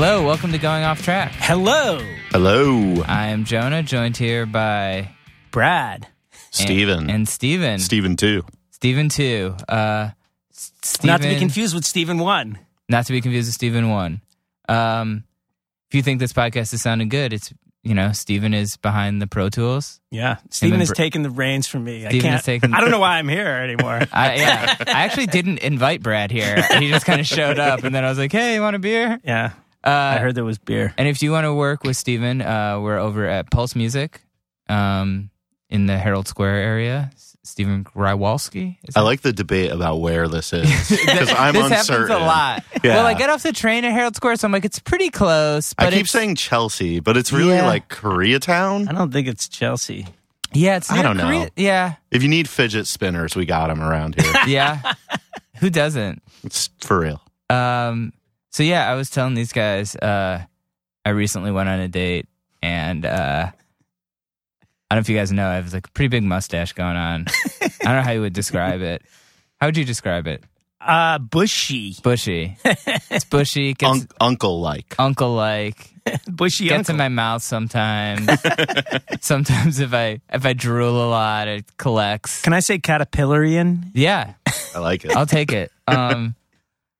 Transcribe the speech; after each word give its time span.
Hello, 0.00 0.24
welcome 0.24 0.52
to 0.52 0.58
Going 0.58 0.84
Off 0.84 1.02
Track. 1.02 1.32
Hello, 1.32 1.98
Hello, 2.30 3.02
I 3.08 3.30
am 3.30 3.44
Jonah, 3.44 3.82
joined 3.82 4.16
here 4.16 4.46
by 4.46 5.10
Brad. 5.50 6.06
Steven. 6.52 7.10
and 7.10 7.28
Steven. 7.28 7.80
Steven 7.80 8.14
too. 8.14 8.44
Steven 8.70 9.08
too. 9.08 9.56
Uh, 9.68 10.10
S- 10.52 10.70
Steven, 10.82 11.06
Not 11.12 11.22
to 11.22 11.28
be 11.28 11.36
confused 11.40 11.74
with 11.74 11.84
Stephen 11.84 12.18
One. 12.20 12.60
Not 12.88 13.06
to 13.06 13.12
be 13.12 13.20
confused 13.20 13.48
with 13.48 13.54
Steven 13.56 13.90
one. 13.90 14.20
Um, 14.68 15.24
if 15.90 15.96
you 15.96 16.02
think 16.04 16.20
this 16.20 16.32
podcast 16.32 16.72
is 16.72 16.80
sounding 16.80 17.08
good, 17.08 17.32
it's 17.32 17.52
you 17.82 17.94
know 17.96 18.12
Steven 18.12 18.54
is 18.54 18.76
behind 18.76 19.20
the 19.20 19.26
Pro 19.26 19.48
Tools. 19.48 20.00
Yeah, 20.12 20.36
Stephen 20.50 20.74
and 20.74 20.82
has 20.82 20.90
Br- 20.90 20.94
taken 20.94 21.22
the 21.22 21.30
reins 21.30 21.66
from 21.66 21.82
me. 21.82 22.06
I 22.06 22.10
Steven 22.10 22.22
can't. 22.22 22.34
has 22.34 22.44
taken- 22.44 22.72
I 22.72 22.78
don't 22.80 22.92
know 22.92 23.00
why 23.00 23.18
I'm 23.18 23.28
here 23.28 23.48
anymore. 23.48 24.00
I, 24.12 24.34
yeah, 24.36 24.76
I 24.78 25.02
actually 25.06 25.26
didn't 25.26 25.58
invite 25.58 26.04
Brad 26.04 26.30
here. 26.30 26.62
He 26.78 26.88
just 26.88 27.04
kind 27.04 27.18
of 27.20 27.26
showed 27.26 27.58
up, 27.58 27.82
and 27.82 27.92
then 27.92 28.04
I 28.04 28.08
was 28.10 28.18
like, 28.18 28.30
"Hey, 28.30 28.54
you 28.54 28.60
want 28.60 28.76
a 28.76 28.78
beer?" 28.78 29.18
yeah, 29.24 29.54
I 29.84 30.18
heard 30.18 30.34
there 30.34 30.44
was 30.44 30.58
beer. 30.58 30.92
And 30.98 31.08
if 31.08 31.22
you 31.22 31.30
want 31.32 31.44
to 31.44 31.54
work 31.54 31.84
with 31.84 31.96
Steven, 31.96 32.42
uh, 32.42 32.78
we're 32.80 32.98
over 32.98 33.26
at 33.26 33.50
Pulse 33.50 33.74
Music 33.76 34.20
um, 34.68 35.30
in 35.70 35.86
the 35.86 35.96
Herald 35.98 36.28
Square 36.28 36.56
area. 36.56 37.10
S- 37.14 37.36
Steven 37.44 37.82
Grywalski. 37.84 38.76
I 38.76 38.90
that- 38.94 39.02
like 39.02 39.22
the 39.22 39.32
debate 39.32 39.70
about 39.70 39.96
where 39.96 40.28
this 40.28 40.52
is 40.52 40.68
because 40.90 41.30
I'm 41.32 41.54
this 41.54 41.70
uncertain. 41.70 42.08
happens 42.08 42.10
a 42.10 42.26
lot. 42.26 42.64
Yeah. 42.84 42.96
Well, 42.96 43.06
I 43.06 43.14
get 43.14 43.30
off 43.30 43.42
the 43.42 43.52
train 43.52 43.84
at 43.86 43.92
Herald 43.92 44.16
Square, 44.16 44.36
so 44.36 44.46
I'm 44.46 44.52
like, 44.52 44.66
it's 44.66 44.78
pretty 44.80 45.08
close. 45.08 45.72
But 45.72 45.86
I 45.86 45.90
keep 45.96 46.08
saying 46.08 46.34
Chelsea, 46.34 47.00
but 47.00 47.16
it's 47.16 47.32
really 47.32 47.54
Yeah. 47.54 47.66
like 47.66 47.88
Koreatown. 47.88 48.88
I 48.88 48.92
don't 48.92 49.10
think 49.12 49.28
it's 49.28 49.48
Chelsea. 49.48 50.06
yeah, 50.52 50.76
it's 50.76 50.90
I 50.90 51.00
don't 51.02 51.16
know. 51.16 51.48
Yeah, 51.56 51.94
If 52.10 52.22
you 52.22 52.28
need 52.28 52.48
fidget 52.50 52.86
spinners, 52.86 53.34
we 53.34 53.46
got 53.46 53.68
them 53.68 53.80
around 53.82 54.20
here. 54.20 54.32
yeah. 54.46 54.92
Who 55.60 55.70
doesn't? 55.70 56.22
it's 56.44 56.68
for 56.80 57.00
real. 57.00 57.22
Um, 57.50 58.12
so 58.50 58.62
yeah, 58.62 58.90
I 58.90 58.94
was 58.94 59.10
telling 59.10 59.34
these 59.34 59.52
guys, 59.52 59.94
uh, 59.96 60.44
I 61.04 61.10
recently 61.10 61.50
went 61.50 61.68
on 61.68 61.80
a 61.80 61.88
date, 61.88 62.26
and 62.62 63.04
uh, 63.06 63.50
I 63.50 64.94
don't 64.94 64.96
know 64.96 65.00
if 65.00 65.08
you 65.08 65.16
guys 65.16 65.32
know, 65.32 65.48
I 65.48 65.54
have 65.56 65.72
like 65.72 65.86
a 65.86 65.90
pretty 65.90 66.08
big 66.08 66.22
mustache 66.24 66.72
going 66.72 66.96
on. 66.96 67.26
I 67.60 67.68
don't 67.84 67.94
know 67.96 68.02
how 68.02 68.12
you 68.12 68.20
would 68.22 68.32
describe 68.32 68.80
it. 68.80 69.02
How 69.60 69.66
would 69.68 69.76
you 69.76 69.84
describe 69.84 70.26
it? 70.26 70.42
Uh, 70.80 71.18
bushy, 71.18 71.96
Bushy. 72.02 72.56
It's 73.10 73.24
bushy. 73.24 73.74
Gets 73.74 73.90
Un- 74.02 74.08
uncle 74.20 74.60
like. 74.60 74.94
uncle 74.98 75.34
like. 75.34 75.92
bushy. 76.30 76.68
Gets 76.68 76.88
uncle. 76.88 76.92
in 76.94 76.98
my 76.98 77.08
mouth 77.08 77.42
sometimes. 77.42 78.30
sometimes 79.20 79.80
if 79.80 79.92
I 79.92 80.20
if 80.32 80.46
I 80.46 80.52
drool 80.52 81.04
a 81.04 81.08
lot, 81.10 81.48
it 81.48 81.76
collects. 81.76 82.42
Can 82.42 82.52
I 82.52 82.60
say 82.60 82.78
caterpillarian? 82.78 83.90
Yeah, 83.92 84.34
I 84.74 84.78
like 84.78 85.04
it. 85.04 85.16
I'll 85.16 85.26
take 85.26 85.52
it. 85.52 85.72
Um, 85.88 86.36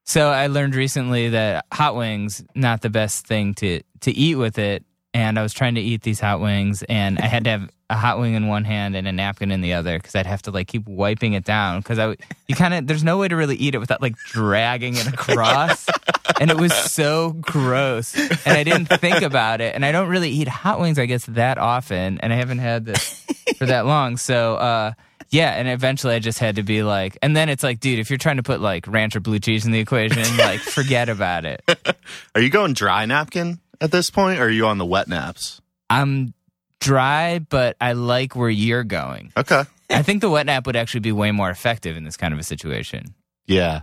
so 0.09 0.31
I 0.31 0.47
learned 0.47 0.75
recently 0.75 1.29
that 1.29 1.67
hot 1.71 1.95
wings 1.95 2.43
not 2.55 2.81
the 2.81 2.89
best 2.89 3.27
thing 3.27 3.53
to 3.57 3.83
to 4.01 4.11
eat 4.11 4.37
with 4.37 4.59
it, 4.59 4.83
and 5.13 5.39
I 5.39 5.43
was 5.43 5.53
trying 5.53 5.75
to 5.75 5.83
eat 5.83 6.01
these 6.01 6.19
hot 6.19 6.41
wings, 6.41 6.83
and 6.85 7.19
I 7.19 7.27
had 7.27 7.45
to 7.45 7.51
have 7.51 7.71
a 7.91 7.95
hot 7.95 8.19
wing 8.19 8.33
in 8.33 8.47
one 8.47 8.65
hand 8.65 8.97
and 8.97 9.07
a 9.07 9.13
napkin 9.13 9.51
in 9.51 9.61
the 9.61 9.75
other 9.75 9.99
because 9.99 10.15
I'd 10.15 10.25
have 10.25 10.41
to 10.43 10.51
like 10.51 10.67
keep 10.67 10.89
wiping 10.89 11.35
it 11.35 11.45
down. 11.45 11.81
Because 11.81 11.99
I 11.99 12.17
you 12.47 12.55
kind 12.55 12.73
of 12.73 12.87
there's 12.87 13.05
no 13.05 13.19
way 13.19 13.29
to 13.29 13.37
really 13.37 13.57
eat 13.57 13.75
it 13.75 13.79
without 13.79 14.01
like 14.01 14.17
dragging 14.17 14.95
it 14.97 15.07
across, 15.09 15.87
and 16.41 16.51
it 16.51 16.57
was 16.57 16.73
so 16.73 17.33
gross, 17.43 18.17
and 18.17 18.57
I 18.57 18.65
didn't 18.65 18.87
think 18.87 19.21
about 19.21 19.61
it, 19.61 19.75
and 19.75 19.85
I 19.85 19.93
don't 19.93 20.09
really 20.09 20.31
eat 20.31 20.49
hot 20.49 20.81
wings 20.81 20.99
I 20.99 21.05
guess 21.05 21.27
that 21.27 21.59
often, 21.59 22.19
and 22.21 22.33
I 22.33 22.37
haven't 22.37 22.61
had 22.61 22.87
this 22.87 23.27
for 23.59 23.67
that 23.67 23.85
long, 23.85 24.17
so. 24.17 24.55
uh 24.57 24.93
yeah, 25.31 25.51
and 25.51 25.69
eventually 25.69 26.15
I 26.15 26.19
just 26.19 26.39
had 26.39 26.57
to 26.57 26.63
be 26.63 26.83
like, 26.83 27.19
and 27.23 27.37
then 27.37 27.49
it's 27.49 27.63
like, 27.63 27.81
dude, 27.81 27.99
if 27.99 28.11
you're 28.11 28.19
trying 28.19 28.37
to 28.39 28.43
put 28.43 28.61
like 28.61 28.87
ranch 28.87 29.17
or 29.17 29.21
blue 29.21 29.39
cheese 29.39 29.67
in 29.67 29.73
the 29.73 29.79
equation, 29.79 30.37
like, 30.39 30.61
forget 30.61 31.09
about 31.09 31.45
it. 31.45 31.63
Are 32.35 32.41
you 32.41 32.51
going 32.51 32.73
dry 32.75 33.05
napkin 33.07 33.61
at 33.81 33.91
this 33.93 34.11
point, 34.11 34.41
or 34.41 34.45
are 34.45 34.51
you 34.51 34.67
on 34.67 34.79
the 34.79 34.87
wet 34.87 35.09
naps? 35.09 35.61
I'm 35.91 36.35
dry, 36.81 37.39
but 37.39 37.77
I 37.81 37.93
like 37.93 38.35
where 38.35 38.51
you're 38.51 38.85
going. 38.85 39.33
Okay. 39.37 39.63
I 39.91 40.03
think 40.03 40.21
the 40.21 40.31
wet 40.31 40.47
nap 40.47 40.67
would 40.67 40.77
actually 40.77 41.01
be 41.01 41.13
way 41.13 41.31
more 41.31 41.51
effective 41.51 41.97
in 41.97 42.05
this 42.05 42.17
kind 42.17 42.35
of 42.35 42.41
a 42.41 42.43
situation. 42.43 43.15
Yeah, 43.47 43.83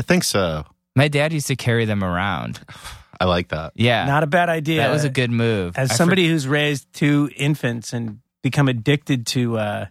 I 0.00 0.02
think 0.04 0.24
so. 0.24 0.64
My 0.94 1.08
dad 1.08 1.32
used 1.32 1.46
to 1.48 1.56
carry 1.56 1.84
them 1.84 2.02
around. 2.04 2.60
I 3.20 3.24
like 3.26 3.48
that. 3.48 3.72
Yeah, 3.76 4.04
Not 4.06 4.24
a 4.24 4.26
bad 4.26 4.48
idea. 4.48 4.80
that 4.80 4.90
was 4.90 5.04
a 5.04 5.08
good 5.10 5.30
move. 5.30 5.78
As 5.78 5.92
I 5.92 5.94
somebody 5.94 6.26
who's 6.26 6.48
raised 6.48 6.92
two 6.92 7.30
infants 7.36 7.92
and 7.92 8.18
become 8.42 8.66
addicted 8.66 9.26
to 9.28 9.58
uh, 9.58 9.86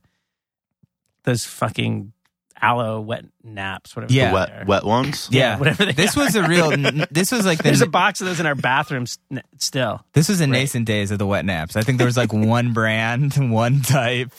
those 1.24 1.46
fucking 1.46 2.14
aloe 2.64 3.00
wet 3.02 3.26
naps, 3.44 3.96
whatever. 3.96 4.14
Yeah. 4.14 4.30
The 4.30 4.34
wet 4.36 4.68
wet 4.68 4.84
ones. 4.86 5.28
for- 5.30 5.34
yeah, 5.36 5.58
whatever 5.58 5.86
they 5.86 5.92
This 5.94 6.16
are. 6.18 6.24
was 6.24 6.36
a 6.36 6.48
real. 6.48 6.72
This 7.12 7.32
was 7.32 7.46
like 7.46 7.58
the. 7.60 7.64
There's 7.66 7.82
a 7.82 7.88
box 7.88 8.22
of 8.22 8.28
those 8.28 8.40
in 8.40 8.46
our 8.46 8.56
bathrooms 8.56 9.18
still. 9.58 10.06
This 10.14 10.30
was 10.30 10.40
the 10.40 10.48
nascent 10.48 10.86
days 10.86 11.12
of 11.12 11.20
the 11.20 11.26
wet 11.28 11.46
naps. 11.46 11.76
I 11.76 11.82
think 11.82 11.98
there 11.98 12.06
was 12.08 12.18
like 12.18 12.32
one 12.34 12.74
brand, 12.74 13.34
one 13.52 13.82
type. 13.82 14.32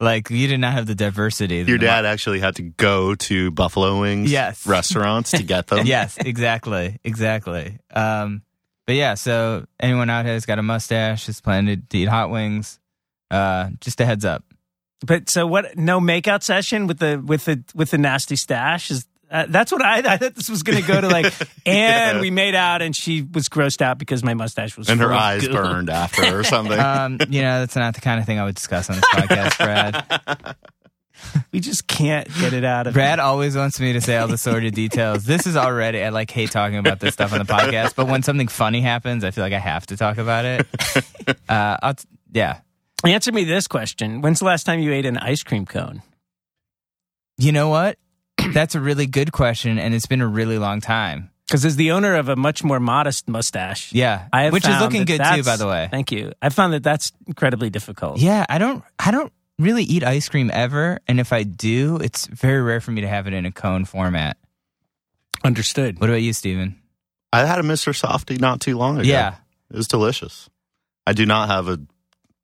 Like 0.00 0.28
you 0.28 0.48
did 0.48 0.58
not 0.58 0.72
have 0.72 0.86
the 0.86 0.94
diversity. 0.94 1.62
that 1.62 1.68
Your 1.68 1.78
the 1.78 1.86
dad 1.86 2.04
actually 2.04 2.40
had 2.40 2.56
to 2.56 2.62
go 2.62 3.14
to 3.14 3.50
Buffalo 3.52 4.00
Wings 4.00 4.30
Yes. 4.30 4.66
restaurants 4.66 5.30
to 5.32 5.42
get 5.44 5.68
them. 5.68 5.86
yes, 5.86 6.16
exactly, 6.18 6.98
exactly. 7.04 7.78
Um, 7.94 8.42
but 8.86 8.96
yeah, 8.96 9.14
so 9.14 9.64
anyone 9.80 10.10
out 10.10 10.24
here 10.26 10.34
has 10.34 10.46
got 10.46 10.58
a 10.58 10.62
mustache, 10.62 11.28
is 11.28 11.40
planning 11.40 11.82
to 11.88 11.96
eat 11.98 12.08
hot 12.08 12.28
wings. 12.30 12.78
Uh, 13.30 13.70
just 13.80 14.00
a 14.00 14.04
heads 14.04 14.24
up. 14.24 14.44
But 15.04 15.28
so 15.30 15.46
what? 15.46 15.76
No 15.76 16.00
makeout 16.00 16.42
session 16.42 16.86
with 16.86 16.98
the 16.98 17.22
with 17.24 17.44
the 17.44 17.62
with 17.74 17.90
the 17.90 17.98
nasty 17.98 18.36
stash 18.36 18.90
is. 18.90 19.06
Uh, 19.30 19.46
that's 19.48 19.72
what 19.72 19.82
I, 19.82 19.98
I 19.98 20.16
thought 20.16 20.34
this 20.36 20.48
was 20.48 20.62
going 20.62 20.80
to 20.80 20.86
go 20.86 21.00
to 21.00 21.08
like, 21.08 21.32
and 21.66 22.20
we 22.20 22.30
made 22.30 22.54
out, 22.54 22.82
and 22.82 22.94
she 22.94 23.22
was 23.22 23.48
grossed 23.48 23.82
out 23.82 23.98
because 23.98 24.22
my 24.22 24.34
mustache 24.34 24.76
was 24.76 24.88
And 24.88 25.00
her 25.00 25.12
eyes 25.12 25.48
goo. 25.48 25.52
burned 25.54 25.90
after 25.90 26.38
or 26.38 26.44
something. 26.44 26.78
Um, 26.78 27.18
you 27.30 27.42
know, 27.42 27.60
that's 27.60 27.74
not 27.74 27.94
the 27.94 28.00
kind 28.00 28.20
of 28.20 28.26
thing 28.26 28.38
I 28.38 28.44
would 28.44 28.54
discuss 28.54 28.88
on 28.90 28.96
this 28.96 29.04
podcast, 29.06 29.58
Brad. 29.58 30.56
We 31.52 31.60
just 31.60 31.86
can't 31.86 32.28
get 32.38 32.52
it 32.52 32.64
out 32.64 32.86
of 32.86 32.92
Brad 32.92 33.18
always 33.18 33.56
wants 33.56 33.80
me 33.80 33.94
to 33.94 34.00
say 34.00 34.16
all 34.18 34.28
the 34.28 34.36
sordid 34.36 34.74
details. 34.74 35.24
This 35.24 35.46
is 35.46 35.56
already 35.56 36.02
I 36.02 36.10
like 36.10 36.30
hate 36.30 36.50
talking 36.50 36.76
about 36.76 37.00
this 37.00 37.14
stuff 37.14 37.32
on 37.32 37.38
the 37.38 37.44
podcast, 37.46 37.94
but 37.96 38.06
when 38.08 38.22
something 38.22 38.46
funny 38.46 38.82
happens, 38.82 39.24
I 39.24 39.30
feel 39.30 39.42
like 39.42 39.54
I 39.54 39.58
have 39.58 39.86
to 39.86 39.96
talk 39.96 40.18
about 40.18 40.44
it. 40.44 40.66
Uh, 41.48 41.76
I'll 41.82 41.94
t- 41.94 42.06
yeah. 42.32 42.58
Answer 43.04 43.32
me 43.32 43.44
this 43.44 43.66
question: 43.66 44.20
When's 44.22 44.38
the 44.38 44.44
last 44.46 44.64
time 44.64 44.80
you 44.80 44.92
ate 44.92 45.06
an 45.06 45.18
ice 45.18 45.42
cream 45.42 45.66
cone? 45.66 46.02
You 47.38 47.52
know 47.52 47.68
what? 47.68 47.98
That's 48.52 48.74
a 48.74 48.80
really 48.80 49.06
good 49.06 49.32
question, 49.32 49.78
and 49.78 49.94
it's 49.94 50.06
been 50.06 50.20
a 50.20 50.26
really 50.26 50.58
long 50.58 50.80
time. 50.80 51.30
Because 51.46 51.64
as 51.66 51.76
the 51.76 51.90
owner 51.90 52.14
of 52.16 52.28
a 52.30 52.36
much 52.36 52.64
more 52.64 52.80
modest 52.80 53.28
mustache, 53.28 53.92
Yeah, 53.92 54.28
I 54.32 54.44
have 54.44 54.52
which 54.54 54.66
is 54.66 54.80
looking 54.80 55.04
good 55.04 55.18
too, 55.18 55.42
that's- 55.42 55.44
by 55.44 55.56
the 55.56 55.66
way. 55.66 55.88
Thank 55.90 56.10
you. 56.10 56.32
I 56.40 56.48
found 56.48 56.72
that 56.72 56.82
that's 56.82 57.12
incredibly 57.26 57.68
difficult. 57.68 58.18
Yeah, 58.18 58.46
I 58.48 58.56
don't 58.58 58.82
I 58.98 59.10
don't 59.10 59.32
really 59.58 59.84
eat 59.84 60.02
ice 60.02 60.28
cream 60.28 60.50
ever, 60.52 60.98
and 61.06 61.20
if 61.20 61.32
I 61.32 61.42
do, 61.42 61.96
it's 61.98 62.26
very 62.26 62.62
rare 62.62 62.80
for 62.80 62.92
me 62.92 63.02
to 63.02 63.08
have 63.08 63.26
it 63.26 63.34
in 63.34 63.44
a 63.44 63.52
cone 63.52 63.84
format. 63.84 64.38
Understood. 65.44 66.00
What 66.00 66.08
about 66.08 66.22
you, 66.22 66.32
Steven? 66.32 66.76
I 67.32 67.44
had 67.44 67.58
a 67.58 67.62
Mr. 67.62 67.92
Softee 67.92 68.40
not 68.40 68.60
too 68.60 68.78
long 68.78 68.98
ago. 68.98 69.08
Yeah. 69.08 69.34
It 69.70 69.76
was 69.76 69.88
delicious. 69.88 70.48
I 71.06 71.12
do 71.12 71.26
not 71.26 71.48
have 71.48 71.68
a 71.68 71.78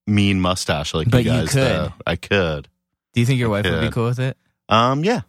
mean 0.06 0.40
mustache 0.40 0.94
like 0.94 1.10
But 1.10 1.24
you 1.24 1.32
you 1.32 1.38
guys. 1.40 1.48
could. 1.52 1.62
though. 1.62 1.92
I 2.06 2.16
could. 2.16 2.68
Do 3.14 3.20
you 3.20 3.26
think 3.26 3.38
your 3.40 3.48
wife 3.50 3.64
would 3.64 3.80
be 3.80 3.90
cool 3.90 4.06
with 4.06 4.18
it? 4.20 4.36
Um, 4.68 5.04
yeah. 5.04 5.22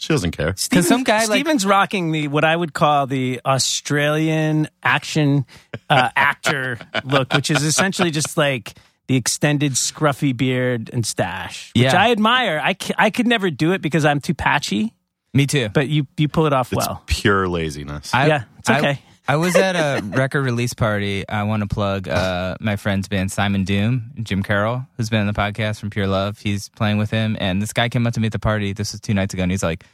She 0.00 0.12
doesn't 0.12 0.30
care. 0.30 0.54
Steven- 0.56 0.84
some 0.84 1.02
guy, 1.04 1.18
like- 1.24 1.26
Steven's 1.40 1.66
rocking 1.66 2.12
the 2.12 2.28
what 2.28 2.44
I 2.44 2.54
would 2.54 2.72
call 2.72 3.06
the 3.08 3.40
Australian 3.44 4.68
action 4.82 5.44
uh, 5.90 6.10
actor 6.16 6.78
look, 7.04 7.32
which 7.32 7.50
is 7.50 7.62
essentially 7.64 8.10
just 8.10 8.36
like 8.36 8.74
the 9.08 9.16
extended 9.16 9.72
scruffy 9.72 10.36
beard 10.36 10.90
and 10.92 11.04
stash, 11.04 11.72
which 11.74 11.84
Yeah. 11.84 12.00
I 12.00 12.10
admire. 12.12 12.60
I, 12.62 12.76
c- 12.80 12.94
I 12.98 13.10
could 13.10 13.26
never 13.26 13.50
do 13.50 13.72
it 13.72 13.80
because 13.82 14.04
I'm 14.04 14.20
too 14.20 14.34
patchy, 14.34 14.92
Me 15.34 15.46
too. 15.46 15.68
but 15.70 15.88
you 15.88 16.06
you 16.16 16.28
pull 16.28 16.46
it 16.46 16.52
off 16.52 16.72
It's 16.72 16.86
well. 16.86 17.02
pure 17.06 17.48
laziness. 17.48 18.12
I, 18.14 18.26
Yeah, 18.26 18.44
it's 18.58 18.68
I- 18.70 18.78
okay. 18.78 19.02
I, 19.28 19.36
was 19.36 19.54
at 19.56 19.76
a 19.76 20.02
record 20.02 20.42
release 20.42 20.72
party. 20.74 21.28
I 21.28 21.42
want 21.42 21.62
to 21.62 21.68
plug 21.68 22.08
uh, 22.08 22.56
my 22.60 22.76
friend's 22.76 23.08
band, 23.08 23.30
Simon 23.30 23.64
Doom, 23.64 24.12
Jim 24.22 24.42
Carroll, 24.42 24.86
who's 24.96 25.10
been 25.10 25.20
on 25.20 25.26
the 25.26 25.32
podcast 25.34 25.80
from 25.80 25.90
Pure 25.90 26.06
Love. 26.06 26.38
He's 26.38 26.70
playing 26.70 26.98
with 26.98 27.10
him, 27.10 27.36
and 27.38 27.60
this 27.60 27.72
guy 27.72 27.88
came 27.88 28.06
up 28.06 28.14
to 28.14 28.20
me 28.20 28.26
at 28.26 28.32
the 28.32 28.38
party. 28.38 28.72
This 28.72 28.92
was 28.92 29.00
two 29.00 29.14
nights 29.14 29.34
ago, 29.34 29.42
and 29.42 29.52
he's 29.52 29.62
like, 29.62 29.84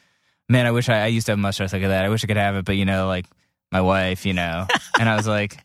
"Man, 0.49 0.67
I 0.67 0.71
wish 0.71 0.89
I, 0.89 1.03
I 1.03 1.07
used 1.07 1.27
to 1.27 1.33
have 1.33 1.39
mustache 1.39 1.73
like 1.73 1.83
that. 1.83 2.05
I 2.05 2.09
wish 2.09 2.23
I 2.23 2.27
could 2.29 2.37
have 2.37 2.57
it, 2.57 2.65
but 2.65 2.77
you 2.77 2.85
know, 2.85 3.09
like 3.09 3.27
my 3.73 3.81
wife, 3.81 4.25
you 4.25 4.33
know." 4.33 4.67
And 4.99 5.09
I 5.09 5.17
was 5.17 5.27
like. 5.27 5.59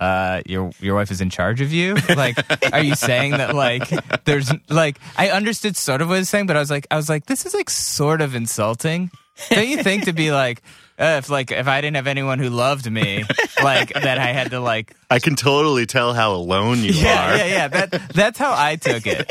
Uh, 0.00 0.42
your 0.46 0.70
your 0.78 0.94
wife 0.94 1.10
is 1.10 1.20
in 1.20 1.28
charge 1.28 1.60
of 1.60 1.72
you. 1.72 1.96
Like, 2.16 2.38
are 2.72 2.80
you 2.80 2.94
saying 2.94 3.32
that 3.32 3.52
like 3.52 3.88
there's 4.24 4.48
like 4.68 4.96
I 5.16 5.30
understood 5.30 5.76
sort 5.76 6.02
of 6.02 6.06
what 6.06 6.14
he 6.14 6.20
was 6.20 6.28
saying, 6.28 6.46
but 6.46 6.56
I 6.56 6.60
was 6.60 6.70
like 6.70 6.86
I 6.88 6.94
was 6.94 7.08
like 7.08 7.26
this 7.26 7.44
is 7.46 7.52
like 7.52 7.68
sort 7.68 8.20
of 8.20 8.36
insulting. 8.36 9.10
Don't 9.50 9.66
you 9.66 9.82
think 9.82 10.04
to 10.04 10.12
be 10.12 10.30
like 10.30 10.62
uh, 10.98 11.16
if 11.18 11.30
like 11.30 11.50
if 11.52 11.68
I 11.68 11.80
didn't 11.80 11.96
have 11.96 12.06
anyone 12.06 12.38
who 12.38 12.50
loved 12.50 12.90
me, 12.90 13.24
like 13.62 13.92
that 13.94 14.18
I 14.18 14.32
had 14.32 14.50
to 14.50 14.60
like 14.60 14.94
I 15.10 15.18
can 15.18 15.36
totally 15.36 15.86
tell 15.86 16.12
how 16.14 16.34
alone 16.34 16.78
you 16.78 16.92
yeah 16.92 17.32
are. 17.32 17.36
yeah 17.36 17.46
yeah 17.46 17.68
that 17.68 17.90
that's 18.14 18.38
how 18.38 18.52
I 18.56 18.76
took 18.76 19.04
it, 19.06 19.30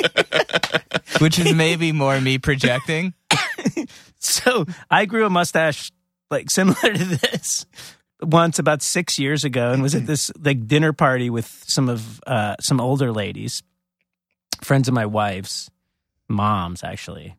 which 1.22 1.40
is 1.40 1.54
maybe 1.54 1.92
more 1.92 2.20
me 2.20 2.38
projecting. 2.38 3.14
So 4.20 4.66
I 4.90 5.06
grew 5.06 5.26
a 5.26 5.30
mustache 5.30 5.92
like 6.32 6.50
similar 6.50 6.94
to 6.94 7.06
this, 7.06 7.66
once 8.22 8.60
about 8.60 8.82
six 8.82 9.18
years 9.20 9.44
ago 9.44 9.72
and 9.72 9.82
was 9.82 9.96
at 9.96 10.06
this 10.08 10.32
like 10.40 10.68
dinner 10.68 10.92
party 10.92 11.30
with 11.30 11.64
some 11.68 11.88
of 11.88 12.20
uh, 12.28 12.56
some 12.60 12.82
older 12.82 13.14
ladies, 13.14 13.62
friends 14.62 14.88
of 14.88 14.94
my 14.94 15.06
wife's 15.06 15.70
moms 16.28 16.84
actually, 16.84 17.36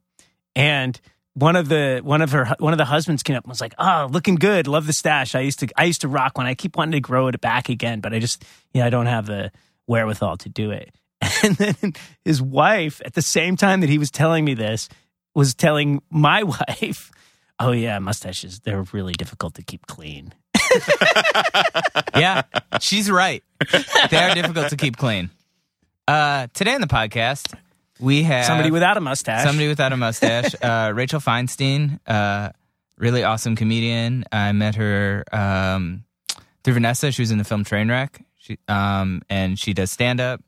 and 0.55 0.99
one 1.39 1.55
of 1.55 1.69
the 1.69 2.01
one 2.03 2.21
of 2.21 2.33
her 2.33 2.55
one 2.59 2.73
of 2.73 2.79
the 2.79 2.85
husbands 2.85 3.23
came 3.23 3.37
up 3.37 3.45
and 3.45 3.51
was 3.51 3.61
like, 3.61 3.75
"Oh, 3.79 4.09
looking 4.11 4.35
good. 4.35 4.67
Love 4.67 4.87
the 4.87 4.93
stash. 4.93 5.35
I 5.35 5.41
used 5.41 5.61
to 5.61 5.69
I 5.77 5.85
used 5.85 6.01
to 6.01 6.09
rock 6.09 6.37
one. 6.37 6.47
I 6.47 6.55
keep 6.55 6.77
wanting 6.77 6.93
to 6.93 7.01
grow 7.01 7.29
it 7.29 7.41
back 7.41 7.69
again, 7.69 8.01
but 8.01 8.13
I 8.13 8.19
just 8.19 8.45
yeah, 8.73 8.85
I 8.85 8.91
don't 8.91 9.07
have 9.07 9.27
the 9.27 9.53
wherewithal 9.87 10.39
to 10.39 10.49
do 10.49 10.71
it." 10.71 10.95
And 11.45 11.57
then 11.57 11.93
his 12.25 12.43
wife, 12.43 13.01
at 13.05 13.15
the 13.15 13.23
same 13.23 13.57
time 13.57 13.81
that 13.81 13.91
he 13.91 13.99
was 13.99 14.11
telling 14.11 14.45
me 14.45 14.55
this, 14.55 14.89
was 15.35 15.55
telling 15.55 16.03
my 16.11 16.43
wife, 16.71 17.13
"Oh 17.61 17.73
yeah, 17.73 17.99
mustaches. 17.99 18.61
They're 18.61 18.85
really 18.93 19.13
difficult 19.13 19.55
to 19.55 19.63
keep 19.63 19.87
clean." 19.87 20.35
yeah, 22.17 22.43
she's 22.81 23.11
right. 23.11 23.43
They 24.11 24.17
are 24.17 24.35
difficult 24.35 24.71
to 24.71 24.77
keep 24.77 24.97
clean. 24.97 25.31
Uh, 26.09 26.49
today 26.55 26.75
on 26.75 26.81
the 26.81 26.87
podcast, 26.87 27.55
we 28.01 28.23
have 28.23 28.45
Somebody 28.45 28.71
without 28.71 28.97
a 28.97 29.01
mustache. 29.01 29.45
somebody 29.45 29.69
without 29.69 29.93
a 29.93 29.97
mustache. 29.97 30.55
uh, 30.63 30.93
Rachel 30.95 31.21
Feinstein, 31.21 31.99
uh, 32.07 32.51
really 32.97 33.25
awesome 33.25 33.57
comedian. 33.57 34.25
I 34.33 34.53
met 34.53 34.77
her 34.77 35.25
um, 35.33 36.05
through 36.65 36.75
Vanessa. 36.75 37.13
She 37.13 37.23
was 37.23 37.31
in 37.31 37.39
the 37.39 37.45
film 37.45 37.65
Trainwreck, 37.65 38.23
she, 38.37 38.59
um, 38.69 39.23
and 39.29 39.59
she 39.59 39.73
does 39.75 39.91
stand 39.91 40.21
up. 40.21 40.43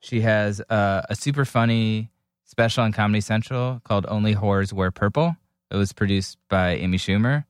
She 0.00 0.20
has 0.20 0.60
uh, 0.60 1.02
a 1.08 1.14
super 1.16 1.44
funny 1.44 2.10
special 2.44 2.84
on 2.84 2.92
Comedy 2.92 3.20
Central 3.20 3.80
called 3.84 4.06
"Only 4.08 4.34
Whores 4.34 4.72
Wear 4.72 4.90
Purple." 4.90 5.36
It 5.70 5.76
was 5.76 5.92
produced 5.92 6.38
by 6.48 6.76
Amy 6.76 6.96
Schumer. 6.96 7.44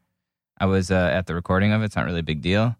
I 0.58 0.66
was 0.66 0.90
uh, 0.90 0.94
at 1.12 1.26
the 1.26 1.34
recording 1.34 1.72
of 1.72 1.82
it. 1.82 1.86
It's 1.86 1.96
not 1.96 2.06
really 2.06 2.20
a 2.20 2.24
big 2.24 2.40
deal. 2.40 2.74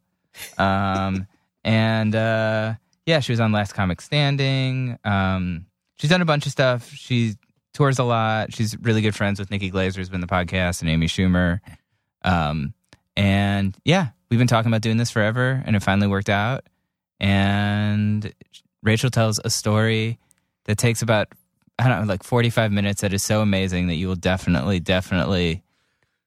Um, 0.56 1.26
and 1.62 2.14
uh, 2.14 2.74
yeah, 3.04 3.20
she 3.20 3.32
was 3.32 3.40
on 3.40 3.52
Last 3.52 3.72
Comic 3.74 4.00
Standing. 4.00 4.98
Um, 5.04 5.66
she's 5.98 6.10
done 6.10 6.22
a 6.22 6.26
bunch 6.26 6.46
of 6.46 6.52
stuff. 6.52 6.90
She 6.90 7.34
tours 7.74 7.98
a 7.98 8.04
lot. 8.04 8.54
She's 8.54 8.76
really 8.80 9.02
good 9.02 9.14
friends 9.14 9.38
with 9.38 9.50
Nikki 9.50 9.70
Glazer, 9.70 9.96
who's 9.96 10.08
been 10.08 10.20
the 10.20 10.26
podcast, 10.26 10.80
and 10.80 10.90
Amy 10.90 11.06
Schumer. 11.06 11.60
Um, 12.22 12.74
and 13.16 13.76
yeah, 13.84 14.08
we've 14.30 14.38
been 14.38 14.48
talking 14.48 14.70
about 14.70 14.82
doing 14.82 14.96
this 14.96 15.10
forever, 15.10 15.62
and 15.66 15.76
it 15.76 15.82
finally 15.82 16.06
worked 16.06 16.30
out. 16.30 16.64
And 17.20 18.32
Rachel 18.82 19.10
tells 19.10 19.40
a 19.44 19.50
story 19.50 20.18
that 20.64 20.78
takes 20.78 21.02
about 21.02 21.28
I 21.78 21.88
don't 21.88 22.02
know, 22.02 22.06
like 22.06 22.22
forty 22.22 22.50
five 22.50 22.72
minutes. 22.72 23.02
That 23.02 23.12
is 23.12 23.22
so 23.22 23.42
amazing 23.42 23.88
that 23.88 23.96
you 23.96 24.08
will 24.08 24.16
definitely, 24.16 24.80
definitely, 24.80 25.62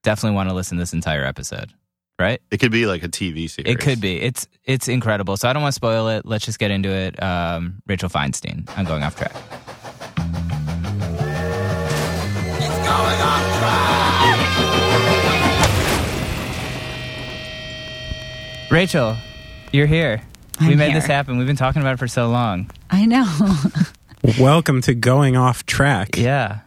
definitely 0.03 0.35
want 0.35 0.49
to 0.49 0.55
listen 0.55 0.77
to 0.77 0.81
this 0.81 0.93
entire 0.93 1.25
episode. 1.25 1.73
Right? 2.19 2.41
It 2.51 2.57
could 2.59 2.73
be 2.73 2.85
like 2.85 3.01
a 3.01 3.07
TV 3.07 3.49
series. 3.49 3.71
It 3.71 3.79
could 3.79 4.01
be. 4.01 4.19
It's 4.19 4.45
it's 4.65 4.89
incredible. 4.89 5.37
So 5.37 5.47
I 5.47 5.53
don't 5.53 5.61
want 5.61 5.71
to 5.71 5.75
spoil 5.77 6.09
it. 6.09 6.25
Let's 6.25 6.43
just 6.45 6.59
get 6.59 6.69
into 6.69 6.89
it. 6.89 7.21
Um, 7.23 7.81
Rachel 7.87 8.09
Feinstein. 8.09 8.69
I'm 8.75 8.83
going 8.83 9.03
off 9.03 9.15
track. 9.15 9.31
It's 12.57 12.75
going 12.75 13.21
off 13.21 13.59
track. 13.59 13.89
Rachel, 18.69 19.15
you're 19.71 19.87
here. 19.87 20.21
we 20.59 20.73
I'm 20.73 20.77
made 20.77 20.93
this 20.93 21.05
happen. 21.05 21.37
We've 21.37 21.47
been 21.47 21.55
talking 21.55 21.81
about 21.81 21.93
it 21.93 21.99
for 21.99 22.09
so 22.09 22.27
long. 22.27 22.69
I 22.89 23.05
know. 23.05 23.25
Welcome 24.39 24.81
to 24.81 24.93
Going 24.93 25.37
Off 25.37 25.65
Track. 25.65 26.17
Yeah. 26.17 26.59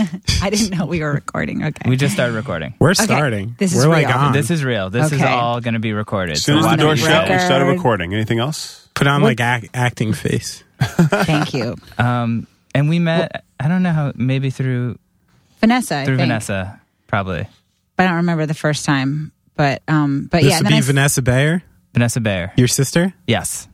I 0.42 0.50
didn't 0.50 0.76
know 0.76 0.86
we 0.86 1.00
were 1.00 1.12
recording. 1.12 1.64
Okay. 1.64 1.88
We 1.88 1.96
just 1.96 2.14
started 2.14 2.34
recording. 2.34 2.74
We're 2.78 2.94
starting. 2.94 3.54
This 3.58 3.72
is 3.74 3.84
We're 3.84 3.90
like 3.90 4.06
real. 4.08 4.16
on. 4.16 4.32
This 4.32 4.50
is 4.50 4.64
real. 4.64 4.90
This 4.90 5.12
is 5.12 5.20
all 5.22 5.60
going 5.60 5.74
to 5.74 5.80
be 5.80 5.92
recorded. 5.92 6.32
As 6.36 6.42
soon 6.44 6.58
as 6.58 6.64
So 6.64 6.70
the 6.70 6.76
door 6.76 6.92
it. 6.94 6.98
shut, 6.98 7.28
we 7.28 7.38
started 7.38 7.66
recording. 7.66 8.12
Anything 8.14 8.38
else? 8.38 8.88
Put 8.94 9.06
on 9.06 9.22
like 9.22 9.40
act, 9.40 9.68
acting 9.74 10.12
face. 10.12 10.62
Thank 10.80 11.54
you. 11.54 11.76
Um, 11.98 12.46
and 12.74 12.88
we 12.88 12.98
met. 12.98 13.44
I 13.58 13.68
don't 13.68 13.82
know 13.82 13.92
how. 13.92 14.12
Maybe 14.14 14.50
through 14.50 14.98
Vanessa. 15.60 15.96
I 15.96 16.04
through 16.04 16.16
think. 16.16 16.28
Vanessa. 16.28 16.80
Probably 17.06 17.46
But 17.96 18.04
I 18.04 18.06
don't 18.08 18.16
remember 18.18 18.46
the 18.46 18.54
first 18.54 18.84
time. 18.84 19.32
But 19.56 19.82
um 19.88 20.28
but 20.30 20.42
This 20.42 20.50
yeah, 20.52 20.56
and 20.58 20.64
would 20.64 20.66
then, 20.66 20.70
be 20.72 20.76
I, 20.76 20.78
s- 20.78 20.86
Vanessa 20.86 21.22
Bayer, 21.22 21.62
Vanessa 21.92 22.20
Bayer. 22.20 22.52
your 22.56 22.68
sister. 22.68 23.12
Yes. 23.26 23.66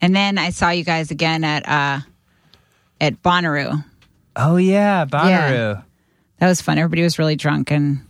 and 0.00 0.14
then 0.14 0.38
I 0.38 0.50
saw 0.50 0.70
you 0.70 0.84
guys 0.84 1.10
again 1.10 1.42
at 1.44 1.68
uh 1.68 2.00
at 3.00 3.22
Bonnaroo. 3.22 3.84
Oh 4.36 4.56
yeah, 4.56 5.04
Bonnaroo. 5.06 5.82
That 6.38 6.48
was 6.48 6.60
fun. 6.60 6.78
Everybody 6.78 7.02
was 7.02 7.18
really 7.18 7.36
drunk 7.36 7.70
and 7.70 8.00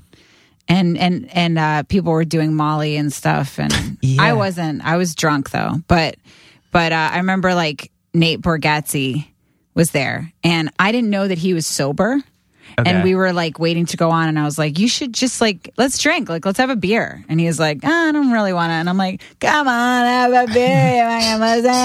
and 0.68 0.98
and 0.98 1.28
and 1.32 1.58
uh 1.58 1.82
people 1.84 2.12
were 2.12 2.24
doing 2.24 2.54
Molly 2.54 2.96
and 2.96 3.12
stuff 3.12 3.58
and 3.60 3.72
Yeah. 4.02 4.22
I 4.22 4.32
wasn't. 4.32 4.84
I 4.84 4.96
was 4.96 5.14
drunk 5.14 5.50
though. 5.50 5.74
But 5.86 6.16
but 6.72 6.92
uh, 6.92 7.10
I 7.12 7.18
remember 7.18 7.54
like 7.54 7.90
Nate 8.12 8.40
Bargatze 8.40 9.26
was 9.74 9.90
there 9.90 10.32
and 10.42 10.70
I 10.78 10.90
didn't 10.92 11.10
know 11.10 11.28
that 11.28 11.38
he 11.38 11.54
was 11.54 11.66
sober. 11.66 12.20
Okay. 12.78 12.90
And 12.90 13.02
we 13.02 13.14
were 13.14 13.32
like 13.32 13.58
waiting 13.58 13.86
to 13.86 13.96
go 13.96 14.10
on, 14.10 14.28
and 14.28 14.38
I 14.38 14.44
was 14.44 14.58
like, 14.58 14.78
"You 14.78 14.86
should 14.86 15.14
just 15.14 15.40
like 15.40 15.72
let's 15.78 15.96
drink, 15.98 16.28
like 16.28 16.44
let's 16.44 16.58
have 16.58 16.68
a 16.68 16.76
beer." 16.76 17.24
And 17.28 17.40
he 17.40 17.46
was 17.46 17.58
like, 17.58 17.80
"Ah, 17.84 18.08
"I 18.08 18.12
don't 18.12 18.32
really 18.32 18.52
want 18.52 18.70
to." 18.70 18.74
And 18.74 18.88
I'm 18.88 18.98
like, 18.98 19.22
"Come 19.40 19.66
on, 19.66 20.04
have 20.04 20.32
a 20.50 20.52
beer. 20.52 21.06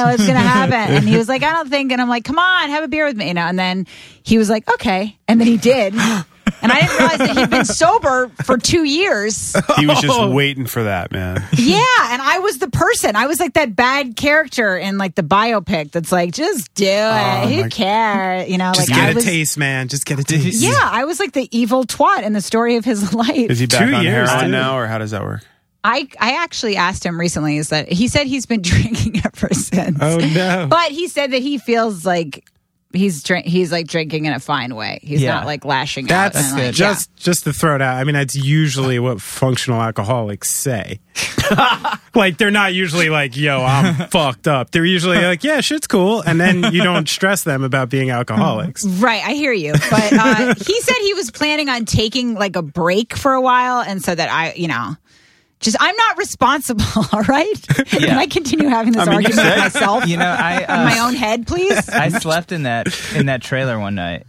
What's 0.06 0.28
gonna 0.28 0.40
happen?" 0.40 0.96
And 0.96 1.08
he 1.08 1.18
was 1.18 1.30
like, 1.30 1.44
"I 1.44 1.52
don't 1.54 1.70
think." 1.70 1.92
And 1.94 2.02
I'm 2.02 2.10
like, 2.10 2.26
"Come 2.26 2.40
on, 2.40 2.70
have 2.70 2.84
a 2.84 2.90
beer 2.90 3.06
with 3.06 3.16
me," 3.16 3.30
you 3.30 3.34
know. 3.34 3.46
And 3.46 3.58
then 3.58 3.88
he 4.24 4.38
was 4.38 4.50
like, 4.50 4.70
"Okay," 4.70 5.18
and 5.28 5.40
then 5.40 5.48
he 5.48 5.58
did. 5.58 5.94
And 6.62 6.72
I 6.72 6.82
didn't 6.82 6.98
realize 6.98 7.18
that 7.18 7.38
he'd 7.38 7.50
been 7.50 7.66
sober 7.82 8.30
for 8.44 8.58
two 8.58 8.84
years. 8.84 9.56
He 9.78 9.88
was 9.88 10.00
just 10.02 10.30
waiting 10.34 10.66
for 10.68 10.84
that, 10.84 11.12
man. 11.12 11.44
Yeah, 11.58 11.84
and 12.12 12.22
I 12.22 12.40
was 12.40 12.60
the 12.60 12.70
person. 12.70 13.16
I 13.16 13.28
was 13.28 13.40
like 13.40 13.54
that 13.54 13.76
bad 13.76 14.16
character 14.16 14.78
in 14.78 14.98
like 14.98 15.16
the 15.16 15.24
biopic 15.24 15.92
that's 15.92 16.12
like, 16.12 16.34
just 16.34 16.74
do 16.76 16.86
it. 16.86 16.90
Oh, 16.90 17.48
Who 17.48 17.62
my- 17.64 17.70
cares? 17.70 18.50
You 18.50 18.58
know, 18.58 18.72
Just 18.74 18.90
like 18.90 18.98
get 19.00 19.12
a 19.12 19.16
was. 19.16 19.24
taste, 19.26 19.58
man. 19.58 19.88
Just 19.88 20.06
get 20.06 20.20
a 20.20 20.24
taste. 20.24 20.62
Yeah, 20.62 20.78
I 20.80 21.06
was 21.06 21.20
like 21.20 21.32
the 21.34 21.48
evil 21.58 21.84
twat 21.84 22.24
in 22.24 22.34
the 22.34 22.42
story 22.42 22.76
of 22.76 22.86
his 22.86 23.14
life. 23.16 23.30
Is 23.50 23.60
he 23.60 23.66
back 23.66 23.88
Two 23.90 23.96
on 23.96 24.04
years, 24.04 24.30
heroin 24.30 24.46
dude. 24.46 24.52
now, 24.52 24.78
or 24.78 24.88
how 24.88 24.98
does 24.98 25.12
that 25.12 25.24
work? 25.24 25.42
I 25.84 26.08
I 26.20 26.34
actually 26.44 26.76
asked 26.76 27.04
him 27.04 27.20
recently 27.20 27.58
is 27.58 27.70
that 27.70 27.92
he 27.92 28.08
said 28.08 28.28
he's 28.28 28.46
been 28.46 28.62
drinking 28.62 29.20
ever 29.26 29.50
since. 29.52 29.98
Oh 30.00 30.18
no. 30.20 30.68
But 30.70 30.92
he 30.92 31.08
said 31.08 31.32
that 31.32 31.42
he 31.42 31.58
feels 31.58 32.06
like 32.06 32.46
he's 32.94 33.24
drink 33.24 33.46
he's 33.46 33.72
like 33.72 33.88
drinking 33.88 34.26
in 34.26 34.34
a 34.34 34.40
fine 34.40 34.76
way. 34.76 35.00
He's 35.02 35.22
Yeah. 35.22 35.36
not 35.36 35.46
like 35.46 35.66
lashing 35.66 36.08
That's 36.08 36.38
out. 36.38 36.44
and, 36.44 36.60
like, 36.68 36.74
just 36.74 37.16
just 37.16 37.44
to 37.46 37.54
throw 37.54 37.76
it 37.76 37.82
out. 37.82 37.96
I 37.98 38.04
mean, 38.04 38.14
that's 38.16 38.36
usually 38.36 39.00
what 39.00 39.22
functional 39.22 39.82
alcoholics 39.82 40.52
say. 40.54 41.00
like 42.16 42.38
they're 42.38 42.52
not 42.52 42.74
usually 42.74 43.10
like, 43.10 43.36
"Yo, 43.36 43.62
I'm 43.64 43.96
fucked 44.10 44.48
up." 44.48 44.72
They're 44.72 44.86
usually 44.86 45.18
like, 45.18 45.44
"Yeah, 45.44 45.62
shit's 45.62 45.88
cool," 45.88 46.22
and 46.22 46.40
then 46.40 46.72
you 46.74 46.84
don't 46.84 47.08
stress 47.10 47.44
them 47.44 47.64
about 47.64 47.90
being 47.90 48.10
alcoholics. 48.10 48.86
Right, 49.02 49.24
I 49.26 49.34
hear 49.34 49.52
you. 49.54 49.74
But 49.74 50.14
uh, 50.14 50.54
he 50.56 50.80
said 50.82 50.96
he 51.02 51.14
was 51.14 51.32
planning 51.32 51.70
on 51.70 51.86
taking 51.86 52.36
like 52.36 52.56
a 52.56 52.62
break 52.62 53.16
for 53.16 53.34
a 53.34 53.42
while 53.42 53.82
and 53.82 54.04
so 54.04 54.14
that 54.14 54.30
I, 54.32 54.54
you 54.54 54.68
know, 54.68 54.96
just 55.62 55.78
I'm 55.80 55.96
not 55.96 56.18
responsible, 56.18 56.84
all 57.14 57.22
right? 57.24 57.68
Can 57.68 58.18
I 58.18 58.26
continue 58.28 58.68
having 58.68 58.94
this 58.94 59.08
I 59.08 59.12
mean, 59.12 59.22
you 59.22 59.28
argument 59.28 59.46
with 59.48 59.58
myself? 59.74 60.08
You 60.08 60.18
know, 60.18 60.26
I 60.26 60.60
in 60.64 60.70
uh, 60.70 60.84
my 60.86 61.00
own 61.00 61.14
head, 61.16 61.48
please. 61.48 61.88
I 61.90 62.10
slept 62.10 62.52
in 62.52 62.64
that 62.64 62.88
in 63.16 63.28
that 63.28 63.42
trailer 63.42 63.80
one 63.80 63.96
night. 63.96 64.26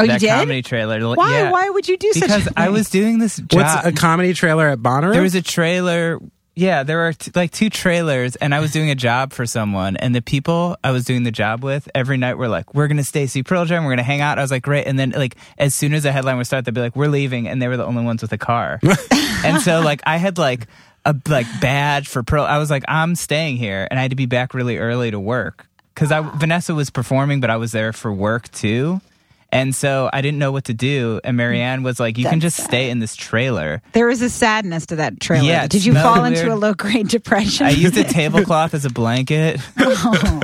Oh, 0.00 0.04
you 0.04 0.18
did? 0.18 0.30
comedy 0.30 0.62
trailer. 0.62 1.14
Why? 1.14 1.30
Yeah. 1.30 1.50
Why 1.50 1.68
would 1.68 1.86
you 1.86 1.96
do 1.96 2.12
such? 2.12 2.22
Because 2.22 2.46
a 2.46 2.52
I 2.56 2.64
thing? 2.64 2.72
was 2.72 2.90
doing 2.90 3.18
this 3.18 3.36
job. 3.36 3.52
What's 3.52 3.86
a 3.86 3.92
comedy 3.92 4.32
trailer 4.32 4.68
at 4.68 4.78
Bonnaroo? 4.78 5.12
there 5.12 5.22
was 5.22 5.34
a 5.34 5.42
trailer. 5.42 6.18
Yeah, 6.54 6.82
there 6.82 6.98
were 6.98 7.14
t- 7.14 7.30
like 7.34 7.50
two 7.50 7.70
trailers, 7.70 8.36
and 8.36 8.54
I 8.54 8.60
was 8.60 8.72
doing 8.72 8.90
a 8.90 8.94
job 8.94 9.32
for 9.32 9.46
someone, 9.46 9.96
and 9.96 10.14
the 10.14 10.20
people 10.20 10.76
I 10.84 10.90
was 10.90 11.04
doing 11.04 11.22
the 11.22 11.30
job 11.30 11.64
with 11.64 11.88
every 11.94 12.18
night 12.18 12.36
were 12.36 12.48
like, 12.48 12.74
"We're 12.74 12.88
gonna 12.88 13.04
stay 13.04 13.26
see 13.26 13.42
Pearl 13.42 13.64
Jam. 13.64 13.84
We're 13.84 13.92
gonna 13.92 14.02
hang 14.02 14.20
out." 14.20 14.38
I 14.38 14.42
was 14.42 14.50
like, 14.50 14.62
"Great!" 14.62 14.86
And 14.86 14.98
then 14.98 15.12
like 15.12 15.36
as 15.56 15.74
soon 15.74 15.94
as 15.94 16.02
the 16.02 16.12
headline 16.12 16.36
would 16.36 16.46
start, 16.46 16.66
they'd 16.66 16.74
be 16.74 16.82
like, 16.82 16.94
"We're 16.94 17.08
leaving," 17.08 17.48
and 17.48 17.62
they 17.62 17.68
were 17.68 17.78
the 17.78 17.86
only 17.86 18.04
ones 18.04 18.20
with 18.20 18.32
a 18.32 18.38
car. 18.38 18.80
and 19.44 19.62
so 19.62 19.80
like 19.80 20.02
I 20.04 20.18
had 20.18 20.36
like 20.36 20.66
a 21.06 21.16
like 21.26 21.46
badge 21.62 22.08
for 22.08 22.22
Pearl. 22.22 22.44
I 22.44 22.58
was 22.58 22.70
like, 22.70 22.84
"I'm 22.86 23.14
staying 23.14 23.56
here," 23.56 23.88
and 23.90 23.98
I 23.98 24.02
had 24.02 24.10
to 24.10 24.16
be 24.16 24.26
back 24.26 24.52
really 24.52 24.76
early 24.76 25.10
to 25.10 25.18
work 25.18 25.66
because 25.94 26.12
I 26.12 26.20
Vanessa 26.20 26.74
was 26.74 26.90
performing, 26.90 27.40
but 27.40 27.48
I 27.48 27.56
was 27.56 27.72
there 27.72 27.94
for 27.94 28.12
work 28.12 28.50
too. 28.52 29.00
And 29.52 29.74
so 29.74 30.08
I 30.12 30.22
didn't 30.22 30.38
know 30.38 30.50
what 30.50 30.64
to 30.64 30.74
do. 30.74 31.20
And 31.22 31.36
Marianne 31.36 31.82
was 31.82 32.00
like, 32.00 32.16
You 32.16 32.24
can 32.24 32.38
That's 32.40 32.56
just 32.56 32.66
stay 32.66 32.88
in 32.88 33.00
this 33.00 33.14
trailer. 33.14 33.82
There 33.92 34.06
was 34.06 34.22
a 34.22 34.30
sadness 34.30 34.86
to 34.86 34.96
that 34.96 35.20
trailer. 35.20 35.46
Yeah, 35.46 35.66
Did 35.66 35.84
you 35.84 35.92
smelled 35.92 36.16
fall 36.16 36.24
into 36.24 36.52
a 36.52 36.56
low 36.56 36.72
grade 36.72 37.08
depression? 37.08 37.66
I 37.66 37.70
used 37.70 37.96
a 37.98 38.04
tablecloth 38.18 38.72
as 38.72 38.84
a 38.86 38.90
blanket. 38.90 39.60
Oh. 40.04 40.40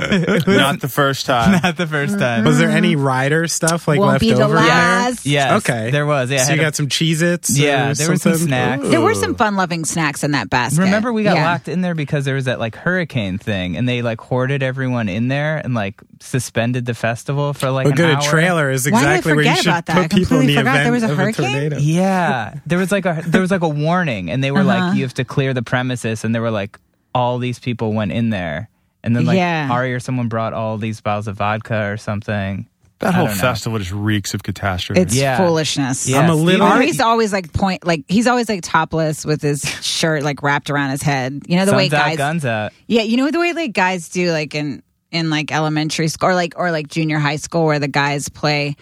Not 0.47 0.79
the 0.79 0.87
first 0.87 1.25
time. 1.25 1.59
Not 1.63 1.75
the 1.75 1.87
first 1.87 2.17
time. 2.19 2.43
was 2.45 2.59
there 2.59 2.69
any 2.69 2.95
rider 2.95 3.47
stuff 3.47 3.87
like 3.87 3.99
Won't 3.99 4.11
left 4.11 4.21
be 4.21 4.31
the 4.33 4.43
over? 4.43 4.55
in 4.57 4.63
there? 4.63 4.67
last. 4.67 5.25
Yes. 5.25 5.63
Okay. 5.67 5.89
There 5.91 6.05
was. 6.05 6.29
Yeah. 6.29 6.43
So 6.43 6.53
you 6.53 6.61
a- 6.61 6.63
got 6.63 6.75
some 6.75 6.87
Cheez-Its? 6.87 7.57
Yeah, 7.57 7.91
or 7.91 7.93
there 7.95 8.09
were 8.09 8.15
some 8.17 8.33
something? 8.33 8.47
snacks. 8.47 8.87
There 8.89 9.01
were 9.01 9.15
some 9.15 9.35
fun 9.35 9.55
loving 9.55 9.85
snacks 9.85 10.23
in 10.23 10.31
that 10.31 10.49
basket. 10.49 10.81
Remember, 10.81 11.11
we 11.11 11.23
got 11.23 11.35
Yeah. 11.35 11.45
locked 11.51 11.67
in 11.67 11.81
there 11.81 11.95
because 11.95 12.25
there 12.25 12.35
was 12.35 12.45
that 12.45 12.59
like 12.59 12.75
hurricane 12.75 13.37
thing, 13.37 13.75
and 13.75 13.89
they 13.89 14.01
like 14.01 14.21
hoarded 14.21 14.61
everyone 14.63 15.09
in 15.09 15.27
there 15.29 15.57
and 15.57 15.73
like 15.73 15.99
suspended 16.19 16.85
the 16.85 16.93
festival 16.93 17.53
for 17.53 17.71
like 17.71 17.85
But 17.85 17.91
an 17.91 17.97
good, 17.97 18.15
hour. 18.15 18.19
a 18.19 18.23
trailer 18.23 18.69
is 18.69 18.85
Why 18.85 18.91
Why 18.91 18.98
did 18.98 18.98
I 18.98 18.98
exactly 19.01 19.33
where 19.33 19.41
you 19.43 19.49
forget 19.49 19.57
should 19.63 19.67
about 19.67 19.85
that? 19.87 19.95
put 19.95 20.05
I 20.05 20.07
people 20.07 20.19
in 20.19 20.25
completely 20.47 20.53
the 20.55 20.59
forgot 20.61 20.71
event 20.71 20.83
there 20.85 20.91
was 20.93 21.03
a 21.03 21.11
of 21.11 21.17
hurricane? 21.17 21.45
a 21.45 21.51
tornado. 21.51 21.77
Yeah, 21.79 22.53
there 22.65 22.77
was 22.79 22.91
like 22.91 23.05
a 23.05 23.23
there 23.27 23.41
was 23.41 23.51
like 23.51 23.61
a 23.63 23.69
warning, 23.69 24.29
and 24.29 24.43
they 24.43 24.51
were 24.51 24.59
Uh-huh. 24.59 24.67
like, 24.89 24.95
you 24.95 25.03
have 25.03 25.13
to 25.15 25.25
clear 25.25 25.53
the 25.53 25.63
premises, 25.63 26.23
and 26.23 26.33
there 26.33 26.41
were 26.41 26.51
like 26.51 26.79
all 27.15 27.37
these 27.39 27.59
people 27.59 27.93
went 27.93 28.11
in 28.11 28.29
there, 28.29 28.69
and 29.03 29.15
then 29.15 29.25
like 29.25 29.37
Yeah. 29.37 29.69
Ari 29.71 29.93
or 29.93 29.99
someone 29.99 30.27
brought 30.27 30.53
all 30.53 30.77
these 30.77 31.01
bottles 31.01 31.27
of 31.27 31.37
vodka 31.37 31.85
or 31.91 31.97
something. 31.97 32.67
That 32.99 33.09
I 33.09 33.11
whole 33.13 33.27
don't 33.27 33.35
know. 33.37 33.41
festival 33.41 33.79
just 33.79 33.91
reeks 33.93 34.33
of 34.33 34.43
catastrophe. 34.43 34.99
It's 34.99 35.15
Yeah. 35.15 35.37
foolishness. 35.37 36.05
Yeah, 36.05 36.19
I'm 36.19 36.29
a 36.29 36.35
little- 36.35 36.67
Steve- 36.67 36.75
Ari's 36.75 36.99
always 36.99 37.31
like 37.31 37.53
point 37.53 37.87
like 37.87 38.03
he's 38.09 38.27
always 38.27 38.49
like 38.49 38.59
topless 38.61 39.25
with 39.25 39.41
his 39.41 39.61
shirt 39.81 40.23
like 40.23 40.43
wrapped 40.43 40.69
around 40.69 40.89
his 40.89 41.01
head. 41.01 41.43
You 41.47 41.55
know 41.55 41.65
the 41.65 41.73
way 41.75 41.87
Sun's 41.87 41.93
out, 42.01 42.05
guys 42.07 42.17
guns 42.17 42.45
out. 42.45 42.73
Yeah, 42.87 43.03
you 43.03 43.15
know 43.15 43.31
the 43.31 43.39
way 43.39 43.53
like 43.53 43.71
guys 43.71 44.09
do 44.09 44.33
like 44.33 44.53
in 44.53 44.83
in 45.11 45.29
like 45.29 45.51
elementary 45.51 46.07
school 46.07 46.29
or 46.29 46.35
like 46.35 46.53
or 46.57 46.71
like 46.71 46.87
junior 46.87 47.17
high 47.19 47.37
school 47.37 47.65
where 47.65 47.79
the 47.79 47.87
guys 47.87 48.29
play 48.29 48.75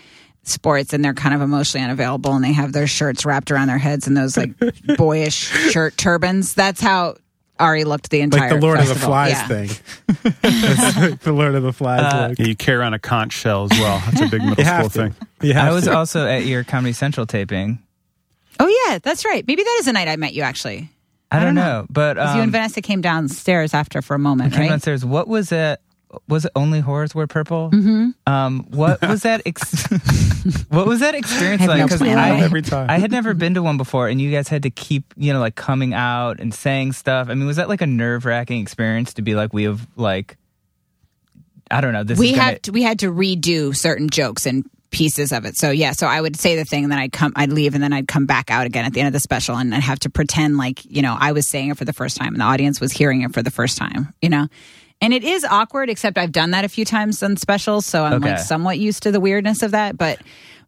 sports 0.44 0.94
and 0.94 1.04
they're 1.04 1.14
kind 1.14 1.36
of 1.36 1.42
emotionally 1.42 1.84
unavailable 1.84 2.34
and 2.34 2.44
they 2.44 2.54
have 2.54 2.72
their 2.74 2.88
shirts 2.88 3.26
wrapped 3.26 3.52
around 3.52 3.68
their 3.68 3.78
heads 3.78 4.08
and 4.08 4.16
those 4.16 4.38
like 4.38 4.52
boyish 4.98 5.34
shirt 5.72 5.98
turbans. 5.98 6.54
That's 6.54 6.80
how 6.82 7.16
Ari 7.60 7.84
looked 7.86 8.10
the 8.12 8.22
entire 8.22 8.52
Like 8.52 8.60
the 8.60 8.66
Lord 8.66 8.80
of 8.80 8.88
the. 8.88 8.96
Flies 8.96 9.32
Yeah. 9.32 9.48
thing. 9.48 9.70
Like 10.44 11.20
the 11.22 11.32
Lord 11.34 11.56
of 11.56 11.64
the 11.64 11.74
Flies 11.74 12.02
Uh, 12.14 12.28
look. 12.30 12.40
Yeah, 12.40 12.46
you 12.48 12.56
carry 12.56 12.84
on 12.84 12.94
a 12.94 13.00
conch 13.00 13.34
shell 13.34 13.68
as 13.72 13.80
well. 13.80 14.02
That's 14.06 14.22
a 14.22 14.28
big 14.28 14.42
middle 14.44 14.50
You 14.58 14.66
school 14.66 14.66
have 14.66 14.94
to. 14.94 15.00
thing. 15.10 15.16
You 15.42 15.54
have 15.54 15.72
I 15.72 15.74
was 15.76 15.86
to. 15.86 15.94
also 15.96 16.26
at 16.28 16.46
your 16.46 16.64
Comedy 16.64 16.94
Central 16.94 17.26
taping. 17.26 17.80
Oh 18.60 18.68
yeah, 18.88 19.00
that's 19.00 19.24
right. 19.26 19.46
Maybe 19.48 19.64
that 19.64 19.78
is 19.80 19.86
the 19.86 19.94
night 19.94 20.08
I 20.08 20.16
met 20.16 20.34
you 20.34 20.42
actually. 20.44 20.90
I, 21.32 21.38
I 21.38 21.40
don't 21.44 21.56
don't 21.56 21.56
know, 21.56 21.86
but 21.90 22.16
'Cause 22.18 22.36
you 22.36 22.42
and 22.42 22.50
um, 22.50 22.52
Vanessa 22.52 22.82
came 22.82 23.02
downstairs 23.02 23.74
after 23.74 24.02
for 24.02 24.16
a 24.16 24.20
moment, 24.20 24.54
came 24.54 24.62
right? 24.62 24.70
downstairs. 24.70 25.04
What 25.04 25.28
was 25.28 25.52
it? 25.52 25.80
Was 26.28 26.46
it 26.46 26.52
only 26.56 26.82
whores 26.82 27.14
wear 27.14 27.28
purple? 27.28 27.70
Mm-hmm. 27.72 28.32
Um, 28.32 28.66
what 28.70 29.02
was 29.02 29.24
that? 29.24 29.42
Ex- 29.46 29.88
what 30.70 30.88
was 30.88 31.02
that 31.02 31.16
experience 31.16 31.66
like? 31.68 31.84
Because 31.84 32.00
clue. 32.00 32.12
I 32.12 32.40
Every 32.40 32.62
time. 32.62 32.90
I 32.90 32.98
had 32.98 33.12
never 33.12 33.34
been 33.34 33.56
to 33.56 33.64
one 33.64 33.78
before, 33.78 34.08
and 34.08 34.22
you 34.22 34.32
guys 34.32 34.48
had 34.48 34.64
to 34.64 34.70
keep, 34.70 35.14
you 35.18 35.34
know, 35.34 35.40
like 35.40 35.56
coming 35.56 35.94
out 35.94 36.40
and 36.40 36.54
saying 36.54 36.94
stuff. 36.94 37.30
I 37.30 37.34
mean, 37.34 37.46
was 37.46 37.58
that 37.58 37.68
like 37.68 37.82
a 37.82 37.88
nerve 37.88 38.26
wracking 38.26 38.62
experience 38.62 39.16
to 39.16 39.22
be 39.22 39.36
like, 39.36 39.54
we 39.54 39.64
have 39.64 39.86
like, 39.98 40.38
I 41.70 41.82
don't 41.82 41.92
know. 41.92 42.04
This 42.04 42.18
we 42.18 42.30
is 42.30 42.38
gonna, 42.38 42.44
had 42.44 42.64
to, 42.64 42.72
we 42.72 42.84
had 42.84 43.00
to 43.00 43.12
redo 43.12 43.76
certain 43.76 44.10
jokes 44.10 44.46
and 44.46 44.70
pieces 44.92 45.34
of 45.34 45.46
it. 45.46 45.58
So 45.58 45.72
yeah, 45.72 45.92
so 45.92 46.08
I 46.08 46.22
would 46.22 46.38
say 46.38 46.56
the 46.56 46.64
thing, 46.64 46.84
and 46.84 46.92
then 46.92 47.00
I'd 47.00 47.12
come, 47.12 47.34
I'd 47.36 47.52
leave, 47.52 47.74
and 47.74 47.84
then 47.84 47.94
I'd 47.94 48.08
come 48.08 48.26
back 48.26 48.50
out 48.50 48.66
again 48.66 48.86
at 48.86 48.94
the 48.94 49.02
end 49.02 49.08
of 49.08 49.14
the 49.14 49.20
special, 49.20 49.56
and 49.58 49.74
I'd 49.76 49.84
have 49.84 50.00
to 50.00 50.10
pretend 50.10 50.58
like 50.58 50.86
you 50.86 51.02
know 51.02 51.16
I 51.20 51.34
was 51.34 51.48
saying 51.48 51.70
it 51.70 51.78
for 51.78 51.86
the 51.86 51.94
first 51.94 52.18
time, 52.18 52.34
and 52.34 52.40
the 52.42 52.46
audience 52.46 52.80
was 52.80 52.92
hearing 52.92 53.22
it 53.22 53.34
for 53.34 53.44
the 53.44 53.52
first 53.52 53.78
time. 53.78 54.14
You 54.22 54.30
know. 54.30 54.48
And 55.02 55.14
it 55.14 55.24
is 55.24 55.44
awkward, 55.46 55.90
except 55.90 56.18
I've 56.18 56.32
done 56.32 56.52
that 56.52 56.66
a 56.66 56.70
few 56.70 56.84
times 56.86 57.22
on 57.22 57.38
specials, 57.38 57.86
so 57.86 58.04
I'm 58.04 58.20
like 58.22 58.40
somewhat 58.40 58.80
used 58.80 59.04
to 59.04 59.12
the 59.12 59.20
weirdness 59.20 59.62
of 59.62 59.72
that. 59.72 59.98
But, 59.98 60.20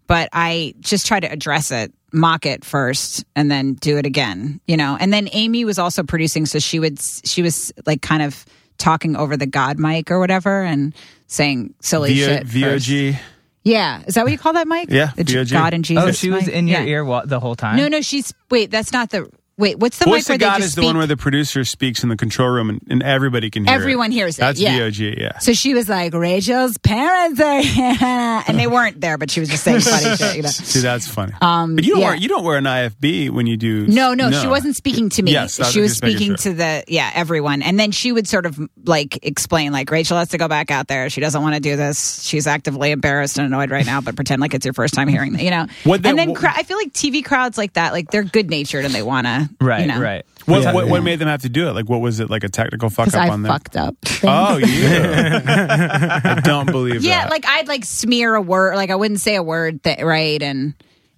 but 0.07 0.29
I 0.33 0.75
just 0.81 1.07
try 1.07 1.19
to 1.19 1.31
address 1.31 1.71
it, 1.71 1.91
mock 2.13 2.45
it 2.45 2.63
first, 2.63 3.25
and 3.36 3.50
then 3.50 3.74
do 3.74 3.98
it 3.98 4.05
again. 4.05 4.62
You 4.67 4.77
know. 4.77 4.98
And 5.00 5.12
then 5.12 5.29
Amy 5.31 5.65
was 5.65 5.79
also 5.79 6.03
producing, 6.03 6.45
so 6.45 6.59
she 6.59 6.79
would 6.79 7.00
she 7.01 7.41
was 7.41 7.74
like 7.88 8.01
kind 8.03 8.21
of 8.21 8.45
talking 8.77 9.15
over 9.15 9.36
the 9.36 9.48
God 9.48 9.79
mic 9.79 10.12
or 10.12 10.19
whatever, 10.19 10.62
and 10.63 10.93
saying 11.27 11.74
silly 11.81 12.13
V- 12.13 12.19
shit. 12.24 12.48
first. 12.48 12.88
VOG. 12.88 13.17
Yeah, 13.63 14.03
is 14.07 14.13
that 14.15 14.24
what 14.24 14.31
you 14.31 14.38
call 14.38 14.53
that 14.53 14.67
mic? 14.67 14.89
Yeah, 14.89 15.12
the 15.15 15.24
J- 15.24 15.41
VOG. 15.43 15.51
God 15.51 15.74
and 15.74 15.83
oh, 15.83 15.88
Jesus. 15.88 16.03
oh, 16.05 16.12
she 16.12 16.29
was 16.29 16.45
mic? 16.45 16.55
in 16.55 16.67
your 16.67 16.79
Yeah. 16.81 16.86
ear 16.88 17.03
wa- 17.03 17.25
the 17.25 17.39
whole 17.39 17.55
time. 17.55 17.75
No, 17.77 17.88
no, 17.88 18.00
she's 18.01 18.33
wait. 18.50 18.71
That's 18.71 18.93
not 18.93 19.09
the 19.09 19.29
wait. 19.60 19.78
What's 19.78 20.00
the 20.00 20.06
Voice 20.06 20.28
mic 20.28 20.30
where 20.30 20.36
of 20.36 20.39
they 20.39 20.46
God 20.46 20.56
just 20.58 20.66
is 20.70 20.75
the 20.75 20.82
speak? 20.82 20.88
one 20.88 20.98
where 20.98 21.08
the 21.08 21.18
producer 21.18 21.63
speaks 21.63 22.01
in 22.04 22.10
the 22.10 22.18
control 22.18 22.50
room 22.50 22.70
and, 22.70 22.82
and 22.89 23.04
everybody 23.04 23.50
can 23.51 23.66
hear 23.66 23.75
Everyone 23.75 24.12
it. 24.12 24.16
hears 24.16 24.38
it, 24.38 24.42
That's 24.42 24.60
yeah. 24.60 24.80
VOG, 24.80 25.20
yeah. 25.20 25.38
so 25.39 25.54
she 25.54 25.74
was 25.74 25.88
like, 25.89 26.13
Rachel's 26.13 26.78
parents 26.78 27.39
are 27.39 27.62
here, 27.62 27.98
and 28.48 28.58
they 28.58 28.68
weren't 28.68 29.00
there, 29.01 29.18
but 29.18 29.30
she 29.30 29.39
was 29.39 29.50
just 29.50 29.63
saying 29.63 29.82
funny 29.82 30.16
shit. 30.16 30.36
You 30.38 30.42
know. 30.44 30.50
See, 30.50 30.80
that's 30.80 31.08
funny. 31.08 31.34
Um, 31.42 31.75
but 31.75 31.84
you 31.84 31.92
don't 31.92 32.01
yeah. 32.01 32.08
wear 32.08 32.16
you 32.16 32.28
don't 32.30 32.44
wear 32.44 32.58
an 32.58 32.63
IFB 32.63 33.30
when 33.30 33.46
you 33.48 33.58
do. 33.58 33.86
No, 33.88 34.13
no, 34.13 34.32
she 34.32 34.48
wasn't 34.48 34.75
speaking 34.75 35.10
to 35.10 35.22
me. 35.22 35.32
Yes, 35.34 35.58
that 35.58 35.68
she 35.68 35.82
was 35.82 35.96
speaking 35.96 36.30
sure. 36.30 36.38
to 36.38 36.54
the 36.54 36.84
yeah 36.88 37.12
everyone, 37.13 37.62
and 37.62 37.80
then 37.80 37.92
she 37.92 38.12
would 38.12 38.28
sort 38.28 38.46
of 38.46 38.60
like 38.86 39.20
explain 39.25 39.72
like 39.72 39.92
Rachel 39.92 40.18
has 40.18 40.30
to 40.30 40.38
go 40.38 40.48
back 40.48 40.72
out 40.72 40.88
there. 40.88 41.10
She 41.10 41.22
doesn't 41.22 41.42
want 41.42 41.56
to 41.56 41.62
do 41.62 41.75
this. 41.75 42.24
She's 42.24 42.48
actively 42.48 42.92
embarrassed 42.92 43.38
and 43.38 43.46
annoyed 43.46 43.72
right 43.72 43.86
now, 43.86 44.01
but 44.01 44.16
pretend 44.16 44.42
like 44.42 44.54
it's 44.54 44.66
your 44.66 44.74
first 44.74 44.94
time 44.94 45.08
hearing 45.08 45.34
that. 45.34 45.44
You 45.44 45.51
know. 45.51 45.68
What 45.84 46.01
they- 46.01 46.10
and 46.10 46.18
then 46.18 46.36
I 46.38 46.63
feel 46.63 46.78
like 46.78 46.94
TV 46.94 47.24
crowds 47.24 47.58
like 47.58 47.74
that, 47.74 47.94
like 47.94 48.12
they're 48.12 48.24
good 48.24 48.50
natured 48.50 48.86
and 48.86 48.94
they 48.94 49.04
want 49.04 49.28
to 49.28 49.49
right, 49.62 49.82
you 49.82 49.88
know, 49.88 50.00
right. 50.01 50.25
What, 50.46 50.62
Yeah. 50.63 50.74
what, 50.74 50.88
what 50.88 51.03
made 51.03 51.20
them 51.20 51.27
have 51.27 51.41
to 51.44 51.50
do 51.50 51.68
it? 51.70 51.74
Like, 51.74 51.88
what 51.89 52.01
was 52.01 52.20
it? 52.20 52.29
Like 52.29 52.44
a 52.44 52.50
technical 52.50 52.89
fuck 52.89 53.08
up 53.10 53.15
I 53.15 53.29
on 53.29 53.44
there? 53.44 53.51
fucked 53.51 53.75
up. 53.77 53.96
Oh, 54.24 54.58
yeah. 54.58 56.22
I 56.38 56.39
don't 56.41 56.65
believe 56.72 57.03
Yeah, 57.03 57.24
that. 57.24 57.29
like 57.29 57.46
I'd 57.46 57.68
like 57.68 57.86
smear 57.86 58.36
a 58.36 58.41
word, 58.41 58.75
like 58.75 58.89
I 58.89 58.96
wouldn't 58.96 59.20
say 59.20 59.36
a 59.36 59.44
word 59.44 59.82
that 59.84 60.03
right, 60.03 60.41
and 60.41 60.74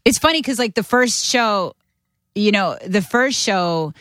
it's 0.05 0.17
funny 0.17 0.39
because 0.41 0.59
like 0.59 0.75
the 0.75 0.83
first 0.83 1.25
show, 1.25 1.75
you 2.35 2.51
know, 2.51 2.77
the 2.85 3.01
first 3.01 3.39
show, 3.39 3.93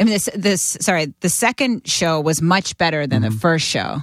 I 0.00 0.04
mean 0.04 0.12
this 0.12 0.28
this 0.34 0.76
sorry, 0.80 1.12
the 1.20 1.28
second 1.28 1.86
show 1.88 2.20
was 2.20 2.42
much 2.42 2.76
better 2.78 3.06
than 3.06 3.22
Mm-hmm. 3.22 3.34
the 3.34 3.40
first 3.40 3.66
show, 3.66 3.98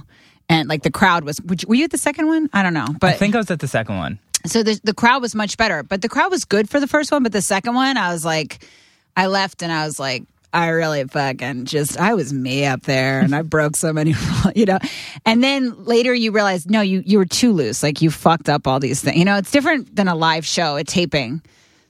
and 0.48 0.68
like 0.68 0.82
the 0.82 0.90
crowd 0.90 1.24
was. 1.24 1.40
would 1.42 1.62
you- 1.62 1.68
Were 1.68 1.74
you 1.76 1.84
at 1.84 1.90
the 1.90 1.98
second 1.98 2.26
one? 2.26 2.48
I 2.52 2.62
don't 2.62 2.74
know, 2.74 2.88
but 3.00 3.10
I 3.10 3.12
think 3.12 3.34
I 3.34 3.38
was 3.38 3.50
at 3.50 3.60
the 3.60 3.68
second 3.68 3.96
one. 3.96 4.18
so 4.46 4.62
the 4.62 4.78
the 4.84 4.94
crowd 4.94 5.22
was 5.22 5.34
much 5.34 5.56
better, 5.56 5.82
but 5.82 6.02
the 6.02 6.08
crowd 6.08 6.30
was 6.30 6.44
good 6.44 6.68
for 6.68 6.80
the 6.80 6.86
first 6.88 7.12
one, 7.12 7.22
but 7.22 7.32
the 7.32 7.42
second 7.42 7.74
one, 7.74 7.96
I 7.96 8.12
was 8.12 8.24
like, 8.24 8.66
I 9.16 9.26
left 9.26 9.62
and 9.62 9.72
I 9.72 9.84
was 9.86 9.98
like. 9.98 10.24
I 10.52 10.68
really 10.68 11.02
fucking 11.02 11.64
just 11.64 11.98
I 11.98 12.14
was 12.14 12.32
me 12.32 12.64
up 12.64 12.82
there 12.82 13.18
and 13.18 13.34
I 13.34 13.42
broke 13.56 13.76
so 13.76 13.92
many 13.92 14.14
you 14.54 14.66
know. 14.66 14.78
And 15.26 15.42
then 15.42 15.84
later 15.84 16.14
you 16.14 16.30
realize 16.30 16.64
no, 16.70 16.80
you 16.80 17.02
you 17.04 17.18
were 17.18 17.24
too 17.24 17.52
loose. 17.52 17.82
Like 17.82 18.00
you 18.00 18.08
fucked 18.08 18.48
up 18.48 18.68
all 18.68 18.78
these 18.78 19.00
things. 19.00 19.18
You 19.18 19.24
know, 19.24 19.36
it's 19.36 19.50
different 19.50 19.96
than 19.96 20.06
a 20.06 20.14
live 20.14 20.46
show, 20.46 20.76
a 20.76 20.84
taping. 20.84 21.42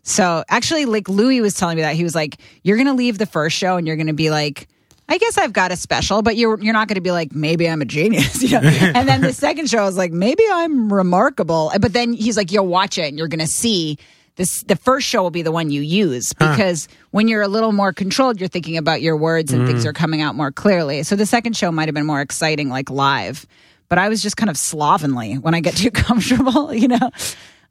So 0.02 0.44
actually 0.48 0.86
like 0.86 1.10
Louis 1.10 1.42
was 1.42 1.52
telling 1.52 1.76
me 1.76 1.82
that 1.82 1.94
he 1.94 2.04
was 2.04 2.14
like, 2.14 2.38
You're 2.62 2.78
gonna 2.78 2.94
leave 2.94 3.18
the 3.18 3.26
first 3.26 3.54
show 3.54 3.76
and 3.76 3.86
you're 3.86 3.96
gonna 3.96 4.14
be 4.14 4.30
like 4.30 4.66
I 5.08 5.18
guess 5.18 5.36
I've 5.36 5.52
got 5.52 5.70
a 5.70 5.76
special, 5.76 6.22
but 6.22 6.36
you're 6.36 6.58
you're 6.60 6.72
not 6.72 6.88
going 6.88 6.94
to 6.94 7.02
be 7.02 7.10
like 7.10 7.34
maybe 7.34 7.68
I'm 7.68 7.82
a 7.82 7.84
genius, 7.84 8.42
you 8.42 8.58
know. 8.58 8.60
and 8.60 9.06
then 9.06 9.20
the 9.20 9.32
second 9.32 9.68
show 9.68 9.86
is 9.86 9.96
like 9.96 10.12
maybe 10.12 10.42
I'm 10.50 10.92
remarkable, 10.92 11.70
but 11.78 11.92
then 11.92 12.14
he's 12.14 12.36
like 12.36 12.50
you'll 12.52 12.66
watch 12.66 12.96
it 12.96 13.08
and 13.08 13.18
you're 13.18 13.28
going 13.28 13.40
to 13.40 13.46
see 13.46 13.98
this. 14.36 14.62
The 14.64 14.76
first 14.76 15.06
show 15.06 15.22
will 15.22 15.30
be 15.30 15.42
the 15.42 15.52
one 15.52 15.70
you 15.70 15.80
use 15.80 16.32
because 16.34 16.88
when 17.10 17.28
you're 17.28 17.42
a 17.42 17.48
little 17.48 17.72
more 17.72 17.92
controlled, 17.92 18.40
you're 18.40 18.48
thinking 18.48 18.76
about 18.76 19.00
your 19.02 19.16
words 19.16 19.52
and 19.52 19.66
things 19.66 19.86
are 19.86 19.92
coming 19.92 20.22
out 20.22 20.34
more 20.34 20.50
clearly. 20.52 21.02
So 21.02 21.16
the 21.16 21.26
second 21.26 21.56
show 21.56 21.70
might 21.72 21.88
have 21.88 21.94
been 21.94 22.06
more 22.06 22.20
exciting, 22.20 22.68
like 22.68 22.90
live. 22.90 23.46
But 23.88 23.98
I 23.98 24.08
was 24.08 24.22
just 24.22 24.36
kind 24.36 24.50
of 24.50 24.56
slovenly 24.56 25.34
when 25.34 25.54
I 25.54 25.60
get 25.60 25.76
too 25.76 25.90
comfortable, 25.92 26.72
you 26.74 26.88
know. 26.88 27.10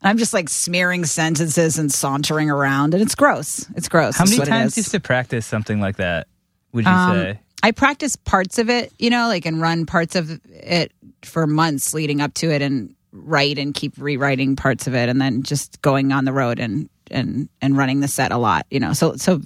I'm 0.02 0.18
just 0.18 0.34
like 0.34 0.48
smearing 0.50 1.04
sentences 1.06 1.78
and 1.78 1.90
sauntering 1.90 2.50
around, 2.50 2.92
and 2.94 3.02
it's 3.02 3.14
gross. 3.14 3.66
It's 3.74 3.88
gross. 3.88 4.16
How 4.16 4.24
many 4.24 4.36
times 4.44 4.74
do 4.74 4.82
to 4.82 5.00
practice 5.00 5.46
something 5.46 5.80
like 5.80 5.96
that? 5.96 6.26
Would 6.72 6.84
you 6.84 6.90
Um, 6.90 7.16
say? 7.16 7.40
I 7.62 7.70
practice 7.70 8.14
parts 8.14 8.58
of 8.58 8.68
it, 8.68 8.92
you 8.98 9.08
know, 9.08 9.28
like 9.28 9.46
and 9.46 9.60
run 9.60 9.86
parts 9.86 10.14
of 10.16 10.38
it 10.52 10.92
for 11.22 11.46
months 11.46 11.94
leading 11.94 12.20
up 12.20 12.34
to 12.34 12.50
it 12.50 12.60
and 12.60 12.94
write 13.14 13.58
and 13.58 13.72
keep 13.74 13.94
rewriting 13.96 14.56
parts 14.56 14.86
of 14.86 14.94
it 14.94 15.08
and 15.08 15.20
then 15.20 15.42
just 15.42 15.80
going 15.82 16.12
on 16.12 16.24
the 16.24 16.32
road 16.32 16.58
and 16.58 16.88
and 17.10 17.48
and 17.62 17.76
running 17.76 18.00
the 18.00 18.08
set 18.08 18.32
a 18.32 18.38
lot, 18.38 18.66
you 18.70 18.80
know. 18.80 18.92
So 18.92 19.16
so 19.16 19.40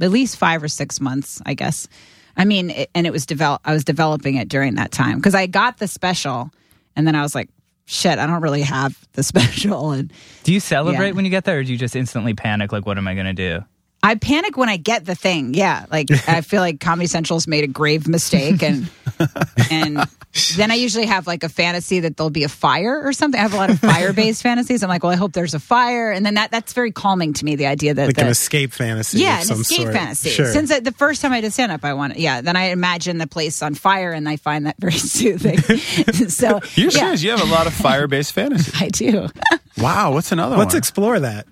at 0.00 0.10
least 0.10 0.36
5 0.36 0.64
or 0.64 0.68
6 0.68 1.00
months, 1.00 1.40
I 1.46 1.54
guess. 1.54 1.86
I 2.36 2.44
mean, 2.44 2.70
it, 2.70 2.90
and 2.94 3.06
it 3.06 3.12
was 3.12 3.24
develop 3.24 3.60
I 3.64 3.72
was 3.72 3.84
developing 3.84 4.36
it 4.36 4.48
during 4.48 4.74
that 4.74 4.90
time 4.90 5.20
cuz 5.22 5.34
I 5.34 5.46
got 5.46 5.78
the 5.78 5.86
special 5.86 6.50
and 6.96 7.06
then 7.06 7.14
I 7.14 7.22
was 7.22 7.34
like 7.34 7.48
shit, 7.86 8.18
I 8.18 8.26
don't 8.26 8.42
really 8.42 8.62
have 8.62 8.98
the 9.12 9.22
special 9.32 9.92
and 9.92 10.12
Do 10.42 10.52
you 10.52 10.60
celebrate 10.60 11.08
yeah. 11.08 11.12
when 11.12 11.24
you 11.24 11.30
get 11.30 11.44
there, 11.44 11.58
or 11.58 11.62
do 11.62 11.72
you 11.72 11.78
just 11.78 11.94
instantly 11.94 12.34
panic? 12.34 12.72
Like, 12.72 12.86
what 12.86 12.98
am 12.98 13.06
I 13.06 13.14
going 13.14 13.26
to 13.26 13.32
do? 13.32 13.64
I 14.04 14.16
panic 14.16 14.58
when 14.58 14.68
I 14.68 14.76
get 14.76 15.06
the 15.06 15.14
thing. 15.14 15.54
Yeah, 15.54 15.86
like 15.90 16.08
I 16.28 16.42
feel 16.42 16.60
like 16.60 16.78
Comedy 16.78 17.06
Central's 17.06 17.46
made 17.46 17.64
a 17.64 17.68
grave 17.68 18.06
mistake, 18.06 18.62
and 18.62 18.90
and 19.70 20.06
then 20.56 20.70
I 20.70 20.74
usually 20.74 21.06
have 21.06 21.26
like 21.26 21.42
a 21.42 21.48
fantasy 21.48 22.00
that 22.00 22.16
there'll 22.16 22.28
be 22.28 22.44
a 22.44 22.48
fire 22.48 23.00
or 23.02 23.14
something. 23.14 23.38
I 23.38 23.42
have 23.42 23.54
a 23.54 23.56
lot 23.56 23.70
of 23.70 23.78
fire 23.80 24.12
based 24.12 24.42
fantasies. 24.42 24.82
I'm 24.82 24.90
like, 24.90 25.02
well, 25.02 25.12
I 25.12 25.16
hope 25.16 25.32
there's 25.32 25.54
a 25.54 25.58
fire, 25.58 26.10
and 26.10 26.26
then 26.26 26.34
that 26.34 26.50
that's 26.50 26.74
very 26.74 26.92
calming 26.92 27.32
to 27.34 27.44
me. 27.46 27.56
The 27.56 27.66
idea 27.66 27.94
that 27.94 28.06
like 28.06 28.16
that, 28.16 28.26
an 28.26 28.30
escape 28.30 28.72
fantasy. 28.72 29.20
yeah, 29.20 29.40
of 29.40 29.50
an 29.50 29.60
escape 29.60 29.82
sort. 29.82 29.94
fantasy. 29.94 30.30
Sure. 30.30 30.52
Since 30.52 30.78
the 30.80 30.92
first 30.92 31.22
time 31.22 31.32
I 31.32 31.40
did 31.40 31.54
stand 31.54 31.72
up, 31.72 31.82
I 31.82 31.94
want 31.94 32.18
yeah. 32.18 32.42
Then 32.42 32.56
I 32.56 32.66
imagine 32.66 33.16
the 33.16 33.26
place 33.26 33.62
on 33.62 33.74
fire, 33.74 34.12
and 34.12 34.28
I 34.28 34.36
find 34.36 34.66
that 34.66 34.76
very 34.78 34.92
soothing. 34.98 35.58
so 36.28 36.60
You're 36.74 36.90
yeah, 36.90 36.98
serious? 36.98 37.22
You 37.22 37.30
have 37.30 37.42
a 37.42 37.50
lot 37.50 37.66
of 37.66 37.72
fire 37.72 38.06
based 38.06 38.32
fantasies. 38.32 38.74
I 38.82 38.88
do. 38.88 39.28
Wow, 39.78 40.12
what's 40.12 40.30
another 40.30 40.56
one? 40.56 40.60
Let's 40.60 40.74
explore 40.74 41.18
that. 41.20 41.46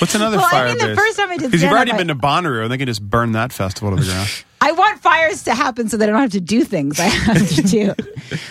What's 0.00 0.14
another 0.14 0.38
Well, 0.38 0.46
I 0.46 0.50
fire 0.50 0.68
the 0.78 0.96
first 0.96 1.16
time 1.18 1.30
I 1.30 1.36
did 1.36 1.50
Because 1.50 1.62
you've 1.62 1.70
stand-up, 1.70 1.76
already 1.76 1.92
I- 1.92 1.96
been 1.98 2.08
to 2.08 2.14
Bonnaroo 2.14 2.62
and 2.64 2.72
they 2.72 2.78
can 2.78 2.86
just 2.86 3.02
burn 3.02 3.32
that 3.32 3.52
festival 3.52 3.90
to 3.96 4.02
the 4.02 4.10
ground. 4.10 4.28
I 4.60 4.72
want 4.72 5.00
fires 5.00 5.44
to 5.44 5.54
happen 5.54 5.88
so 5.88 5.96
that 5.98 6.08
I 6.08 6.12
don't 6.12 6.20
have 6.20 6.32
to 6.32 6.40
do 6.40 6.64
things 6.64 6.98
I 6.98 7.04
have 7.04 7.48
to 7.48 7.62
do. 7.62 7.94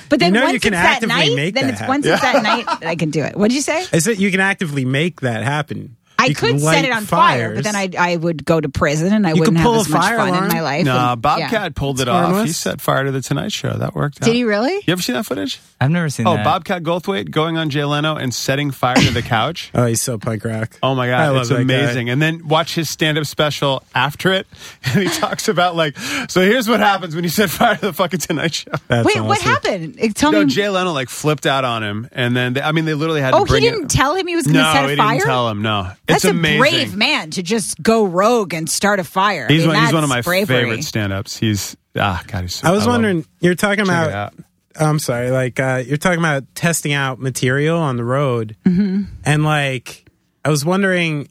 But 0.08 0.20
then 0.22 0.34
You 0.34 0.40
know 0.40 0.46
once 0.46 0.54
you 0.54 0.60
can 0.62 0.74
it's 0.74 0.80
at 0.82 0.86
actively 0.96 1.16
night, 1.16 1.36
make 1.36 1.54
then 1.54 1.66
that 1.68 1.74
it's 1.82 1.88
once 1.88 2.06
it's 2.06 2.24
at 2.24 2.42
night 2.44 2.66
that 2.66 2.86
I 2.88 2.96
can 2.96 3.10
do 3.10 3.22
it. 3.24 3.36
What'd 3.36 3.54
you 3.54 3.62
say? 3.62 3.86
Is 3.92 4.06
that 4.06 4.18
you 4.18 4.32
can 4.32 4.40
actively 4.40 4.86
make 4.86 5.20
that 5.22 5.44
happen? 5.44 5.97
I 6.20 6.26
You 6.28 6.36
could 6.36 6.60
set 6.60 6.84
it 6.86 6.92
on 6.92 7.04
fire, 7.06 7.54
but 7.56 7.64
then 7.64 7.76
I 7.76 7.90
I 7.98 8.16
would 8.16 8.44
go 8.46 8.60
to 8.60 8.70
prison 8.70 9.14
and 9.14 9.26
I 9.28 9.32
You 9.34 9.40
wouldn't 9.42 9.58
could 9.58 9.62
have 9.62 9.66
pull 9.72 9.80
as 9.82 9.88
a 9.88 9.92
much 9.92 10.02
fire 10.02 10.18
fun 10.18 10.44
in 10.44 10.48
my 10.50 10.62
life. 10.62 10.86
Nah, 10.86 11.14
and- 11.14 11.22
Bobcat 11.22 11.52
yeah. 11.52 11.70
pulled 11.76 12.00
it 12.02 12.08
off. 12.08 12.46
He 12.46 12.52
set 12.52 12.82
fire 12.82 13.04
to 13.04 13.12
the 13.12 13.22
Tonight 13.22 13.52
Show. 13.52 13.74
That 13.74 13.94
worked 13.96 14.22
out. 14.22 14.26
Did 14.26 14.36
he 14.36 14.44
really? 14.44 14.74
You 14.74 14.94
ever 14.94 15.02
seen 15.02 15.16
that 15.16 15.26
footage? 15.26 15.60
I've 15.80 15.92
never 15.92 16.10
seen 16.10 16.26
Oh, 16.28 16.36
that. 16.36 16.44
Bobcat 16.44 16.82
Goldthwait 16.84 17.30
going 17.30 17.58
on 17.58 17.70
Jay 17.70 17.84
Leno 17.86 18.16
and 18.16 18.34
setting 18.34 18.72
fire 18.72 18.96
to 18.96 19.12
the 19.12 19.22
couch. 19.22 19.72
Oh, 19.78 19.86
he's 19.86 20.02
so 20.02 20.18
punk 20.18 20.44
rock. 20.44 20.78
Oh 20.82 20.96
my 20.96 21.06
I 21.08 21.10
god, 21.28 21.34
love 21.34 21.42
it's 21.42 21.50
that 21.50 21.56
guy. 21.56 21.62
amazing! 21.62 22.10
And 22.10 22.20
then 22.22 22.48
watch 22.48 22.74
his 22.74 22.90
stand-up 22.90 23.26
special 23.26 23.84
after 23.94 24.34
it, 24.34 24.48
and 24.86 25.04
he 25.04 25.10
talks 25.10 25.48
about 25.48 25.76
like, 25.76 25.96
so 26.30 26.42
here's 26.42 26.68
what 26.68 26.80
happens 26.80 27.14
when 27.14 27.24
you 27.24 27.30
set 27.30 27.50
fire 27.52 27.76
to 27.76 27.82
the 27.82 27.94
fucking 27.94 28.20
Tonight 28.22 28.56
Show. 28.56 28.72
That's 28.88 29.06
Wait, 29.06 29.22
what 29.22 29.40
happened? 29.42 29.98
Tell 30.16 30.32
No, 30.32 30.44
me. 30.46 30.50
Jay 30.52 30.68
Leno 30.68 30.94
like 30.94 31.10
flipped 31.10 31.46
out 31.46 31.64
on 31.64 31.84
him, 31.84 32.10
and 32.12 32.36
then 32.36 32.54
they, 32.54 32.62
I 32.62 32.72
mean 32.72 32.86
they 32.86 32.96
literally 32.96 33.22
had 33.22 33.32
to 33.32 33.38
oh, 33.38 33.46
he 33.46 33.60
didn't 33.60 33.84
it. 33.86 33.90
tell 33.92 34.16
him 34.16 34.26
he 34.26 34.36
was 34.36 34.46
going 34.46 34.56
to 34.56 34.62
no, 34.64 34.74
set 34.74 34.86
a 34.86 34.90
he 34.90 34.96
fire. 34.96 35.14
didn't 35.18 35.26
tell 35.28 35.50
him. 35.50 35.62
No, 35.62 35.92
That's 36.08 36.24
it's 36.26 36.32
amazing. 36.32 36.58
a 36.58 36.60
brave 36.60 36.96
man 36.96 37.32
to 37.32 37.44
just 37.44 37.82
go 37.82 38.06
rogue 38.06 38.54
and 38.54 38.70
start 38.70 39.00
a 39.00 39.04
fire. 39.04 39.48
I 39.50 39.54
He's 39.54 39.62
mean, 39.66 39.76
one, 39.76 39.84
he's 39.84 39.94
one 39.94 40.04
of 40.04 40.10
my 40.10 40.22
bravery. 40.22 40.56
favorite 40.64 40.84
stand-ups. 40.84 41.38
He's 41.38 41.76
ah, 41.98 42.24
God, 42.28 42.42
he's. 42.44 42.56
So, 42.56 42.68
I 42.68 42.72
was 42.72 42.86
love 42.86 42.94
wondering, 42.96 43.26
you're 43.42 43.56
talking 43.56 43.86
Check 43.86 44.08
about. 44.08 44.34
I'm 44.80 45.00
sorry, 45.00 45.32
like 45.32 45.60
uh, 45.60 45.84
you're 45.86 45.98
talking 45.98 46.20
about 46.20 46.44
testing 46.56 46.94
out 46.94 47.20
material 47.20 47.80
on 47.80 47.98
the 47.98 48.04
road, 48.04 48.56
Mm-hmm. 48.66 49.04
and 49.26 49.44
like 49.44 50.06
I 50.46 50.50
was 50.50 50.64
wondering, 50.64 51.30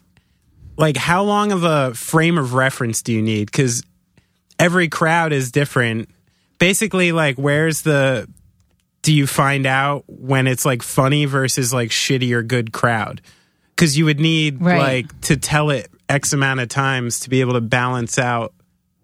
like 0.77 0.97
how 0.97 1.23
long 1.23 1.53
of 1.53 1.63
a 1.65 1.95
frame 1.95 2.39
of 2.39 2.55
reference 2.55 3.03
do 3.03 3.13
you 3.13 3.23
need? 3.23 3.47
Because 3.47 3.83
every 4.59 4.89
crowd 4.89 5.33
is 5.33 5.53
different. 5.53 6.11
Basically, 6.59 7.13
like 7.13 7.37
where's 7.37 7.83
the 7.83 8.29
do 9.03 9.13
you 9.15 9.27
find 9.29 9.65
out 9.65 10.03
when 10.09 10.47
it's 10.49 10.65
like 10.65 10.83
funny 10.83 11.25
versus 11.27 11.73
like 11.73 11.91
shitty 11.91 12.33
or 12.33 12.43
good 12.43 12.73
crowd? 12.73 13.23
Because 13.77 13.97
you 13.99 14.07
would 14.07 14.19
need 14.21 14.61
Right. 14.63 14.79
like 15.05 15.21
to 15.23 15.37
tell 15.37 15.71
it 15.71 15.91
x 16.09 16.33
amount 16.33 16.61
of 16.61 16.69
times 16.69 17.21
to 17.21 17.31
be 17.31 17.41
able 17.41 17.53
to 17.55 17.61
balance 17.61 18.19
out 18.19 18.55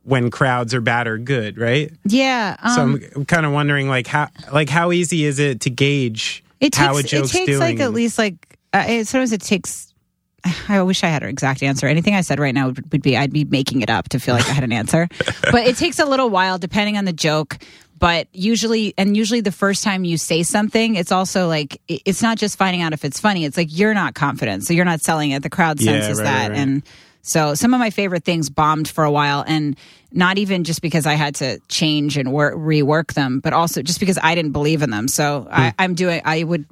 when 0.05 0.31
crowds 0.31 0.73
are 0.75 0.81
bad 0.81 1.07
or 1.07 1.19
good, 1.19 1.59
right? 1.59 1.93
Yeah. 2.05 2.57
Um, 2.61 2.75
So 2.75 2.83
I'm, 2.83 3.11
I'm 3.17 3.25
kind 3.27 3.47
of 3.47 3.53
wondering, 3.53 3.89
like 3.89 4.07
how 4.07 4.29
like 4.53 4.69
how 4.69 4.91
easy 4.93 5.25
is 5.25 5.39
it 5.39 5.61
to 5.61 5.71
gauge 5.71 6.43
it 6.61 6.75
how 6.75 6.97
a 6.97 7.03
takes 7.03 7.13
it 7.13 7.39
takes 7.39 7.47
doing? 7.47 7.59
like 7.61 7.81
at 7.81 7.93
least 7.93 8.19
like 8.19 8.59
uh, 8.73 8.85
it, 8.89 9.07
sometimes 9.07 9.33
it 9.33 9.43
takes. 9.43 9.89
I 10.69 10.83
wish 10.83 11.05
I 11.05 11.07
had 11.09 11.23
an 11.23 11.29
exact 11.29 11.63
answer. 11.63 11.87
Anything 11.87 12.17
I 12.17 12.21
said 12.23 12.41
right 12.41 12.53
now 12.55 12.67
would, 12.69 12.91
would 12.91 13.03
be 13.03 13.17
I'd 13.17 13.33
be 13.33 13.45
making 13.45 13.81
it 13.83 13.91
up 13.91 14.09
to 14.09 14.19
feel 14.19 14.35
like 14.35 14.49
I 14.49 14.53
had 14.53 14.65
an 14.65 14.73
answer. 14.73 15.07
but 15.53 15.67
it 15.67 15.77
takes 15.77 16.01
a 16.01 16.05
little 16.05 16.31
while 16.31 16.59
depending 16.59 16.97
on 16.97 17.05
the 17.05 17.13
joke. 17.13 17.59
But 18.03 18.27
usually, 18.33 18.95
and 18.99 19.17
usually 19.17 19.43
the 19.43 19.53
first 19.53 19.85
time 19.85 20.05
you 20.05 20.17
say 20.19 20.43
something, 20.43 20.97
it's 20.97 21.13
also 21.13 21.47
like 21.47 21.81
it's 21.87 22.21
not 22.21 22.37
just 22.37 22.59
finding 22.59 22.83
out 22.83 22.93
if 22.93 23.05
it's 23.05 23.21
funny. 23.21 23.45
It's 23.45 23.57
like 23.57 23.69
you're 23.71 23.95
not 23.95 24.17
confident, 24.17 24.65
so 24.65 24.75
you're 24.75 24.85
not 24.85 25.01
selling 25.03 25.31
it. 25.31 25.45
The 25.45 25.49
crowd 25.49 25.81
Yeah, 25.81 25.93
senses 26.01 26.19
right, 26.19 26.25
that, 26.25 26.41
right, 26.41 26.51
right. 26.51 26.59
and 26.59 26.83
so 27.23 27.55
some 27.55 27.73
of 27.73 27.81
my 27.81 27.91
favorite 27.91 28.25
things 28.25 28.51
bombed 28.51 28.89
for 28.89 29.05
a 29.05 29.11
while, 29.11 29.45
and 29.47 29.77
not 30.13 30.37
even 30.39 30.65
just 30.65 30.83
because 30.83 31.07
I 31.07 31.15
had 31.15 31.37
to 31.37 31.59
change 31.69 32.19
and 32.19 32.33
work, 32.33 32.55
rework 32.55 33.15
them, 33.15 33.41
but 33.41 33.53
also 33.55 33.81
just 33.81 33.99
because 34.01 34.19
I 34.23 34.35
didn't 34.35 34.53
believe 34.53 34.83
in 34.83 34.91
them. 34.91 35.09
So 35.09 35.43
Hmm. 35.43 35.49
I, 35.51 35.75
I'm 35.79 35.95
doing. 35.95 36.21
I 36.25 36.43
would 36.43 36.67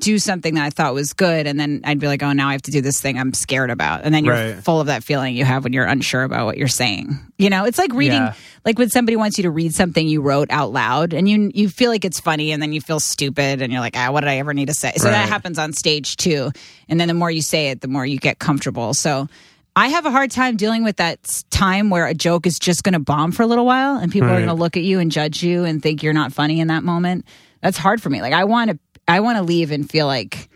do 0.00 0.18
something 0.18 0.54
that 0.54 0.64
I 0.64 0.70
thought 0.70 0.92
was 0.92 1.12
good, 1.14 1.46
and 1.46 1.58
then 1.58 1.80
I'd 1.84 1.98
be 1.98 2.06
like, 2.06 2.22
"Oh, 2.22 2.32
now 2.32 2.48
I 2.48 2.52
have 2.52 2.62
to 2.62 2.70
do 2.70 2.80
this 2.82 3.00
thing 3.00 3.18
I'm 3.18 3.32
scared 3.32 3.70
about," 3.70 4.02
and 4.04 4.14
then 4.14 4.24
you're 4.24 4.34
Right. 4.34 4.56
full 4.56 4.80
of 4.80 4.88
that 4.88 5.02
feeling 5.04 5.34
you 5.36 5.44
have 5.44 5.64
when 5.64 5.72
you're 5.72 5.86
unsure 5.86 6.22
about 6.24 6.46
what 6.46 6.58
you're 6.58 6.68
saying. 6.68 7.18
You 7.38 7.48
know, 7.50 7.64
it's 7.64 7.78
like 7.78 7.92
reading, 7.94 8.20
Yeah. 8.20 8.34
like 8.64 8.78
when 8.78 8.90
somebody 8.90 9.16
wants 9.16 9.38
you 9.38 9.42
to 9.44 9.50
read 9.50 9.74
something 9.74 10.06
you 10.06 10.20
wrote 10.20 10.48
out 10.50 10.72
loud, 10.72 11.14
and 11.14 11.28
you 11.28 11.50
you 11.54 11.68
feel 11.68 11.90
like 11.90 12.04
it's 12.04 12.20
funny, 12.20 12.52
and 12.52 12.60
then 12.62 12.72
you 12.72 12.80
feel 12.80 13.00
stupid, 13.00 13.62
and 13.62 13.72
you're 13.72 13.80
like, 13.80 13.96
"Ah, 13.96 14.10
what 14.10 14.20
did 14.20 14.28
I 14.30 14.36
ever 14.38 14.52
need 14.52 14.66
to 14.66 14.74
say?" 14.74 14.92
So 14.96 15.04
that 15.08 15.28
happens 15.28 15.58
on 15.58 15.72
stage 15.72 16.16
too, 16.16 16.50
and 16.88 17.00
then 17.00 17.08
the 17.08 17.14
more 17.14 17.30
you 17.30 17.42
say 17.42 17.70
it, 17.70 17.80
the 17.80 17.88
more 17.88 18.04
you 18.04 18.18
get 18.18 18.38
comfortable. 18.38 18.94
So. 18.94 19.28
I 19.76 19.88
have 19.88 20.06
a 20.06 20.10
hard 20.10 20.30
time 20.30 20.56
dealing 20.56 20.84
with 20.84 20.96
that 20.98 21.42
time 21.50 21.90
where 21.90 22.06
a 22.06 22.14
joke 22.14 22.46
is 22.46 22.58
just 22.58 22.84
going 22.84 22.92
to 22.92 23.00
bomb 23.00 23.32
for 23.32 23.42
a 23.42 23.46
little 23.46 23.66
while 23.66 23.96
and 23.96 24.12
people 24.12 24.28
are 24.28 24.36
going 24.36 24.46
to 24.46 24.54
look 24.54 24.76
at 24.76 24.84
you 24.84 25.00
and 25.00 25.10
judge 25.10 25.42
you 25.42 25.64
and 25.64 25.82
think 25.82 26.02
you're 26.02 26.12
not 26.12 26.32
funny 26.32 26.60
in 26.60 26.68
that 26.68 26.84
moment. 26.84 27.24
That's 27.60 27.76
hard 27.76 28.00
for 28.00 28.08
me. 28.08 28.22
Like 28.22 28.32
I 28.32 28.44
want 28.44 28.70
to 28.70 28.78
I 29.08 29.20
want 29.20 29.36
to 29.38 29.42
leave 29.42 29.70
and 29.72 29.88
feel 29.90 30.06
like 30.06 30.48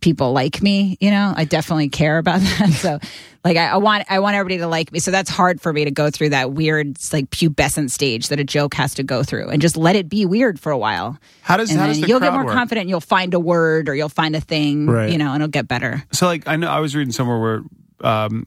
people 0.00 0.32
like 0.32 0.62
me, 0.62 0.96
you 1.00 1.10
know? 1.10 1.34
I 1.36 1.44
definitely 1.44 1.88
care 1.88 2.16
about 2.18 2.40
that. 2.58 2.70
So 2.70 2.98
like 3.44 3.56
I, 3.56 3.66
I 3.70 3.76
want 3.78 4.04
I 4.08 4.20
want 4.20 4.36
everybody 4.36 4.58
to 4.58 4.68
like 4.68 4.92
me. 4.92 5.00
So 5.00 5.10
that's 5.10 5.30
hard 5.30 5.60
for 5.60 5.72
me 5.72 5.84
to 5.86 5.90
go 5.90 6.08
through 6.08 6.28
that 6.28 6.52
weird 6.52 6.96
like 7.12 7.28
pubescent 7.30 7.90
stage 7.90 8.28
that 8.28 8.38
a 8.38 8.44
joke 8.44 8.74
has 8.74 8.94
to 8.94 9.02
go 9.02 9.24
through 9.24 9.48
and 9.48 9.60
just 9.60 9.76
let 9.76 9.96
it 9.96 10.08
be 10.08 10.24
weird 10.26 10.60
for 10.60 10.70
a 10.70 10.78
while. 10.78 11.18
How 11.42 11.56
does 11.56 11.70
And 11.72 11.80
how 11.80 11.88
does 11.88 12.00
the 12.00 12.06
you'll 12.06 12.20
get 12.20 12.32
more 12.32 12.44
work? 12.44 12.54
confident, 12.54 12.88
you'll 12.88 13.00
find 13.00 13.34
a 13.34 13.40
word 13.40 13.88
or 13.88 13.96
you'll 13.96 14.08
find 14.08 14.36
a 14.36 14.40
thing, 14.40 14.86
Right. 14.86 15.10
you 15.10 15.18
know, 15.18 15.32
and 15.32 15.42
it'll 15.42 15.50
get 15.50 15.66
better. 15.66 16.04
So 16.12 16.26
like 16.26 16.46
I 16.46 16.54
know 16.54 16.68
I 16.70 16.78
was 16.78 16.94
reading 16.94 17.12
somewhere 17.12 17.38
where 17.40 17.62
um, 18.02 18.46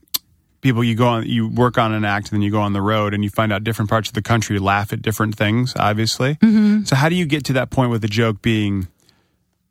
people 0.64 0.82
you 0.82 0.96
go 0.96 1.06
on 1.06 1.26
you 1.26 1.46
work 1.46 1.78
on 1.78 1.92
an 1.92 2.04
act 2.04 2.28
and 2.28 2.36
then 2.36 2.42
you 2.42 2.50
go 2.50 2.60
on 2.60 2.72
the 2.72 2.82
road 2.82 3.14
and 3.14 3.22
you 3.22 3.30
find 3.30 3.52
out 3.52 3.62
different 3.62 3.90
parts 3.90 4.08
of 4.08 4.14
the 4.14 4.22
country 4.22 4.58
laugh 4.58 4.92
at 4.92 5.02
different 5.02 5.36
things. 5.36 5.74
Obviously, 5.76 6.34
mm-hmm. 6.36 6.82
so 6.84 6.96
how 6.96 7.08
do 7.08 7.14
you 7.14 7.26
get 7.26 7.44
to 7.44 7.52
that 7.52 7.70
point 7.70 7.90
with 7.90 8.02
the 8.02 8.08
joke 8.08 8.42
being 8.42 8.88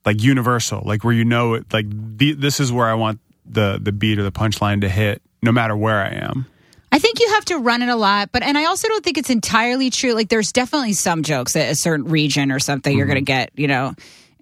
like 0.06 0.22
universal, 0.22 0.84
like 0.86 1.04
where 1.04 1.14
you 1.14 1.26
know 1.26 1.56
it, 1.56 1.74
like 1.74 1.88
the, 1.90 2.34
this 2.34 2.60
is 2.60 2.72
where 2.72 2.88
I 2.88 2.94
want 2.94 3.20
the 3.46 3.80
the 3.82 3.92
beat 3.92 4.20
or 4.20 4.24
the 4.24 4.32
punchline 4.32 4.82
to 4.82 4.90
hit, 4.90 5.22
no 5.42 5.52
matter 5.52 5.76
where 5.76 6.02
I 6.02 6.10
am. 6.10 6.46
I 6.92 7.00
think 7.00 7.20
you 7.20 7.28
have 7.30 7.46
to 7.46 7.58
run 7.58 7.82
it 7.82 7.90
a 7.90 7.96
lot, 7.96 8.30
but 8.32 8.44
and 8.44 8.56
I 8.56 8.66
also 8.66 8.88
don't 8.88 9.04
think 9.04 9.18
it's 9.18 9.32
entirely 9.32 9.90
true. 9.90 10.14
Like 10.14 10.30
there's 10.30 10.52
definitely 10.52 10.94
some 10.94 11.24
jokes 11.24 11.56
at 11.56 11.72
a 11.72 11.76
certain 11.76 12.06
region 12.06 12.52
or 12.52 12.60
something 12.60 12.96
you're 12.96 13.08
going 13.08 13.16
to 13.16 13.22
get, 13.22 13.50
you 13.56 13.68
know. 13.68 13.96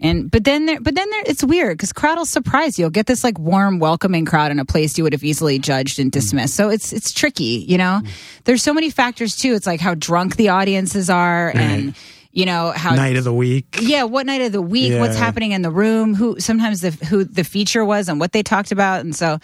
And 0.04 0.32
but 0.32 0.44
then 0.44 0.66
there, 0.66 0.82
but 0.82 0.96
then 0.96 1.08
there, 1.12 1.24
it's 1.28 1.44
weird 1.44 1.78
because 1.78 1.94
crowd 1.94 2.18
will 2.18 2.26
surprise 2.26 2.80
you. 2.80 2.84
You'll 2.84 2.90
get 2.90 3.06
this 3.06 3.24
like 3.24 3.38
warm, 3.38 3.78
welcoming 3.78 4.26
crowd 4.26 4.52
in 4.52 4.58
a 4.60 4.66
place 4.66 4.98
you 4.98 5.04
would 5.04 5.14
have 5.14 5.24
easily 5.24 5.60
judged 5.60 6.00
and 6.00 6.12
dismissed. 6.12 6.56
So 6.56 6.70
it's 6.70 6.92
it's 6.92 7.14
tricky, 7.14 7.64
you 7.68 7.78
know. 7.78 8.02
Mm. 8.04 8.10
There's 8.46 8.64
so 8.64 8.74
many 8.74 8.90
factors 8.90 9.36
too. 9.36 9.54
It's 9.54 9.68
like 9.68 9.80
how 9.80 9.94
drunk 9.94 10.38
the 10.38 10.50
audiences 10.50 11.10
are, 11.12 11.52
and 11.56 11.94
you 12.32 12.48
know 12.48 12.72
how 12.76 12.96
night 12.96 13.16
of 13.16 13.24
the 13.26 13.34
week. 13.34 13.78
yeah, 13.80 14.04
what 14.04 14.26
night 14.26 14.42
of 14.42 14.52
the 14.52 14.62
week, 14.62 15.00
what's 15.00 15.18
happening 15.18 15.52
in 15.52 15.62
the 15.62 15.72
room, 15.72 16.16
who 16.16 16.40
sometimes 16.40 16.82
the 16.82 16.90
who 17.06 17.24
the 17.24 17.44
feature 17.44 17.86
was 17.86 18.10
and 18.10 18.20
what 18.20 18.32
they 18.32 18.42
talked 18.42 18.72
about, 18.72 19.02
and 19.02 19.16
so 19.16 19.38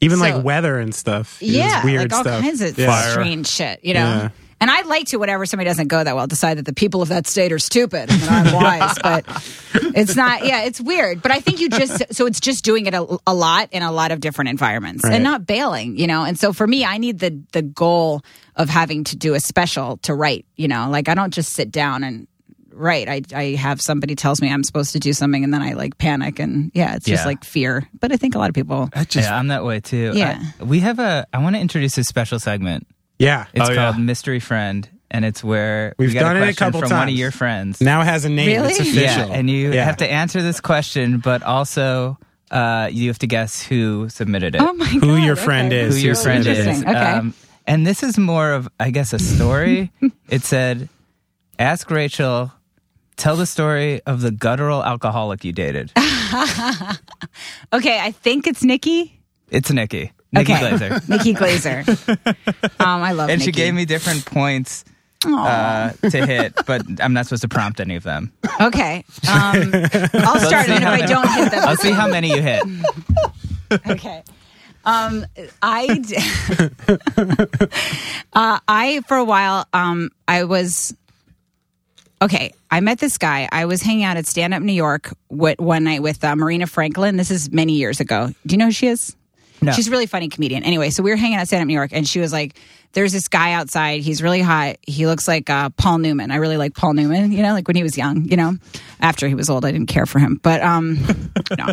Even 0.00 0.16
So- 0.16 0.22
like 0.24 0.42
weather 0.42 0.78
and 0.78 0.94
stuff. 0.94 1.36
Yeah, 1.42 1.84
weird 1.84 2.10
like 2.10 2.12
all 2.14 2.22
stuff. 2.24 2.40
kinds 2.40 2.62
of 2.62 2.78
Yeah. 2.78 3.10
strange 3.10 3.46
shit, 3.48 3.80
you 3.84 3.92
know. 3.92 4.00
Yeah. 4.00 4.28
And 4.60 4.70
I'd 4.70 4.84
like 4.86 5.06
to, 5.06 5.16
whenever 5.16 5.46
somebody 5.46 5.68
doesn't 5.70 5.88
go 5.88 6.04
that 6.04 6.14
well, 6.14 6.26
decide 6.26 6.58
that 6.58 6.66
the 6.66 6.74
people 6.74 7.00
of 7.00 7.08
that 7.08 7.26
state 7.26 7.50
are 7.50 7.58
stupid 7.58 8.10
and 8.10 8.20
that 8.20 8.46
I'm 8.46 8.54
wise. 8.62 8.96
but 9.02 9.24
it's 9.96 10.14
not. 10.16 10.44
Yeah, 10.44 10.62
it's 10.64 10.80
weird. 10.80 11.22
But 11.22 11.32
I 11.32 11.40
think 11.40 11.60
you 11.60 11.68
just 11.70 12.14
so 12.14 12.26
it's 12.26 12.40
just 12.40 12.62
doing 12.64 12.84
it 12.86 12.92
a, 12.94 13.18
a 13.26 13.32
lot 13.34 13.70
in 13.72 13.82
a 13.82 13.90
lot 13.90 14.12
of 14.12 14.20
different 14.20 14.50
environments 14.50 15.02
Right. 15.04 15.14
and 15.14 15.24
not 15.24 15.46
bailing, 15.46 15.96
you 15.98 16.06
know. 16.06 16.24
And 16.24 16.38
so 16.38 16.52
for 16.52 16.66
me, 16.66 16.84
I 16.84 16.98
need 16.98 17.20
the 17.20 17.40
the 17.52 17.62
goal 17.62 18.22
of 18.56 18.68
having 18.68 19.04
to 19.04 19.16
do 19.16 19.32
a 19.34 19.40
special 19.40 19.96
to 19.98 20.14
write. 20.14 20.44
You 20.56 20.68
know, 20.68 20.88
like 20.90 21.08
I 21.08 21.14
don't 21.14 21.32
just 21.32 21.54
sit 21.54 21.70
down 21.70 22.04
and 22.04 22.26
write. 22.72 23.08
I 23.08 23.22
I 23.34 23.44
have 23.54 23.80
somebody 23.80 24.14
tells 24.14 24.42
me 24.42 24.52
I'm 24.52 24.62
supposed 24.62 24.92
to 24.92 24.98
do 25.00 25.14
something, 25.14 25.42
and 25.42 25.54
then 25.54 25.62
I 25.62 25.72
like 25.72 25.96
panic 25.96 26.38
and 26.38 26.70
yeah, 26.74 26.96
it's 26.96 27.06
just 27.06 27.22
Yeah. 27.22 27.26
like 27.26 27.44
fear. 27.44 27.88
But 27.98 28.12
I 28.12 28.16
think 28.18 28.34
a 28.34 28.38
lot 28.38 28.50
of 28.50 28.54
people. 28.54 28.90
Just 29.08 29.16
yeah, 29.28 29.38
I'm 29.38 29.48
that 29.48 29.64
way 29.64 29.80
too. 29.80 30.12
Yeah. 30.14 30.38
I- 30.60 30.64
we 30.64 30.80
have 30.80 30.98
a. 30.98 31.26
I 31.32 31.38
want 31.38 31.56
to 31.56 31.60
introduce 31.60 31.96
a 31.96 32.04
special 32.04 32.38
segment. 32.38 32.86
Yeah. 33.20 33.46
It's 33.54 33.68
Oh, 33.68 33.74
called 33.74 33.96
yeah. 33.96 34.02
Mystery 34.02 34.40
Friend, 34.40 34.88
and 35.10 35.24
it's 35.24 35.44
where 35.44 35.94
We've 35.98 36.08
we 36.10 36.14
got 36.14 36.20
done 36.32 36.36
it 36.36 36.40
a 36.40 36.42
question 36.42 36.56
couple 36.66 36.80
from 36.80 36.90
one 36.90 37.02
of 37.02 37.06
times. 37.08 37.18
your 37.18 37.30
friends. 37.30 37.80
Now 37.80 38.00
it 38.00 38.06
has 38.06 38.24
a 38.24 38.28
name. 38.28 38.46
Really? 38.48 38.70
It's 38.72 38.80
official. 38.80 39.28
Yeah, 39.28 39.34
and 39.38 39.48
you 39.50 39.72
Yeah. 39.72 39.84
have 39.84 39.98
to 39.98 40.10
answer 40.10 40.42
this 40.42 40.60
question, 40.60 41.18
but 41.18 41.42
also 41.42 42.18
uh, 42.50 42.88
you 42.90 43.08
have 43.08 43.18
to 43.20 43.26
guess 43.28 43.62
who 43.62 44.08
submitted 44.08 44.54
it. 44.56 44.60
Oh 44.60 44.72
my 44.72 44.86
god! 44.92 45.02
Who 45.04 45.16
your 45.16 45.36
friend 45.36 45.72
okay. 45.72 45.82
is. 45.82 45.96
who 45.96 46.00
your 46.06 46.16
who 46.16 46.22
friend 46.22 46.46
is. 46.46 46.66
Okay. 46.82 46.92
Um, 46.92 47.34
and 47.66 47.86
this 47.86 48.02
is 48.02 48.18
more 48.18 48.52
of, 48.52 48.68
I 48.80 48.90
guess, 48.90 49.12
a 49.12 49.18
story. 49.20 49.92
it 50.28 50.42
said, 50.42 50.88
"Ask 51.58 51.90
Rachel." 51.90 52.50
Tell 53.16 53.36
the 53.36 53.44
story 53.44 54.00
of 54.06 54.22
the 54.22 54.30
guttural 54.30 54.82
alcoholic 54.82 55.44
you 55.44 55.52
dated. 55.52 55.92
Okay, 57.72 58.00
I 58.00 58.10
think 58.12 58.46
it's 58.46 58.62
Nikki. 58.64 59.20
It's 59.50 59.70
Nikki. 59.70 60.12
Nikki 60.32 60.52
Okay. 60.52 60.70
Glazer. 60.70 61.08
Nikki 61.08 61.34
Glazer. 61.34 62.80
um, 62.80 63.02
I 63.02 63.12
love. 63.12 63.30
And 63.30 63.42
she 63.42 63.52
gave 63.52 63.74
me 63.74 63.84
different 63.84 64.24
points 64.24 64.84
uh, 65.26 65.90
to 66.08 66.26
hit, 66.26 66.54
but 66.66 66.82
I'm 67.00 67.12
not 67.12 67.26
supposed 67.26 67.42
to 67.42 67.48
prompt 67.48 67.80
any 67.80 67.96
of 67.96 68.02
them. 68.04 68.32
okay, 68.60 69.04
um, 69.30 69.70
I'll 70.14 70.38
start, 70.40 70.68
and 70.68 70.82
if 70.82 70.88
I 70.88 71.02
don't 71.06 71.28
hit 71.28 71.50
them, 71.50 71.64
I'll 71.68 71.76
see 71.76 71.90
how 71.92 72.08
many 72.08 72.28
you 72.34 72.40
hit. 72.42 72.62
okay. 73.88 74.22
Um, 74.82 75.26
I, 75.60 75.98
d- 75.98 76.16
uh, 78.32 78.58
I 78.66 79.02
for 79.06 79.16
a 79.18 79.24
while, 79.24 79.66
um, 79.74 80.10
I 80.26 80.44
was 80.44 80.94
okay. 82.22 82.52
I 82.70 82.80
met 82.80 82.98
this 82.98 83.18
guy. 83.18 83.46
I 83.52 83.66
was 83.66 83.82
hanging 83.82 84.04
out 84.04 84.16
at 84.16 84.26
Stand 84.26 84.54
Up 84.54 84.62
New 84.62 84.72
York 84.72 85.12
with, 85.28 85.60
one 85.60 85.84
night 85.84 86.02
with 86.02 86.24
uh, 86.24 86.34
Marina 86.34 86.66
Franklin. 86.66 87.16
This 87.18 87.30
is 87.30 87.50
many 87.52 87.74
years 87.74 88.00
ago. 88.00 88.28
Do 88.46 88.52
you 88.54 88.56
know 88.58 88.66
who 88.66 88.72
she 88.72 88.86
is? 88.86 89.14
No. 89.62 89.72
She's 89.72 89.88
a 89.88 89.90
really 89.90 90.06
funny 90.06 90.28
comedian. 90.28 90.62
Anyway, 90.64 90.90
so 90.90 91.02
we 91.02 91.10
were 91.10 91.16
hanging 91.16 91.36
out 91.38 91.46
stand 91.46 91.62
up 91.62 91.66
New 91.66 91.74
York, 91.74 91.90
and 91.92 92.06
she 92.08 92.18
was 92.20 92.32
like, 92.32 92.56
"There's 92.92 93.12
this 93.12 93.28
guy 93.28 93.52
outside. 93.52 94.00
He's 94.00 94.22
really 94.22 94.40
hot. 94.40 94.76
He 94.82 95.06
looks 95.06 95.28
like 95.28 95.50
uh, 95.50 95.70
Paul 95.70 95.98
Newman. 95.98 96.30
I 96.30 96.36
really 96.36 96.56
like 96.56 96.74
Paul 96.74 96.94
Newman. 96.94 97.32
You 97.32 97.42
know, 97.42 97.52
like 97.52 97.66
when 97.68 97.76
he 97.76 97.82
was 97.82 97.96
young. 97.98 98.24
You 98.24 98.36
know, 98.36 98.56
after 99.00 99.28
he 99.28 99.34
was 99.34 99.50
old, 99.50 99.64
I 99.64 99.72
didn't 99.72 99.88
care 99.88 100.06
for 100.06 100.18
him. 100.18 100.40
But 100.42 100.62
um, 100.62 100.94
no, 101.58 101.66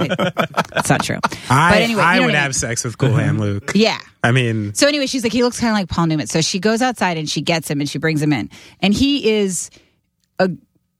it's 0.75 0.89
not 0.89 1.03
true. 1.03 1.19
I, 1.49 1.71
but 1.71 1.81
anyway, 1.81 2.01
I 2.01 2.15
you 2.15 2.19
know 2.21 2.25
would 2.27 2.33
what 2.33 2.39
I 2.39 2.43
have 2.43 2.55
sex 2.55 2.83
with 2.83 2.97
Cool 2.97 3.13
Hand 3.13 3.39
Luke. 3.39 3.71
Yeah. 3.75 3.99
I 4.23 4.31
mean, 4.31 4.73
So 4.73 4.87
anyway, 4.87 5.05
she's 5.05 5.23
like, 5.23 5.31
he 5.31 5.43
looks 5.43 5.59
kind 5.59 5.71
of 5.71 5.75
like 5.75 5.87
Paul 5.87 6.07
Newman. 6.07 6.27
So 6.27 6.41
she 6.41 6.59
goes 6.59 6.81
outside 6.81 7.17
and 7.17 7.29
she 7.29 7.41
gets 7.41 7.69
him 7.69 7.79
and 7.79 7.89
she 7.89 7.97
brings 7.99 8.21
him 8.21 8.33
in, 8.33 8.49
and 8.81 8.93
he 8.93 9.29
is 9.29 9.69
ag- 10.39 10.57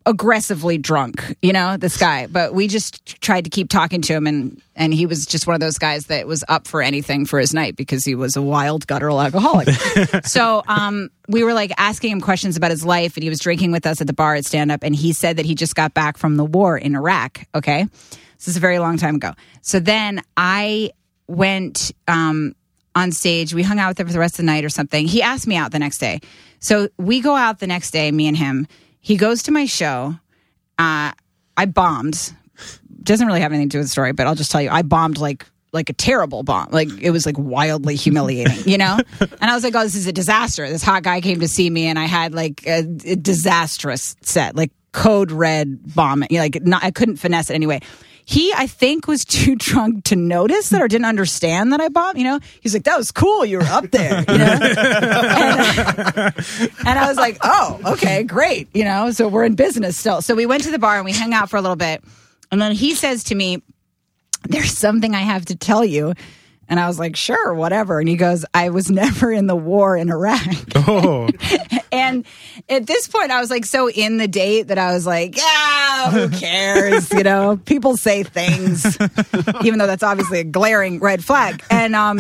aggressively 0.08 0.78
drunk, 0.78 1.36
you 1.42 1.52
know, 1.52 1.76
this 1.76 1.98
guy. 1.98 2.28
But 2.28 2.54
we 2.54 2.70
just 2.70 3.22
tried 3.22 3.44
to 3.44 3.50
keep 3.50 3.70
talking 3.70 4.02
to 4.04 4.14
him, 4.14 4.26
and 4.26 4.62
and 4.76 4.94
he 4.94 5.06
was 5.06 5.26
just 5.26 5.46
one 5.46 5.54
of 5.54 5.60
those 5.60 5.78
guys 5.78 6.08
that 6.08 6.26
was 6.26 6.44
up 6.48 6.66
for 6.66 6.82
anything 6.82 7.26
for 7.26 7.40
his 7.40 7.54
night 7.54 7.76
because 7.76 8.06
he 8.06 8.16
was 8.16 8.36
a 8.36 8.42
wild 8.42 8.88
guttural 8.88 9.22
alcoholic. 9.22 9.70
so 10.24 10.64
um, 10.68 11.10
we 11.28 11.44
were 11.44 11.54
like 11.54 11.72
asking 11.78 12.12
him 12.12 12.22
questions 12.22 12.56
about 12.56 12.72
his 12.72 12.86
life, 12.86 13.18
and 13.18 13.24
he 13.24 13.30
was 13.30 13.40
drinking 13.40 13.72
with 13.72 13.86
us 13.86 14.02
at 14.02 14.08
the 14.08 14.14
bar 14.14 14.36
at 14.36 14.46
stand 14.46 14.72
up, 14.72 14.82
and 14.82 14.96
he 14.96 15.12
said 15.12 15.38
that 15.38 15.46
he 15.46 15.54
just 15.54 15.76
got 15.76 15.94
back 15.94 16.18
from 16.18 16.38
the 16.38 16.46
war 16.46 16.78
in 16.78 16.96
Iraq. 16.96 17.46
Okay, 17.54 17.86
this 18.38 18.48
is 18.48 18.56
a 18.56 18.62
very 18.62 18.80
long 18.80 18.98
time 18.98 19.16
ago. 19.16 19.34
So 19.62 19.80
then 19.80 20.22
I 20.38 20.92
went 21.28 21.92
um, 22.08 22.56
on 22.96 23.12
stage. 23.12 23.54
We 23.54 23.62
hung 23.62 23.78
out 23.78 23.90
with 23.90 24.00
him 24.00 24.08
for 24.08 24.14
the 24.14 24.20
rest 24.20 24.36
of 24.36 24.38
the 24.38 24.44
night 24.44 24.64
or 24.64 24.70
something. 24.70 25.06
He 25.06 25.22
asked 25.22 25.48
me 25.48 25.58
out 25.58 25.72
the 25.74 25.80
next 25.80 25.98
day. 25.98 26.22
So 26.60 26.88
we 26.98 27.20
go 27.20 27.36
out 27.36 27.60
the 27.60 27.68
next 27.68 27.92
day, 27.92 28.10
me 28.12 28.28
and 28.28 28.38
him. 28.38 28.68
He 29.08 29.16
goes 29.16 29.44
to 29.44 29.54
my 29.54 29.64
show. 29.64 30.16
Uh, 30.78 31.14
I 31.56 31.66
bombed. 31.66 32.36
Doesn't 33.04 33.26
really 33.26 33.40
have 33.40 33.54
anything 33.54 33.70
to 33.70 33.72
do 33.76 33.78
with 33.78 33.86
the 33.86 33.92
story, 33.92 34.12
but 34.12 34.28
I'll 34.28 34.36
just 34.36 34.52
tell 34.52 34.62
you, 34.62 34.70
I 34.70 34.82
bombed 34.82 35.18
like 35.18 35.46
like 35.72 35.90
a 35.90 35.94
terrible 35.94 36.44
bomb. 36.44 36.68
Like 36.72 36.90
it 37.00 37.12
was 37.12 37.26
like 37.26 37.38
wildly 37.38 37.96
humiliating, 37.96 38.70
you 38.70 38.78
know? 38.78 39.00
And 39.22 39.50
I 39.50 39.56
was 39.56 39.64
like, 39.64 39.76
oh, 39.76 39.84
this 39.84 39.96
is 39.96 40.08
a 40.08 40.12
disaster. 40.12 40.68
This 40.68 40.84
hot 40.84 41.04
guy 41.04 41.22
came 41.22 41.40
to 41.40 41.48
see 41.48 41.70
me 41.70 41.86
and 41.86 41.98
I 41.98 42.04
had 42.04 42.34
like 42.34 42.68
a, 42.68 42.80
a 42.80 43.16
disastrous 43.16 44.18
set, 44.24 44.58
like 44.58 44.72
code 44.92 45.32
red 45.32 45.96
bomb. 45.96 46.26
You 46.30 46.40
know, 46.40 46.44
like 46.44 46.62
not, 46.64 46.84
I 46.84 46.92
couldn't 46.92 47.16
finesse 47.16 47.50
it 47.50 47.54
anyway. 47.54 47.80
He, 48.30 48.52
I 48.54 48.68
think, 48.68 49.08
was 49.08 49.24
too 49.24 49.56
drunk 49.58 50.04
to 50.06 50.18
notice 50.18 50.68
that 50.70 50.82
or 50.82 50.90
didn't 50.90 51.06
understand 51.06 51.72
that 51.72 51.80
I 51.80 51.88
bombed. 51.88 52.18
You 52.18 52.26
know, 52.26 52.40
he's 52.60 52.74
like, 52.74 52.84
"That 52.84 52.98
was 52.98 53.10
cool. 53.10 53.46
You 53.46 53.60
were 53.60 53.64
up 53.64 53.90
there." 53.90 54.26
You 54.28 54.38
know, 54.38 54.52
and, 54.62 56.34
and 56.86 57.00
I 57.00 57.06
was 57.08 57.16
like, 57.16 57.38
"Oh, 57.42 57.80
okay, 57.94 58.24
great." 58.24 58.68
You 58.74 58.84
know, 58.84 59.12
so 59.12 59.30
we're 59.30 59.46
in 59.46 59.56
business 59.56 59.98
still. 59.98 60.22
So 60.22 60.36
we 60.36 60.46
went 60.46 60.64
to 60.64 60.72
the 60.72 60.80
bar 60.80 60.98
and 60.98 61.06
we 61.06 61.14
hung 61.14 61.34
out 61.34 61.50
for 61.50 61.56
a 61.56 61.62
little 61.62 61.78
bit, 61.78 62.04
and 62.52 62.62
then 62.62 62.74
he 62.74 62.96
says 62.96 63.24
to 63.26 63.36
me, 63.36 63.64
"There's 64.44 64.78
something 64.78 65.16
I 65.16 65.22
have 65.22 65.46
to 65.46 65.56
tell 65.56 65.86
you." 65.86 66.14
And 66.70 66.80
I 66.80 66.88
was 66.88 67.00
like, 67.00 67.16
sure, 67.16 67.54
whatever. 67.54 68.00
And 68.00 68.10
he 68.10 68.16
goes, 68.16 68.46
I 68.54 68.70
was 68.70 68.92
never 68.92 69.32
in 69.32 69.48
the 69.48 69.56
war 69.56 69.96
in 69.96 70.10
Iraq. 70.10 70.46
oh, 70.76 71.30
And 71.92 72.26
at 72.70 72.86
this 72.86 73.08
point, 73.08 73.32
I 73.32 73.40
was 73.40 73.50
like 73.50 73.66
so 73.66 73.90
in 73.90 74.18
the 74.18 74.28
date 74.28 74.64
that 74.68 74.78
I 74.78 74.94
was 74.94 75.06
like, 75.06 75.38
yeah, 75.38 76.12
who 76.12 76.30
cares? 76.38 77.12
you 77.12 77.24
know, 77.24 77.58
people 77.66 77.98
say 77.98 78.24
things, 78.24 78.98
even 79.64 79.80
though 79.80 79.88
that's 79.88 80.04
obviously 80.04 80.40
a 80.40 80.44
glaring 80.44 81.00
red 81.00 81.24
flag. 81.24 81.64
And 81.72 81.96
um, 81.96 82.20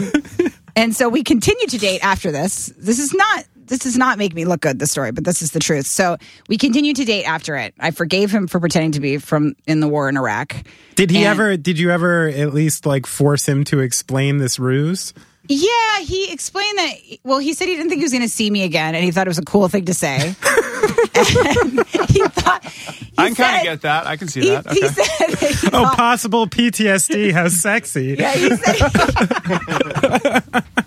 and 0.75 0.95
so 0.95 1.10
we 1.10 1.23
continued 1.23 1.69
to 1.71 1.77
date 1.77 1.99
after 2.03 2.31
this. 2.31 2.67
This 2.77 2.99
is 2.99 3.13
not. 3.13 3.45
This 3.67 3.80
does 3.80 3.97
not 3.97 4.17
make 4.17 4.34
me 4.34 4.45
look 4.45 4.62
good, 4.62 4.80
the 4.80 4.88
story, 4.88 5.12
but 5.12 5.23
this 5.23 5.41
is 5.41 5.51
the 5.51 5.60
truth. 5.60 5.86
So 5.88 6.17
we 6.47 6.58
continued 6.58 6.95
to 6.97 7.06
date 7.06 7.25
after 7.25 7.56
it. 7.56 7.73
I 7.80 7.91
forgave 7.91 8.32
him 8.32 8.47
for 8.47 8.60
pretending 8.60 8.93
to 8.93 8.99
be 8.99 9.17
from 9.17 9.56
in 9.65 9.80
the 9.80 9.88
war 9.88 10.10
in 10.10 10.17
Iraq. 10.17 10.56
did 10.95 11.10
he 11.12 11.17
And- 11.19 11.27
ever? 11.27 11.58
Did 11.58 11.77
you 11.80 11.91
ever 11.91 12.27
at 12.30 12.53
least 12.53 12.86
like 12.86 13.06
force 13.06 13.47
him 13.47 13.63
to 13.65 13.80
explain 13.80 14.38
this 14.38 14.58
ruse? 14.60 15.13
Yeah, 15.49 15.99
he 16.01 16.30
explained 16.34 16.77
that. 16.77 16.91
Well, 17.23 17.38
he 17.39 17.53
said 17.53 17.69
he 17.69 17.75
didn't 17.77 17.88
think 17.89 17.99
he 17.99 18.03
was 18.06 18.12
going 18.12 18.23
to 18.23 18.30
see 18.30 18.49
me 18.51 18.63
again, 18.63 18.95
and 18.95 19.03
he 19.03 19.12
thought 19.12 19.27
it 19.27 19.30
was 19.30 19.38
a 19.38 19.45
cool 19.45 19.69
thing 19.69 19.86
to 19.86 19.93
say. 19.93 20.17
and 21.15 21.86
he 22.10 22.19
thought. 22.27 22.65
He 22.65 23.13
I 23.17 23.27
can 23.27 23.36
kind 23.36 23.58
of 23.58 23.63
get 23.63 23.82
that. 23.84 24.08
I 24.08 24.17
can 24.17 24.27
see 24.27 24.41
He, 24.41 24.49
that. 24.49 24.69
he 24.73 24.82
said. 24.82 24.93
that 24.95 25.39
he 25.62 25.67
Oh, 25.67 25.69
thought- 25.69 25.95
possible 25.95 26.47
PTSD. 26.47 27.32
How 27.32 27.47
sexy. 27.47 28.17
yeah, 28.19 28.34
he 28.34 28.56
said. 28.58 30.43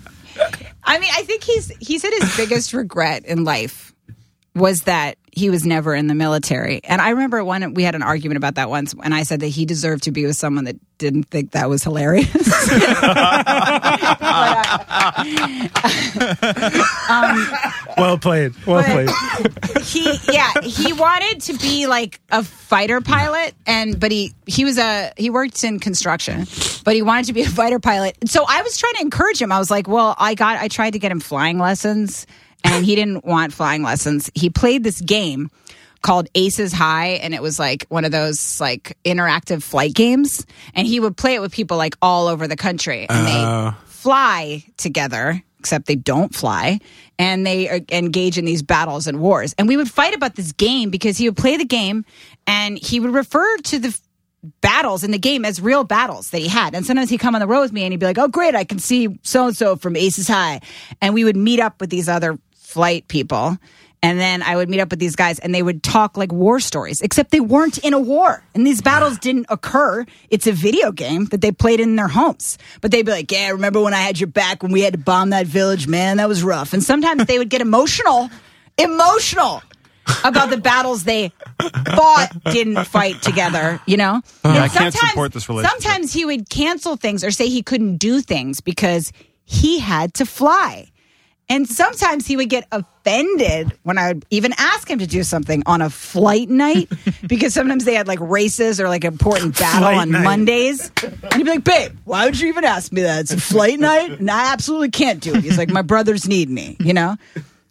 I 0.91 0.99
mean, 0.99 1.11
I 1.15 1.23
think 1.23 1.43
he's 1.43 1.69
he 1.79 1.99
said 1.99 2.11
his 2.19 2.35
biggest 2.35 2.73
regret 2.73 3.25
in 3.25 3.45
life 3.45 3.90
was 4.53 4.81
that 4.81 5.17
he 5.31 5.49
was 5.49 5.65
never 5.65 5.95
in 5.95 6.07
the 6.07 6.15
military. 6.15 6.81
And 6.83 7.01
I 7.01 7.11
remember 7.11 7.43
one 7.43 7.73
we 7.73 7.83
had 7.83 7.95
an 7.95 8.03
argument 8.03 8.37
about 8.37 8.55
that 8.55 8.69
once, 8.69 8.93
and 9.01 9.13
I 9.13 9.23
said 9.23 9.39
that 9.39 9.47
he 9.47 9.65
deserved 9.65 10.03
to 10.03 10.11
be 10.11 10.25
with 10.25 10.35
someone 10.35 10.65
that 10.65 10.75
didn't 10.97 11.23
think 11.23 11.51
that 11.51 11.69
was 11.69 11.83
hilarious. 11.83 12.29
Uh, 14.23 15.23
um, 17.09 17.47
well 17.97 18.17
played. 18.17 18.53
Well 18.65 18.83
played. 18.83 19.09
he 19.83 20.17
yeah 20.31 20.51
he 20.63 20.93
wanted 20.93 21.41
to 21.41 21.53
be 21.57 21.87
like 21.87 22.19
a 22.29 22.43
fighter 22.43 23.01
pilot 23.01 23.55
and 23.65 23.99
but 23.99 24.11
he 24.11 24.33
he 24.45 24.63
was 24.63 24.77
a 24.77 25.11
he 25.17 25.29
worked 25.29 25.63
in 25.63 25.79
construction 25.79 26.45
but 26.85 26.95
he 26.95 27.01
wanted 27.01 27.25
to 27.25 27.33
be 27.33 27.41
a 27.41 27.49
fighter 27.49 27.79
pilot 27.79 28.15
so 28.25 28.45
i 28.47 28.61
was 28.61 28.77
trying 28.77 28.93
to 28.95 29.01
encourage 29.01 29.41
him 29.41 29.51
i 29.51 29.59
was 29.59 29.71
like 29.71 29.87
well 29.87 30.15
i 30.17 30.35
got 30.35 30.59
i 30.59 30.67
tried 30.67 30.91
to 30.91 30.99
get 30.99 31.11
him 31.11 31.19
flying 31.19 31.57
lessons 31.57 32.25
and 32.63 32.85
he 32.85 32.95
didn't 32.95 33.23
want 33.25 33.53
flying 33.53 33.83
lessons 33.83 34.29
he 34.35 34.49
played 34.49 34.83
this 34.83 35.01
game 35.01 35.49
called 36.01 36.27
aces 36.33 36.73
high 36.73 37.09
and 37.21 37.33
it 37.35 37.41
was 37.41 37.59
like 37.59 37.85
one 37.89 38.05
of 38.05 38.11
those 38.11 38.59
like 38.59 38.97
interactive 39.05 39.61
flight 39.61 39.93
games 39.93 40.45
and 40.73 40.87
he 40.87 40.99
would 40.99 41.15
play 41.15 41.35
it 41.35 41.41
with 41.41 41.51
people 41.51 41.77
like 41.77 41.95
all 42.01 42.27
over 42.27 42.47
the 42.47 42.55
country 42.57 43.05
and 43.09 43.27
Oh. 43.27 43.71
they 43.71 43.75
fly 43.87 44.63
together, 44.77 45.43
except 45.59 45.85
they 45.85 45.95
don't 45.95 46.33
fly, 46.33 46.79
and 47.19 47.45
they 47.45 47.69
uh, 47.69 47.79
engage 47.91 48.39
in 48.39 48.45
these 48.45 48.63
battles 48.63 49.05
and 49.05 49.19
wars. 49.19 49.53
And 49.59 49.67
we 49.67 49.77
would 49.77 49.91
fight 49.91 50.15
about 50.15 50.33
this 50.33 50.53
game 50.53 50.89
because 50.89 51.19
he 51.19 51.29
would 51.29 51.37
play 51.37 51.55
the 51.55 51.65
game 51.65 52.03
and 52.47 52.79
he 52.79 52.99
would 52.99 53.13
refer 53.13 53.57
to 53.57 53.77
the 53.77 53.89
f- 53.89 54.01
battles 54.61 55.03
in 55.03 55.11
the 55.11 55.19
game 55.19 55.45
as 55.45 55.61
real 55.61 55.83
battles 55.83 56.31
that 56.31 56.39
he 56.39 56.47
had. 56.47 56.73
And 56.73 56.83
sometimes 56.83 57.11
he'd 57.11 57.19
come 57.19 57.35
on 57.35 57.41
the 57.41 57.45
road 57.47 57.61
with 57.61 57.73
me 57.73 57.83
and 57.83 57.93
he'd 57.93 57.99
be 57.99 58.07
like, 58.07 58.17
oh, 58.17 58.27
great, 58.27 58.55
I 58.55 58.63
can 58.63 58.79
see 58.79 59.19
so 59.21 59.45
and 59.45 59.55
so 59.55 59.75
from 59.75 59.95
Aces 59.95 60.27
High. 60.27 60.61
And 60.99 61.13
we 61.13 61.23
would 61.23 61.37
meet 61.37 61.59
up 61.59 61.79
with 61.79 61.91
these 61.91 62.09
other 62.09 62.39
flight 62.71 63.07
people. 63.07 63.57
And 64.03 64.19
then 64.19 64.41
I 64.41 64.55
would 64.55 64.67
meet 64.67 64.79
up 64.79 64.89
with 64.89 64.99
these 64.99 65.15
guys 65.15 65.37
and 65.37 65.53
they 65.53 65.61
would 65.61 65.83
talk 65.83 66.17
like 66.17 66.31
war 66.31 66.59
stories, 66.59 67.01
except 67.01 67.29
they 67.29 67.39
weren't 67.39 67.77
in 67.79 67.93
a 67.93 67.99
war. 67.99 68.43
And 68.55 68.65
these 68.65 68.81
battles 68.81 69.17
didn't 69.21 69.45
occur. 69.49 70.05
It's 70.29 70.47
a 70.47 70.51
video 70.51 70.91
game 70.91 71.25
that 71.25 71.41
they 71.41 71.51
played 71.51 71.79
in 71.79 71.95
their 71.95 72.07
homes. 72.07 72.57
But 72.79 72.91
they'd 72.91 73.05
be 73.05 73.11
like, 73.11 73.31
Yeah, 73.31 73.49
remember 73.49 73.81
when 73.81 73.93
I 73.93 73.99
had 73.99 74.19
your 74.19 74.27
back 74.27 74.63
when 74.63 74.71
we 74.71 74.81
had 74.81 74.93
to 74.93 74.99
bomb 74.99 75.31
that 75.31 75.45
village? 75.45 75.87
Man, 75.87 76.17
that 76.17 76.27
was 76.27 76.43
rough. 76.43 76.73
And 76.73 76.83
sometimes 76.83 77.25
they 77.25 77.37
would 77.37 77.49
get 77.49 77.61
emotional, 77.61 78.29
emotional 78.77 79.61
about 80.23 80.49
the 80.49 80.57
battles 80.57 81.03
they 81.03 81.31
fought 81.95 82.31
didn't 82.45 82.83
fight 82.85 83.21
together, 83.21 83.79
you 83.85 83.97
know? 83.97 84.15
Uh-huh. 84.43 84.49
And 84.49 84.57
I 84.57 84.67
can't 84.67 84.93
support 84.93 85.31
this 85.31 85.47
relationship. 85.47 85.79
Sometimes 85.81 86.11
he 86.11 86.25
would 86.25 86.49
cancel 86.49 86.95
things 86.95 87.23
or 87.23 87.31
say 87.31 87.49
he 87.49 87.61
couldn't 87.61 87.97
do 87.97 88.21
things 88.21 88.61
because 88.61 89.11
he 89.43 89.79
had 89.79 90.13
to 90.15 90.25
fly. 90.25 90.90
And 91.51 91.67
sometimes 91.67 92.25
he 92.25 92.37
would 92.37 92.47
get 92.49 92.65
offended 92.71 93.73
when 93.83 93.97
I 93.97 94.07
would 94.07 94.25
even 94.29 94.53
ask 94.57 94.89
him 94.89 94.99
to 94.99 95.05
do 95.05 95.21
something 95.23 95.63
on 95.65 95.81
a 95.81 95.89
flight 95.89 96.47
night 96.49 96.89
because 97.27 97.53
sometimes 97.53 97.83
they 97.83 97.93
had 97.93 98.07
like 98.07 98.19
races 98.21 98.79
or 98.79 98.87
like 98.87 99.03
important 99.03 99.59
battle 99.59 99.81
Flight 99.81 99.97
on 99.97 100.11
night. 100.11 100.23
Mondays. 100.23 100.89
And 101.03 101.33
he'd 101.33 101.43
be 101.43 101.49
like, 101.49 101.65
babe, 101.65 101.97
why 102.05 102.23
would 102.23 102.39
you 102.39 102.47
even 102.47 102.63
ask 102.63 102.93
me 102.93 103.01
that? 103.01 103.19
It's 103.19 103.33
a 103.33 103.37
flight 103.41 103.79
night 103.81 104.11
and 104.19 104.31
I 104.31 104.53
absolutely 104.53 104.91
can't 104.91 105.19
do 105.19 105.35
it. 105.35 105.43
He's 105.43 105.57
like, 105.57 105.69
my 105.69 105.81
brothers 105.81 106.25
need 106.25 106.49
me, 106.49 106.77
you 106.79 106.93
know? 106.93 107.17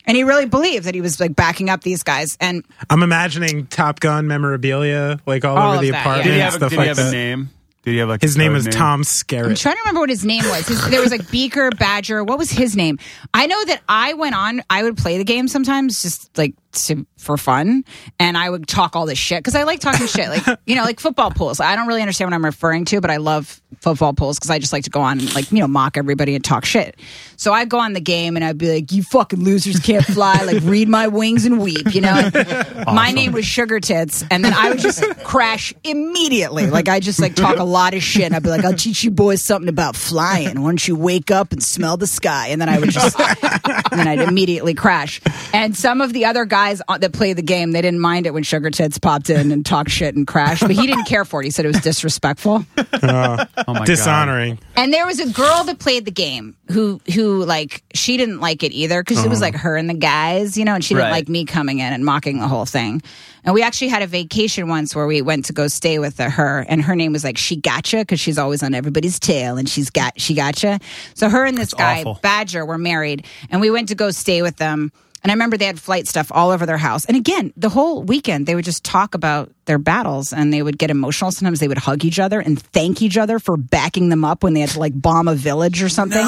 And 0.04 0.16
he 0.16 0.24
really 0.24 0.46
believed 0.46 0.84
that 0.84 0.94
he 0.94 1.00
was 1.00 1.18
like 1.18 1.34
backing 1.34 1.70
up 1.70 1.82
these 1.82 2.02
guys. 2.02 2.36
And 2.38 2.64
I'm 2.90 3.02
imagining 3.02 3.66
Top 3.66 4.00
Gun 4.00 4.26
memorabilia 4.26 5.20
like 5.24 5.44
all, 5.46 5.56
All 5.56 5.68
over 5.68 5.76
of 5.76 5.80
the 5.80 5.90
that, 5.92 5.96
yeah. 5.96 6.00
apartment 6.02 6.24
Did 6.24 6.34
he 6.34 6.40
and 6.40 6.42
have, 6.42 6.54
a, 6.54 6.56
stuff 6.58 6.70
did 6.70 6.74
he 6.74 6.78
like 6.80 6.88
have 6.88 6.98
a 6.98 7.02
that. 7.02 7.12
name? 7.12 7.50
Did 7.82 7.92
he 7.92 7.96
have 7.98 8.08
like 8.08 8.20
His 8.20 8.36
a 8.36 8.38
name 8.38 8.52
code 8.52 8.66
was 8.66 8.74
Tom 8.74 9.00
I'm 9.00 9.54
trying 9.54 9.76
to 9.76 9.80
remember 9.80 10.00
what 10.00 10.10
his 10.10 10.24
name 10.24 10.44
was. 10.44 10.68
His, 10.68 10.90
there 10.90 11.00
was 11.00 11.10
like 11.10 11.30
Beaker, 11.30 11.70
Badger. 11.70 12.22
What 12.22 12.38
was 12.38 12.50
his 12.50 12.76
name? 12.76 12.98
I 13.32 13.46
know 13.46 13.64
that 13.64 13.80
I 13.88 14.12
went 14.14 14.34
on. 14.34 14.62
I 14.68 14.82
would 14.82 14.98
play 14.98 15.16
the 15.16 15.24
game 15.24 15.48
sometimes, 15.48 16.02
just 16.02 16.36
like 16.36 16.54
to, 16.72 17.06
for 17.16 17.36
fun, 17.36 17.84
and 18.18 18.36
I 18.36 18.48
would 18.48 18.66
talk 18.66 18.96
all 18.96 19.06
this 19.06 19.18
shit 19.18 19.38
because 19.38 19.54
I 19.54 19.64
like 19.64 19.80
talking 19.80 20.06
shit, 20.06 20.28
like 20.28 20.58
you 20.66 20.74
know, 20.76 20.84
like 20.84 21.00
football 21.00 21.30
pools. 21.30 21.60
I 21.60 21.76
don't 21.76 21.86
really 21.86 22.02
understand 22.02 22.30
what 22.30 22.34
I'm 22.34 22.44
referring 22.44 22.84
to, 22.86 23.00
but 23.00 23.10
I 23.10 23.16
love 23.16 23.60
football 23.80 24.12
pools 24.12 24.38
because 24.38 24.50
I 24.50 24.58
just 24.58 24.72
like 24.72 24.84
to 24.84 24.90
go 24.90 25.00
on 25.00 25.18
and 25.20 25.34
like 25.34 25.50
you 25.52 25.58
know 25.58 25.68
mock 25.68 25.96
everybody 25.96 26.34
and 26.34 26.44
talk 26.44 26.64
shit. 26.64 26.96
So 27.36 27.52
I'd 27.52 27.68
go 27.68 27.78
on 27.78 27.92
the 27.92 28.00
game 28.00 28.36
and 28.36 28.44
I'd 28.44 28.58
be 28.58 28.72
like, 28.72 28.92
"You 28.92 29.02
fucking 29.02 29.42
losers 29.42 29.80
can't 29.80 30.04
fly! 30.04 30.38
Like 30.50 30.62
read 30.62 30.88
my 30.88 31.08
wings 31.08 31.44
and 31.44 31.60
weep," 31.60 31.94
you 31.94 32.00
know. 32.00 32.14
And 32.14 32.86
My 32.86 33.10
name 33.12 33.32
was 33.32 33.44
Sugar 33.44 33.78
Tits, 33.80 34.24
and 34.30 34.44
then 34.44 34.52
I 34.52 34.70
would 34.70 34.78
just 34.78 35.02
crash 35.24 35.74
immediately. 35.84 36.66
Like 36.66 36.88
I 36.88 37.00
just 37.00 37.20
like 37.20 37.34
talk 37.34 37.58
a 37.58 37.64
lot 37.64 37.94
of 37.94 38.02
shit. 38.02 38.24
And 38.24 38.34
I'd 38.34 38.42
be 38.42 38.48
like, 38.48 38.64
"I'll 38.64 38.74
teach 38.74 39.04
you 39.04 39.10
boys 39.10 39.42
something 39.42 39.68
about 39.68 39.96
flying. 39.96 40.60
Why 40.60 40.68
don't 40.68 40.88
you 40.88 40.96
wake 40.96 41.30
up 41.30 41.52
and 41.52 41.62
smell 41.62 41.96
the 41.96 42.06
sky?" 42.06 42.48
And 42.48 42.60
then 42.60 42.68
I 42.68 42.78
would 42.78 42.90
just, 42.90 43.18
and 43.20 44.00
then 44.00 44.08
I'd 44.08 44.20
immediately 44.20 44.74
crash. 44.74 45.20
And 45.52 45.76
some 45.76 46.00
of 46.00 46.12
the 46.12 46.24
other 46.24 46.44
guys 46.44 46.59
guys 46.60 46.82
on- 46.88 47.00
that 47.00 47.12
played 47.12 47.36
the 47.36 47.42
game, 47.42 47.72
they 47.72 47.80
didn't 47.82 48.00
mind 48.00 48.26
it 48.26 48.34
when 48.34 48.42
Sugar 48.42 48.70
Tits 48.70 48.98
popped 48.98 49.30
in 49.30 49.50
and 49.50 49.64
talked 49.64 49.90
shit 49.90 50.14
and 50.14 50.26
crashed, 50.26 50.60
but 50.62 50.72
he 50.72 50.86
didn't 50.86 51.06
care 51.06 51.24
for 51.24 51.40
it. 51.40 51.44
He 51.44 51.50
said 51.50 51.64
it 51.64 51.68
was 51.68 51.80
disrespectful. 51.80 52.64
Oh, 53.02 53.38
oh 53.66 53.72
my 53.72 53.78
God. 53.78 53.86
Dishonoring. 53.86 54.58
And 54.76 54.92
there 54.92 55.06
was 55.06 55.20
a 55.20 55.28
girl 55.32 55.64
that 55.64 55.78
played 55.78 56.04
the 56.04 56.10
game 56.10 56.54
who 56.70 57.00
who 57.14 57.44
like 57.44 57.82
she 57.94 58.18
didn't 58.18 58.40
like 58.40 58.62
it 58.62 58.72
either 58.72 59.02
because 59.02 59.24
it 59.24 59.28
was 59.28 59.40
uh-huh. 59.40 59.52
like 59.52 59.54
her 59.56 59.76
and 59.76 59.88
the 59.88 59.94
guys, 59.94 60.58
you 60.58 60.66
know, 60.66 60.74
and 60.74 60.84
she 60.84 60.92
didn't 60.94 61.06
Right. 61.06 61.12
like 61.12 61.28
me 61.28 61.46
coming 61.46 61.78
in 61.78 61.92
and 61.92 62.04
mocking 62.04 62.40
the 62.40 62.48
whole 62.48 62.66
thing. 62.66 63.02
And 63.44 63.54
we 63.54 63.62
actually 63.62 63.88
had 63.88 64.02
a 64.02 64.06
vacation 64.06 64.68
once 64.68 64.94
where 64.94 65.06
we 65.06 65.22
went 65.22 65.46
to 65.46 65.54
go 65.54 65.66
stay 65.66 65.98
with 65.98 66.18
her, 66.18 66.66
and 66.68 66.82
her 66.82 66.94
name 66.94 67.12
was 67.12 67.24
like 67.24 67.38
she 67.38 67.56
gotcha 67.56 67.98
because 67.98 68.20
she's 68.20 68.36
always 68.38 68.62
on 68.62 68.74
everybody's 68.74 69.18
tail, 69.18 69.56
and 69.56 69.66
she's 69.66 69.88
got 69.88 70.20
she 70.20 70.34
gotcha. 70.34 70.78
So 71.14 71.30
her 71.30 71.46
and 71.46 71.56
this 71.56 71.72
guy 71.72 72.00
awful. 72.00 72.18
Badger 72.22 72.66
were 72.66 72.78
married, 72.78 73.24
and 73.48 73.62
we 73.62 73.70
went 73.70 73.88
to 73.88 73.94
go 73.94 74.10
stay 74.10 74.42
with 74.42 74.56
them. 74.56 74.92
And 75.22 75.30
I 75.30 75.34
remember 75.34 75.56
they 75.56 75.66
had 75.66 75.78
flight 75.78 76.08
stuff 76.08 76.32
all 76.32 76.50
over 76.50 76.64
their 76.66 76.78
house. 76.78 77.04
And 77.04 77.16
again, 77.16 77.52
the 77.56 77.68
whole 77.68 78.02
weekend 78.02 78.46
they 78.46 78.54
would 78.54 78.64
just 78.64 78.84
talk 78.84 79.14
about 79.14 79.52
their 79.66 79.78
battles 79.78 80.32
and 80.32 80.52
they 80.52 80.62
would 80.62 80.78
get 80.78 80.90
emotional. 80.90 81.30
Sometimes 81.30 81.60
they 81.60 81.68
would 81.68 81.78
hug 81.78 82.04
each 82.04 82.18
other 82.18 82.40
and 82.40 82.60
thank 82.60 83.02
each 83.02 83.16
other 83.18 83.38
for 83.38 83.56
backing 83.56 84.08
them 84.08 84.24
up 84.24 84.42
when 84.42 84.54
they 84.54 84.60
had 84.60 84.70
to 84.70 84.78
like 84.80 84.98
bomb 84.98 85.28
a 85.28 85.34
village 85.34 85.82
or 85.82 85.88
something. 85.88 86.24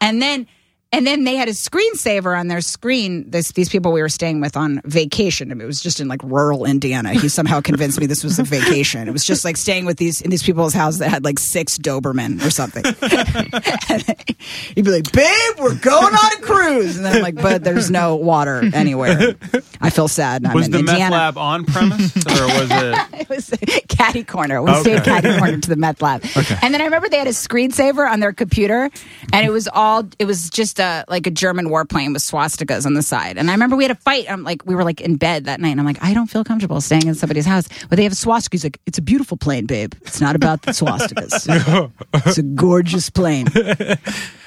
And 0.00 0.20
then 0.22 0.46
and 0.92 1.06
then 1.06 1.24
they 1.24 1.36
had 1.36 1.48
a 1.48 1.52
screensaver 1.52 2.38
on 2.38 2.48
their 2.48 2.60
screen. 2.60 3.30
This, 3.30 3.52
these 3.52 3.70
people 3.70 3.92
we 3.92 4.02
were 4.02 4.10
staying 4.10 4.40
with 4.42 4.56
on 4.56 4.82
vacation. 4.84 5.50
I 5.50 5.54
mean, 5.54 5.62
it 5.62 5.66
was 5.66 5.80
just 5.80 6.00
in 6.00 6.08
like 6.08 6.22
rural 6.22 6.66
Indiana. 6.66 7.14
He 7.14 7.30
somehow 7.30 7.62
convinced 7.62 7.98
me 7.98 8.06
this 8.06 8.22
was 8.22 8.38
a 8.38 8.42
vacation. 8.42 9.08
It 9.08 9.12
was 9.12 9.24
just 9.24 9.44
like 9.44 9.56
staying 9.56 9.86
with 9.86 9.96
these 9.96 10.20
in 10.20 10.30
these 10.30 10.42
people's 10.42 10.74
houses 10.74 11.00
that 11.00 11.08
had 11.08 11.24
like 11.24 11.38
six 11.38 11.78
Doberman 11.78 12.44
or 12.44 12.50
something. 12.50 12.84
He'd 14.74 14.84
be 14.84 14.90
like, 14.90 15.10
"Babe, 15.12 15.54
we're 15.58 15.74
going 15.76 16.14
on 16.14 16.32
a 16.32 16.40
cruise," 16.42 16.96
and 16.96 17.06
then 17.06 17.16
I'm 17.16 17.22
like, 17.22 17.36
"But 17.36 17.64
there's 17.64 17.90
no 17.90 18.16
water 18.16 18.62
anywhere." 18.74 19.34
I 19.80 19.90
feel 19.90 20.08
sad. 20.08 20.44
I'm 20.44 20.54
Was 20.54 20.66
in 20.66 20.72
the 20.72 20.82
meth 20.82 21.10
lab 21.10 21.38
on 21.38 21.64
premise 21.64 22.16
or 22.16 22.46
was 22.46 22.70
it? 22.70 22.98
It 23.22 23.28
was 23.28 23.54
caddy 23.88 24.24
corner. 24.24 24.60
We 24.62 24.74
stayed 24.80 25.04
caddy 25.04 25.38
corner 25.38 25.58
to 25.58 25.68
the 25.68 25.76
meth 25.76 26.02
lab. 26.02 26.22
And 26.60 26.74
then 26.74 26.80
I 26.80 26.84
remember 26.84 27.08
they 27.08 27.18
had 27.18 27.28
a 27.28 27.30
screensaver 27.30 28.10
on 28.10 28.20
their 28.20 28.32
computer, 28.32 28.90
and 29.32 29.46
it 29.46 29.50
was 29.50 29.68
all 29.68 30.04
it 30.18 30.24
was 30.24 30.50
just 30.50 30.80
a 30.82 31.04
like 31.08 31.26
a 31.26 31.30
German 31.30 31.68
warplane 31.70 32.12
with 32.12 32.20
swastikas 32.22 32.84
on 32.84 32.92
the 32.92 33.02
side. 33.02 33.38
And 33.38 33.48
I 33.48 33.54
remember 33.54 33.76
we 33.76 33.84
had 33.84 33.90
a 33.90 33.94
fight. 33.94 34.30
I'm 34.30 34.42
like, 34.44 34.66
we 34.66 34.74
were 34.74 34.84
like 34.84 35.00
in 35.00 35.16
bed 35.16 35.46
that 35.46 35.58
night, 35.60 35.70
and 35.70 35.80
I'm 35.80 35.86
like, 35.86 36.02
I 36.04 36.12
don't 36.12 36.26
feel 36.26 36.44
comfortable 36.44 36.80
staying 36.82 37.06
in 37.06 37.14
somebody's 37.14 37.46
house, 37.46 37.68
but 37.88 37.96
they 37.96 38.02
have 38.02 38.12
a 38.12 38.16
swastika. 38.16 38.54
He's 38.56 38.64
like, 38.64 38.78
it's 38.84 38.98
a 38.98 39.02
beautiful 39.02 39.38
plane, 39.38 39.64
babe. 39.64 39.94
It's 40.02 40.20
not 40.20 40.36
about 40.36 40.62
the 40.62 40.72
swastikas. 40.72 41.90
it's 42.26 42.36
a 42.38 42.42
gorgeous 42.42 43.08
plane. 43.08 43.46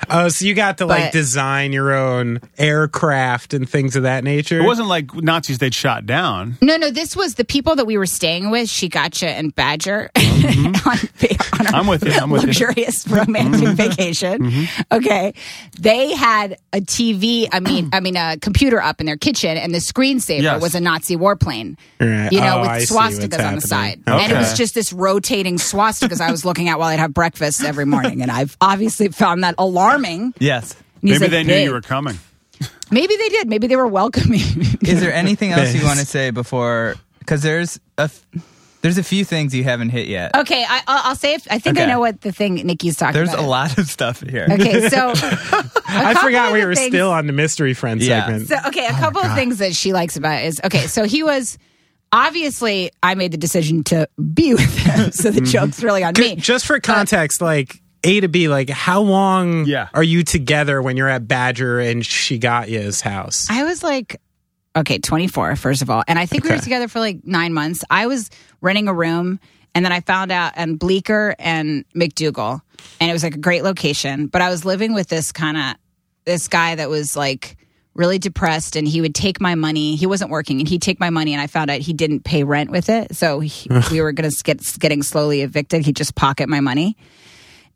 Oh, 0.08 0.28
so 0.28 0.46
you 0.46 0.54
got 0.54 0.78
to 0.78 0.86
like 0.86 1.06
But- 1.06 1.14
design 1.14 1.74
your 1.74 1.92
own 1.92 2.40
aircraft 2.60 3.56
and 3.56 3.68
things 3.68 3.96
of 3.96 4.04
that 4.04 4.24
nature. 4.24 4.60
It 4.60 4.64
wasn't 4.64 4.88
like 4.88 5.12
Nazis 5.16 5.58
they'd 5.58 5.74
shot 5.74 6.06
down. 6.06 6.60
No, 6.62 6.78
no, 6.78 6.92
this 6.92 7.16
was 7.16 7.36
the 7.36 7.46
people 7.46 7.76
that 7.78 7.86
we 7.86 7.98
were 7.98 8.06
staying 8.06 8.52
with, 8.52 8.68
Shigacha 8.70 9.26
and 9.30 9.56
Badger, 9.56 10.12
on, 10.16 10.24
on 10.24 11.00
Mm-hmm. 11.66 11.76
I'm 11.76 11.88
with 11.88 12.06
you. 12.06 12.12
I'm 12.12 12.30
with 12.30 12.44
you. 12.44 12.50
Mm-hmm. 12.50 12.66
luxurious 12.68 13.08
romantic 13.08 13.70
vacation. 13.70 14.68
Okay, 14.92 15.34
they 15.80 16.12
had 16.26 16.58
a 16.74 16.80
TV. 16.82 17.48
I 17.52 17.60
mean, 17.60 17.90
I 17.94 18.00
mean, 18.00 18.18
a 18.18 18.38
computer 18.42 18.82
up 18.82 19.00
in 19.00 19.06
their 19.06 19.18
kitchen, 19.18 19.58
and 19.58 19.74
the 19.74 19.78
screensaver 19.80 20.42
Yes. 20.42 20.62
was 20.62 20.74
a 20.76 20.80
Nazi 20.80 21.16
warplane. 21.16 21.78
Right. 22.00 22.32
You 22.32 22.42
know, 22.42 22.58
Oh, 22.58 22.62
with 22.62 22.70
I 22.70 22.80
swastikas 22.82 23.46
on 23.48 23.56
the 23.56 23.62
side, 23.62 24.02
happening. 24.08 24.26
and 24.26 24.34
it 24.34 24.38
was 24.38 24.58
just 24.58 24.74
this 24.74 24.92
rotating 24.92 25.58
swastikas 25.58 26.22
I 26.22 26.32
was 26.32 26.44
looking 26.46 26.70
at 26.70 26.80
while 26.80 26.90
I'd 26.90 27.00
have 27.00 27.14
breakfast 27.14 27.64
every 27.64 27.86
morning, 27.86 28.22
and 28.22 28.32
I've 28.32 28.58
obviously 28.60 29.10
found 29.10 29.44
that 29.44 29.56
alarming. 29.58 30.34
Yes. 30.40 30.76
Maybe 31.02 31.20
like, 31.20 31.30
they 31.32 31.44
knew 31.44 31.50
"Babe." 31.50 31.66
you 31.66 31.72
were 31.74 31.82
coming. 31.82 32.18
Maybe 32.92 33.16
they 33.18 33.30
did. 33.30 33.48
Maybe 33.48 33.68
they 33.68 33.76
were 33.76 33.88
welcoming. 33.88 34.42
Is 34.82 35.02
there 35.02 35.14
anything 35.14 35.52
else 35.52 35.74
you 35.74 35.84
want 35.86 36.00
to 36.00 36.06
say 36.06 36.30
before? 36.32 36.96
Because 37.20 37.42
there's 37.42 37.80
a 37.98 38.04
f- 38.04 38.26
there's 38.86 39.00
a 39.00 39.04
few 39.04 39.26
things 39.26 39.56
you 39.56 39.64
haven't 39.64 39.90
hit 39.90 40.08
yet. 40.08 40.36
okay, 40.36 40.64
I, 40.64 40.84
I'll, 40.88 41.02
I'll 41.10 41.16
say. 41.16 41.34
If, 41.34 41.48
I 41.50 41.58
think 41.58 41.80
I 41.80 41.86
know 41.86 42.00
what 42.00 42.22
the 42.22 42.32
thing 42.32 42.54
Nikki's 42.54 42.96
talking 42.98 43.16
There's 43.16 43.30
about. 43.30 43.38
There's 43.38 43.48
a 43.48 43.50
lot 43.50 43.78
of 43.80 43.88
stuff 43.88 44.22
here. 44.22 44.46
Okay, 44.48 44.90
so 44.90 45.12
I 45.88 46.14
forgot 46.22 46.54
we 46.54 46.64
were 46.64 46.76
still 46.76 47.10
on 47.10 47.26
the 47.26 47.34
mystery 47.34 47.74
friend 47.74 48.00
Yeah. 48.00 48.28
segment. 48.28 48.48
So 48.48 48.58
okay, 48.68 48.86
a 48.86 48.92
oh 48.92 49.00
couple 49.00 49.22
of 49.22 49.34
things 49.34 49.58
that 49.58 49.76
she 49.76 49.92
likes 49.92 50.18
about 50.18 50.44
it 50.44 50.46
is 50.46 50.62
okay. 50.66 50.86
So 50.86 51.06
he 51.06 51.24
was 51.24 51.58
obviously 52.12 52.92
I 53.02 53.16
made 53.16 53.32
the 53.32 53.38
decision 53.38 53.84
to 53.86 54.08
be 54.34 54.54
with 54.54 54.78
him, 54.78 55.12
so 55.12 55.32
the 55.32 55.42
mm-hmm. 55.42 55.46
joke's 55.46 55.82
really 55.82 56.04
on 56.04 56.14
me. 56.16 56.36
Just 56.36 56.68
for 56.68 56.80
context, 56.80 57.42
like 57.42 57.82
A 58.04 58.20
to 58.20 58.28
B, 58.28 58.50
like 58.50 58.70
how 58.70 59.02
long 59.02 59.66
Yeah. 59.66 59.90
are 59.96 60.04
you 60.04 60.24
together 60.24 60.80
when 60.80 60.96
you're 60.96 61.10
at 61.10 61.28
Badger 61.28 61.80
and 61.80 62.04
Shigatya's 62.04 63.02
house? 63.02 63.48
I 63.50 63.64
was 63.64 63.82
like, 63.82 64.22
okay, 64.76 65.00
24, 65.00 65.56
first 65.56 65.82
of 65.82 65.90
all. 65.90 66.04
And 66.08 66.20
I 66.20 66.26
think 66.26 66.44
we 66.44 66.52
were 66.52 66.58
together 66.58 66.88
for 66.88 67.00
like 67.00 67.26
nine 67.26 67.54
months. 67.54 67.84
I 67.90 68.08
was 68.08 68.30
renting 68.62 68.88
a 68.88 68.94
room 68.94 69.40
and 69.74 69.84
then 69.84 69.92
I 69.92 70.02
found 70.02 70.32
out 70.32 70.54
and 70.56 70.80
Bleecker 70.80 71.36
and 71.40 71.86
MacDougal. 71.96 72.62
And 73.00 73.10
it 73.10 73.14
was 73.14 73.24
like 73.24 73.36
a 73.36 73.40
great 73.40 73.64
location. 73.64 74.28
But 74.28 74.42
I 74.42 74.50
was 74.50 74.66
living 74.66 74.94
with 74.94 75.08
this 75.08 75.32
kind 75.32 75.58
of 75.58 75.76
this 76.26 76.48
guy 76.48 76.76
that 76.76 76.90
was 76.90 77.16
like 77.16 77.58
really 77.94 78.20
depressed 78.20 78.76
and 78.76 78.88
he 78.88 79.00
would 79.02 79.16
take 79.16 79.40
my 79.40 79.56
money. 79.56 79.96
He 79.96 80.06
wasn't 80.06 80.30
working 80.30 80.60
and 80.60 80.68
he'd 80.68 80.82
take 80.82 81.00
my 81.00 81.10
money 81.10 81.34
and 81.34 81.42
I 81.42 81.48
found 81.48 81.72
out 81.72 81.80
he 81.80 81.94
didn't 81.94 82.24
pay 82.24 82.44
rent 82.44 82.70
with 82.70 82.90
it. 82.90 83.16
So 83.16 83.40
he, 83.40 83.70
we 83.92 84.02
were 84.02 84.12
going 84.12 84.30
to 84.30 84.44
get 84.44 84.62
getting 84.80 85.02
slowly 85.02 85.42
evicted. 85.42 85.86
He'd 85.86 85.96
just 85.96 86.16
pocket 86.16 86.50
my 86.50 86.60
money. 86.60 86.98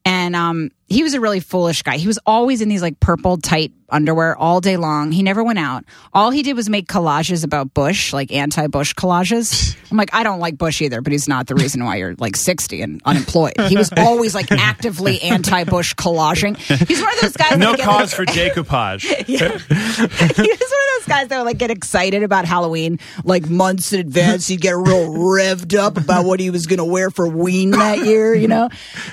And 0.06 0.36
um, 0.36 0.72
he 0.88 1.04
was 1.04 1.14
a 1.14 1.20
really 1.20 1.40
foolish 1.40 1.84
guy. 1.84 1.98
He 1.98 2.08
was 2.08 2.20
always 2.26 2.62
in 2.62 2.70
these 2.70 2.82
like 2.82 3.00
purple 3.00 3.38
tight 3.38 3.72
underwear 3.90 4.36
all 4.36 4.62
day 4.62 4.78
long. 4.78 5.12
He 5.12 5.24
never 5.24 5.44
went 5.44 5.60
out. 5.60 5.84
All 6.14 6.32
he 6.32 6.42
did 6.42 6.56
was 6.56 6.70
make 6.70 6.88
collages 6.88 7.44
about 7.44 7.74
Bush, 7.74 8.14
like 8.14 8.32
anti 8.32 8.68
Bush 8.68 8.94
collages. 8.96 9.76
I'm 9.92 9.98
like, 9.98 10.14
I 10.14 10.24
don't 10.24 10.40
like 10.40 10.58
Bush 10.58 10.82
either, 10.82 11.02
but 11.02 11.12
he's 11.12 11.28
not 11.28 11.48
the 11.48 11.56
reason 11.56 11.84
why 11.84 11.98
you're 11.98 12.16
like 12.16 12.36
60 12.36 12.82
and 12.82 13.02
unemployed. 13.06 13.54
He 13.68 13.76
was 13.76 13.92
always 13.98 14.34
like 14.34 14.52
actively 14.52 15.22
anti 15.22 15.64
Bush 15.64 15.94
collaging. 15.96 16.58
He's 16.58 17.02
one 17.02 17.14
of 17.14 17.22
those 17.22 17.38
guys. 17.38 17.58
No 17.58 17.72
that 17.72 17.78
get, 17.78 17.86
cause 17.86 18.18
like, 18.18 18.30
for 18.30 18.34
decoupage. 18.34 19.04
he 19.26 19.38
was 19.38 20.74
those 21.00 21.08
guys 21.08 21.28
that 21.30 21.42
like 21.46 21.58
get 21.58 21.72
excited 21.72 22.24
about 22.24 22.46
Halloween 22.46 23.00
like 23.24 23.50
months 23.50 23.94
in 23.94 24.00
advance. 24.00 24.48
He'd 24.48 24.62
get 24.62 24.76
real 24.76 25.14
revved 25.14 25.78
up 25.78 25.98
about 25.98 26.26
what 26.26 26.40
he 26.40 26.50
was 26.50 26.68
going 26.68 26.80
to 26.80 26.86
wear 26.86 27.10
for 27.10 27.28
Ween 27.28 27.72
that 27.72 28.00
year, 28.00 28.34
you 28.34 28.48
know. 28.48 28.70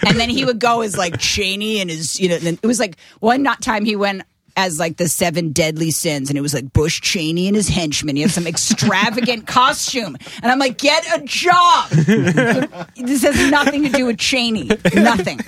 And 0.07 0.18
then 0.18 0.29
he 0.29 0.44
would 0.44 0.59
go 0.59 0.83
as 0.83 0.96
like 0.96 1.18
Cheney 1.18 1.81
and 1.81 1.90
his, 1.90 2.18
you 2.18 2.29
know. 2.29 2.37
And 2.37 2.59
it 2.62 2.66
was 2.66 2.81
like 2.81 2.96
one 3.20 3.42
not 3.42 3.62
time 3.62 3.85
he 3.85 3.96
went 3.96 4.22
as 4.57 4.79
like 4.79 4.96
the 4.96 5.07
seven 5.07 5.53
deadly 5.53 5.90
sins, 5.90 6.31
and 6.31 6.38
it 6.38 6.40
was 6.40 6.55
like 6.55 6.72
Bush 6.72 7.01
Cheney 7.03 7.46
and 7.46 7.55
his 7.55 7.68
henchmen. 7.68 8.16
He 8.16 8.22
had 8.22 8.31
some 8.31 8.46
extravagant 8.46 9.46
costume, 9.46 10.16
and 10.42 10.51
I'm 10.51 10.59
like, 10.59 10.79
get 10.79 11.07
a 11.14 11.22
job. 11.25 11.90
this 12.96 13.22
has 13.22 13.51
nothing 13.51 13.83
to 13.85 13.90
do 13.90 14.07
with 14.07 14.18
Cheney. 14.18 14.70
Nothing. 14.94 15.40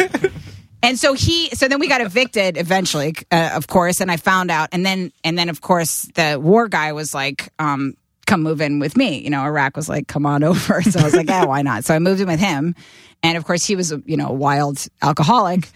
And 0.88 0.98
so 0.98 1.12
he, 1.12 1.50
so 1.50 1.68
then 1.68 1.80
we 1.80 1.86
got 1.86 2.00
evicted 2.00 2.56
eventually, 2.56 3.14
uh, 3.30 3.50
of 3.52 3.66
course, 3.66 4.00
and 4.00 4.10
I 4.10 4.16
found 4.16 4.50
out, 4.50 4.70
and 4.72 4.86
then, 4.86 5.12
and 5.22 5.38
then 5.38 5.50
of 5.50 5.60
course 5.60 6.08
the 6.14 6.40
war 6.42 6.66
guy 6.66 6.94
was 6.94 7.12
like, 7.12 7.52
um, 7.58 7.92
come 8.26 8.42
move 8.42 8.62
in 8.62 8.78
with 8.78 8.96
me. 8.96 9.22
You 9.22 9.28
know, 9.28 9.42
Iraq 9.42 9.76
was 9.76 9.86
like, 9.86 10.08
come 10.08 10.24
on 10.24 10.42
over. 10.44 10.80
So 10.80 11.00
I 11.00 11.04
was 11.04 11.14
like, 11.14 11.28
yeah, 11.28 11.44
why 11.44 11.60
not? 11.60 11.84
So 11.84 11.94
I 11.94 11.98
moved 11.98 12.22
in 12.22 12.26
with 12.26 12.40
him, 12.40 12.74
and 13.22 13.36
of 13.36 13.44
course 13.44 13.66
he 13.66 13.76
was, 13.76 13.92
you 14.06 14.16
know, 14.16 14.28
a 14.28 14.32
wild 14.32 14.82
alcoholic, 15.02 15.68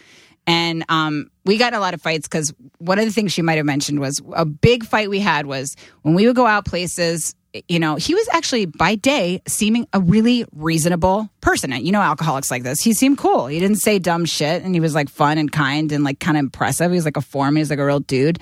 and 0.46 0.82
um, 0.88 1.30
we 1.44 1.58
got 1.58 1.74
a 1.74 1.78
lot 1.78 1.92
of 1.92 2.00
fights 2.00 2.26
because 2.26 2.54
one 2.78 2.98
of 2.98 3.04
the 3.04 3.12
things 3.12 3.32
she 3.32 3.42
might 3.42 3.56
have 3.56 3.66
mentioned 3.66 4.00
was 4.00 4.22
a 4.32 4.46
big 4.46 4.82
fight 4.82 5.10
we 5.10 5.20
had 5.20 5.44
was 5.44 5.76
when 6.00 6.14
we 6.14 6.26
would 6.26 6.36
go 6.36 6.46
out 6.46 6.64
places 6.64 7.34
you 7.68 7.78
know, 7.78 7.96
he 7.96 8.14
was 8.14 8.28
actually 8.32 8.66
by 8.66 8.94
day 8.94 9.42
seeming 9.46 9.86
a 9.92 10.00
really 10.00 10.44
reasonable 10.52 11.28
person. 11.40 11.72
You 11.72 11.92
know, 11.92 12.00
alcoholics 12.00 12.50
like 12.50 12.62
this. 12.62 12.80
He 12.80 12.94
seemed 12.94 13.18
cool. 13.18 13.46
He 13.46 13.60
didn't 13.60 13.78
say 13.78 13.98
dumb 13.98 14.24
shit 14.24 14.62
and 14.62 14.74
he 14.74 14.80
was 14.80 14.94
like 14.94 15.08
fun 15.08 15.38
and 15.38 15.50
kind 15.52 15.92
and 15.92 16.04
like 16.04 16.18
kind 16.18 16.36
of 16.36 16.40
impressive. 16.40 16.90
He 16.90 16.96
was 16.96 17.04
like 17.04 17.16
a 17.16 17.22
foreman. 17.22 17.56
He 17.56 17.60
was 17.60 17.70
like 17.70 17.78
a 17.78 17.86
real 17.86 18.00
dude. 18.00 18.38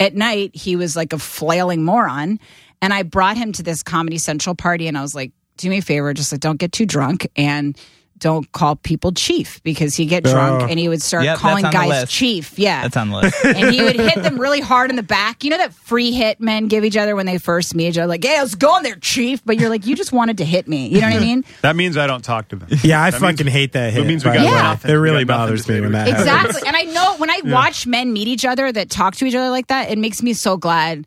At 0.00 0.14
night, 0.14 0.54
he 0.54 0.76
was 0.76 0.96
like 0.96 1.12
a 1.12 1.18
flailing 1.18 1.84
moron. 1.84 2.38
And 2.80 2.92
I 2.92 3.02
brought 3.02 3.36
him 3.36 3.52
to 3.52 3.62
this 3.62 3.82
Comedy 3.82 4.18
Central 4.18 4.54
party 4.54 4.88
and 4.88 4.96
I 4.96 5.02
was 5.02 5.14
like, 5.14 5.32
do 5.56 5.70
me 5.70 5.78
a 5.78 5.82
favor, 5.82 6.12
just 6.12 6.32
like 6.32 6.40
don't 6.40 6.58
get 6.58 6.72
too 6.72 6.86
drunk 6.86 7.28
and 7.36 7.78
don't 8.18 8.50
call 8.52 8.76
people 8.76 9.12
chief 9.12 9.62
because 9.62 9.94
he'd 9.96 10.06
get 10.06 10.24
drunk 10.24 10.62
Oh. 10.62 10.66
and 10.66 10.78
he 10.78 10.88
would 10.88 11.02
start 11.02 11.24
Yep, 11.24 11.38
calling 11.38 11.62
that's 11.64 11.76
on 11.76 11.88
the 11.88 11.94
guys 11.94 12.10
chief. 12.10 12.58
Yeah 12.58 12.82
That's 12.82 12.96
on 12.96 13.10
the 13.10 13.16
list. 13.22 13.44
and 13.44 13.74
he 13.74 13.82
would 13.82 13.96
hit 13.96 14.22
them 14.22 14.38
really 14.40 14.60
hard 14.60 14.90
in 14.90 14.96
the 14.96 15.02
back. 15.02 15.44
You 15.44 15.50
know 15.50 15.58
that 15.58 15.74
free 15.74 16.12
hit 16.12 16.40
men 16.40 16.68
give 16.68 16.84
each 16.84 16.96
other 16.96 17.14
when 17.14 17.26
they 17.26 17.38
first 17.38 17.74
meet 17.74 17.88
each 17.88 17.98
other, 17.98 18.06
like, 18.06 18.24
"Hey, 18.24 18.36
how's 18.36 18.54
it 18.54 18.58
going 18.58 18.82
there, 18.84 18.96
chief?" 18.96 19.42
But 19.44 19.60
you're 19.60 19.68
like, 19.70 19.86
you 19.86 19.94
just 19.96 20.12
wanted 20.12 20.38
to 20.38 20.44
hit 20.44 20.66
me. 20.66 20.86
You 20.88 21.00
know 21.00 21.08
what 21.08 21.16
I 21.16 21.20
mean? 21.20 21.44
That 21.62 21.76
means 21.76 21.96
I 21.96 22.06
don't 22.06 22.24
talk 22.24 22.48
to 22.48 22.56
them. 22.56 22.68
Yeah, 22.82 23.02
I 23.02 23.10
That 23.10 23.20
fucking 23.20 23.46
means- 23.46 23.52
hate 23.54 23.72
that 23.72 23.92
hit. 23.92 24.06
means 24.06 24.24
we 24.24 24.30
by 24.30 24.36
got 24.36 24.42
the 24.42 24.46
way. 24.48 24.52
nothing. 24.62 24.90
It 24.90 24.94
really 24.94 25.16
We 25.18 25.24
got 25.24 25.38
nothing 25.38 25.46
bothers 25.56 25.68
me 25.68 25.80
when 25.80 25.92
that 25.92 26.08
it. 26.08 26.14
happens. 26.14 26.28
Exactly. 26.56 26.68
And 26.68 26.76
I 26.76 26.82
know 26.92 27.16
when 27.18 27.30
I 27.30 27.40
watch 27.44 27.86
men 27.86 28.12
meet 28.12 28.28
each 28.28 28.44
other 28.44 28.70
that 28.72 28.88
talk 28.90 29.14
to 29.16 29.24
each 29.26 29.34
other 29.34 29.50
like 29.50 29.66
that, 29.68 29.90
it 29.90 29.98
makes 29.98 30.22
me 30.22 30.32
so 30.32 30.56
glad 30.56 31.06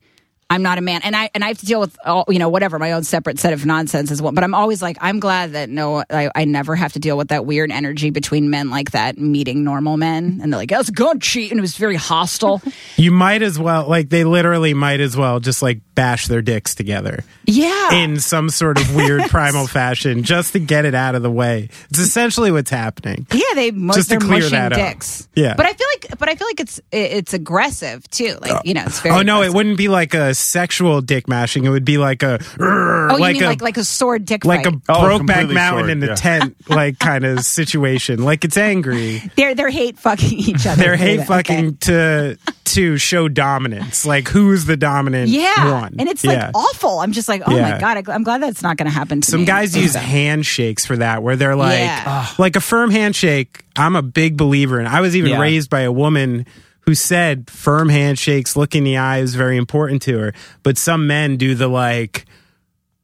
I'm 0.50 0.64
not 0.64 0.78
a 0.78 0.82
man, 0.82 1.02
and 1.04 1.16
I 1.16 1.30
and 1.36 1.44
I 1.44 1.50
have 1.50 1.60
to 1.60 1.66
deal 1.66 1.80
with 1.80 1.96
all 2.06 2.26
you 2.28 2.40
know 2.40 2.50
whatever 2.50 2.80
my 2.80 2.94
own 2.94 3.04
separate 3.04 3.40
set 3.40 3.54
of 3.54 3.66
nonsense 3.66 4.10
as 4.10 4.22
well. 4.22 4.32
But 4.32 4.44
I'm 4.44 4.56
always 4.56 4.82
like, 4.82 4.98
I'm 5.00 5.20
glad 5.20 5.52
that 5.52 5.70
no, 5.70 6.04
I, 6.10 6.32
I 6.36 6.46
never 6.46 6.76
have 6.76 6.94
to 6.94 7.00
deal 7.00 7.18
with 7.18 7.28
that 7.28 7.46
weird 7.46 7.72
energy 7.72 8.10
between 8.10 8.50
men 8.50 8.70
like 8.70 8.92
that 8.92 9.18
meeting 9.18 9.64
normal 9.64 9.98
men, 9.98 10.40
and 10.42 10.52
they're 10.52 10.60
like, 10.60 10.70
"That's 10.70 10.90
good 10.90 11.22
cheat," 11.22 11.52
and 11.52 11.60
it 11.60 11.62
was 11.62 11.78
very 11.78 11.96
hostile. 11.96 12.62
You 12.98 13.12
might 13.12 13.42
as 13.42 13.58
well, 13.58 13.88
like, 13.88 14.10
they 14.10 14.26
literally 14.26 14.74
might 14.74 15.00
as 15.00 15.16
well 15.16 15.40
just 15.40 15.62
like 15.62 15.80
bash 15.96 16.28
their 16.28 16.42
dicks 16.42 16.76
together 16.76 17.24
yeah, 17.46 17.94
in 17.94 18.20
some 18.20 18.50
sort 18.50 18.80
of 18.80 18.94
weird 18.94 19.22
primal 19.30 19.68
fashion 19.68 20.24
just 20.24 20.54
to 20.54 20.60
get 20.60 20.84
it 20.86 20.94
out 20.94 21.16
of 21.16 21.22
the 21.22 21.32
way. 21.32 21.70
It's 21.90 22.00
essentially 22.00 22.52
what's 22.52 22.70
happening. 22.70 23.26
yeah, 23.32 23.42
they 23.56 23.72
mu- 23.72 23.94
Just 23.94 24.10
to 24.10 24.18
clear 24.18 24.50
that 24.50 24.74
up. 24.74 24.78
dicks. 24.78 25.28
Yeah. 25.36 25.56
but 25.56 25.66
I 25.66 25.74
feel 25.74 25.88
like, 25.94 26.20
but 26.20 26.28
I 26.30 26.36
feel 26.36 26.48
like 26.48 26.60
it's 26.60 26.82
it's 26.92 27.34
aggressive 27.34 28.10
too. 28.10 28.38
Like 28.42 28.52
uh, 28.52 28.62
you 28.66 28.74
know, 28.74 28.84
it's 28.86 29.00
oh, 29.00 29.04
very. 29.04 29.16
Oh 29.16 29.22
no, 29.22 29.42
it 29.42 29.54
wouldn't 29.54 29.78
be 29.78 29.88
like 29.88 30.14
a 30.14 30.34
sexual 30.40 31.02
dick 31.02 31.28
mashing. 31.28 31.66
It 31.66 31.70
would 31.70 31.86
be 31.86 31.98
like 31.98 32.24
a 32.24 32.40
Oh, 32.60 33.16
you 33.16 33.20
like 33.20 33.34
mean 33.36 33.44
a 33.44 33.48
like 33.48 33.62
like 33.62 33.78
a 33.78 33.84
sword 33.84 34.26
dick 34.26 34.46
like 34.46 34.64
fight? 34.66 34.74
a 34.74 34.82
Oh, 34.90 34.94
Brokeback 35.02 35.18
completely 35.18 35.54
Mountain 35.56 35.80
sword, 35.82 35.90
in 35.92 36.00
the 36.00 36.08
yeah. 36.08 36.16
tent 36.16 36.56
like 36.70 37.00
kind 37.00 37.26
of 37.26 37.42
situation. 37.42 38.24
Like 38.24 38.44
it's 38.46 38.58
angry. 38.58 39.22
they're 39.36 39.56
they're 39.56 39.70
hate 39.70 39.98
fucking 40.00 40.38
each 40.40 40.66
other. 40.66 40.82
They're 40.82 40.96
hate 40.96 41.20
Okay. 41.20 41.26
fucking 41.26 41.78
to 41.78 42.38
to 42.66 42.98
show 42.98 43.28
dominance. 43.28 44.06
Like 44.06 44.28
who's 44.28 44.66
the 44.66 44.78
dominant 44.78 45.30
Yeah, 45.30 45.72
one? 45.82 45.96
and 45.98 46.08
it's 46.08 46.24
Yeah. 46.24 46.52
awful. 46.54 47.00
I'm 47.00 47.12
just 47.14 47.28
like, 47.28 47.42
oh 47.48 47.56
Yeah. 47.56 47.72
my 47.72 47.80
god, 47.80 47.98
I, 48.08 48.14
I'm 48.14 48.24
glad 48.24 48.42
that's 48.44 48.62
not 48.62 48.78
going 48.78 48.86
to 48.88 48.94
happen 48.94 49.22
to 49.22 49.32
Some 49.32 49.40
me. 49.42 49.46
guys 49.48 49.76
use 49.76 49.94
So- 49.94 50.00
handshakes 50.00 50.86
for 50.86 50.96
that, 50.98 51.24
where 51.24 51.36
they're 51.36 51.56
like, 51.56 51.80
Yeah. 51.80 52.28
Like 52.38 52.56
a 52.56 52.62
firm 52.62 52.92
handshake. 52.92 53.64
I'm 53.76 53.96
a 53.96 54.02
big 54.04 54.38
believer 54.38 54.78
and 54.78 54.88
I 54.88 55.02
was 55.02 55.16
even 55.16 55.32
Yeah. 55.32 55.40
raised 55.42 55.70
by 55.72 55.82
a 55.82 55.92
woman 55.92 56.46
who 56.82 56.96
said 56.96 57.50
firm 57.50 57.90
handshakes, 57.90 58.56
look 58.56 58.76
in 58.76 58.84
the 58.84 58.98
eye 58.98 59.20
is 59.20 59.36
very 59.36 59.58
important 59.58 60.02
to 60.04 60.18
her. 60.20 60.34
But 60.64 60.78
some 60.78 61.08
men 61.08 61.38
do 61.38 61.56
the 61.56 61.68
like 61.68 62.26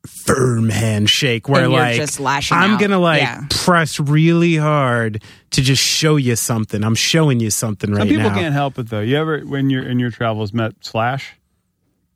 firm 0.06 0.70
handshake, 0.70 1.50
where 1.50 1.68
like 1.68 1.96
just 1.96 2.20
I'm 2.20 2.72
out. 2.72 2.80
gonna 2.80 3.00
like 3.00 3.22
Yeah. 3.22 3.44
press 3.50 4.00
really 4.00 4.56
hard 4.56 5.22
to 5.52 5.62
just 5.62 5.84
show 5.84 6.16
you 6.16 6.36
something. 6.36 6.84
I'm 6.84 6.96
showing 6.96 7.40
you 7.40 7.50
something 7.50 7.92
right 7.92 8.00
now. 8.00 8.04
Some 8.06 8.16
people 8.24 8.30
can't 8.32 8.54
help 8.54 8.78
it 8.80 8.90
though. 8.90 9.02
You 9.02 9.18
ever, 9.18 9.40
when 9.42 9.70
you're 9.70 9.88
in 9.88 10.00
your 10.00 10.12
travels, 10.12 10.54
met 10.54 10.74
Slash? 10.82 11.34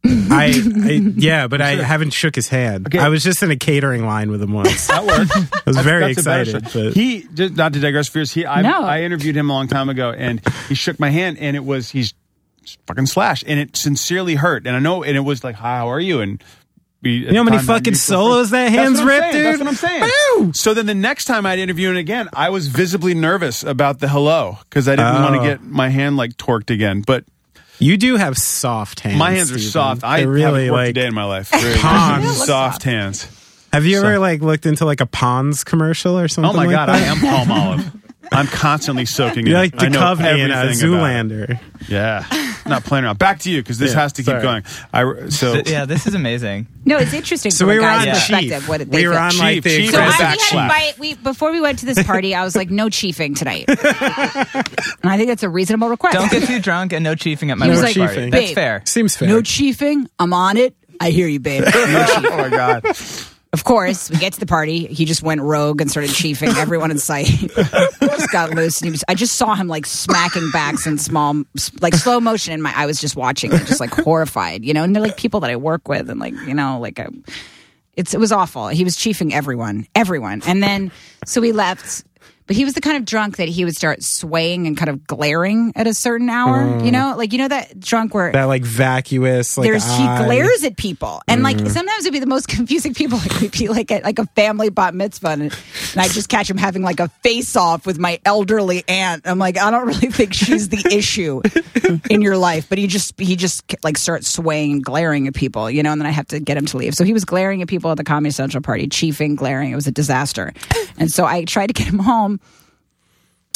I, 0.05 0.45
I 0.85 0.89
yeah, 1.15 1.47
but 1.47 1.61
I 1.61 1.71
haven't 1.75 2.11
shook 2.11 2.35
his 2.35 2.47
hand. 2.47 2.87
Okay. 2.87 2.99
I 2.99 3.09
was 3.09 3.23
just 3.23 3.43
in 3.43 3.51
a 3.51 3.55
catering 3.57 4.05
line 4.05 4.31
with 4.31 4.41
him 4.41 4.53
once. 4.53 4.87
That 4.87 5.05
works. 5.05 5.31
I 5.53 5.61
was 5.65 5.77
very 5.77 6.13
That's 6.13 6.19
excited. 6.19 6.63
But 6.73 6.93
He 6.93 7.27
just 7.33 7.55
not 7.55 7.73
to 7.73 7.79
digress, 7.79 8.07
fierce. 8.07 8.31
He 8.31 8.45
I, 8.45 8.61
No. 8.61 8.81
I 8.83 9.01
interviewed 9.01 9.35
him 9.35 9.49
a 9.49 9.53
long 9.53 9.67
time 9.67 9.89
ago, 9.89 10.11
and 10.11 10.41
he 10.69 10.75
shook 10.75 10.99
my 10.99 11.09
hand, 11.09 11.37
and 11.39 11.55
it 11.55 11.65
was 11.65 11.89
he's 11.89 12.13
fucking 12.87 13.07
slash, 13.07 13.43
and 13.45 13.59
it 13.59 13.75
sincerely 13.75 14.35
hurt, 14.35 14.65
and 14.67 14.75
I 14.75 14.79
know, 14.79 15.03
and 15.03 15.17
it 15.17 15.21
was 15.21 15.43
like, 15.43 15.55
"Hi, 15.55 15.77
how 15.77 15.89
are 15.89 15.99
you?" 15.99 16.21
And 16.21 16.41
we, 17.01 17.11
You 17.11 17.31
know 17.31 17.39
how 17.43 17.49
many 17.49 17.59
fucking 17.59 17.95
solos 17.95 18.51
that 18.51 18.71
hand's 18.71 19.01
ripped, 19.01 19.31
dude? 19.33 19.45
That's 19.45 19.59
what 19.59 19.67
I'm 19.69 19.75
saying. 19.75 20.53
So 20.53 20.73
then 20.73 20.85
the 20.85 20.93
next 20.95 21.25
time 21.25 21.45
I'd 21.45 21.59
interview 21.59 21.89
him 21.89 21.97
again, 21.97 22.29
I 22.33 22.49
was 22.49 22.67
visibly 22.67 23.13
nervous 23.13 23.63
about 23.63 23.99
the 23.99 24.07
hello 24.09 24.59
because 24.69 24.87
I 24.87 24.95
didn't 24.95 25.21
want 25.23 25.35
Oh. 25.35 25.39
to 25.41 25.45
get 25.47 25.63
my 25.63 25.89
hand 25.89 26.15
like 26.17 26.33
torqued 26.37 26.69
again. 26.69 27.01
But 27.05 27.23
you 27.79 27.97
do 27.97 28.15
have 28.17 28.37
soft 28.37 28.99
hands. 29.01 29.17
my 29.17 29.31
hands 29.31 29.51
are 29.51 29.55
Steven. 29.57 29.71
soft. 29.71 30.03
I 30.03 30.19
They're 30.19 30.27
really 30.29 30.65
haven't 30.65 30.71
worked 30.73 30.81
like. 30.81 30.89
a 30.89 30.93
day 30.93 31.05
in 31.07 31.13
my 31.13 31.23
life. 31.23 31.51
Really, 31.53 31.77
Palms. 31.79 32.45
soft 32.45 32.83
hands. 32.83 33.27
Have 33.73 33.85
you 33.85 33.99
ever 33.99 34.15
So- 34.15 34.21
like 34.21 34.41
looked 34.41 34.65
into 34.65 34.85
like 34.85 35.01
a 35.01 35.05
Pond's 35.05 35.63
commercial 35.63 36.17
or 36.17 36.27
something? 36.27 36.49
Oh 36.49 36.53
my 36.53 36.65
like 36.65 36.75
god, 36.75 36.89
that? 36.89 36.95
I 36.95 36.99
am 37.05 37.19
palm 37.19 37.51
olive. 37.51 37.91
I'm 38.31 38.47
constantly 38.47 39.05
soaking 39.05 39.47
You're 39.47 39.57
it. 39.57 39.73
like 39.73 39.83
I 39.83 39.87
know 39.89 39.99
Covenant 39.99 40.39
in 40.39 40.51
a 40.51 40.55
everything 40.55 40.93
about 40.93 41.07
it. 41.07 41.59
Zoolander. 41.59 41.59
Yeah, 41.87 42.25
not 42.69 42.83
playing 42.83 43.05
around. 43.05 43.19
Back 43.19 43.39
to 43.39 43.51
you 43.51 43.61
because 43.61 43.77
this 43.77 43.93
Yeah, 43.93 43.99
has 44.01 44.13
to 44.13 44.21
keep 44.23 44.27
sorry. 44.27 44.41
going. 44.41 44.63
I 44.93 45.29
so 45.29 45.53
Th- 45.53 45.69
yeah, 45.69 45.85
this 45.85 46.07
is 46.07 46.15
amazing. 46.15 46.67
No, 46.85 46.97
it's 46.97 47.13
interesting 47.13 47.51
So 47.51 47.59
from 47.59 47.67
we 47.69 47.73
a 47.73 47.75
were 47.77 47.81
guy's 47.83 48.07
on 48.07 48.13
perspective. 48.13 48.59
Chief. 48.61 48.69
What 48.69 48.89
they 48.91 48.97
We 49.01 49.07
were 49.07 49.13
feel. 49.13 49.21
on 49.23 49.37
like 49.37 49.53
Chief, 49.55 49.63
the 49.63 49.77
Chief 49.77 49.91
So 49.91 49.97
I, 49.97 49.99
Right 50.01 50.09
exact- 50.09 50.19
back 50.19 50.37
we 50.37 50.41
had, 50.41 50.49
slap. 50.49 50.69
by, 50.69 50.93
we, 50.99 51.13
before 51.15 51.51
we 51.51 51.61
went 51.61 51.79
to 51.79 51.85
this 51.85 52.01
party, 52.03 52.33
I 52.35 52.43
was 52.43 52.55
like, 52.55 52.69
no 52.69 52.87
chiefing 52.87 53.35
tonight. 53.37 53.65
and 53.67 53.77
I 55.03 55.17
think 55.17 55.27
that's 55.27 55.43
a 55.43 55.49
reasonable 55.49 55.89
request. 55.89 56.15
Don't 56.17 56.31
get 56.31 56.43
too 56.47 56.59
drunk 56.59 56.93
and 56.93 57.03
no 57.03 57.15
chiefing 57.15 57.51
at 57.51 57.57
my 57.57 57.65
He 57.65 57.71
work 57.71 57.83
like, 57.83 57.95
party. 57.95 58.29
That's 58.29 58.51
fair. 58.53 58.81
Seems 58.85 59.15
fair. 59.17 59.27
no 59.27 59.41
chiefing. 59.41 60.07
I'm 60.19 60.33
on 60.33 60.57
it. 60.57 60.75
I 60.99 61.11
hear 61.11 61.27
you, 61.27 61.39
babe. 61.39 61.63
No 61.63 61.69
chiefing. 61.71 62.25
oh 62.31 62.37
my 62.37 62.49
god, 62.49 62.83
Of 63.51 63.63
course, 63.63 64.11
we 64.11 64.17
get 64.17 64.33
to 64.33 64.39
the 64.39 64.45
party. 64.45 64.85
He 64.85 65.05
just 65.05 65.23
went 65.23 65.41
rogue 65.41 65.81
and 65.81 65.89
started 65.89 66.11
chiefing 66.11 66.55
everyone 66.55 66.91
in 66.91 66.99
sight. 66.99 67.25
just 67.99 68.31
got 68.31 68.51
loose, 68.51 68.79
and 68.79 68.85
he 68.85 68.91
was. 68.91 69.03
I 69.07 69.15
just 69.15 69.37
saw 69.37 69.55
him 69.55 69.67
like 69.67 69.87
smacking 69.87 70.51
backs 70.51 70.85
in 70.85 70.99
small, 70.99 71.43
like 71.81 71.95
slow 71.95 72.19
motion. 72.19 72.53
In 72.53 72.61
my, 72.61 72.71
I 72.75 72.85
was 72.85 73.01
just 73.01 73.15
watching, 73.15 73.51
it, 73.51 73.65
just 73.65 73.79
like 73.79 73.89
horrified, 73.89 74.63
you 74.63 74.75
know. 74.75 74.83
And 74.83 74.95
they're 74.95 75.01
like 75.01 75.17
people 75.17 75.39
that 75.39 75.49
I 75.49 75.55
work 75.55 75.87
with, 75.87 76.11
and 76.11 76.19
like 76.19 76.35
you 76.45 76.53
know, 76.53 76.79
like 76.79 76.99
I, 76.99 77.07
it's 77.95 78.13
it 78.13 78.19
was 78.19 78.31
awful. 78.31 78.67
He 78.67 78.83
was 78.83 78.95
chiefing 78.95 79.33
everyone, 79.33 79.87
everyone, 79.95 80.43
and 80.45 80.61
then 80.61 80.91
so 81.25 81.41
we 81.41 81.51
left. 81.51 82.03
But 82.49 82.55
he 82.55 82.65
was 82.65 82.73
the 82.73 82.81
kind 82.81 82.97
of 82.97 83.05
drunk 83.05 83.37
that 83.37 83.47
he 83.47 83.63
would 83.63 83.75
start 83.75 84.01
swaying 84.01 84.65
and 84.65 84.75
kind 84.75 84.89
of 84.89 85.05
glaring 85.05 85.71
at 85.75 85.85
a 85.85 85.93
certain 85.93 86.29
hour. 86.29 86.63
You 86.63 86.89
mm. 86.89 86.91
know, 86.91 87.13
like 87.15 87.31
you 87.31 87.37
know 87.37 87.47
that 87.47 87.79
drunk 87.79 88.15
where 88.15 88.31
that 88.31 88.45
like 88.45 88.63
vacuous. 88.63 89.55
Like 89.55 89.69
there's 89.69 89.87
eye. 89.87 90.17
he 90.17 90.25
glares 90.25 90.63
at 90.63 90.75
people. 90.75 91.21
And 91.27 91.43
like 91.43 91.57
mm. 91.57 91.69
sometimes 91.69 92.05
it'd 92.05 92.11
be 92.13 92.17
the 92.17 92.25
most 92.25 92.47
confusing 92.47 92.95
people. 92.95 93.19
Like 93.19 93.39
we'd 93.39 93.51
be 93.51 93.67
like 93.67 93.91
at 93.91 94.03
like 94.03 94.17
a 94.17 94.25
family 94.35 94.71
bat 94.71 94.95
mitzvah 94.95 95.27
and, 95.27 95.41
and 95.43 95.53
i 95.95 96.07
just 96.07 96.27
catch 96.27 96.49
him 96.49 96.57
having 96.57 96.81
like 96.81 96.99
a 96.99 97.09
face 97.21 97.55
off 97.55 97.85
with 97.85 97.99
my 97.99 98.19
elderly 98.25 98.83
aunt. 98.87 99.27
I'm 99.27 99.37
like 99.37 99.59
i 99.59 99.69
don't 99.69 99.85
really 99.85 100.09
think 100.09 100.33
she's 100.33 100.69
the 100.69 100.83
issue 100.91 101.43
in 102.09 102.23
your 102.23 102.35
life. 102.35 102.67
But 102.67 102.79
he 102.79 102.87
just 102.87 103.13
he 103.19 103.35
just 103.35 103.63
like 103.83 103.99
starts 103.99 104.27
swaying 104.27 104.71
and 104.71 104.83
glaring 104.83 105.27
at 105.27 105.35
people 105.35 105.69
you 105.69 105.83
know? 105.83 105.91
And 105.91 106.01
then 106.01 106.07
i 106.07 106.11
have 106.11 106.25
to 106.29 106.39
get 106.39 106.57
him 106.57 106.65
to 106.65 106.77
leave. 106.77 106.95
So 106.95 107.03
he 107.03 107.13
was 107.13 107.25
glaring 107.25 107.61
at 107.61 107.67
people 107.67 107.91
at 107.91 107.97
the 107.97 108.03
comedy 108.03 108.31
central 108.31 108.63
party 108.63 108.87
chiefing 108.87 109.35
glaring. 109.35 109.71
It 109.71 109.75
was 109.75 109.85
a 109.85 109.91
disaster. 109.91 110.51
And 110.97 111.11
so 111.11 111.25
i 111.25 111.45
tried 111.45 111.67
to 111.67 111.73
get 111.73 111.85
him 111.85 111.99
home 111.99 112.38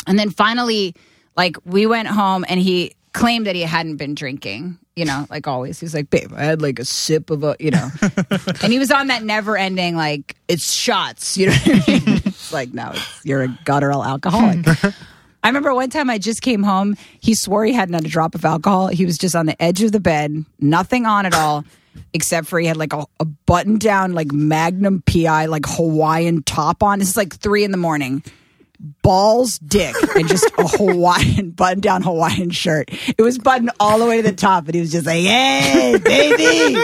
and 0.08 0.18
then 0.18 0.30
finally, 0.30 0.96
like 1.36 1.58
we 1.66 1.86
went 1.86 2.08
home 2.08 2.46
and 2.48 2.60
he 2.60 2.94
claimed 3.13 3.46
that 3.46 3.56
he 3.56 3.62
hadn't 3.62 3.98
been 3.98 4.16
drinking, 4.16 4.78
you 4.96 5.06
know, 5.06 5.26
like 5.30 5.48
always. 5.48 5.80
He's 5.80 5.94
like, 5.94 6.10
babe, 6.10 6.32
I 6.36 6.44
had 6.44 6.62
like 6.62 6.80
a 6.80 6.86
sip 6.86 7.30
of 7.30 7.44
a, 7.44 7.56
you 7.60 7.72
know. 7.72 7.89
and 8.62 8.74
he 8.74 8.80
was 8.80 8.92
on 8.92 9.08
that 9.08 9.24
never 9.24 9.56
ending, 9.56 9.96
like, 9.96 10.36
it's 10.48 10.72
shots, 10.72 11.38
you 11.38 11.48
know 11.48 11.54
what 11.54 11.89
I 11.89 11.92
mean? 11.92 12.22
It's 12.34 12.52
like, 12.52 12.74
no, 12.74 12.92
it's, 12.94 13.26
you're 13.26 13.44
a 13.44 13.60
guttural 13.63 14.04
alcoholic. 14.04 14.68
I 15.44 15.48
remember 15.48 15.74
one 15.74 15.89
time 15.89 16.10
I 16.10 16.18
just 16.18 16.42
came 16.42 16.62
home. 16.62 16.98
He 17.20 17.36
swore 17.36 17.63
he 17.63 17.72
hadn't 17.72 17.94
had 17.94 18.06
a 18.06 18.10
drop 18.10 18.36
of 18.36 18.44
alcohol. 18.44 18.88
He 18.88 19.06
was 19.06 19.18
just 19.18 19.36
on 19.36 19.46
the 19.46 19.62
edge 19.62 19.82
of 19.82 19.92
the 19.92 20.00
bed, 20.00 20.44
nothing 20.60 21.06
on 21.06 21.26
at 21.26 21.34
all, 21.34 21.63
except 22.13 22.48
for 22.48 22.60
he 22.60 22.66
had 22.66 22.76
like 22.76 22.92
a, 22.92 23.06
a 23.20 23.26
button 23.26 23.78
down, 23.78 24.13
like 24.13 24.32
Magnum 24.32 25.04
PI, 25.04 25.46
like 25.46 25.66
Hawaiian 25.66 26.44
top 26.44 26.84
on. 26.84 27.00
This 27.00 27.10
is 27.10 27.18
like 27.18 27.34
three 27.34 27.63
in 27.63 27.72
the 27.72 27.78
morning 27.78 28.24
balls 28.80 29.60
dick 29.60 29.96
and 30.16 30.28
just 30.28 30.46
a 30.58 30.68
Hawaiian 30.78 31.52
button 31.52 31.80
down 31.80 32.02
Hawaiian 32.04 32.50
shirt. 32.50 32.90
It 33.18 33.22
was 33.22 33.38
buttoned 33.38 33.72
all 33.80 34.00
the 34.00 34.06
way 34.06 34.22
to 34.22 34.30
the 34.30 34.36
top, 34.36 34.66
and 34.66 34.76
he 34.76 34.82
was 34.82 34.92
just 34.92 35.06
like, 35.06 35.24
"Hey, 35.24 35.98
baby!" 36.04 36.84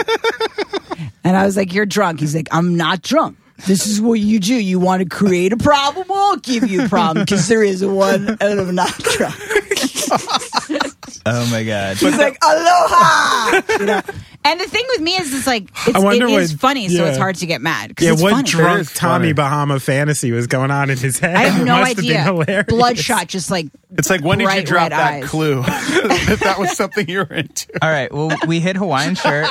And 1.24 1.36
I 1.36 1.44
was 1.44 1.56
like, 1.56 1.72
"You're 1.74 1.86
drunk." 1.86 2.20
He's 2.20 2.34
like, 2.34 2.48
"I'm 2.50 2.76
not 2.76 3.02
drunk." 3.02 3.36
This 3.66 3.86
is 3.86 4.00
what 4.00 4.18
you 4.20 4.40
do. 4.40 4.54
You 4.54 4.78
want 4.78 5.02
to 5.02 5.08
create 5.08 5.52
a 5.52 5.56
problem? 5.56 6.06
I'll 6.10 6.36
give 6.36 6.70
you 6.70 6.84
a 6.84 6.88
problem 6.88 7.24
because 7.24 7.46
there 7.48 7.62
is 7.62 7.84
one, 7.84 8.38
and 8.40 8.60
I'm 8.60 8.74
not 8.74 8.96
drunk. 8.98 9.34
Oh 11.26 11.46
my 11.50 11.64
god. 11.64 11.96
He's 11.96 12.16
like, 12.18 12.38
aloha. 12.44 13.60
You 13.80 13.86
know? 13.86 14.00
And 14.42 14.58
the 14.58 14.64
thing 14.64 14.84
with 14.88 15.02
me 15.02 15.12
is, 15.16 15.34
it's 15.34 15.46
like, 15.46 15.64
it's, 15.86 15.94
I 15.94 15.98
wonder 15.98 16.26
it 16.26 16.30
is 16.32 16.52
what- 16.54 16.60
funny, 16.60 16.88
so 16.88 17.02
yeah. 17.04 17.10
it's 17.10 17.18
hard 17.18 17.36
to 17.36 17.46
get 17.46 17.60
mad. 17.60 17.94
'cause 17.94 18.06
Yeah, 18.06 18.12
it's 18.14 18.22
what 18.22 18.30
funny. 18.32 18.48
drunk 18.48 18.80
is 18.80 18.94
Tommy 18.94 19.24
funny. 19.24 19.32
Bahama 19.34 19.78
fantasy 19.80 20.32
was 20.32 20.46
going 20.46 20.70
on 20.70 20.88
in 20.88 20.96
his 20.96 21.18
head? 21.18 21.36
I 21.36 21.40
have 21.48 21.60
It 21.60 21.64
no 21.66 21.76
must 21.78 21.88
have 21.88 21.96
been 21.98 22.06
idea. 22.16 22.22
hilarious. 22.22 22.64
Bloodshot, 22.68 23.26
just 23.28 23.50
like 23.50 23.66
it's 23.98 24.08
like 24.08 24.22
when 24.24 24.38
did 24.38 24.44
you 24.44 24.48
Bright 24.48 24.66
drop 24.66 24.82
red 24.84 24.92
that 24.92 25.12
eyes. 25.12 25.28
clue 25.28 25.60
that 25.62 26.38
that 26.42 26.58
was 26.58 26.74
something 26.74 27.06
you 27.06 27.18
were 27.18 27.34
into? 27.34 27.66
All 27.82 27.90
right. 27.90 28.10
Well, 28.12 28.30
we 28.46 28.60
hit 28.60 28.76
Hawaiian 28.76 29.14
shirt. 29.14 29.46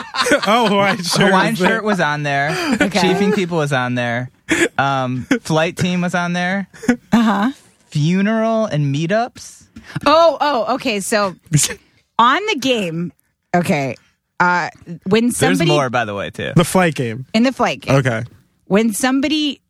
Oh, 0.48 0.68
Hawaiian 0.70 1.04
shirt. 1.04 1.22
Hawaiian 1.28 1.52
was 1.52 1.60
there. 1.60 1.70
shirt 1.70 1.84
was 1.84 2.00
on 2.00 2.24
there. 2.24 2.50
Chiefing 2.90 3.34
people 3.36 3.58
was 3.58 3.72
on 3.72 3.94
there. 3.94 4.32
Um, 4.80 5.24
flight 5.42 5.78
team 5.78 6.02
was 6.02 6.16
on 6.16 6.34
there. 6.34 6.68
Uh. 6.90 6.96
Uh-huh. 7.14 7.52
Funeral 7.90 8.66
and 8.66 8.94
meetups. 8.94 9.66
Oh, 10.06 10.38
oh, 10.42 10.76
okay. 10.76 11.00
So 11.00 11.36
on 12.20 12.46
the 12.48 12.56
game, 12.60 13.12
okay, 13.56 13.96
uh, 14.40 14.70
when 15.08 15.32
somebody 15.32 15.58
There's 15.58 15.68
more, 15.68 15.90
by 15.90 16.06
the 16.06 16.16
way, 16.16 16.30
too. 16.30 16.54
The 16.56 16.64
flight 16.64 16.96
game. 16.96 17.26
in 17.34 17.44
the 17.44 17.52
flight 17.52 17.82
game, 17.82 17.96
Okay. 17.98 18.24
when 18.66 18.94
somebody 18.94 19.62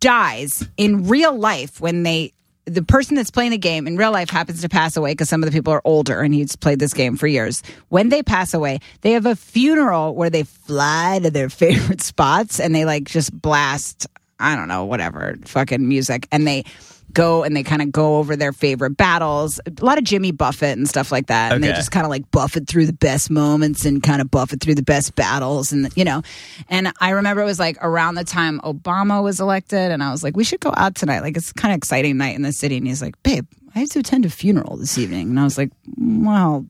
dies 0.00 0.66
in 0.76 1.06
real 1.08 1.36
life, 1.38 1.80
when 1.80 2.02
they 2.02 2.32
the 2.66 2.82
person 2.82 3.16
that's 3.16 3.30
playing 3.30 3.50
the 3.50 3.58
game 3.58 3.86
in 3.88 3.96
real 3.96 4.12
life 4.12 4.30
happens 4.30 4.60
to 4.60 4.68
pass 4.68 4.96
away 4.96 5.10
because 5.12 5.28
some 5.28 5.42
of 5.42 5.50
the 5.50 5.52
people 5.56 5.72
are 5.72 5.82
older 5.84 6.20
and 6.20 6.32
he's 6.32 6.54
played 6.54 6.78
this 6.78 6.92
game 6.94 7.16
for 7.16 7.26
years. 7.26 7.62
When 7.88 8.10
they 8.10 8.22
pass 8.22 8.54
away, 8.54 8.78
they 9.00 9.12
have 9.12 9.26
a 9.26 9.34
funeral 9.34 10.14
where 10.14 10.30
they 10.30 10.44
fly 10.44 11.18
to 11.20 11.30
their 11.30 11.48
favorite 11.48 12.00
spots 12.00 12.60
and 12.60 12.72
they 12.74 12.84
like 12.84 13.04
just 13.04 13.32
blast, 13.32 14.06
I 14.38 14.54
don't 14.54 14.68
know, 14.68 14.84
whatever, 14.84 15.36
fucking 15.46 15.88
music. 15.88 16.28
And 16.30 16.46
they 16.46 16.64
go 17.12 17.42
and 17.42 17.56
they 17.56 17.62
kind 17.62 17.82
of 17.82 17.92
go 17.92 18.18
over 18.18 18.36
their 18.36 18.52
favorite 18.52 18.96
battles. 18.96 19.60
A 19.66 19.84
lot 19.84 19.98
of 19.98 20.04
Jimmy 20.04 20.32
Buffett 20.32 20.76
and 20.76 20.88
stuff 20.88 21.12
like 21.12 21.26
that. 21.26 21.52
And 21.52 21.62
they 21.62 21.68
just 21.68 21.90
kind 21.90 22.04
of 22.04 22.10
like 22.10 22.30
buffet 22.30 22.66
through 22.66 22.86
the 22.86 22.92
best 22.92 23.30
moments 23.30 23.84
and 23.84 24.02
kind 24.02 24.20
of 24.20 24.30
buffet 24.30 24.60
through 24.60 24.74
the 24.74 24.82
best 24.82 25.14
battles 25.14 25.72
and 25.72 25.88
you 25.96 26.04
know. 26.04 26.22
And 26.68 26.92
I 27.00 27.10
remember 27.10 27.42
it 27.42 27.46
was 27.46 27.58
like 27.58 27.78
around 27.80 28.14
the 28.14 28.24
time 28.24 28.60
Obama 28.60 29.22
was 29.22 29.40
elected 29.40 29.90
and 29.90 30.02
I 30.02 30.10
was 30.10 30.22
like, 30.22 30.36
we 30.36 30.44
should 30.44 30.60
go 30.60 30.72
out 30.76 30.94
tonight. 30.94 31.20
Like 31.20 31.36
it's 31.36 31.52
kind 31.52 31.72
of 31.72 31.78
exciting 31.78 32.16
night 32.16 32.36
in 32.36 32.42
the 32.42 32.52
city. 32.52 32.76
And 32.76 32.86
he's 32.86 33.02
like, 33.02 33.20
babe, 33.22 33.46
I 33.74 33.80
have 33.80 33.88
to 33.90 34.00
attend 34.00 34.24
a 34.24 34.30
funeral 34.30 34.76
this 34.76 34.98
evening. 34.98 35.30
And 35.30 35.40
I 35.40 35.44
was 35.44 35.56
like, 35.56 35.70
well, 35.98 36.66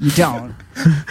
you 0.00 0.10
don't. 0.12 0.54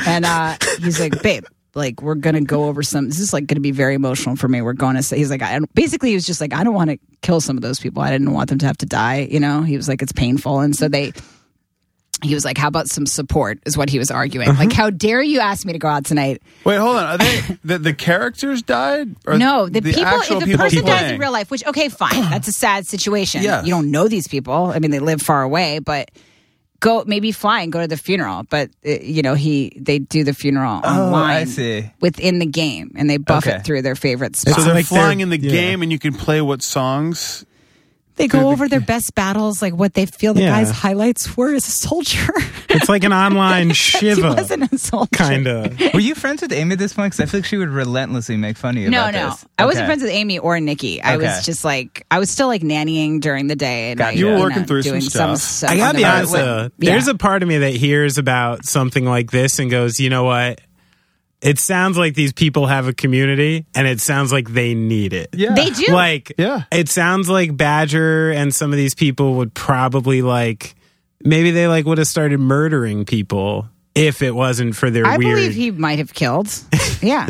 And 0.05 0.25
uh, 0.25 0.57
he's 0.79 0.99
like, 0.99 1.21
babe, 1.21 1.45
like 1.73 2.01
we're 2.01 2.15
gonna 2.15 2.41
go 2.41 2.65
over 2.65 2.83
some. 2.83 3.07
This 3.07 3.19
is 3.19 3.33
like 3.33 3.47
gonna 3.47 3.61
be 3.61 3.71
very 3.71 3.93
emotional 3.95 4.35
for 4.35 4.47
me. 4.47 4.61
We're 4.61 4.73
going 4.73 4.95
to 4.95 5.03
say 5.03 5.17
he's 5.17 5.29
like, 5.29 5.41
I 5.41 5.57
don't, 5.57 5.73
basically 5.73 6.09
he 6.09 6.15
was 6.15 6.25
just 6.25 6.41
like, 6.41 6.53
I 6.53 6.63
don't 6.63 6.73
want 6.73 6.89
to 6.89 6.97
kill 7.21 7.39
some 7.41 7.55
of 7.57 7.61
those 7.61 7.79
people. 7.79 8.01
I 8.01 8.11
didn't 8.11 8.31
want 8.33 8.49
them 8.49 8.59
to 8.59 8.65
have 8.65 8.77
to 8.79 8.85
die. 8.85 9.27
You 9.31 9.39
know, 9.39 9.61
he 9.61 9.77
was 9.77 9.87
like, 9.87 10.01
it's 10.01 10.11
painful, 10.11 10.59
and 10.59 10.75
so 10.75 10.87
they. 10.87 11.13
He 12.23 12.35
was 12.35 12.45
like, 12.45 12.55
"How 12.55 12.67
about 12.67 12.87
some 12.87 13.07
support?" 13.07 13.57
Is 13.65 13.75
what 13.75 13.89
he 13.89 13.97
was 13.97 14.11
arguing. 14.11 14.47
Uh-huh. 14.49 14.65
Like, 14.65 14.73
how 14.73 14.91
dare 14.91 15.23
you 15.23 15.39
ask 15.39 15.65
me 15.65 15.73
to 15.73 15.79
go 15.79 15.87
out 15.87 16.05
tonight? 16.05 16.43
Wait, 16.63 16.77
hold 16.77 16.97
on. 16.97 17.03
Are 17.03 17.17
they 17.17 17.41
the, 17.63 17.79
the 17.79 17.93
characters 17.95 18.61
died? 18.61 19.15
Or 19.25 19.39
No, 19.39 19.67
the, 19.67 19.81
people. 19.81 20.05
actual 20.05 20.39
the 20.39 20.45
people 20.45 20.63
person 20.65 20.85
dies 20.85 21.13
in 21.13 21.19
real 21.19 21.31
life, 21.31 21.49
which 21.49 21.65
okay, 21.65 21.89
fine, 21.89 22.29
that's 22.29 22.47
a 22.47 22.51
sad 22.51 22.85
situation. 22.85 23.41
Yeah. 23.43 23.63
You 23.63 23.69
don't 23.71 23.89
know 23.89 24.07
these 24.07 24.27
people. 24.27 24.65
I 24.65 24.77
mean, 24.77 24.91
they 24.91 24.99
live 24.99 25.19
far 25.19 25.41
away, 25.41 25.79
but 25.79 26.11
go 26.81 27.03
maybe 27.07 27.31
fly 27.31 27.61
and 27.61 27.71
go 27.71 27.79
to 27.79 27.87
the 27.87 27.95
funeral. 27.95 28.43
But 28.49 28.69
uh, 28.85 28.89
you 29.01 29.21
know, 29.21 29.33
he 29.35 29.71
they 29.79 29.99
do 29.99 30.25
the 30.25 30.33
funeral 30.33 30.81
Oh, 30.83 31.05
online. 31.05 31.29
I 31.37 31.43
see. 31.45 31.89
Within 32.01 32.39
the 32.39 32.45
game, 32.45 32.91
and 32.97 33.09
they 33.09 33.15
buff 33.17 33.47
Okay. 33.47 33.55
it 33.55 33.63
through 33.63 33.83
their 33.83 33.95
favorite 33.95 34.35
spots. 34.35 34.57
So 34.57 34.63
they're 34.65 34.73
like 34.73 34.85
flying 34.87 35.19
they're- 35.19 35.23
in 35.23 35.29
the 35.29 35.39
yeah. 35.39 35.51
game, 35.51 35.81
and 35.81 35.91
you 35.91 35.99
can 35.99 36.13
play 36.13 36.41
what 36.41 36.61
songs. 36.61 37.45
They 38.15 38.27
go 38.27 38.49
over 38.49 38.67
their 38.67 38.79
best 38.81 39.15
battles, 39.15 39.61
like 39.61 39.73
what 39.73 39.93
they 39.93 40.05
feel 40.05 40.33
the 40.33 40.41
Yeah. 40.41 40.49
guy's 40.61 40.69
highlights 40.71 41.35
were 41.37 41.53
as 41.53 41.67
a 41.67 41.71
soldier. 41.71 42.31
It's 42.69 42.87
like 42.89 43.03
an 43.03 43.13
online 43.25 43.69
he 43.69 43.73
shiva, 43.73 44.33
wasn't 44.33 44.71
a 44.71 44.77
soldier. 44.77 45.09
kind 45.11 45.47
of. 45.47 45.79
Were 45.93 45.99
you 45.99 46.15
friends 46.15 46.41
with 46.41 46.51
Amy 46.53 46.73
at 46.73 46.79
this 46.79 46.93
point? 46.93 47.11
Because 47.13 47.19
I 47.27 47.31
feel 47.31 47.39
like 47.39 47.45
she 47.45 47.57
would 47.57 47.69
relentlessly 47.69 48.37
make 48.37 48.57
fun 48.57 48.77
of 48.77 48.83
you. 48.83 48.89
No, 48.89 49.01
about 49.01 49.13
no. 49.13 49.29
this. 49.31 49.45
I 49.57 49.65
wasn't 49.65 49.83
Okay. 49.83 49.87
friends 49.87 50.03
with 50.03 50.11
Amy 50.11 50.39
or 50.39 50.59
Nikki. 50.59 51.01
I 51.01 51.15
Okay. 51.15 51.25
was 51.27 51.45
just 51.45 51.63
like, 51.65 52.05
I 52.11 52.19
was 52.19 52.29
still 52.29 52.47
like 52.47 52.61
nannying 52.61 53.19
during 53.21 53.47
the 53.47 53.55
day. 53.55 53.91
And 53.91 53.97
Gotcha. 53.97 54.09
I, 54.11 54.13
You 54.13 54.25
were 54.27 54.31
know, 54.33 54.39
working 54.41 54.65
through 54.65 54.83
some 54.83 54.91
doing 54.91 55.01
stuff. 55.01 55.37
stuff 55.39 55.69
I 55.71 55.77
gotta 55.77 55.89
on 55.89 55.95
be 55.95 56.01
the 56.03 56.07
road. 56.07 56.15
honest 56.15 56.33
though. 56.33 56.69
Yeah. 56.79 56.91
There's 56.91 57.07
a 57.07 57.15
part 57.15 57.43
of 57.43 57.49
me 57.49 57.57
that 57.59 57.73
hears 57.73 58.17
about 58.17 58.65
something 58.65 59.05
like 59.05 59.31
this 59.31 59.59
and 59.59 59.69
goes, 59.71 59.99
you 59.99 60.09
know 60.09 60.23
what? 60.23 60.61
It 61.41 61.57
sounds 61.57 61.97
like 61.97 62.13
these 62.13 62.33
people 62.33 62.67
have 62.67 62.87
a 62.87 62.93
community, 62.93 63.65
and 63.73 63.87
it 63.87 63.99
sounds 63.99 64.31
like 64.31 64.49
they 64.49 64.75
need 64.75 65.11
it. 65.13 65.29
Yeah, 65.33 65.53
They 65.55 65.71
do. 65.71 65.91
Like, 65.91 66.33
Yeah. 66.37 66.63
it 66.71 66.87
sounds 66.87 67.29
like 67.29 67.57
Badger 67.57 68.29
and 68.31 68.53
some 68.53 68.71
of 68.71 68.77
these 68.77 68.93
people 68.93 69.35
would 69.35 69.53
probably 69.55 70.21
like, 70.21 70.75
maybe 71.23 71.49
they 71.51 71.67
like 71.67 71.85
would 71.85 71.97
have 71.97 72.07
started 72.07 72.39
murdering 72.39 73.05
people 73.05 73.67
if 73.93 74.21
it 74.21 74.31
wasn't 74.31 74.75
for 74.75 74.89
their 74.89 75.05
I 75.05 75.17
weird. 75.17 75.35
believe 75.35 75.53
he 75.53 75.71
might 75.71 75.99
have 75.99 76.13
killed. 76.13 76.47
Yeah. 77.01 77.29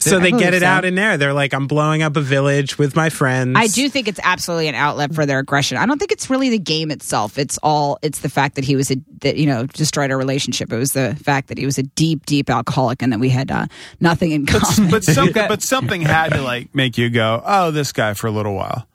so 0.00 0.16
I 0.18 0.20
they 0.20 0.32
get 0.32 0.52
it 0.52 0.62
so. 0.62 0.66
out 0.66 0.84
in 0.84 0.96
there. 0.96 1.16
They're 1.16 1.32
like, 1.32 1.54
I'm 1.54 1.68
blowing 1.68 2.02
up 2.02 2.16
a 2.16 2.20
village 2.20 2.76
with 2.76 2.96
my 2.96 3.08
friends. 3.08 3.54
I 3.56 3.68
do 3.68 3.88
think 3.88 4.08
it's 4.08 4.18
absolutely 4.20 4.66
an 4.66 4.74
outlet 4.74 5.14
for 5.14 5.26
their 5.26 5.38
aggression. 5.38 5.78
I 5.78 5.86
don't 5.86 6.00
think 6.00 6.10
it's 6.10 6.28
really 6.28 6.50
the 6.50 6.58
game 6.58 6.90
itself. 6.90 7.38
It's 7.38 7.56
all 7.62 8.00
it's 8.02 8.18
the 8.18 8.28
fact 8.28 8.56
that 8.56 8.64
he 8.64 8.74
was 8.74 8.90
a 8.90 8.96
that 9.20 9.36
you 9.36 9.46
know 9.46 9.66
destroyed 9.66 10.10
our 10.10 10.18
relationship. 10.18 10.72
It 10.72 10.76
was 10.76 10.90
the 10.90 11.14
fact 11.22 11.46
that 11.50 11.58
he 11.58 11.64
was 11.64 11.78
a 11.78 11.84
deep, 11.84 12.26
deep 12.26 12.50
alcoholic 12.50 13.00
and 13.00 13.12
that 13.12 13.20
we 13.20 13.28
had 13.28 13.52
uh, 13.52 13.66
nothing 14.00 14.32
in 14.32 14.44
common. 14.44 14.90
but 14.90 15.04
something, 15.04 15.34
but 15.48 15.62
something 15.62 16.00
had 16.00 16.32
to 16.32 16.42
like 16.42 16.74
make 16.74 16.98
you 16.98 17.08
go, 17.08 17.40
"Oh, 17.46 17.70
this 17.70 17.92
guy" 17.92 18.14
for 18.14 18.26
a 18.26 18.32
little 18.32 18.54
while. 18.54 18.88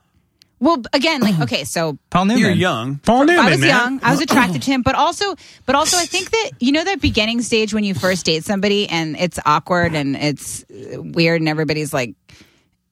Well, 0.60 0.82
again, 0.94 1.22
like 1.22 1.40
okay, 1.42 1.64
so 1.64 1.98
Paul 2.10 2.26
Newman. 2.26 2.42
You're 2.42 2.52
young. 2.52 2.98
Paul 2.98 3.26
Newman, 3.26 3.46
I 3.46 3.50
was 3.50 3.60
man. 3.60 3.70
young. 3.70 4.00
I 4.04 4.12
was 4.12 4.22
attracted 4.22 4.64
to 4.64 4.72
him, 4.72 4.82
but 4.82 4.96
also, 4.96 5.36
but 5.66 5.76
also, 5.76 5.98
I 5.98 6.06
think 6.06 6.32
that 6.32 6.52
you 6.60 6.72
know 6.72 6.84
that 6.84 7.02
beginning 7.02 7.42
stage 7.42 7.74
when 7.74 7.84
you 7.84 7.94
first 7.94 8.26
date 8.26 8.44
somebody 8.44 8.88
and 8.90 9.18
it's 9.18 9.40
awkward 9.46 9.94
and 9.94 10.16
it's 10.16 10.64
uh, 10.64 11.02
weird 11.02 11.42
and 11.42 11.50
everybody's 11.50 11.94
like, 11.94 12.16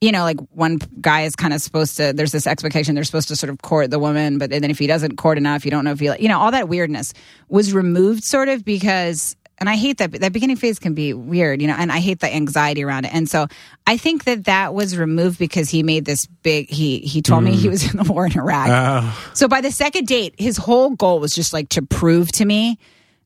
you 0.01 0.11
know, 0.11 0.23
like 0.23 0.39
one 0.51 0.79
guy 1.01 1.21
is 1.21 1.35
kind 1.35 1.53
of 1.53 1.61
supposed 1.61 1.97
to. 1.97 2.13
There's 2.13 2.31
this 2.31 2.47
expectation 2.47 2.95
they're 2.95 3.03
supposed 3.03 3.29
to 3.29 3.35
sort 3.35 3.49
of 3.49 3.61
court 3.61 3.89
the 3.91 3.99
woman, 3.99 4.37
but 4.37 4.49
then 4.49 4.65
if 4.65 4.77
he 4.77 4.87
doesn't 4.87 5.15
court 5.15 5.37
enough, 5.37 5.65
you 5.65 5.71
don't 5.71 5.85
know 5.85 5.91
if 5.91 5.99
he, 5.99 6.09
like, 6.09 6.21
you 6.21 6.27
know, 6.27 6.39
all 6.39 6.51
that 6.51 6.69
weirdness 6.69 7.13
was 7.49 7.73
removed 7.73 8.23
sort 8.23 8.49
of 8.49 8.63
because. 8.63 9.35
And 9.57 9.69
I 9.69 9.75
hate 9.75 9.99
that 9.99 10.11
that 10.11 10.33
beginning 10.33 10.57
phase 10.57 10.79
can 10.79 10.93
be 10.93 11.13
weird, 11.13 11.61
you 11.61 11.67
know, 11.67 11.75
and 11.77 11.91
I 11.91 11.99
hate 11.99 12.19
the 12.19 12.33
anxiety 12.33 12.83
around 12.83 13.05
it. 13.05 13.13
And 13.13 13.29
so 13.29 13.47
I 13.87 13.97
think 13.97 14.25
that 14.25 14.45
that 14.45 14.73
was 14.73 14.97
removed 14.97 15.39
because 15.39 15.69
he 15.69 15.81
made 15.81 16.05
this 16.05 16.25
big. 16.25 16.69
He 16.69 16.99
he 16.99 17.21
told 17.21 17.43
me 17.43 17.55
he 17.55 17.67
mm. 17.67 17.71
was 17.71 17.89
in 17.89 17.97
the 17.97 18.03
war 18.11 18.25
in 18.25 18.37
Iraq. 18.37 18.67
Oh. 18.69 19.31
So 19.33 19.47
by 19.47 19.61
the 19.61 19.71
second 19.71 20.07
date, 20.07 20.35
his 20.37 20.57
whole 20.57 20.91
goal 20.91 21.19
was 21.19 21.33
just 21.33 21.53
like 21.53 21.69
to 21.69 21.81
prove 21.81 22.31
to 22.33 22.45
me 22.45 22.77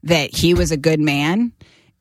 that 0.03 0.36
he 0.36 0.53
was 0.53 0.71
a 0.71 0.77
good 0.77 0.99
man. 0.99 1.51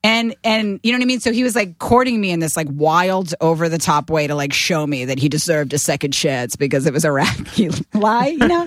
And 0.01 0.33
and 0.45 0.79
you 0.81 0.93
know 0.93 0.97
what 0.97 1.03
I 1.03 1.07
mean? 1.07 1.19
So 1.19 1.33
he 1.33 1.43
was 1.43 1.55
like 1.55 1.77
courting 1.77 2.21
me 2.21 2.31
in 2.31 2.39
this 2.39 2.55
like 2.55 2.67
wild 2.71 3.33
over 3.41 3.67
the 3.67 3.77
top 3.77 4.09
way 4.09 4.27
to 4.27 4.33
like 4.35 4.53
show 4.53 4.87
me 4.87 5.03
that 5.05 5.19
he 5.19 5.27
deserved 5.27 5.73
a 5.73 5.77
second 5.77 6.13
chance 6.13 6.55
because 6.55 6.85
it 6.85 6.93
was 6.93 7.03
a 7.03 7.09
Iraqi 7.09 7.69
lie, 7.93 8.27
you 8.27 8.47
know? 8.47 8.63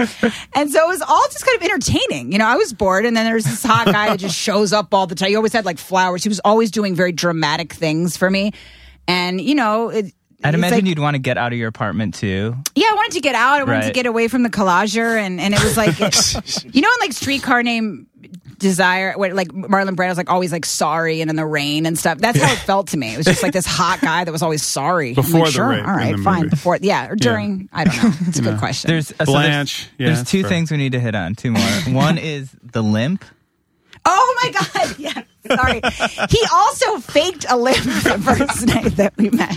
and 0.55 0.71
so 0.71 0.85
it 0.85 0.89
was 0.89 1.01
all 1.01 1.25
just 1.31 1.47
kind 1.47 1.57
of 1.57 1.63
entertaining. 1.63 2.33
You 2.33 2.39
know, 2.39 2.47
I 2.47 2.57
was 2.57 2.75
bored 2.75 3.07
and 3.07 3.17
then 3.17 3.25
there's 3.25 3.45
this 3.45 3.63
hot 3.63 3.87
guy 3.87 4.09
that 4.09 4.19
just 4.19 4.37
shows 4.37 4.75
up 4.75 4.93
all 4.93 5.07
the 5.07 5.15
time. 5.15 5.31
He 5.31 5.37
always 5.37 5.55
had 5.55 5.65
like 5.65 5.79
flowers. 5.79 6.23
He 6.23 6.29
was 6.29 6.41
always 6.45 6.71
doing 6.71 6.95
very 6.95 7.13
dramatic 7.13 7.73
things 7.73 8.15
for 8.17 8.29
me. 8.29 8.53
And 9.09 9.41
you 9.41 9.55
know, 9.55 9.89
it, 9.89 10.13
I'd 10.45 10.55
imagine 10.55 10.79
like- 10.81 10.87
you'd 10.87 10.99
want 10.99 11.15
to 11.15 11.19
get 11.19 11.39
out 11.39 11.53
of 11.53 11.59
your 11.59 11.69
apartment 11.69 12.15
too. 12.15 12.55
yeah, 12.75 12.89
I 12.91 12.95
wanted 12.95 13.13
to 13.13 13.21
get 13.21 13.35
out. 13.37 13.61
I 13.61 13.65
wanted 13.65 13.87
to 13.87 13.93
get 13.93 14.05
away 14.07 14.29
from 14.29 14.43
the 14.43 14.51
collager, 14.51 15.17
and 15.19 15.41
and 15.41 15.55
it 15.55 15.63
was 15.63 15.77
like, 15.77 15.99
you 16.75 16.81
know, 16.83 16.89
in 16.89 17.01
like 17.01 17.13
Streetcar 17.13 17.63
Named 17.63 18.07
Desire, 18.63 19.13
where 19.17 19.35
like 19.35 19.49
Marlon 19.49 19.95
Brando's 19.97 20.17
like 20.17 20.31
always 20.31 20.53
like 20.53 20.65
sorry 20.65 21.21
and 21.21 21.29
in 21.29 21.37
the 21.37 21.45
rain 21.45 21.85
and 21.85 21.99
stuff. 21.99 22.17
That's 22.19 22.41
how 22.41 22.51
it 22.53 22.59
felt 22.61 22.87
to 22.89 22.97
me. 22.97 23.13
It 23.13 23.17
was 23.19 23.27
just 23.27 23.43
like 23.43 23.53
this 23.53 23.67
hot 23.67 24.01
guy 24.01 24.25
that 24.25 24.33
was 24.33 24.41
always 24.41 24.63
sorry. 24.65 25.11
I'm 25.11 25.15
Before 25.17 25.41
like, 25.41 25.47
the 25.49 25.53
sure, 25.53 25.69
rape 25.69 25.85
all 25.85 25.91
in 25.91 25.97
right, 25.97 26.17
the 26.17 26.23
fine. 26.23 26.37
movie. 26.45 26.49
Before, 26.51 26.79
yeah, 26.81 27.09
or 27.11 27.17
during. 27.17 27.69
I 27.73 27.85
don't 27.85 27.97
know. 28.03 28.11
It's 28.29 28.39
a 28.39 28.43
good 28.43 28.59
question. 28.59 28.89
There's 28.89 29.11
uh, 29.13 29.25
so 29.27 29.33
there's- 29.33 29.45
Blanche. 29.47 29.89
Yeah, 29.99 30.07
there's 30.07 30.25
two 30.25 30.41
fair. 30.43 30.49
things 30.49 30.71
we 30.71 30.79
need 30.79 30.93
to 30.93 31.01
hit 31.01 31.15
on. 31.15 31.35
Two 31.35 31.51
more. 31.51 31.63
One 31.89 32.17
is 32.17 32.51
the 32.63 32.83
limp. 32.83 33.25
Oh 34.07 34.39
my 34.43 34.51
god! 34.53 34.97
Yeah, 34.99 35.23
sorry. 35.57 35.81
He 36.31 36.41
also 36.53 36.99
faked 36.99 37.47
a 37.49 37.57
limp 37.57 37.77
the 37.85 38.21
first 38.25 38.67
night 38.67 38.97
that 38.97 39.13
we 39.17 39.31
met 39.31 39.55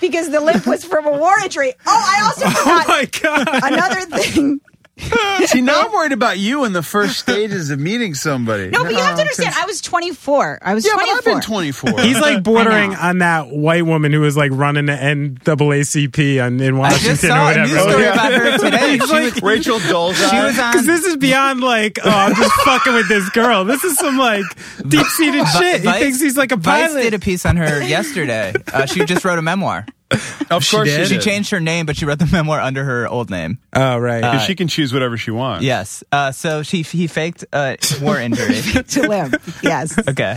because 0.00 0.30
the 0.30 0.40
limp 0.40 0.66
was 0.66 0.84
from 0.84 1.06
a 1.06 1.16
war 1.18 1.34
injury. 1.42 1.72
Oh, 1.86 2.04
I 2.08 2.22
also 2.24 2.48
forgot. 2.48 2.86
Oh 2.88 3.04
forgot 3.06 3.46
my 3.46 3.60
god! 3.60 3.72
another 3.72 4.00
thing. 4.22 4.60
See, 5.46 5.60
now 5.62 5.86
I'm 5.86 5.92
worried 5.92 6.12
about 6.12 6.38
you 6.38 6.64
in 6.64 6.72
the 6.72 6.82
first 6.82 7.18
stages 7.18 7.70
of 7.70 7.80
meeting 7.80 8.14
somebody. 8.14 8.68
No, 8.70 8.82
but 8.84 8.92
you 8.92 8.98
have 8.98 9.14
to 9.16 9.20
understand. 9.22 9.54
I 9.56 9.66
was 9.66 9.80
24. 9.80 10.58
I 10.62 10.74
was 10.74 10.84
Yeah, 10.84 10.92
but 10.96 11.02
24. 11.04 11.16
I've 11.16 11.24
been 11.24 11.40
24. 11.40 12.00
He's 12.00 12.20
like 12.20 12.42
bordering 12.42 12.94
on 12.94 13.18
that 13.18 13.48
white 13.48 13.86
woman 13.86 14.12
who 14.12 14.20
was 14.20 14.36
like 14.36 14.50
running 14.52 14.86
the 14.86 14.92
NAACP 14.92 16.44
on, 16.44 16.60
in 16.60 16.74
I 16.74 16.78
Washington 16.78 17.10
just 17.10 17.24
or 17.24 17.28
saw 17.28 17.42
a 17.42 17.44
whatever. 17.46 17.68
news 17.72 17.80
story 17.82 18.04
about 18.06 18.32
her 18.32 18.58
today. 18.58 18.98
He's 18.98 19.06
She 19.08 19.12
like- 19.12 19.34
was, 19.34 19.42
Rachel 19.42 19.78
Dolezal. 19.78 20.30
she 20.30 20.36
was 20.40 20.58
on. 20.58 20.72
Because 20.72 20.86
this 20.86 21.04
is 21.04 21.16
beyond 21.16 21.60
like, 21.60 21.98
oh, 22.04 22.10
I'm 22.10 22.34
just 22.34 22.52
fucking 22.64 22.92
with 22.94 23.08
this 23.08 23.28
girl. 23.30 23.64
This 23.64 23.84
is 23.84 23.96
some 23.98 24.16
like 24.18 24.44
deep 24.86 25.06
seated 25.06 25.46
shit. 25.48 25.80
He 25.80 25.86
Vice- 25.86 26.00
thinks 26.00 26.20
he's 26.20 26.36
like 26.36 26.52
a 26.52 26.56
Vice 26.56 26.90
pilot. 26.90 27.02
did 27.02 27.14
a 27.14 27.18
piece 27.18 27.46
on 27.46 27.56
her 27.56 27.82
yesterday. 27.82 28.52
Uh, 28.72 28.86
she 28.86 29.04
just 29.04 29.24
wrote 29.24 29.38
a 29.38 29.42
memoir. 29.42 29.86
of 30.50 30.64
She 30.64 30.76
course 30.76 30.88
did? 30.88 31.08
She 31.08 31.18
changed 31.18 31.50
her 31.50 31.60
name, 31.60 31.86
but 31.86 31.96
she 31.96 32.04
wrote 32.04 32.18
the 32.18 32.26
memoir 32.32 32.60
under 32.60 32.84
her 32.84 33.06
old 33.08 33.30
name. 33.30 33.58
oh, 33.74 33.98
right. 33.98 34.20
Because 34.20 34.42
she 34.42 34.54
can 34.54 34.68
choose 34.68 34.92
whatever 34.92 35.16
she 35.16 35.30
wants. 35.30 35.64
Yes. 35.64 36.02
Uh, 36.10 36.32
so 36.32 36.62
she 36.62 36.82
he 36.82 37.06
faked 37.06 37.44
a 37.52 37.76
war 38.02 38.18
injury. 38.18 38.54
to 38.88 39.08
live. 39.08 39.60
Yes. 39.62 39.96
Okay. 39.98 40.34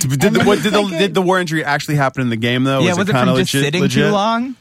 Did 0.00 0.20
the, 0.34 0.44
what, 0.44 0.62
did, 0.62 0.72
the, 0.72 0.96
did 0.98 1.14
the 1.14 1.22
war 1.22 1.38
injury 1.40 1.64
actually 1.64 1.96
happen 1.96 2.22
in 2.22 2.28
the 2.28 2.36
game 2.36 2.64
though? 2.64 2.80
yeah. 2.80 2.90
was 2.90 2.98
Was 2.98 3.08
it, 3.08 3.12
it 3.12 3.18
from 3.18 3.28
of 3.30 3.36
just 3.38 3.54
legit? 3.54 3.66
sitting 3.66 3.80
legit? 3.82 4.04
too 4.04 4.10
long? 4.12 4.56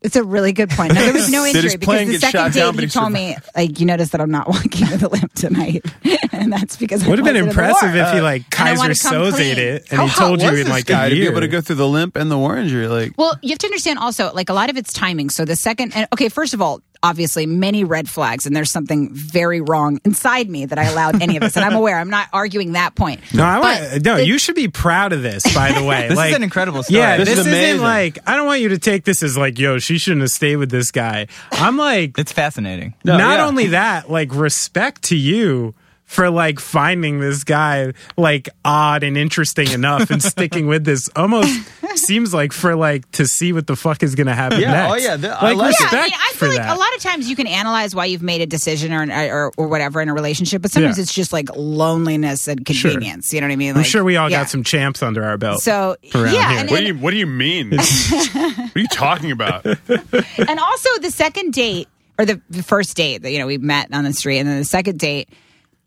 It's 0.00 0.14
a 0.14 0.22
really 0.22 0.52
good 0.52 0.70
point. 0.70 0.94
No, 0.94 1.00
there 1.00 1.12
was 1.12 1.28
no 1.28 1.44
injury 1.46 1.76
because 1.76 2.06
the 2.06 2.18
second 2.18 2.40
shot 2.40 2.52
down, 2.52 2.72
date 2.72 2.76
but 2.76 2.80
he 2.84 2.86
he 2.86 2.90
told 2.90 3.12
me, 3.12 3.36
like, 3.56 3.80
you 3.80 3.86
notice 3.86 4.10
that 4.10 4.20
I'm 4.20 4.30
not 4.30 4.48
walking 4.48 4.88
with 4.88 5.02
a 5.02 5.08
limp 5.08 5.32
tonight. 5.34 5.84
and 6.32 6.52
that's 6.52 6.76
because 6.76 7.04
I 7.04 7.08
Would 7.08 7.18
have 7.18 7.24
been 7.24 7.34
wasn't 7.34 7.36
in 7.36 7.44
the 7.44 7.50
impressive 7.50 7.94
if 7.96 8.12
he 8.14 8.20
like 8.20 8.48
Keyser 8.50 8.78
wanna 8.78 8.94
Soze 8.94 9.32
clean. 9.32 9.58
it 9.58 9.86
and 9.90 9.98
How 9.98 10.06
he 10.06 10.14
told 10.14 10.40
you 10.40 10.50
was 10.50 10.60
in 10.60 10.66
this 10.66 10.72
like 10.72 10.86
guy 10.86 11.06
a 11.06 11.10
to 11.10 11.14
be 11.16 11.26
able 11.26 11.40
to 11.40 11.48
go 11.48 11.60
through 11.60 11.76
the 11.76 11.88
limp 11.88 12.14
and 12.14 12.30
the 12.30 12.38
war 12.38 12.56
injury? 12.56 12.86
Like, 12.86 13.14
Well, 13.18 13.36
you 13.42 13.50
have 13.50 13.58
to 13.58 13.66
understand 13.66 13.98
also, 13.98 14.32
like 14.32 14.48
a 14.48 14.54
lot 14.54 14.70
of 14.70 14.76
it's 14.76 14.92
timing. 14.92 15.30
So 15.30 15.44
the 15.44 15.56
second, 15.56 15.96
and 15.96 16.06
okay, 16.12 16.28
first 16.28 16.54
of 16.54 16.62
all, 16.62 16.80
obviously 17.02 17.46
many 17.46 17.84
red 17.84 18.08
flags, 18.08 18.46
and 18.46 18.54
there's 18.56 18.70
something 18.70 19.12
very 19.14 19.60
wrong 19.60 20.00
inside 20.04 20.48
me 20.50 20.66
that 20.66 20.78
I 20.78 20.84
allowed 20.84 21.22
any 21.22 21.36
of 21.36 21.42
this, 21.42 21.56
and 21.56 21.64
I'm 21.64 21.74
aware. 21.74 21.98
I'm 21.98 22.10
not 22.10 22.28
arguing 22.32 22.72
that 22.72 22.94
point. 22.94 23.20
No, 23.32 23.44
I 23.44 23.60
But 23.60 23.90
want. 23.92 24.04
No, 24.04 24.16
it- 24.16 24.26
you 24.26 24.38
should 24.38 24.54
be 24.54 24.68
proud 24.68 25.12
of 25.12 25.22
this. 25.22 25.42
By 25.54 25.72
the 25.72 25.84
way, 25.84 26.08
This 26.08 26.16
like, 26.16 26.30
is 26.30 26.36
an 26.36 26.42
incredible 26.42 26.82
story. 26.82 26.98
Yeah, 27.00 27.16
This 27.16 27.28
this, 27.28 27.38
is 27.38 27.46
isn't 27.46 27.52
amazing. 27.52 27.82
like. 27.82 28.18
I 28.26 28.36
don't 28.36 28.46
want 28.46 28.60
you 28.60 28.70
to 28.70 28.78
take 28.78 29.04
this 29.04 29.22
as 29.22 29.36
like, 29.36 29.58
yo, 29.58 29.78
she 29.78 29.98
shouldn't 29.98 30.22
have 30.22 30.30
stayed 30.30 30.56
with 30.56 30.70
this 30.70 30.90
guy. 30.90 31.26
I'm 31.52 31.76
like, 31.76 32.18
It's 32.18 32.32
fascinating. 32.32 32.94
not 33.04 33.18
yeah. 33.20 33.46
only 33.46 33.66
that, 33.68 34.10
like 34.10 34.34
respect 34.34 35.02
to 35.04 35.16
you 35.16 35.74
for 36.08 36.30
like 36.30 36.58
finding 36.58 37.20
this 37.20 37.44
guy 37.44 37.92
like 38.16 38.48
odd 38.64 39.02
and 39.04 39.16
interesting 39.16 39.70
enough 39.70 40.10
and 40.10 40.22
sticking 40.34 40.66
with 40.66 40.82
this 40.84 41.08
almost 41.14 41.52
seems 41.96 42.32
like 42.34 42.52
for 42.52 42.74
like 42.74 43.08
to 43.12 43.26
see 43.26 43.52
what 43.52 43.66
the 43.66 43.76
fuck 43.76 44.02
is 44.02 44.14
gonna 44.14 44.34
happen 44.34 44.58
Yeah, 44.60 44.88
oh, 44.88 44.92
next. 44.94 45.04
oh, 45.04 45.08
yeah, 45.10 45.16
the- 45.16 45.30
I 45.30 45.52
like, 45.52 45.56
like 45.58 45.68
respect 45.68 45.92
Yeah, 45.92 45.98
I 46.00 46.02
mean, 46.04 46.12
I 46.14 46.32
feel 46.34 46.48
like 46.48 46.58
that. 46.58 46.76
a 46.76 46.78
lot 46.80 46.94
of 46.96 47.02
times 47.02 47.28
you 47.28 47.36
can 47.36 47.46
analyze 47.46 47.94
why 47.94 48.06
you've 48.06 48.22
made 48.22 48.40
a 48.40 48.46
decision 48.46 48.92
or 48.92 49.06
or, 49.30 49.52
or 49.58 49.68
whatever 49.68 50.00
in 50.00 50.08
a 50.08 50.14
relationship, 50.14 50.62
but 50.62 50.70
sometimes 50.70 50.96
Yeah. 50.96 51.02
it's 51.02 51.14
just 51.14 51.32
like 51.32 51.54
loneliness 51.54 52.48
and 52.48 52.66
Sure. 52.68 52.90
convenience. 52.90 53.32
You 53.32 53.40
know 53.42 53.46
what 53.46 53.52
I 53.52 53.56
mean? 53.56 53.76
I'm 53.76 53.82
sure 53.84 54.02
we 54.02 54.16
all 54.16 54.30
yeah. 54.30 54.40
got 54.40 54.48
some 54.50 54.64
champs 54.64 55.02
under 55.02 55.22
our 55.24 55.36
belt. 55.36 55.60
So 55.62 55.96
yeah, 56.02 56.10
here. 56.30 56.60
and, 56.60 56.70
What 56.70 56.80
do 56.80 56.86
you 56.86 56.94
What 56.94 57.10
do 57.10 57.16
you 57.18 57.26
mean? 57.26 57.70
what 57.76 58.76
are 58.76 58.78
you 58.80 58.88
talking 58.88 59.30
about? 59.30 59.66
and 59.88 60.58
also 60.58 60.88
the 61.02 61.10
second 61.10 61.52
date 61.52 61.86
or 62.18 62.24
the, 62.24 62.40
the 62.48 62.62
first 62.62 62.96
date 62.96 63.18
that 63.22 63.30
you 63.30 63.38
know 63.38 63.46
we 63.46 63.58
met 63.58 63.92
on 63.92 64.04
the 64.04 64.12
street, 64.14 64.38
and 64.38 64.48
then 64.48 64.58
the 64.58 64.64
second 64.64 64.98
date 64.98 65.28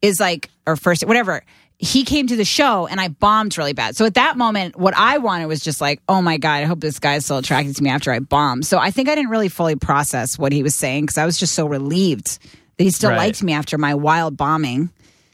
is 0.01 0.19
like 0.19 0.49
or 0.65 0.75
first 0.75 1.05
whatever. 1.05 1.43
He 1.77 2.03
came 2.03 2.27
to 2.27 2.35
the 2.35 2.45
show 2.45 2.85
and 2.85 3.01
I 3.01 3.07
bombed 3.07 3.57
really 3.57 3.73
bad. 3.73 3.95
So 3.95 4.05
at 4.05 4.13
that 4.13 4.37
moment, 4.37 4.75
what 4.75 4.93
I 4.95 5.17
wanted 5.17 5.47
was 5.47 5.61
just 5.61 5.81
like, 5.81 5.99
oh 6.07 6.21
my 6.21 6.37
God, 6.37 6.57
I 6.61 6.65
hope 6.65 6.79
this 6.79 6.99
guy's 6.99 7.25
still 7.25 7.37
attracted 7.39 7.75
to 7.77 7.83
me 7.83 7.89
after 7.89 8.11
I 8.11 8.19
bombed. 8.19 8.67
So 8.67 8.77
I 8.77 8.91
think 8.91 9.09
I 9.09 9.15
didn't 9.15 9.31
really 9.31 9.49
fully 9.49 9.75
process 9.75 10.37
what 10.37 10.51
he 10.51 10.61
was 10.61 10.75
saying 10.75 11.03
because 11.05 11.17
I 11.17 11.25
was 11.25 11.39
just 11.39 11.53
so 11.55 11.65
relieved 11.65 12.37
that 12.77 12.83
he 12.83 12.91
still 12.91 13.09
Right. 13.09 13.17
liked 13.17 13.41
me 13.41 13.53
after 13.53 13.79
my 13.79 13.95
wild 13.95 14.37
bombing. 14.37 14.91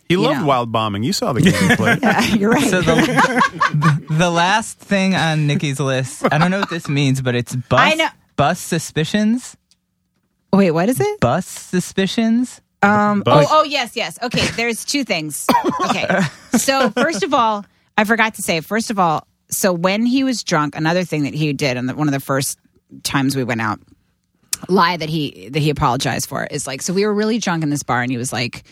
He 0.07 0.13
You 0.13 0.22
loved 0.22 0.39
know. 0.39 0.45
wild 0.45 0.72
bombing. 0.72 1.03
You 1.03 1.11
saw 1.11 1.34
the 1.34 1.41
game 1.41 1.53
he 1.70 1.76
played. 1.76 1.99
Yeah, 2.01 2.22
you're 2.36 2.51
right. 2.51 2.70
So 2.70 2.82
the, 2.82 4.05
the 4.09 4.30
last 4.30 4.80
thing 4.80 5.15
on 5.15 5.47
Nikki's 5.47 5.82
list, 5.82 6.24
I 6.32 6.38
don't 6.38 6.49
know 6.49 6.61
what 6.61 6.70
this 6.70 6.88
means, 6.88 7.22
but 7.22 7.36
it's 7.36 7.53
bus 7.57 7.80
I 7.82 7.93
know- 7.95 8.07
bus 8.38 8.57
suspicions. 8.61 9.57
Wait, 10.53 10.72
what 10.72 10.88
is 10.88 11.01
it? 11.01 11.20
Bus 11.20 11.45
suspicions. 11.45 12.61
Um, 12.88 13.24
oh, 13.26 13.46
oh, 13.50 13.64
yes, 13.64 13.96
yes. 13.96 14.18
Okay, 14.22 14.46
there's 14.56 14.86
two 14.86 15.04
things. 15.04 15.46
Okay. 15.90 16.08
So, 16.52 16.90
first 16.92 17.24
of 17.24 17.34
all, 17.34 17.66
I 17.98 18.04
forgot 18.04 18.36
to 18.36 18.42
say, 18.42 18.62
first 18.62 18.90
of 18.90 19.00
all, 19.00 19.28
so 19.50 19.74
when 19.74 20.06
he 20.06 20.24
was 20.24 20.44
drunk, 20.44 20.76
another 20.76 21.04
thing 21.04 21.24
that 21.24 21.34
he 21.34 21.54
did 21.54 21.78
on 21.78 21.86
the, 21.86 21.96
one 21.96 22.08
of 22.08 22.14
the 22.14 22.20
first 22.20 22.60
times 23.04 23.36
we 23.36 23.44
went 23.44 23.62
out, 23.62 23.80
lie 24.68 24.98
that 24.98 25.10
he 25.10 25.50
that 25.50 25.60
he 25.60 25.70
apologized 25.70 26.28
for 26.28 26.46
is 26.46 26.66
like, 26.68 26.82
so 26.82 26.94
we 26.94 27.06
were 27.06 27.14
really 27.14 27.38
drunk 27.40 27.64
in 27.64 27.70
this 27.70 27.84
bar 27.84 28.02
and 28.02 28.12
he 28.12 28.18
was 28.18 28.34
like, 28.34 28.64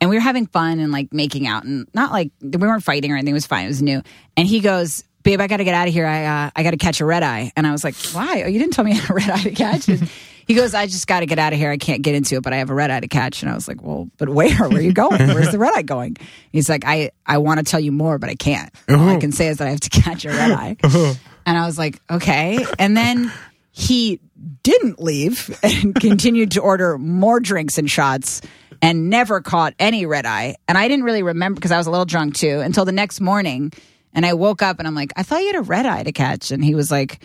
and 0.00 0.10
we 0.10 0.16
were 0.16 0.20
having 0.22 0.46
fun 0.46 0.80
and 0.80 0.92
like 0.92 1.12
making 1.12 1.46
out 1.46 1.64
and 1.64 1.86
not 1.94 2.12
like 2.12 2.30
we 2.40 2.58
weren't 2.58 2.82
fighting 2.82 3.10
or 3.12 3.16
anything. 3.16 3.30
It 3.30 3.34
was 3.34 3.46
fine. 3.46 3.64
It 3.64 3.68
was 3.68 3.82
new. 3.82 4.02
And 4.36 4.46
he 4.46 4.60
goes, 4.60 5.04
"Babe, 5.22 5.40
I 5.40 5.46
got 5.46 5.58
to 5.58 5.64
get 5.64 5.74
out 5.74 5.88
of 5.88 5.94
here. 5.94 6.06
I 6.06 6.24
uh, 6.24 6.50
I 6.56 6.62
got 6.62 6.72
to 6.72 6.76
catch 6.76 7.00
a 7.00 7.04
red 7.04 7.22
eye." 7.22 7.52
And 7.56 7.66
I 7.66 7.72
was 7.72 7.84
like, 7.84 7.94
"Why? 8.12 8.42
Oh, 8.42 8.48
you 8.48 8.58
didn't 8.58 8.74
tell 8.74 8.84
me 8.84 8.92
I 8.92 8.96
had 8.96 9.10
a 9.10 9.14
red 9.14 9.30
eye 9.30 9.42
to 9.42 9.50
catch." 9.52 9.88
He 10.52 10.56
goes, 10.56 10.74
"I 10.74 10.84
just 10.84 11.06
got 11.06 11.20
to 11.20 11.26
get 11.26 11.38
out 11.38 11.54
of 11.54 11.58
here. 11.58 11.70
I 11.70 11.78
can't 11.78 12.02
get 12.02 12.14
into 12.14 12.36
it, 12.36 12.42
but 12.42 12.52
I 12.52 12.56
have 12.56 12.68
a 12.68 12.74
red 12.74 12.90
eye 12.90 13.00
to 13.00 13.08
catch." 13.08 13.40
And 13.40 13.50
I 13.50 13.54
was 13.54 13.66
like, 13.66 13.82
"Well, 13.82 14.10
but 14.18 14.28
where? 14.28 14.54
Where 14.68 14.80
are 14.80 14.82
you 14.82 14.92
going? 14.92 15.18
Where's 15.28 15.50
the 15.50 15.58
red 15.58 15.72
eye 15.74 15.80
going?" 15.80 16.18
He's 16.50 16.68
like, 16.68 16.84
"I 16.84 17.10
I 17.24 17.38
want 17.38 17.56
to 17.56 17.64
tell 17.64 17.80
you 17.80 17.90
more, 17.90 18.18
but 18.18 18.28
I 18.28 18.34
can't. 18.34 18.70
All 18.86 18.96
I 18.96 19.12
uh-huh. 19.12 19.20
can 19.20 19.32
say 19.32 19.48
is 19.48 19.56
that 19.56 19.66
I 19.66 19.70
have 19.70 19.80
to 19.80 19.88
catch 20.02 20.26
a 20.26 20.28
red 20.28 20.50
eye." 20.50 20.76
Uh-huh. 20.84 21.14
And 21.46 21.56
I 21.56 21.64
was 21.64 21.78
like, 21.78 22.02
"Okay." 22.10 22.66
And 22.78 22.94
then 22.94 23.32
he 23.70 24.20
didn't 24.62 25.00
leave 25.00 25.58
and 25.62 25.94
continued 26.00 26.50
to 26.50 26.60
order 26.60 26.98
more 26.98 27.40
drinks 27.40 27.78
and 27.78 27.90
shots 27.90 28.42
and 28.82 29.08
never 29.08 29.40
caught 29.40 29.72
any 29.78 30.04
red 30.04 30.26
eye. 30.26 30.56
And 30.68 30.76
I 30.76 30.86
didn't 30.86 31.06
really 31.06 31.22
remember 31.22 31.54
because 31.54 31.72
I 31.72 31.78
was 31.78 31.86
a 31.86 31.90
little 31.90 32.04
drunk 32.04 32.34
too 32.34 32.60
until 32.60 32.84
the 32.84 32.92
next 32.92 33.22
morning. 33.22 33.72
And 34.12 34.26
I 34.26 34.34
woke 34.34 34.60
up 34.60 34.80
and 34.80 34.86
I'm 34.86 34.94
like, 34.94 35.14
I 35.16 35.22
thought 35.22 35.40
you 35.40 35.46
had 35.46 35.56
a 35.56 35.62
red 35.62 35.86
eye 35.86 36.02
to 36.02 36.12
catch. 36.12 36.50
And 36.50 36.62
he 36.62 36.74
was 36.74 36.90
like, 36.90 37.24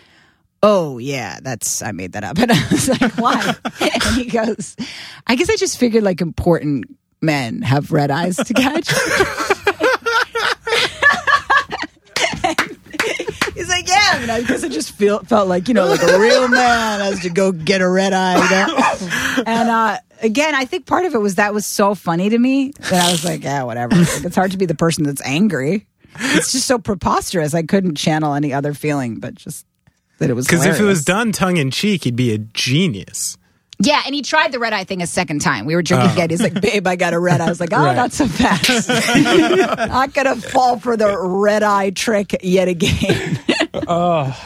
Oh, 0.62 0.98
yeah, 0.98 1.38
that's, 1.40 1.82
I 1.82 1.92
made 1.92 2.12
that 2.12 2.24
up. 2.24 2.38
And 2.48 2.52
I 2.52 2.68
was 2.70 2.88
like, 2.88 3.16
Why? 3.16 3.54
and 3.80 4.02
he 4.14 4.24
goes, 4.24 4.76
I 5.26 5.36
guess 5.36 5.50
I 5.50 5.56
just 5.56 5.78
figured 5.78 6.02
like 6.02 6.20
important 6.20 6.96
men 7.20 7.62
have 7.62 7.92
red 7.92 8.10
eyes 8.10 8.36
to 8.36 8.54
catch. 8.54 8.88
He's 13.54 13.68
like, 13.68 13.88
yeah. 13.88 14.10
I 14.12 14.20
mean, 14.20 14.30
I 14.30 14.42
guess 14.42 14.62
I 14.62 14.68
just 14.68 14.92
feel, 14.92 15.18
felt 15.24 15.48
like, 15.48 15.66
you 15.66 15.74
know, 15.74 15.86
like 15.86 16.02
a 16.02 16.18
real 16.18 16.46
man 16.46 17.00
has 17.00 17.20
to 17.22 17.30
go 17.30 17.50
get 17.50 17.80
a 17.80 17.88
red 17.88 18.12
eye. 18.12 18.36
You 18.36 18.50
know? 18.50 19.42
And 19.46 19.68
uh, 19.68 19.98
again, 20.22 20.54
I 20.54 20.64
think 20.64 20.86
part 20.86 21.06
of 21.06 21.14
it 21.14 21.18
was 21.18 21.34
that 21.36 21.52
was 21.52 21.66
so 21.66 21.96
funny 21.96 22.28
to 22.28 22.38
me 22.38 22.72
that 22.90 23.08
I 23.08 23.10
was 23.10 23.24
like, 23.24 23.42
yeah, 23.42 23.64
whatever. 23.64 23.96
Like, 23.96 24.24
it's 24.24 24.36
hard 24.36 24.52
to 24.52 24.58
be 24.58 24.66
the 24.66 24.76
person 24.76 25.02
that's 25.04 25.22
angry. 25.22 25.86
It's 26.20 26.52
just 26.52 26.66
so 26.66 26.78
preposterous. 26.78 27.52
I 27.52 27.62
couldn't 27.64 27.96
channel 27.96 28.34
any 28.34 28.52
other 28.52 28.74
feeling, 28.74 29.18
but 29.18 29.34
just 29.34 29.66
that 30.18 30.30
it 30.30 30.34
was 30.34 30.46
Because 30.46 30.66
if 30.66 30.80
it 30.80 30.84
was 30.84 31.04
done 31.04 31.32
tongue 31.32 31.56
in 31.56 31.70
cheek, 31.70 32.04
he'd 32.04 32.16
be 32.16 32.32
a 32.32 32.38
genius. 32.38 33.36
Yeah, 33.80 34.02
and 34.04 34.14
he 34.14 34.22
tried 34.22 34.50
the 34.50 34.58
red 34.58 34.72
eye 34.72 34.82
thing 34.82 35.02
a 35.02 35.06
second 35.06 35.40
time. 35.40 35.64
We 35.64 35.76
were 35.76 35.82
drinking 35.82 36.10
oh. 36.10 36.12
again. 36.14 36.30
He's 36.30 36.42
like, 36.42 36.60
"Babe, 36.60 36.84
I 36.86 36.96
got 36.96 37.14
a 37.14 37.18
red 37.18 37.40
eye." 37.40 37.46
I 37.46 37.48
was 37.48 37.60
like, 37.60 37.72
"Oh, 37.72 37.84
Right. 37.84 37.94
not 37.94 38.12
so 38.12 38.26
fast. 38.26 38.88
not 39.88 40.12
gonna 40.14 40.34
fall 40.34 40.80
for 40.80 40.96
the 40.96 41.16
red 41.16 41.62
eye 41.62 41.90
trick 41.90 42.36
yet 42.42 42.68
again." 42.68 43.38
Oh, 43.86 44.36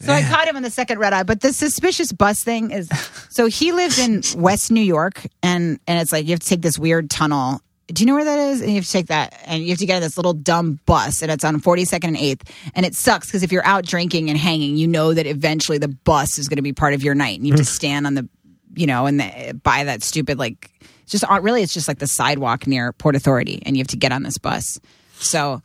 So 0.00 0.12
I 0.12 0.22
caught 0.22 0.46
him 0.46 0.56
on 0.56 0.62
the 0.62 0.70
second 0.70 0.98
red 0.98 1.12
eye. 1.12 1.22
But 1.22 1.40
the 1.40 1.52
suspicious 1.52 2.12
bus 2.12 2.42
thing 2.42 2.70
is 2.70 2.88
so 3.30 3.46
he 3.46 3.72
lived 3.72 3.98
in 3.98 4.22
West 4.36 4.70
New 4.70 4.82
York, 4.82 5.26
and 5.42 5.80
and 5.86 5.98
it's 5.98 6.12
like 6.12 6.26
you 6.26 6.32
have 6.32 6.40
to 6.40 6.46
take 6.46 6.62
this 6.62 6.78
weird 6.78 7.08
tunnel. 7.08 7.60
Do 7.88 8.02
you 8.02 8.06
know 8.06 8.14
where 8.14 8.24
that 8.24 8.38
is? 8.38 8.60
And 8.60 8.70
you 8.70 8.76
have 8.76 8.84
to 8.84 8.90
take 8.90 9.06
that, 9.06 9.38
and 9.44 9.62
you 9.62 9.70
have 9.70 9.78
to 9.78 9.86
get 9.86 9.96
on 9.96 10.02
this 10.02 10.16
little 10.16 10.32
dumb 10.32 10.80
bus, 10.86 11.22
and 11.22 11.30
it's 11.30 11.44
on 11.44 11.60
42nd 11.60 12.04
and 12.04 12.16
8th. 12.16 12.48
And 12.74 12.84
it 12.84 12.94
sucks 12.96 13.28
because 13.28 13.44
if 13.44 13.52
you're 13.52 13.64
out 13.64 13.84
drinking 13.84 14.28
and 14.28 14.38
hanging, 14.38 14.76
you 14.76 14.88
know 14.88 15.14
that 15.14 15.26
eventually 15.26 15.78
the 15.78 15.88
bus 15.88 16.38
is 16.38 16.48
going 16.48 16.56
to 16.56 16.62
be 16.62 16.72
part 16.72 16.94
of 16.94 17.02
your 17.04 17.14
night, 17.14 17.38
and 17.38 17.46
you 17.46 17.52
have 17.52 17.60
to 17.60 17.64
stand 17.64 18.06
on 18.06 18.14
the, 18.14 18.28
you 18.74 18.86
know, 18.88 19.06
and 19.06 19.20
the, 19.20 19.60
by 19.62 19.84
that 19.84 20.02
stupid 20.02 20.38
like, 20.38 20.70
just 21.06 21.22
uh, 21.30 21.40
really 21.40 21.62
it's 21.62 21.72
just 21.72 21.86
like 21.86 21.98
the 21.98 22.08
sidewalk 22.08 22.66
near 22.66 22.92
Port 22.92 23.14
Authority, 23.14 23.62
and 23.64 23.76
you 23.76 23.80
have 23.80 23.88
to 23.88 23.96
get 23.96 24.10
on 24.10 24.24
this 24.24 24.38
bus. 24.38 24.80
So 25.14 25.62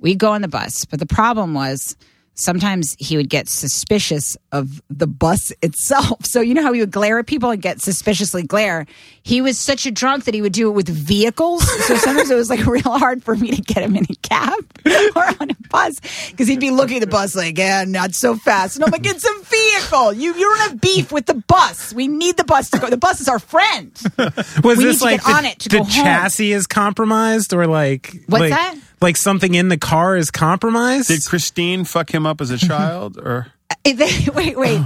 we 0.00 0.16
go 0.16 0.32
on 0.32 0.42
the 0.42 0.48
bus, 0.48 0.84
but 0.86 0.98
the 0.98 1.06
problem 1.06 1.54
was 1.54 1.96
sometimes 2.40 2.96
he 2.98 3.16
would 3.16 3.28
get 3.28 3.48
suspicious 3.48 4.36
of 4.52 4.82
the 4.88 5.06
bus 5.06 5.52
itself. 5.62 6.24
So 6.24 6.40
you 6.40 6.54
know 6.54 6.62
how 6.62 6.72
he 6.72 6.80
would 6.80 6.90
glare 6.90 7.18
at 7.18 7.26
people 7.26 7.50
and 7.50 7.60
get 7.60 7.80
suspiciously 7.80 8.42
glare. 8.42 8.86
He 9.22 9.40
was 9.42 9.58
such 9.58 9.86
a 9.86 9.90
drunk 9.90 10.24
that 10.24 10.34
he 10.34 10.42
would 10.42 10.52
do 10.52 10.68
it 10.68 10.72
with 10.72 10.88
vehicles. 10.88 11.62
So 11.86 11.96
sometimes 11.96 12.30
it 12.30 12.34
was 12.34 12.50
like 12.50 12.64
real 12.66 12.98
hard 12.98 13.22
for 13.22 13.36
me 13.36 13.50
to 13.50 13.62
get 13.62 13.82
him 13.82 13.96
in 13.96 14.04
a 14.04 14.14
cab 14.22 14.64
or 15.16 15.24
on 15.40 15.50
a 15.50 15.56
bus 15.68 16.00
because 16.30 16.48
he'd 16.48 16.60
be 16.60 16.70
looking 16.70 16.96
at 16.96 17.00
the 17.00 17.06
bus 17.06 17.34
like, 17.36 17.58
"Yeah, 17.58 17.84
not 17.84 18.14
so 18.14 18.34
fast." 18.34 18.76
And 18.76 18.84
I'm 18.84 18.90
like, 18.90 19.06
"It's 19.06 19.24
a 19.24 19.42
vehicle. 19.44 20.12
You 20.14 20.34
you 20.34 20.40
don't 20.40 20.58
have 20.70 20.80
beef 20.80 21.12
with 21.12 21.26
the 21.26 21.34
bus. 21.34 21.92
We 21.92 22.08
need 22.08 22.36
the 22.36 22.44
bus 22.44 22.70
to 22.70 22.78
go. 22.78 22.88
The 22.88 22.96
bus 22.96 23.20
is 23.20 23.28
our 23.28 23.38
friend." 23.38 23.92
was 24.16 24.78
We 24.78 24.84
need 24.84 24.84
this 24.84 24.98
to 24.98 25.04
like 25.04 25.20
get 25.20 25.26
the, 25.26 25.32
on 25.32 25.44
it 25.44 25.58
to 25.60 25.68
the 25.68 25.78
go 25.78 25.84
home. 25.84 25.92
chassis 25.92 26.52
is 26.52 26.66
compromised, 26.66 27.52
or 27.52 27.66
like 27.66 28.12
What's 28.26 28.40
like, 28.40 28.50
that? 28.50 28.76
Like 29.00 29.16
something 29.16 29.54
in 29.54 29.68
the 29.68 29.78
car 29.78 30.16
is 30.16 30.30
compromised? 30.30 31.08
Did 31.08 31.24
Christine 31.24 31.84
fuck 31.84 32.14
him 32.14 32.26
up 32.26 32.40
as 32.40 32.50
a 32.50 32.56
mm-hmm. 32.56 32.66
child, 32.66 33.18
or 33.18 33.46
wait, 34.34 34.58
wait. 34.58 34.80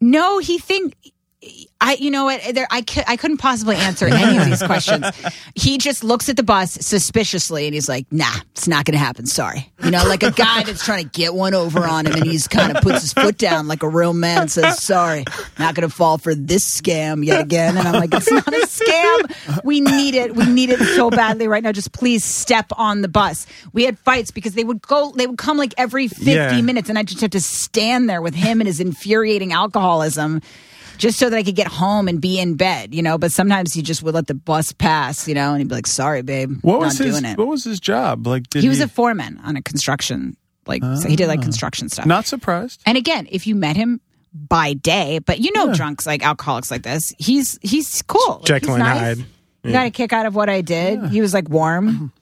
No, 0.00 0.38
he 0.38 0.58
think 0.58 0.94
I. 1.80 1.94
You 1.94 2.10
know 2.10 2.24
what? 2.24 2.40
There, 2.54 2.66
I 2.70 2.84
I 3.06 3.16
couldn't 3.16 3.38
possibly 3.38 3.76
answer 3.76 4.06
any 4.06 4.36
of 4.38 4.44
these 4.46 4.62
questions. 4.62 5.06
He 5.54 5.78
just 5.78 6.02
looks 6.04 6.28
at 6.28 6.36
the 6.36 6.42
bus 6.42 6.72
suspiciously, 6.72 7.66
and 7.66 7.74
he's 7.74 7.88
like, 7.88 8.06
"Nah, 8.10 8.30
it's 8.52 8.68
not 8.68 8.84
going 8.84 8.92
to 8.92 8.98
happen. 9.04 9.26
Sorry." 9.26 9.70
You 9.82 9.90
know, 9.90 10.04
like 10.06 10.22
a 10.22 10.30
guy 10.30 10.62
that's 10.64 10.84
trying 10.84 11.02
to 11.04 11.08
get 11.10 11.34
one 11.34 11.54
over 11.54 11.86
on 11.86 12.06
him, 12.06 12.12
and 12.14 12.24
he's 12.24 12.46
kind 12.48 12.74
of 12.76 12.82
puts 12.82 13.02
his 13.02 13.12
foot 13.12 13.36
down 13.38 13.68
like 13.68 13.82
a 13.82 13.88
real 13.88 14.12
man, 14.14 14.48
says, 14.48 14.82
"Sorry, 14.82 15.24
not 15.58 15.74
going 15.74 15.88
to 15.88 15.94
fall 15.94 16.18
for 16.18 16.34
this 16.34 16.80
scam 16.80 17.24
yet 17.24 17.40
again." 17.40 17.76
And 17.76 17.86
I'm 17.88 17.94
like, 17.94 18.12
"It's 18.14 18.30
not 18.30 18.46
a 18.46 18.66
scam. 18.66 19.64
We 19.64 19.80
need 19.80 20.14
it. 20.14 20.34
We 20.36 20.46
need 20.46 20.70
it 20.70 20.78
so 20.80 21.10
badly 21.10 21.48
right 21.48 21.62
now. 21.62 21.72
Just 21.72 21.92
please 21.92 22.24
step 22.24 22.66
on 22.76 23.02
the 23.02 23.08
bus." 23.08 23.46
We 23.72 23.84
had 23.84 23.98
fights 23.98 24.30
because 24.30 24.54
they 24.54 24.64
would 24.64 24.82
go. 24.82 25.12
They 25.12 25.26
would 25.26 25.38
come 25.38 25.56
like 25.56 25.74
every 25.78 26.08
50 26.08 26.30
Yeah. 26.30 26.60
minutes, 26.62 26.88
and 26.88 26.98
I 26.98 27.02
just 27.02 27.20
have 27.22 27.30
to 27.30 27.40
stand 27.40 28.08
there 28.08 28.22
with 28.22 28.34
him 28.34 28.60
and 28.60 28.66
his 28.68 28.80
infuriating 28.80 29.52
alcoholism 29.52 30.40
just 31.00 31.18
so 31.18 31.30
that 31.30 31.36
I 31.36 31.42
could 31.42 31.56
get 31.56 31.66
home 31.66 32.06
and 32.06 32.20
be 32.20 32.38
in 32.38 32.54
bed, 32.54 32.94
you 32.94 33.02
know. 33.02 33.18
But 33.18 33.32
sometimes 33.32 33.72
he 33.72 33.82
just 33.82 34.02
would 34.02 34.14
let 34.14 34.26
the 34.26 34.34
bus 34.34 34.72
pass, 34.72 35.26
you 35.26 35.34
know, 35.34 35.50
and 35.50 35.58
he'd 35.58 35.68
be 35.68 35.74
like, 35.74 35.86
"Sorry, 35.86 36.22
babe, 36.22 36.58
what 36.62 36.74
not 36.74 36.80
was 36.80 36.98
his 36.98 37.18
doing 37.18 37.24
it." 37.24 37.38
what 37.38 37.48
was 37.48 37.64
his 37.64 37.80
job? 37.80 38.26
Like, 38.26 38.48
did 38.50 38.62
he 38.62 38.68
was 38.68 38.80
a 38.80 38.88
foreman 38.88 39.40
on 39.42 39.56
a 39.56 39.62
construction, 39.62 40.36
like 40.66 40.82
so 40.82 41.08
he 41.08 41.16
did 41.16 41.26
like 41.26 41.40
ah. 41.40 41.42
construction 41.42 41.88
stuff. 41.88 42.06
not 42.06 42.26
surprised. 42.26 42.82
and 42.86 42.96
again, 42.96 43.26
if 43.30 43.46
you 43.46 43.54
met 43.56 43.76
him 43.76 44.00
by 44.32 44.74
day, 44.74 45.18
but 45.18 45.40
you 45.40 45.50
know, 45.52 45.74
drunks 45.74 46.06
like 46.06 46.24
alcoholics 46.24 46.70
like 46.70 46.82
this, 46.82 47.14
he's 47.18 47.58
he's 47.62 48.02
cool, 48.02 48.36
Like, 48.36 48.44
Jekyll 48.44 48.76
he's 48.76 48.84
and 48.84 48.84
nice. 48.84 49.16
Hyde. 49.16 49.26
He 49.62 49.72
got 49.72 49.86
a 49.86 49.90
kick 49.90 50.12
out 50.12 50.24
of 50.24 50.34
what 50.34 50.48
I 50.48 50.62
did. 50.62 51.10
He 51.10 51.20
was 51.20 51.34
like 51.34 51.48
warm. 51.48 52.12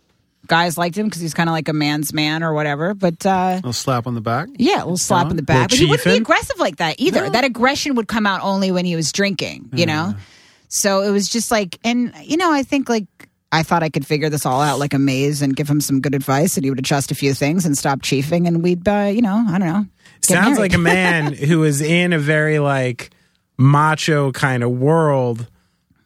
Guys 0.48 0.76
liked 0.76 0.96
him 0.98 1.06
because 1.06 1.20
he's 1.22 1.34
kind 1.34 1.48
of 1.48 1.52
like 1.52 1.68
a 1.68 1.72
man's 1.72 2.12
man 2.12 2.42
or 2.42 2.52
whatever. 2.54 2.94
But 2.94 3.24
uh, 3.24 3.30
A 3.30 3.54
little 3.56 3.72
slap 3.72 4.06
on 4.06 4.14
the 4.14 4.20
back. 4.20 4.48
yeah, 4.56 4.78
a 4.78 4.84
little 4.84 4.96
slap 4.96 5.30
in 5.30 5.36
the 5.36 5.42
back. 5.42 5.68
But 5.70 5.78
he 5.78 5.84
wouldn't 5.86 6.04
be 6.04 6.16
aggressive 6.16 6.58
like 6.58 6.76
that 6.78 6.96
either. 6.98 7.28
That 7.30 7.44
aggression 7.44 7.94
would 7.94 8.08
come 8.08 8.26
out 8.26 8.40
only 8.42 8.72
when 8.72 8.84
he 8.84 8.96
was 8.96 9.12
drinking, 9.12 9.68
you 9.74 9.86
know? 9.86 10.14
So 10.68 11.02
it 11.02 11.10
was 11.10 11.28
just 11.28 11.50
like, 11.50 11.78
and, 11.84 12.12
you 12.24 12.36
know, 12.36 12.52
I 12.52 12.62
think 12.62 12.88
like, 12.88 13.06
I 13.52 13.62
thought 13.62 13.82
I 13.82 13.88
could 13.88 14.06
figure 14.06 14.28
this 14.28 14.44
all 14.44 14.60
out 14.60 14.78
like 14.78 14.92
a 14.92 14.98
maze 14.98 15.40
and 15.40 15.56
give 15.56 15.68
him 15.70 15.80
some 15.80 16.00
good 16.02 16.14
advice 16.14 16.56
and 16.58 16.64
he 16.64 16.70
would 16.70 16.78
adjust 16.78 17.10
a 17.10 17.14
few 17.14 17.32
things 17.32 17.64
and 17.64 17.76
stop 17.78 18.02
chiefing 18.02 18.46
and 18.46 18.62
we'd, 18.62 18.86
uh, 18.86 19.10
you 19.12 19.22
know, 19.22 19.42
I 19.48 19.58
don't 19.58 19.68
know. 19.68 19.86
Sounds 20.20 20.58
married. 20.58 20.58
like 20.58 20.74
a 20.74 20.78
man 20.78 21.32
who 21.34 21.62
is 21.64 21.80
in 21.80 22.12
a 22.12 22.18
very 22.18 22.58
like 22.58 23.10
macho 23.56 24.32
kind 24.32 24.62
of 24.62 24.70
world 24.70 25.46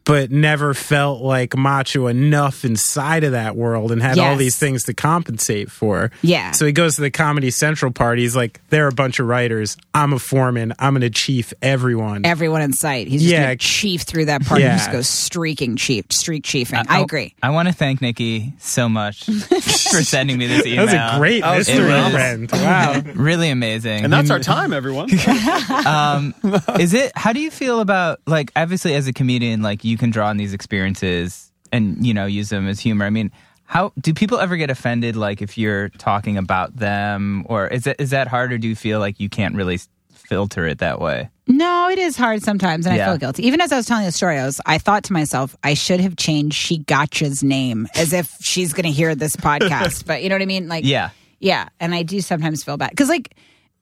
but 0.04 0.30
never 0.30 0.74
felt 0.74 1.22
like 1.22 1.56
macho 1.56 2.06
enough 2.08 2.64
inside 2.64 3.24
of 3.24 3.32
that 3.32 3.56
world 3.56 3.92
and 3.92 4.02
had 4.02 4.18
all 4.18 4.36
these 4.36 4.56
things 4.56 4.84
to 4.84 4.94
compensate 4.94 5.70
for. 5.70 6.10
Yeah. 6.22 6.52
So 6.52 6.66
he 6.66 6.72
goes 6.72 6.96
to 6.96 7.02
the 7.02 7.10
Comedy 7.10 7.50
Central 7.50 7.92
party. 7.92 8.22
He's 8.22 8.34
like, 8.36 8.60
there 8.70 8.84
are 8.84 8.88
a 8.88 8.92
bunch 8.94 9.20
of 9.20 9.26
writers. 9.26 9.76
I'm 9.94 10.12
a 10.12 10.18
foreman. 10.18 10.72
I'm 10.78 10.94
going 10.94 11.02
to 11.02 11.10
chief 11.10 11.52
everyone. 11.62 12.24
Everyone 12.26 12.62
in 12.62 12.72
sight. 12.72 13.06
He's 13.08 13.22
just 13.22 13.32
Yeah. 13.32 13.42
gonna 13.44 13.56
chief 13.56 14.02
through 14.02 14.26
that 14.26 14.44
party. 14.44 14.64
Yeah. 14.64 14.76
Just 14.78 14.92
goes 14.92 15.08
streaking 15.08 15.76
chief, 15.76 16.06
streak 16.10 16.42
chiefing. 16.44 16.84
I 16.88 17.00
agree. 17.00 17.34
I 17.42 17.50
want 17.50 17.68
to 17.68 17.74
thank 17.74 18.00
Nikki 18.00 18.52
so 18.58 18.88
much 18.88 19.24
for 19.24 19.30
sending 20.02 20.38
me 20.38 20.46
this 20.46 20.66
email. 20.66 20.86
that 20.86 21.04
was 21.08 21.14
a 21.14 21.18
great 21.18 21.42
was 21.44 21.68
mystery 21.68 21.84
great. 21.86 22.12
friend. 22.12 22.50
Wow. 22.52 23.02
really 23.14 23.50
amazing. 23.50 24.04
And 24.04 24.12
that's 24.12 24.30
our 24.30 24.40
time, 24.40 24.72
everyone. 24.72 25.10
um, 25.86 26.34
is 26.78 26.94
it? 26.94 27.12
How 27.16 27.32
do 27.32 27.40
you 27.40 27.50
feel 27.50 27.80
about 27.80 28.20
like 28.26 28.50
obviously 28.56 28.94
as 28.94 29.06
a 29.06 29.12
comedian, 29.12 29.62
like 29.62 29.84
you 29.84 29.91
can 29.98 30.10
draw 30.10 30.28
on 30.28 30.36
these 30.36 30.52
experiences 30.52 31.52
and 31.72 32.06
you 32.06 32.14
know 32.14 32.26
use 32.26 32.48
them 32.50 32.68
as 32.68 32.80
humor. 32.80 33.04
I 33.04 33.10
mean, 33.10 33.30
how 33.64 33.92
do 34.00 34.12
people 34.14 34.38
ever 34.38 34.56
get 34.56 34.70
offended? 34.70 35.16
Like 35.16 35.40
if 35.42 35.56
you're 35.56 35.88
talking 35.90 36.36
about 36.36 36.76
them, 36.76 37.44
or 37.48 37.66
is 37.68 37.86
it 37.86 37.96
is 37.98 38.10
that 38.10 38.28
hard, 38.28 38.52
or 38.52 38.58
do 38.58 38.68
you 38.68 38.76
feel 38.76 38.98
like 39.00 39.20
you 39.20 39.28
can't 39.28 39.54
really 39.54 39.80
filter 40.12 40.66
it 40.66 40.78
that 40.78 41.00
way? 41.00 41.28
No, 41.48 41.88
it 41.88 41.98
is 41.98 42.16
hard 42.16 42.42
sometimes, 42.42 42.86
and 42.86 42.94
I 43.00 43.04
feel 43.04 43.18
guilty. 43.18 43.46
Even 43.46 43.60
as 43.60 43.72
I 43.72 43.76
was 43.76 43.86
telling 43.86 44.04
the 44.04 44.12
story, 44.12 44.38
I 44.38 44.44
was 44.46 44.60
I 44.64 44.78
thought 44.78 45.04
to 45.04 45.12
myself, 45.12 45.56
I 45.62 45.74
should 45.74 46.00
have 46.00 46.16
changed 46.16 46.56
She 46.56 46.78
Gotcha's 46.78 47.42
name 47.42 47.88
as 47.96 48.12
if 48.12 48.34
she's 48.40 48.72
going 48.72 48.84
to 48.84 48.90
hear 48.92 49.14
this 49.14 49.34
podcast. 49.36 50.06
but 50.06 50.22
you 50.22 50.28
know 50.28 50.36
what 50.36 50.42
I 50.42 50.46
mean? 50.46 50.68
Like, 50.68 50.84
Yeah. 50.84 51.10
yeah. 51.40 51.68
And 51.80 51.94
I 51.94 52.04
do 52.04 52.20
sometimes 52.20 52.62
feel 52.62 52.76
bad 52.76 52.90
because, 52.90 53.08
like, 53.08 53.34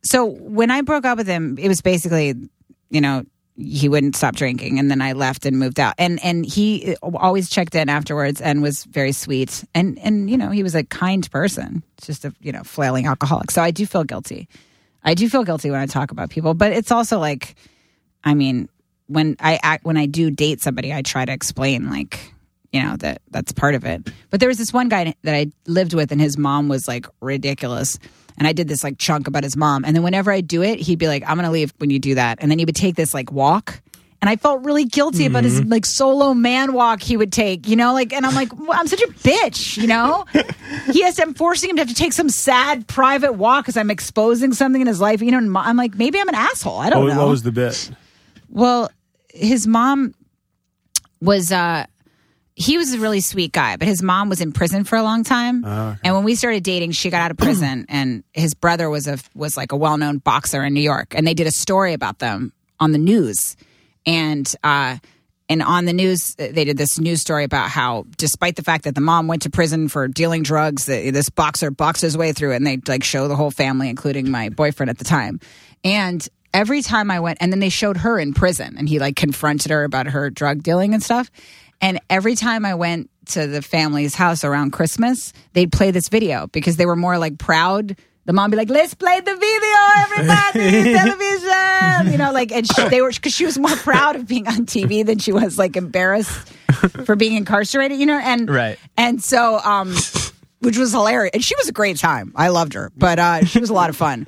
so 0.02 0.24
when 0.24 0.70
I 0.70 0.80
broke 0.80 1.04
up 1.04 1.18
with 1.18 1.26
him, 1.26 1.58
it 1.58 1.68
was 1.68 1.82
basically, 1.82 2.34
you 2.88 3.00
know, 3.02 3.24
he 3.60 3.88
wouldn't 3.88 4.16
stop 4.16 4.34
drinking, 4.34 4.78
and 4.78 4.90
then 4.90 5.00
I 5.00 5.12
left 5.12 5.46
and 5.46 5.58
moved 5.58 5.78
out. 5.78 5.94
And 5.98 6.22
and 6.24 6.44
he 6.44 6.96
uh, 7.02 7.10
always 7.16 7.48
checked 7.48 7.74
in 7.74 7.88
afterwards 7.88 8.40
and 8.40 8.62
was 8.62 8.84
very 8.84 9.12
sweet. 9.12 9.64
And 9.74 9.98
and 9.98 10.30
you 10.30 10.36
know, 10.36 10.50
he 10.50 10.62
was 10.62 10.74
a 10.74 10.84
kind 10.84 11.30
person, 11.30 11.82
just 12.00 12.24
a 12.24 12.34
you 12.40 12.52
know 12.52 12.62
flailing 12.64 13.06
alcoholic. 13.06 13.50
So 13.50 13.62
I 13.62 13.70
do 13.70 13.86
feel 13.86 14.04
guilty. 14.04 14.48
I 15.02 15.14
do 15.14 15.28
feel 15.28 15.44
guilty 15.44 15.70
when 15.70 15.80
I 15.80 15.86
talk 15.86 16.10
about 16.10 16.30
people, 16.30 16.54
but 16.54 16.72
it's 16.72 16.90
also 16.90 17.18
like, 17.18 17.54
I 18.22 18.34
mean, 18.34 18.68
when 19.06 19.36
I 19.40 19.58
act, 19.62 19.84
when 19.84 19.96
I 19.96 20.06
do 20.06 20.30
date 20.30 20.60
somebody, 20.60 20.92
I 20.92 21.02
try 21.02 21.24
to 21.24 21.32
explain 21.32 21.88
like, 21.88 22.34
you 22.72 22.82
know, 22.82 22.96
that 22.98 23.22
that's 23.30 23.52
part 23.52 23.74
of 23.74 23.84
it. 23.84 24.10
But 24.30 24.40
there 24.40 24.48
was 24.48 24.58
this 24.58 24.72
one 24.72 24.88
guy 24.88 25.14
that 25.22 25.34
I 25.34 25.50
lived 25.66 25.94
with, 25.94 26.12
and 26.12 26.20
his 26.20 26.36
mom 26.36 26.68
was 26.68 26.86
like 26.86 27.06
ridiculous. 27.20 27.98
And 28.40 28.48
I 28.48 28.52
did 28.52 28.66
this 28.66 28.82
like 28.82 28.98
chunk 28.98 29.28
about 29.28 29.44
his 29.44 29.56
mom, 29.56 29.84
and 29.84 29.94
then 29.94 30.02
whenever 30.02 30.32
I 30.32 30.40
do 30.40 30.62
it, 30.62 30.80
he'd 30.80 30.98
be 30.98 31.06
like, 31.06 31.22
"I'm 31.28 31.36
gonna 31.36 31.50
leave 31.50 31.72
when 31.78 31.90
you 31.90 32.00
do 32.00 32.16
that," 32.16 32.38
and 32.40 32.50
then 32.50 32.58
he 32.58 32.64
would 32.64 32.74
take 32.74 32.96
this 32.96 33.14
like 33.14 33.30
walk. 33.30 33.80
And 34.22 34.28
I 34.28 34.36
felt 34.36 34.64
really 34.64 34.84
guilty 34.84 35.24
about 35.24 35.44
his 35.44 35.64
like 35.64 35.86
solo 35.86 36.34
man 36.34 36.74
walk 36.74 37.00
he 37.00 37.16
would 37.16 37.32
take, 37.32 37.66
you 37.66 37.74
know, 37.74 37.94
like, 37.94 38.12
and 38.12 38.26
I'm 38.26 38.34
like, 38.34 38.52
well, 38.58 38.78
I'm 38.78 38.86
such 38.86 39.00
a 39.00 39.06
bitch, 39.06 39.78
you 39.78 39.86
know. 39.86 40.26
he 40.92 41.02
has, 41.02 41.18
I'm 41.18 41.32
forcing 41.32 41.70
him 41.70 41.76
to 41.76 41.82
have 41.82 41.88
to 41.88 41.94
take 41.94 42.12
some 42.12 42.28
sad 42.28 42.86
private 42.86 43.32
walk 43.32 43.64
because 43.64 43.78
I'm 43.78 43.90
exposing 43.90 44.52
something 44.52 44.82
in 44.82 44.86
his 44.86 45.00
life, 45.00 45.22
you 45.22 45.30
know. 45.30 45.38
And 45.38 45.56
I'm 45.56 45.78
like, 45.78 45.94
maybe 45.94 46.20
I'm 46.20 46.28
an 46.28 46.34
asshole. 46.34 46.76
I 46.78 46.90
don't 46.90 47.04
what, 47.04 47.14
know. 47.14 47.20
what 47.20 47.30
was 47.30 47.44
the 47.44 47.52
bit? 47.52 47.90
Well, 48.50 48.90
his 49.32 49.66
mom 49.66 50.14
was 51.22 51.50
uh 51.50 51.86
he 52.60 52.76
was 52.76 52.92
a 52.92 52.98
really 52.98 53.20
sweet 53.20 53.52
guy, 53.52 53.76
but 53.76 53.88
his 53.88 54.02
mom 54.02 54.28
was 54.28 54.42
in 54.42 54.52
prison 54.52 54.84
for 54.84 54.96
a 54.96 55.02
long 55.02 55.24
time. 55.24 55.64
And 56.04 56.14
when 56.14 56.24
we 56.24 56.34
started 56.34 56.62
dating, 56.62 56.92
she 56.92 57.08
got 57.08 57.22
out 57.22 57.30
of 57.30 57.38
prison 57.38 57.86
and 57.88 58.22
his 58.34 58.52
brother 58.52 58.90
was 58.90 59.08
a 59.08 59.18
was 59.34 59.56
like 59.56 59.72
a 59.72 59.76
well-known 59.76 60.18
boxer 60.18 60.62
in 60.62 60.74
New 60.74 60.82
York 60.82 61.14
and 61.14 61.26
they 61.26 61.32
did 61.32 61.46
a 61.46 61.52
story 61.52 61.94
about 61.94 62.18
them 62.18 62.52
on 62.78 62.92
the 62.92 62.98
news. 62.98 63.56
And 64.04 64.52
uh 64.62 64.98
and 65.48 65.62
on 65.62 65.86
the 65.86 65.92
news, 65.92 66.36
they 66.36 66.64
did 66.64 66.76
this 66.76 67.00
news 67.00 67.22
story 67.22 67.42
about 67.42 67.70
how, 67.70 68.04
despite 68.16 68.54
the 68.54 68.62
fact 68.62 68.84
that 68.84 68.94
the 68.94 69.00
mom 69.00 69.26
went 69.26 69.42
to 69.42 69.50
prison 69.50 69.88
for 69.88 70.06
dealing 70.06 70.44
drugs, 70.44 70.86
this 70.86 71.28
boxer 71.28 71.72
boxed 71.72 72.02
his 72.02 72.16
way 72.16 72.32
through 72.32 72.52
it, 72.52 72.56
and 72.56 72.66
they 72.66 72.78
like 72.86 73.02
show 73.02 73.26
the 73.26 73.34
whole 73.34 73.50
family, 73.50 73.88
including 73.88 74.30
my 74.30 74.50
boyfriend 74.50 74.90
at 74.90 74.98
the 74.98 75.04
time. 75.04 75.40
And 75.82 76.24
every 76.54 76.82
time 76.82 77.10
I 77.10 77.18
went, 77.18 77.38
and 77.40 77.52
then 77.52 77.58
they 77.58 77.68
showed 77.68 77.96
her 77.96 78.16
in 78.16 78.32
prison, 78.32 78.76
and 78.78 78.88
he 78.88 79.00
like 79.00 79.16
confronted 79.16 79.72
her 79.72 79.82
about 79.82 80.06
her 80.06 80.30
drug 80.30 80.62
dealing 80.62 80.94
and 80.94 81.02
stuff. 81.02 81.32
And 81.80 82.00
every 82.10 82.34
time 82.34 82.64
I 82.64 82.74
went 82.74 83.10
to 83.26 83.46
the 83.46 83.62
family's 83.62 84.14
house 84.14 84.44
around 84.44 84.72
Christmas, 84.72 85.32
they'd 85.52 85.70
play 85.72 85.90
this 85.90 86.08
video 86.08 86.46
because 86.48 86.76
they 86.76 86.86
were 86.86 86.96
more 86.96 87.18
like 87.18 87.38
proud. 87.38 87.96
The 88.26 88.32
mom 88.34 88.50
be 88.50 88.56
like, 88.56 88.68
"Let's 88.68 88.94
play 88.94 89.18
the 89.20 89.34
video, 89.34 89.76
everybody, 89.96 90.92
television," 90.92 92.12
you 92.12 92.18
know, 92.18 92.32
like, 92.32 92.52
and 92.52 92.66
she, 92.66 92.88
they 92.88 93.00
were 93.00 93.10
because 93.10 93.32
she 93.34 93.44
was 93.46 93.58
more 93.58 93.74
proud 93.76 94.14
of 94.16 94.26
being 94.28 94.46
on 94.46 94.66
TV 94.66 95.04
than 95.04 95.18
she 95.18 95.32
was 95.32 95.58
like 95.58 95.76
embarrassed 95.76 96.48
for 97.04 97.16
being 97.16 97.34
incarcerated, 97.36 97.98
you 97.98 98.06
know, 98.06 98.18
and 98.22 98.48
Right. 98.50 98.78
and 98.96 99.22
so, 99.22 99.58
um, 99.60 99.94
which 100.60 100.76
was 100.76 100.92
hilarious, 100.92 101.30
and 101.34 101.42
she 101.42 101.56
was 101.56 101.68
a 101.68 101.72
great 101.72 101.96
time. 101.96 102.32
I 102.36 102.48
loved 102.48 102.74
her, 102.74 102.92
but 102.96 103.18
uh, 103.18 103.44
she 103.46 103.58
was 103.58 103.70
a 103.70 103.74
lot 103.74 103.88
of 103.90 103.96
fun, 103.96 104.26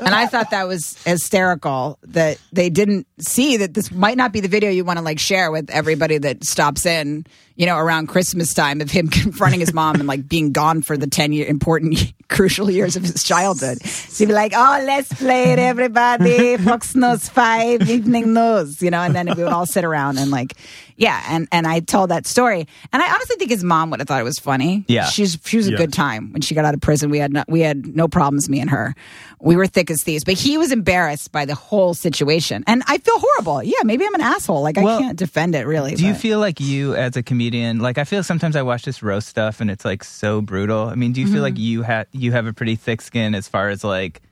and 0.00 0.14
I 0.14 0.26
thought 0.26 0.50
that 0.50 0.66
was 0.66 1.02
hysterical 1.04 1.98
that 2.02 2.38
they 2.52 2.70
didn't 2.70 3.06
see 3.18 3.58
that 3.58 3.74
this 3.74 3.90
might 3.90 4.16
not 4.16 4.32
be 4.32 4.40
the 4.40 4.48
video 4.48 4.70
you 4.70 4.84
want 4.84 4.98
to 4.98 5.04
like 5.04 5.18
share 5.18 5.50
with 5.50 5.70
everybody 5.70 6.18
that 6.18 6.44
stops 6.44 6.86
in, 6.86 7.26
you 7.58 7.66
know, 7.66 7.76
around 7.76 8.06
Christmas 8.06 8.54
time 8.54 8.80
of 8.80 8.90
him 8.90 9.08
confronting 9.22 9.60
his 9.60 9.74
mom 9.74 9.96
and 9.96 10.06
like 10.06 10.26
being 10.26 10.52
gone 10.52 10.80
for 10.80 10.96
the 10.96 11.06
ten 11.08 11.32
year 11.34 11.46
important 11.46 12.14
crucial 12.28 12.70
years 12.70 12.96
of 12.96 13.02
his 13.02 13.22
childhood. 13.22 13.82
So 13.82 14.22
he'd 14.24 14.28
be 14.28 14.32
like, 14.32 14.52
"Oh, 14.56 14.82
let's 14.86 15.12
play 15.12 15.50
it, 15.52 15.58
everybody! 15.58 16.56
Fox 16.56 16.94
News 16.94 17.28
Five, 17.28 17.88
Evening 17.90 18.32
News," 18.32 18.80
you 18.80 18.90
know, 18.90 19.00
and 19.02 19.14
then 19.14 19.26
we 19.36 19.42
would 19.44 19.52
all 19.52 19.66
sit 19.66 19.84
around 19.84 20.18
and 20.18 20.30
like, 20.30 20.54
yeah, 20.96 21.22
and 21.28 21.48
and 21.52 21.66
I 21.66 21.80
told 21.80 22.10
that 22.10 22.26
story, 22.26 22.66
and 22.92 23.02
I 23.02 23.12
honestly 23.12 23.36
think 23.36 23.50
his 23.50 23.64
mom 23.64 23.90
would 23.90 24.00
have 24.00 24.06
thought 24.08 24.20
it 24.20 24.24
was 24.24 24.38
funny. 24.38 24.84
Yeah. 24.88 25.06
she's 25.06 25.36
she 25.44 25.56
was 25.56 25.66
a 25.66 25.72
Yeah. 25.72 25.76
good 25.78 25.92
time 25.92 26.32
when 26.32 26.42
she 26.42 26.54
got 26.54 26.64
out 26.64 26.74
of 26.74 26.80
prison. 26.80 27.10
We 27.10 27.18
had 27.18 27.32
no, 27.32 27.44
we 27.48 27.60
had 27.60 27.94
no 27.96 28.06
problems, 28.08 28.48
me 28.48 28.60
and 28.60 28.70
her. 28.70 28.94
We 29.40 29.54
were 29.56 29.66
thick 29.68 29.90
as 29.90 30.02
thieves, 30.02 30.24
but 30.24 30.34
he 30.34 30.58
was 30.58 30.72
embarrassed 30.72 31.30
by 31.32 31.44
the 31.44 31.54
whole 31.54 31.94
situation, 31.94 32.62
and 32.68 32.82
I 32.86 32.98
feel 32.98 33.18
horrible. 33.18 33.62
Yeah, 33.64 33.82
maybe 33.84 34.04
I'm 34.06 34.14
an 34.14 34.20
asshole. 34.20 34.62
Like 34.62 34.76
Well, 34.76 34.98
I 34.98 35.02
can't 35.02 35.18
defend 35.18 35.54
it 35.56 35.66
really. 35.66 35.94
Do 35.96 36.06
you 36.06 36.14
feel 36.14 36.38
like 36.40 36.60
you, 36.60 36.94
as 36.94 37.16
a 37.16 37.22
comedian, 37.22 37.47
like 37.52 37.98
I 37.98 38.04
feel 38.04 38.22
sometimes 38.22 38.56
I 38.56 38.62
watch 38.62 38.84
this 38.84 39.02
roast 39.02 39.28
stuff 39.28 39.60
and 39.60 39.70
it's 39.70 39.84
like 39.84 40.04
so 40.04 40.40
brutal. 40.40 40.88
I 40.88 40.94
mean, 40.94 41.12
do 41.12 41.20
you 41.20 41.26
feel 41.32 41.42
like 41.42 41.58
you 41.58 41.82
have 41.82 42.06
you 42.12 42.32
have 42.32 42.46
a 42.46 42.52
pretty 42.52 42.76
thick 42.76 43.00
skin 43.00 43.34
as 43.34 43.48
far 43.48 43.68
as 43.68 43.84
like 43.84 44.22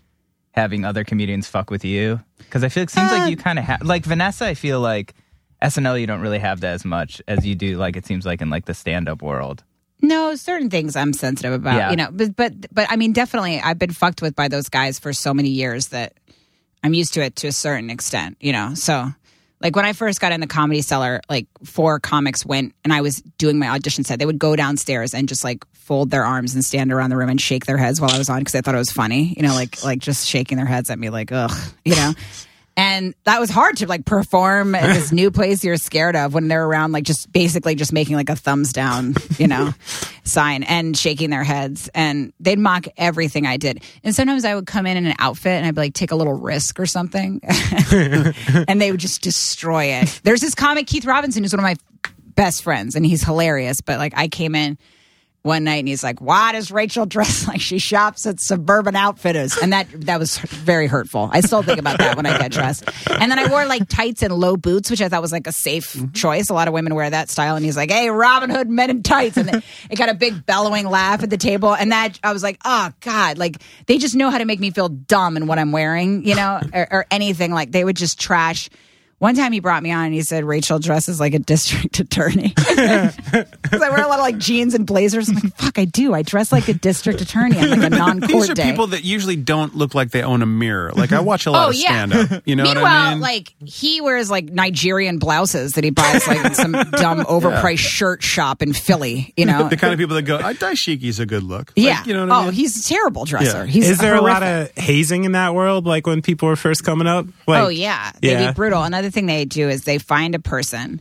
having 0.53 0.85
other 0.85 1.05
comedians 1.05 1.47
fuck 1.49 1.71
with 1.71 1.85
you? 1.85 2.21
Because 2.39 2.65
I 2.65 2.69
feel 2.69 2.83
it 2.85 2.91
seems 2.91 3.11
Uh, 3.13 3.19
like 3.19 3.31
you 3.31 3.37
kind 3.37 3.59
of 3.59 3.65
have 3.65 3.83
like 3.83 4.05
Vanessa. 4.05 4.47
I 4.47 4.55
feel 4.55 4.81
like 4.81 5.15
SNL 5.63 6.01
you 6.01 6.07
don't 6.07 6.21
really 6.21 6.39
have 6.39 6.61
that 6.61 6.75
as 6.75 6.85
much 6.85 7.21
as 7.29 7.47
you 7.47 7.55
do. 7.55 7.77
Like 7.79 7.97
it 7.97 8.07
seems 8.07 8.27
like 8.27 8.41
in 8.43 8.51
like 8.51 8.67
the 8.67 8.75
stand 8.75 9.09
up 9.09 9.23
world. 9.23 9.65
No, 10.03 10.35
certain 10.35 10.69
things 10.69 10.95
I'm 10.95 11.15
sensitive 11.15 11.55
about, 11.55 11.77
Yeah. 11.77 11.91
you 11.91 11.97
know, 11.97 12.09
but 12.13 12.37
but 12.37 12.53
but 12.73 12.87
I 12.91 12.97
mean, 12.97 13.13
definitely, 13.13 13.61
I've 13.61 13.79
been 13.79 13.93
fucked 13.93 14.21
with 14.21 14.37
by 14.37 14.49
those 14.49 14.69
guys 14.69 14.99
for 14.99 15.13
so 15.15 15.33
many 15.33 15.49
years 15.49 15.89
that 15.89 16.13
I'm 16.83 16.93
used 16.93 17.15
to 17.15 17.23
it 17.23 17.35
to 17.37 17.49
a 17.49 17.53
certain 17.53 17.89
extent, 17.89 18.37
you 18.41 18.53
know. 18.53 18.75
So, 18.75 19.11
like 19.61 19.75
when 19.75 19.85
I 19.85 19.93
first 19.93 20.21
got 20.21 20.33
in 20.33 20.41
the 20.41 20.47
comedy 20.47 20.83
cellar, 20.83 21.21
like 21.29 21.47
four 21.65 21.99
comics 21.99 22.45
went 22.45 22.75
and 22.85 22.93
I 22.93 23.01
was 23.01 23.23
doing 23.39 23.59
my 23.59 23.69
audition 23.69 24.05
set. 24.05 24.19
They 24.19 24.27
would 24.27 24.39
go 24.39 24.55
downstairs 24.55 25.15
and 25.15 25.29
just 25.29 25.45
like 25.45 25.65
fold 25.73 26.11
their 26.11 26.25
arms 26.25 26.55
and 26.55 26.65
stand 26.65 26.93
around 26.93 27.11
the 27.11 27.17
room 27.17 27.31
and 27.31 27.41
shake 27.41 27.65
their 27.65 27.79
heads 27.79 28.01
while 28.01 28.11
I 28.11 28.19
was 28.19 28.29
on 28.29 28.41
because 28.41 28.53
they 28.53 28.61
thought 28.61 28.75
it 28.75 28.79
was 28.79 28.91
funny, 28.91 29.35
you 29.37 29.43
know, 29.43 29.55
like 29.55 29.83
like 29.83 29.99
just 29.99 30.27
shaking 30.29 30.57
their 30.57 30.67
heads 30.67 30.91
at 30.91 30.99
me, 30.99 31.11
like 31.11 31.33
ugh, 31.33 31.53
you 31.85 31.97
know. 31.97 32.13
And 32.77 33.15
that 33.25 33.41
was 33.41 33.49
hard 33.49 33.79
to 33.79 33.87
like 33.87 34.05
perform 34.05 34.75
at 34.75 34.93
this 34.95 35.11
new 35.11 35.31
place 35.31 35.65
you're 35.65 35.79
scared 35.79 36.15
of 36.15 36.35
when 36.35 36.49
they're 36.49 36.65
around, 36.65 36.93
like 36.93 37.05
just 37.05 37.33
basically 37.33 37.75
just 37.75 37.91
making 37.91 38.17
like 38.17 38.29
a 38.29 38.37
thumbs 38.37 38.73
down, 38.73 39.15
you 39.39 39.47
know, 39.47 39.73
sign 40.25 40.63
and 40.63 40.95
shaking 40.95 41.31
their 41.31 41.43
heads. 41.43 41.89
And 41.95 42.35
they'd 42.39 42.59
mock 42.59 42.87
everything 42.99 43.47
I 43.47 43.57
did. 43.57 43.83
And 44.05 44.15
sometimes 44.15 44.45
I 44.45 44.55
would 44.55 44.67
come 44.67 44.85
in 44.87 44.99
in 44.99 45.07
an 45.07 45.15
outfit 45.19 45.53
and 45.53 45.67
I'd 45.67 45.75
be 45.75 45.81
like, 45.81 45.95
take 45.95 46.11
a 46.11 46.17
little 46.17 46.35
risk 46.35 46.79
or 46.79 46.85
something. 46.85 47.41
and 47.93 48.81
they 48.81 48.91
would 48.91 49.01
just 49.01 49.23
destroy 49.23 49.85
it. 49.85 50.21
There's 50.23 50.43
this 50.43 50.55
comic, 50.55 50.87
Keith 50.87 51.07
Robinson, 51.07 51.43
who's 51.43 51.55
one 51.55 51.61
of 51.61 51.65
my 51.65 51.77
best 52.35 52.63
friends, 52.63 52.95
and 52.95 53.07
he's 53.07 53.25
hilarious. 53.25 53.81
But 53.81 53.99
like, 53.99 54.13
I 54.15 54.29
came 54.29 54.55
in 54.55 54.77
one 55.47 55.65
night 55.65 55.79
and 55.79 55.89
he's 55.89 56.03
like, 56.03 56.21
"Why 56.21 56.53
does 56.53 56.71
Rachel 56.71 57.07
dress 57.07 57.49
like 57.49 57.61
she 57.61 57.79
shops 57.79 58.27
at 58.27 58.41
Suburban 58.41 58.97
Outfitters?" 58.97 59.57
And 59.57 59.73
that 59.73 59.87
that 60.03 60.19
was 60.19 60.37
very 60.39 60.87
hurtful. 60.87 61.31
I 61.33 61.41
still 61.41 61.63
think 61.63 61.79
about 61.79 61.99
that 61.99 62.17
when 62.17 62.27
I 62.27 62.37
get 62.37 62.53
dressed. 62.53 62.85
And 63.09 63.31
then 63.31 63.39
I 63.39 63.49
wore 63.49 63.65
like 63.65 63.89
tights 63.89 64.23
and 64.23 64.35
low 64.35 64.57
boots, 64.57 64.91
which 64.91 65.01
I 65.01 65.09
thought 65.09 65.23
was 65.23 65.33
like 65.33 65.47
a 65.47 65.53
safe 65.53 65.95
mm-hmm. 65.95 66.13
choice. 66.13 66.51
A 66.51 66.55
lot 66.55 66.69
of 66.69 66.75
women 66.75 66.95
wear 66.95 67.09
that 67.09 67.31
style. 67.31 67.57
And 67.57 67.65
he's 67.65 67.77
like, 67.77 67.91
"Hey, 67.91 68.11
Robin 68.11 68.51
Hood 68.51 68.69
men 68.69 68.91
in 68.91 69.03
tights," 69.03 69.37
and 69.39 69.63
it 69.91 69.97
got 69.97 70.11
a 70.11 70.15
big 70.15 70.45
bellowing 70.45 70.87
laugh 70.87 71.23
at 71.23 71.31
the 71.31 71.39
table. 71.39 71.75
And 71.75 71.93
that 71.93 72.19
I 72.23 72.33
was 72.33 72.43
like, 72.43 72.59
"Oh 72.65 72.91
God!" 73.01 73.39
Like 73.39 73.63
they 73.87 73.97
just 73.97 74.15
know 74.15 74.31
how 74.31 74.39
to 74.39 74.45
make 74.45 74.61
me 74.61 74.71
feel 74.71 74.89
dumb 74.89 75.37
in 75.37 75.47
what 75.47 75.59
I'm 75.59 75.73
wearing, 75.73 76.27
you 76.27 76.35
know, 76.35 76.61
or, 76.75 76.89
or 76.91 77.07
anything. 77.11 77.53
Like 77.53 77.73
they 77.73 77.85
would 77.85 77.97
just 77.97 78.21
trash 78.21 78.69
One 79.19 79.35
time 79.35 79.53
he 79.53 79.61
brought 79.61 79.83
me 79.83 79.93
on 79.93 80.05
and 80.07 80.15
he 80.15 80.21
said 80.23 80.45
Rachel 80.45 80.79
dresses 80.79 81.19
like 81.19 81.33
a 81.35 81.39
district 81.39 81.99
attorney. 82.01 82.55
Because 83.67 83.83
I 83.83 83.91
wear 83.91 84.05
a 84.05 84.07
lot 84.09 84.21
of 84.21 84.25
like 84.25 84.39
jeans 84.39 84.75
and 84.75 84.87
blazers. 84.87 85.29
I'm 85.29 85.35
like, 85.35 85.57
fuck, 85.57 85.79
I 85.79 85.85
do. 85.87 86.15
I 86.15 86.23
dress 86.23 86.53
like 86.53 86.69
a 86.69 86.73
district 86.73 87.21
attorney 87.21 87.59
on 87.59 87.69
like 87.71 87.83
a 87.83 87.91
non-court 87.91 88.31
These 88.31 88.51
are 88.51 88.55
day. 88.55 88.71
people 88.71 88.87
that 88.89 89.03
usually 89.05 89.35
don't 89.37 89.75
look 89.75 89.93
like 89.95 90.13
they 90.13 90.23
own 90.23 90.41
a 90.41 90.47
mirror. 90.47 90.93
Like 90.95 91.13
I 91.13 91.19
watch 91.21 91.47
a 91.47 91.51
lot 91.51 91.67
Oh, 91.67 91.69
of 91.71 91.75
yeah. 91.75 92.07
stand 92.07 92.15
up. 92.15 92.43
You 92.47 92.55
know 92.55 92.63
Meanwhile, 92.63 92.83
what 92.85 92.91
I 92.93 93.11
mean? 93.15 93.21
like 93.21 93.55
he 93.65 94.01
wears 94.01 94.31
like 94.31 94.45
Nigerian 94.45 95.19
blouses 95.19 95.73
that 95.73 95.83
he 95.85 95.91
buys 95.91 96.27
like 96.29 96.45
in 96.45 96.55
some 96.55 96.73
dumb 96.93 97.25
overpriced 97.25 97.79
shirt 97.79 98.23
shop 98.23 98.63
in 98.63 98.73
Philly. 98.73 99.35
You 99.37 99.47
know, 99.47 99.69
the 99.69 99.77
kind 99.77 99.93
of 99.93 99.99
people 99.99 100.15
that 100.15 100.23
go, 100.23 100.37
I 100.37 100.55
Dashiki's 100.55 101.19
a 101.19 101.27
good 101.27 101.43
look. 101.43 101.73
Like, 101.77 101.87
yeah. 101.87 102.05
you 102.05 102.13
know 102.15 102.21
what 102.27 102.31
I 102.33 102.37
oh, 102.37 102.41
mean? 102.43 102.49
oh, 102.49 102.53
he's 102.53 102.85
a 102.87 102.89
terrible 102.89 103.25
dresser. 103.25 103.65
Yeah. 103.65 103.71
He's 103.71 103.91
Is 103.91 103.99
there 103.99 104.15
a 104.15 104.21
lot 104.21 104.43
horrific. 104.45 104.77
of 104.79 104.85
hazing 104.85 105.25
in 105.25 105.33
that 105.33 105.55
world? 105.55 105.87
Like 105.87 106.07
when 106.07 106.23
people 106.23 106.49
were 106.49 106.57
first 106.57 106.85
coming 106.85 107.09
up? 107.09 107.27
Like, 107.49 107.63
oh 107.65 107.69
yeah, 107.69 108.13
they'd 108.23 108.31
yeah. 108.33 108.49
be 108.51 108.55
brutal. 108.55 108.85
Another 109.07 109.15
thing 109.15 109.27
they 109.27 109.45
do 109.45 109.69
is 109.69 109.85
they 109.85 109.99
find 109.99 110.35
a 110.35 110.41
person 110.41 111.01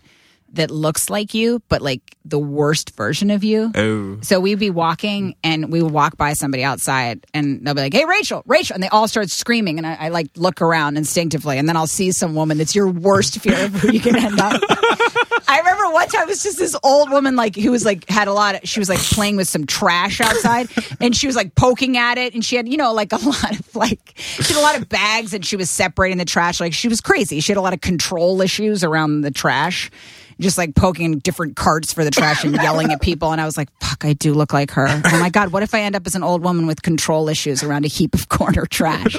that 0.54 0.70
looks 0.70 1.10
like 1.10 1.34
you, 1.34 1.60
but 1.70 1.82
like 1.82 2.02
the 2.24 2.38
worst 2.38 2.96
version 2.96 3.32
of 3.32 3.44
you. 3.44 3.72
Oh. 3.74 4.20
So 4.22 4.40
we'd 4.40 4.60
be 4.60 4.70
walking 4.70 5.36
and 5.44 5.72
we 5.72 5.82
would 5.82 5.92
walk 5.92 6.18
by 6.18 6.34
somebody 6.34 6.64
outside 6.64 7.26
and 7.34 7.66
they'll 7.66 7.74
be 7.74 7.82
like, 7.82 7.94
Hey, 7.94 8.06
Rachel, 8.06 8.44
Rachel. 8.46 8.76
And 8.76 8.84
they 8.84 8.90
all 8.90 9.08
start 9.08 9.32
screaming. 9.32 9.80
And 9.80 9.88
I, 9.88 9.96
I 9.96 10.10
like 10.10 10.28
look 10.36 10.62
around 10.62 10.98
instinctively. 10.98 11.58
And 11.58 11.68
then 11.68 11.76
I'll 11.76 11.88
see 11.88 12.12
some 12.12 12.36
woman 12.36 12.60
that's 12.60 12.76
your 12.76 12.88
worst 12.88 13.40
fear 13.40 13.66
of 13.66 13.74
who 13.74 13.92
you 13.92 14.00
can 14.00 14.16
end 14.16 14.40
up. 14.40 14.62
I 15.48 15.60
remember 15.60 15.92
one 15.92 16.08
time 16.08 16.24
it 16.24 16.28
was 16.28 16.44
just 16.44 16.58
this 16.58 16.76
old 16.84 17.10
woman, 17.12 17.36
like, 17.36 17.56
who 17.56 17.72
was 17.72 17.86
like, 17.86 18.10
had 18.10 18.28
a 18.28 18.34
lot 18.34 18.56
of, 18.56 18.62
she 18.68 18.80
was 18.80 18.90
like 18.90 19.00
playing 19.00 19.36
with 19.36 19.48
some 19.48 19.66
trash 19.66 20.20
outside 20.22 20.70
and 21.00 21.16
she 21.16 21.28
was 21.28 21.36
like 21.36 21.56
poking 21.56 21.98
at 21.98 22.18
it. 22.18 22.34
And 22.34 22.44
she 22.44 22.56
had, 22.56 22.68
you 22.68 22.78
know, 22.78 22.94
like 22.94 23.12
a 23.14 23.18
lot 23.26 23.60
of 23.60 23.76
like, 23.76 24.14
she 24.16 24.54
had 24.54 24.60
a 24.60 24.64
lot 24.64 24.80
of 24.80 24.90
bags 24.90 25.34
and 25.34 25.46
she 25.46 25.56
was 25.56 25.70
separating 25.70 26.18
the 26.18 26.26
trash. 26.26 26.60
Like, 26.60 26.74
she 26.74 26.88
was 26.88 27.02
crazy. 27.02 27.40
She 27.40 27.52
had 27.52 27.58
a 27.58 27.62
lot 27.62 27.74
of 27.74 27.82
control 27.82 28.42
issues 28.42 28.84
around 28.84 29.22
the 29.22 29.32
trash 29.32 29.92
just 30.40 30.58
like 30.58 30.76
poking 30.76 31.20
different 31.20 31.56
carts 31.56 31.94
for 31.94 32.04
the 32.04 32.12
trash 32.12 32.44
and 32.44 32.54
yelling 32.56 32.92
at 32.92 33.02
people. 33.02 33.32
And 33.32 33.40
I 33.40 33.46
was 33.46 33.58
like, 33.58 33.70
fuck, 33.80 34.04
I 34.06 34.14
do 34.14 34.34
look 34.34 34.54
like 34.54 34.72
her. 34.72 34.88
Oh 34.90 35.20
my 35.20 35.30
God, 35.30 35.52
what 35.52 35.64
if 35.64 35.74
I 35.74 35.82
end 35.82 35.96
up 35.96 36.06
as 36.06 36.16
an 36.16 36.24
old 36.24 36.44
woman 36.44 36.68
with 36.68 36.82
control 36.82 37.30
issues 37.30 37.64
around 37.64 37.86
a 37.86 37.88
heap 37.88 38.14
of 38.14 38.30
corner 38.30 38.66
trash? 38.66 39.16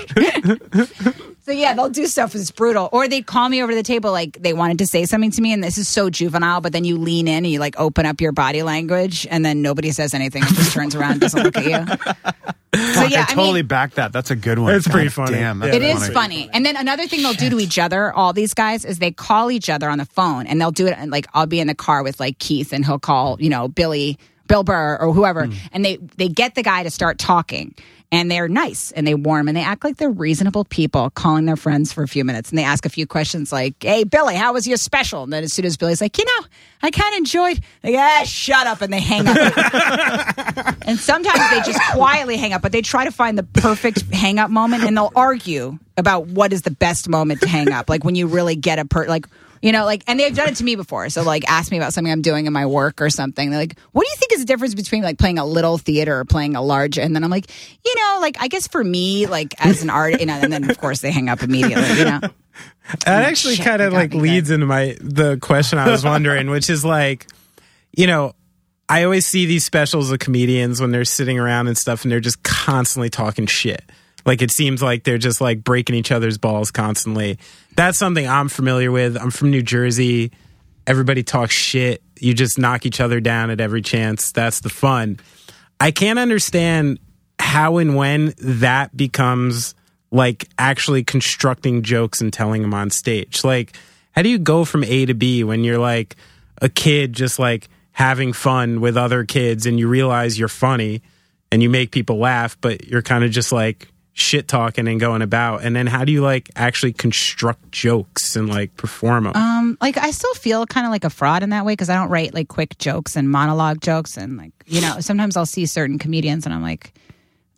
so 1.42 1.52
yeah, 1.52 1.74
they'll 1.74 1.88
do 1.88 2.06
stuff 2.06 2.32
that's 2.32 2.50
brutal. 2.50 2.88
Or 2.92 3.08
they'd 3.08 3.26
call 3.26 3.48
me 3.48 3.62
over 3.62 3.72
to 3.72 3.76
the 3.76 3.82
table 3.82 4.12
like 4.12 4.42
they 4.42 4.52
wanted 4.52 4.78
to 4.78 4.86
say 4.86 5.04
something 5.04 5.30
to 5.30 5.42
me 5.42 5.52
and 5.52 5.62
this 5.64 5.78
is 5.78 5.88
so 5.88 6.10
juvenile, 6.10 6.60
but 6.60 6.72
then 6.72 6.84
you 6.84 6.98
lean 6.98 7.28
in 7.28 7.44
and 7.44 7.46
you 7.46 7.60
like 7.60 7.78
open 7.78 8.06
up 8.06 8.20
your 8.20 8.32
body 8.32 8.62
language 8.62 9.26
and 9.30 9.44
then 9.44 9.62
nobody 9.62 9.92
says 9.92 10.14
anything 10.14 10.42
and 10.42 10.54
just 10.54 10.72
turns 10.72 10.94
around 10.94 11.12
and 11.12 11.20
doesn't 11.20 11.42
look 11.42 11.56
at 11.56 11.64
you. 11.64 12.14
So 12.74 13.04
yeah, 13.04 13.26
I 13.28 13.32
totally 13.32 13.60
mean, 13.62 13.68
back 13.68 13.94
that. 13.94 14.12
That's 14.12 14.30
a 14.30 14.36
good 14.36 14.58
one. 14.58 14.74
It's 14.74 14.86
pretty 14.86 15.08
God 15.08 15.14
funny. 15.14 15.32
Damn, 15.32 15.62
Yeah, 15.62 15.74
it 15.74 15.82
is 15.82 16.00
funny. 16.00 16.14
funny. 16.14 16.50
And 16.52 16.66
then 16.66 16.76
another 16.76 17.06
thing 17.06 17.22
they'll 17.22 17.32
do 17.32 17.48
to 17.50 17.60
each 17.60 17.78
other, 17.78 18.12
all 18.12 18.32
these 18.32 18.54
guys, 18.54 18.84
is 18.84 18.98
they 18.98 19.12
call 19.12 19.50
each 19.50 19.70
other 19.70 19.88
on 19.88 19.98
the 19.98 20.04
phone 20.04 20.46
and 20.46 20.60
they'll 20.60 20.72
do 20.72 20.86
it. 20.86 20.94
And 20.98 21.10
Like 21.10 21.26
I'll 21.32 21.46
be 21.46 21.60
in 21.60 21.68
the 21.68 21.74
car 21.74 22.02
with 22.02 22.20
like 22.20 22.38
Keith 22.38 22.72
and 22.72 22.84
he'll 22.84 22.98
call, 22.98 23.40
you 23.40 23.48
know, 23.48 23.68
Billy, 23.68 24.18
Bill 24.48 24.62
Burr 24.62 24.98
or 25.00 25.12
whoever, 25.12 25.46
hmm. 25.46 25.54
and 25.72 25.84
they 25.84 25.96
they 26.16 26.28
get 26.28 26.54
the 26.54 26.62
guy 26.62 26.82
to 26.82 26.90
start 26.90 27.18
talking. 27.18 27.74
And 28.12 28.30
they're 28.30 28.48
nice 28.48 28.92
and 28.92 29.06
they 29.06 29.14
warm 29.14 29.48
and 29.48 29.56
they 29.56 29.62
act 29.62 29.82
like 29.82 29.96
they're 29.96 30.08
reasonable 30.08 30.64
people 30.64 31.10
calling 31.10 31.44
their 31.44 31.56
friends 31.56 31.92
for 31.92 32.04
a 32.04 32.08
few 32.08 32.24
minutes. 32.24 32.50
And 32.50 32.58
they 32.58 32.62
ask 32.62 32.86
a 32.86 32.88
few 32.88 33.06
questions 33.06 33.50
like, 33.50 33.74
Hey, 33.82 34.04
Billy, 34.04 34.36
how 34.36 34.52
was 34.52 34.66
your 34.66 34.76
special? 34.76 35.24
And 35.24 35.32
then 35.32 35.42
as 35.42 35.52
soon 35.52 35.64
as 35.64 35.76
Billy's 35.76 36.00
like, 36.00 36.16
You 36.16 36.24
know, 36.24 36.46
I 36.82 36.90
kind 36.90 37.14
of 37.14 37.18
enjoyed, 37.18 37.60
they 37.82 37.92
go, 37.92 37.98
ah, 37.98 38.22
shut 38.24 38.66
up. 38.66 38.80
And 38.80 38.92
they 38.92 39.00
hang 39.00 39.26
up. 39.26 39.36
And 40.86 41.00
sometimes 41.00 41.50
they 41.50 41.60
just 41.62 41.80
quietly 41.92 42.36
hang 42.36 42.52
up, 42.52 42.62
but 42.62 42.70
they 42.70 42.80
try 42.80 43.04
to 43.04 43.10
find 43.10 43.36
the 43.36 43.42
perfect 43.42 44.02
hang 44.14 44.38
up 44.38 44.52
moment 44.52 44.84
and 44.84 44.96
they'll 44.96 45.10
argue 45.16 45.80
about 45.96 46.26
what 46.26 46.52
is 46.52 46.62
the 46.62 46.70
best 46.70 47.08
moment 47.08 47.40
to 47.40 47.48
hang 47.48 47.72
up. 47.72 47.90
Like 47.90 48.04
when 48.04 48.14
you 48.14 48.28
really 48.28 48.54
get 48.54 48.78
a 48.78 48.84
per, 48.84 49.06
like, 49.06 49.26
you 49.62 49.72
know, 49.72 49.84
like, 49.84 50.02
and 50.06 50.18
they've 50.20 50.34
done 50.34 50.48
it 50.48 50.56
to 50.56 50.64
me 50.64 50.76
before. 50.76 51.08
So, 51.08 51.22
like, 51.22 51.48
ask 51.48 51.70
me 51.70 51.76
about 51.78 51.92
something 51.92 52.12
I'm 52.12 52.22
doing 52.22 52.46
in 52.46 52.52
my 52.52 52.66
work 52.66 53.00
or 53.00 53.10
something. 53.10 53.50
They're 53.50 53.60
like, 53.60 53.78
what 53.92 54.02
do 54.02 54.08
you 54.08 54.16
think 54.16 54.32
is 54.32 54.40
the 54.40 54.46
difference 54.46 54.74
between 54.74 55.02
like 55.02 55.18
playing 55.18 55.38
a 55.38 55.44
little 55.44 55.78
theater 55.78 56.18
or 56.18 56.24
playing 56.24 56.56
a 56.56 56.62
large? 56.62 56.98
And 56.98 57.14
then 57.14 57.24
I'm 57.24 57.30
like, 57.30 57.50
you 57.84 57.94
know, 57.94 58.18
like, 58.20 58.36
I 58.40 58.48
guess 58.48 58.68
for 58.68 58.82
me, 58.82 59.26
like, 59.26 59.54
as 59.58 59.82
an 59.82 59.90
artist, 59.90 60.20
you 60.20 60.26
know, 60.26 60.34
and 60.34 60.52
then 60.52 60.68
of 60.68 60.78
course 60.78 61.00
they 61.00 61.10
hang 61.10 61.28
up 61.28 61.42
immediately, 61.42 61.98
you 61.98 62.04
know. 62.04 62.20
That 63.04 63.24
actually 63.24 63.56
kind 63.56 63.82
of 63.82 63.92
like 63.92 64.14
leads 64.14 64.50
into 64.50 64.66
my 64.66 64.96
the 65.00 65.36
question 65.38 65.78
I 65.78 65.90
was 65.90 66.04
wondering, 66.04 66.48
which 66.48 66.70
is 66.70 66.84
like, 66.84 67.26
you 67.92 68.06
know, 68.06 68.34
I 68.88 69.02
always 69.02 69.26
see 69.26 69.46
these 69.46 69.64
specials 69.64 70.12
of 70.12 70.20
comedians 70.20 70.80
when 70.80 70.92
they're 70.92 71.04
sitting 71.04 71.38
around 71.38 71.66
and 71.66 71.76
stuff, 71.76 72.04
and 72.04 72.12
they're 72.12 72.20
just 72.20 72.42
constantly 72.42 73.10
talking 73.10 73.46
shit. 73.46 73.82
Like 74.26 74.42
it 74.42 74.50
seems 74.50 74.82
like 74.82 75.04
they're 75.04 75.18
just 75.18 75.40
like 75.40 75.62
breaking 75.62 75.94
each 75.94 76.10
other's 76.10 76.36
balls 76.36 76.70
constantly. 76.72 77.38
That's 77.76 77.96
something 77.96 78.26
I'm 78.26 78.48
familiar 78.48 78.90
with. 78.90 79.16
I'm 79.16 79.30
from 79.30 79.50
New 79.50 79.62
Jersey. 79.62 80.32
Everybody 80.86 81.22
talks 81.22 81.54
shit. 81.54 82.02
You 82.18 82.34
just 82.34 82.58
knock 82.58 82.84
each 82.84 83.00
other 83.00 83.20
down 83.20 83.50
at 83.50 83.60
every 83.60 83.82
chance. 83.82 84.32
That's 84.32 84.60
the 84.60 84.68
fun. 84.68 85.20
I 85.78 85.92
can't 85.92 86.18
understand 86.18 86.98
how 87.38 87.78
and 87.78 87.94
when 87.94 88.34
that 88.38 88.96
becomes 88.96 89.74
like 90.10 90.48
actually 90.58 91.04
constructing 91.04 91.82
jokes 91.82 92.20
and 92.20 92.32
telling 92.32 92.62
them 92.62 92.74
on 92.74 92.90
stage. 92.90 93.44
Like, 93.44 93.76
how 94.12 94.22
do 94.22 94.28
you 94.28 94.38
go 94.38 94.64
from 94.64 94.82
A 94.84 95.06
to 95.06 95.14
B 95.14 95.44
when 95.44 95.62
you're 95.62 95.78
like 95.78 96.16
a 96.60 96.68
kid 96.68 97.12
just 97.12 97.38
like 97.38 97.68
having 97.92 98.32
fun 98.32 98.80
with 98.80 98.96
other 98.96 99.24
kids 99.24 99.66
and 99.66 99.78
you 99.78 99.88
realize 99.88 100.38
you're 100.38 100.48
funny 100.48 101.02
and 101.52 101.62
you 101.62 101.68
make 101.70 101.90
people 101.90 102.18
laugh, 102.18 102.56
but 102.60 102.86
you're 102.86 103.02
kind 103.02 103.24
of 103.24 103.30
just 103.30 103.52
like 103.52 103.88
shit 104.18 104.48
talking 104.48 104.88
and 104.88 104.98
going 104.98 105.20
about? 105.20 105.62
And 105.62 105.76
then 105.76 105.86
how 105.86 106.02
do 106.02 106.10
you 106.10 106.22
like 106.22 106.48
actually 106.56 106.94
construct 106.94 107.70
jokes 107.70 108.34
and 108.34 108.48
like 108.48 108.74
perform 108.78 109.24
them? 109.24 109.36
Um, 109.36 109.76
like 109.80 109.98
I 109.98 110.10
still 110.10 110.32
feel 110.34 110.64
kind 110.64 110.86
of 110.86 110.90
like 110.90 111.04
a 111.04 111.10
fraud 111.10 111.42
in 111.42 111.50
that 111.50 111.66
way 111.66 111.72
because 111.74 111.90
I 111.90 111.94
don't 111.96 112.08
write 112.08 112.32
like 112.32 112.48
quick 112.48 112.78
jokes 112.78 113.14
and 113.14 113.30
monologue 113.30 113.82
jokes 113.82 114.16
and 114.16 114.38
like 114.38 114.52
you 114.66 114.80
know 114.80 115.00
sometimes 115.00 115.36
I'll 115.36 115.44
see 115.44 115.66
certain 115.66 115.98
comedians 115.98 116.46
and 116.46 116.54
I'm 116.54 116.62
like, 116.62 116.94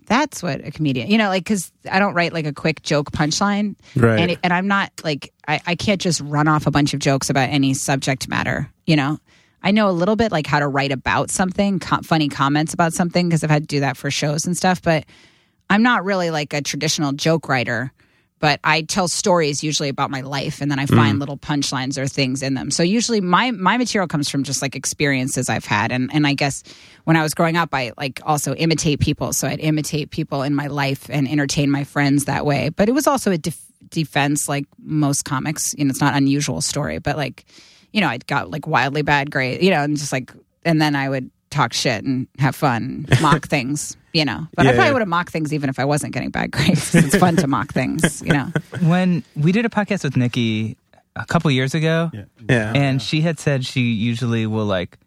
that's 0.06 0.42
what 0.42 0.66
a 0.66 0.70
comedian 0.72 1.08
you 1.10 1.16
know 1.18 1.28
like 1.28 1.44
because 1.44 1.70
I 1.90 1.98
don't 2.00 2.14
write 2.14 2.32
like 2.32 2.46
a 2.46 2.52
quick 2.52 2.82
joke 2.82 3.12
punchline 3.12 3.76
Right. 3.94 4.18
and 4.18 4.30
it, 4.32 4.38
and 4.42 4.52
I'm 4.52 4.66
not 4.66 4.90
like 5.04 5.32
I 5.46 5.60
I 5.64 5.74
can't 5.76 6.00
just 6.00 6.20
run 6.22 6.48
off 6.48 6.66
a 6.66 6.70
bunch 6.72 6.92
of 6.92 6.98
jokes 6.98 7.30
about 7.30 7.50
any 7.50 7.72
subject 7.74 8.28
matter 8.28 8.68
you 8.84 8.96
know. 8.96 9.18
I 9.62 9.70
know 9.72 9.88
a 9.88 9.92
little 9.92 10.14
bit 10.16 10.32
like 10.32 10.46
how 10.46 10.60
to 10.60 10.68
write 10.68 10.92
about 10.92 11.30
something, 11.30 11.80
funny 11.80 12.28
comments 12.28 12.72
about 12.74 12.92
something 12.92 13.28
because 13.28 13.42
I've 13.42 13.50
had 13.50 13.64
to 13.64 13.66
do 13.66 13.80
that 13.80 13.96
for 13.96 14.08
shows 14.08 14.46
and 14.46 14.56
stuff. 14.56 14.80
But 14.80 15.04
I'm 15.70 15.82
not 15.82 16.04
really 16.04 16.30
like 16.30 16.52
a 16.54 16.62
traditional 16.62 17.12
joke 17.12 17.48
writer, 17.48 17.92
but 18.40 18.60
I 18.62 18.82
tell 18.82 19.08
stories 19.08 19.64
usually 19.64 19.88
about 19.88 20.10
my 20.10 20.20
life 20.20 20.60
and 20.60 20.70
then 20.70 20.78
I 20.78 20.86
find 20.86 21.16
mm. 21.16 21.20
little 21.20 21.36
punchlines 21.36 21.98
or 21.98 22.06
things 22.06 22.42
in 22.42 22.54
them. 22.54 22.70
So 22.70 22.82
usually 22.82 23.20
my 23.20 23.50
my 23.50 23.76
material 23.76 24.06
comes 24.06 24.28
from 24.28 24.44
just 24.44 24.62
like 24.62 24.76
experiences 24.76 25.48
I've 25.48 25.64
had 25.64 25.92
and 25.92 26.10
and 26.12 26.26
I 26.26 26.34
guess 26.34 26.62
when 27.04 27.16
I 27.16 27.22
was 27.22 27.34
growing 27.34 27.56
up 27.56 27.70
I 27.72 27.92
like 27.96 28.20
also 28.24 28.54
imitate 28.54 29.00
people. 29.00 29.32
So 29.32 29.48
I'd 29.48 29.60
imitate 29.60 30.10
people 30.10 30.42
in 30.42 30.54
my 30.54 30.68
life 30.68 31.08
and 31.10 31.28
entertain 31.28 31.70
my 31.70 31.84
friends 31.84 32.26
that 32.26 32.46
way. 32.46 32.70
But 32.70 32.88
it 32.88 32.92
was 32.92 33.06
also 33.06 33.32
a 33.32 33.38
def- 33.38 33.72
defense 33.90 34.48
like 34.48 34.66
most 34.78 35.24
comics, 35.24 35.74
you 35.76 35.84
know, 35.84 35.90
it's 35.90 36.00
not 36.00 36.14
unusual 36.14 36.60
story, 36.60 36.98
but 36.98 37.16
like 37.16 37.44
you 37.92 38.00
know, 38.02 38.08
I 38.08 38.18
got 38.18 38.50
like 38.50 38.66
wildly 38.66 39.02
bad 39.02 39.30
grades, 39.30 39.62
you 39.62 39.70
know, 39.70 39.82
and 39.82 39.96
just 39.96 40.12
like 40.12 40.32
and 40.64 40.80
then 40.80 40.94
I 40.94 41.08
would 41.08 41.30
talk 41.50 41.72
shit 41.72 42.04
and 42.04 42.26
have 42.38 42.54
fun, 42.56 43.06
mock 43.22 43.48
things, 43.48 43.96
you 44.12 44.24
know. 44.24 44.46
But 44.54 44.66
I 44.66 44.70
Yeah. 44.70 44.76
probably 44.76 44.92
would 44.94 45.02
have 45.02 45.08
mocked 45.08 45.30
things 45.32 45.52
even 45.52 45.68
if 45.70 45.78
I 45.78 45.84
wasn't 45.84 46.12
getting 46.14 46.30
bad 46.30 46.50
grades. 46.50 46.94
It's 46.94 47.16
fun 47.16 47.36
to 47.36 47.46
mock 47.46 47.72
things, 47.72 48.22
you 48.24 48.32
know. 48.32 48.52
when 48.82 49.24
we 49.36 49.52
did 49.52 49.64
a 49.64 49.68
podcast 49.68 50.04
with 50.04 50.16
Nikki 50.16 50.76
a 51.16 51.24
couple 51.26 51.50
years 51.50 51.74
ago, 51.74 52.10
yeah. 52.48 52.72
and 52.74 53.00
she 53.02 53.20
had 53.22 53.38
said 53.40 53.64
she 53.66 53.80
usually 53.92 54.46
will 54.46 54.66
like 54.66 54.98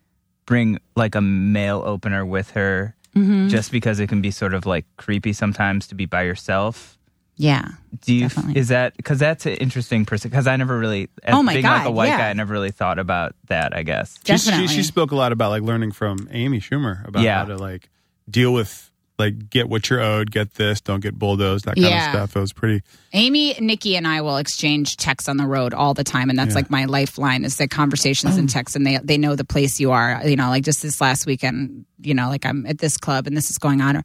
bring 0.46 0.80
like 0.96 1.16
a 1.16 1.22
mail 1.22 1.84
opener 1.86 2.26
with 2.26 2.52
her 2.52 2.96
Mm-hmm. 3.14 3.50
just 3.50 3.74
because 3.74 4.00
it 4.00 4.08
can 4.08 4.22
be 4.22 4.32
sort 4.32 4.54
of 4.54 4.66
like 4.66 4.86
creepy 4.96 5.34
sometimes 5.34 5.86
to 5.88 5.96
be 5.96 6.06
by 6.06 6.22
yourself. 6.24 6.98
Yeah. 7.36 7.70
Do 8.06 8.14
you 8.14 8.22
Definitely. 8.22 8.58
is 8.60 8.68
that 8.68 8.96
because 8.98 9.20
that's 9.20 9.46
an 9.46 9.54
interesting 9.54 10.06
person? 10.06 10.30
Because 10.30 10.48
I 10.48 10.56
never 10.58 10.78
really, 10.78 11.10
as 11.24 11.34
Oh 11.34 11.44
my 11.44 11.54
being 11.54 11.66
like 11.66 11.86
a 11.86 11.92
white 11.92 12.08
yeah. 12.08 12.18
guy, 12.18 12.30
I 12.30 12.34
never 12.34 12.54
really 12.54 12.72
thought 12.72 13.00
about 13.00 13.36
that. 13.48 13.76
I 13.76 13.84
guess. 13.84 14.20
She, 14.26 14.38
she, 14.38 14.50
Definitely. 14.50 14.76
she 14.76 14.84
spoke 14.84 15.12
a 15.12 15.16
lot 15.16 15.32
about 15.32 15.50
like 15.50 15.64
learning 15.64 15.92
from 15.92 16.28
Amy 16.32 16.60
Schumer 16.60 17.08
about 17.08 17.24
Yeah. 17.24 17.40
how 17.40 17.46
to 17.46 17.58
like 17.58 17.90
deal 18.30 18.54
with 18.54 18.92
like 19.18 19.50
get 19.50 19.70
what 19.70 19.90
you're 19.90 20.02
owed, 20.02 20.32
get 20.32 20.56
this, 20.56 20.82
don't 20.82 21.00
get 21.00 21.18
bulldozed, 21.18 21.66
that 21.66 21.76
kind 21.76 21.88
Yeah. 21.90 22.06
of 22.06 22.16
stuff. 22.16 22.36
It 22.36 22.40
was 22.40 22.54
pretty. 22.54 22.82
Amy, 23.14 23.56
Nikki, 23.60 23.96
and 23.96 24.08
I 24.08 24.22
will 24.22 24.38
exchange 24.38 24.98
texts 24.98 25.30
on 25.30 25.38
the 25.38 25.46
road 25.46 25.74
all 25.74 25.94
the 25.94 26.04
time, 26.04 26.30
and 26.30 26.38
that's 26.40 26.56
like 26.56 26.70
my 26.70 26.86
lifeline 26.86 27.44
is 27.44 27.58
the 27.58 27.68
conversations 27.68 28.36
and 28.38 28.50
oh. 28.50 28.52
texts, 28.52 28.76
and 28.76 28.86
they 28.86 28.98
they 29.04 29.18
know 29.18 29.36
the 29.36 29.46
place 29.46 29.80
you 29.80 29.92
are. 29.92 30.22
You 30.28 30.36
know, 30.36 30.50
like 30.50 30.64
just 30.64 30.82
this 30.82 31.00
last 31.00 31.26
weekend, 31.26 31.86
you 32.02 32.14
know, 32.14 32.30
like 32.30 32.46
I'm 32.46 32.66
at 32.66 32.80
this 32.80 32.98
club 32.98 33.28
and 33.28 33.38
this 33.38 33.50
is 33.50 33.58
going 33.58 33.82
on. 33.82 34.04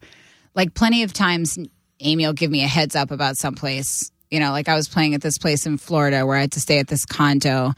Like 0.53 0.73
plenty 0.73 1.03
of 1.03 1.13
times, 1.13 1.57
Amy 1.99 2.25
will 2.25 2.33
give 2.33 2.51
me 2.51 2.63
a 2.63 2.67
heads 2.67 2.95
up 2.95 3.11
about 3.11 3.37
some 3.37 3.55
place. 3.55 4.11
You 4.31 4.39
know, 4.39 4.51
like 4.51 4.67
I 4.69 4.75
was 4.75 4.87
playing 4.87 5.13
at 5.15 5.21
this 5.21 5.37
place 5.37 5.65
in 5.65 5.77
Florida 5.77 6.25
where 6.25 6.37
I 6.37 6.41
had 6.41 6.51
to 6.53 6.59
stay 6.59 6.79
at 6.79 6.87
this 6.87 7.05
condo. 7.05 7.73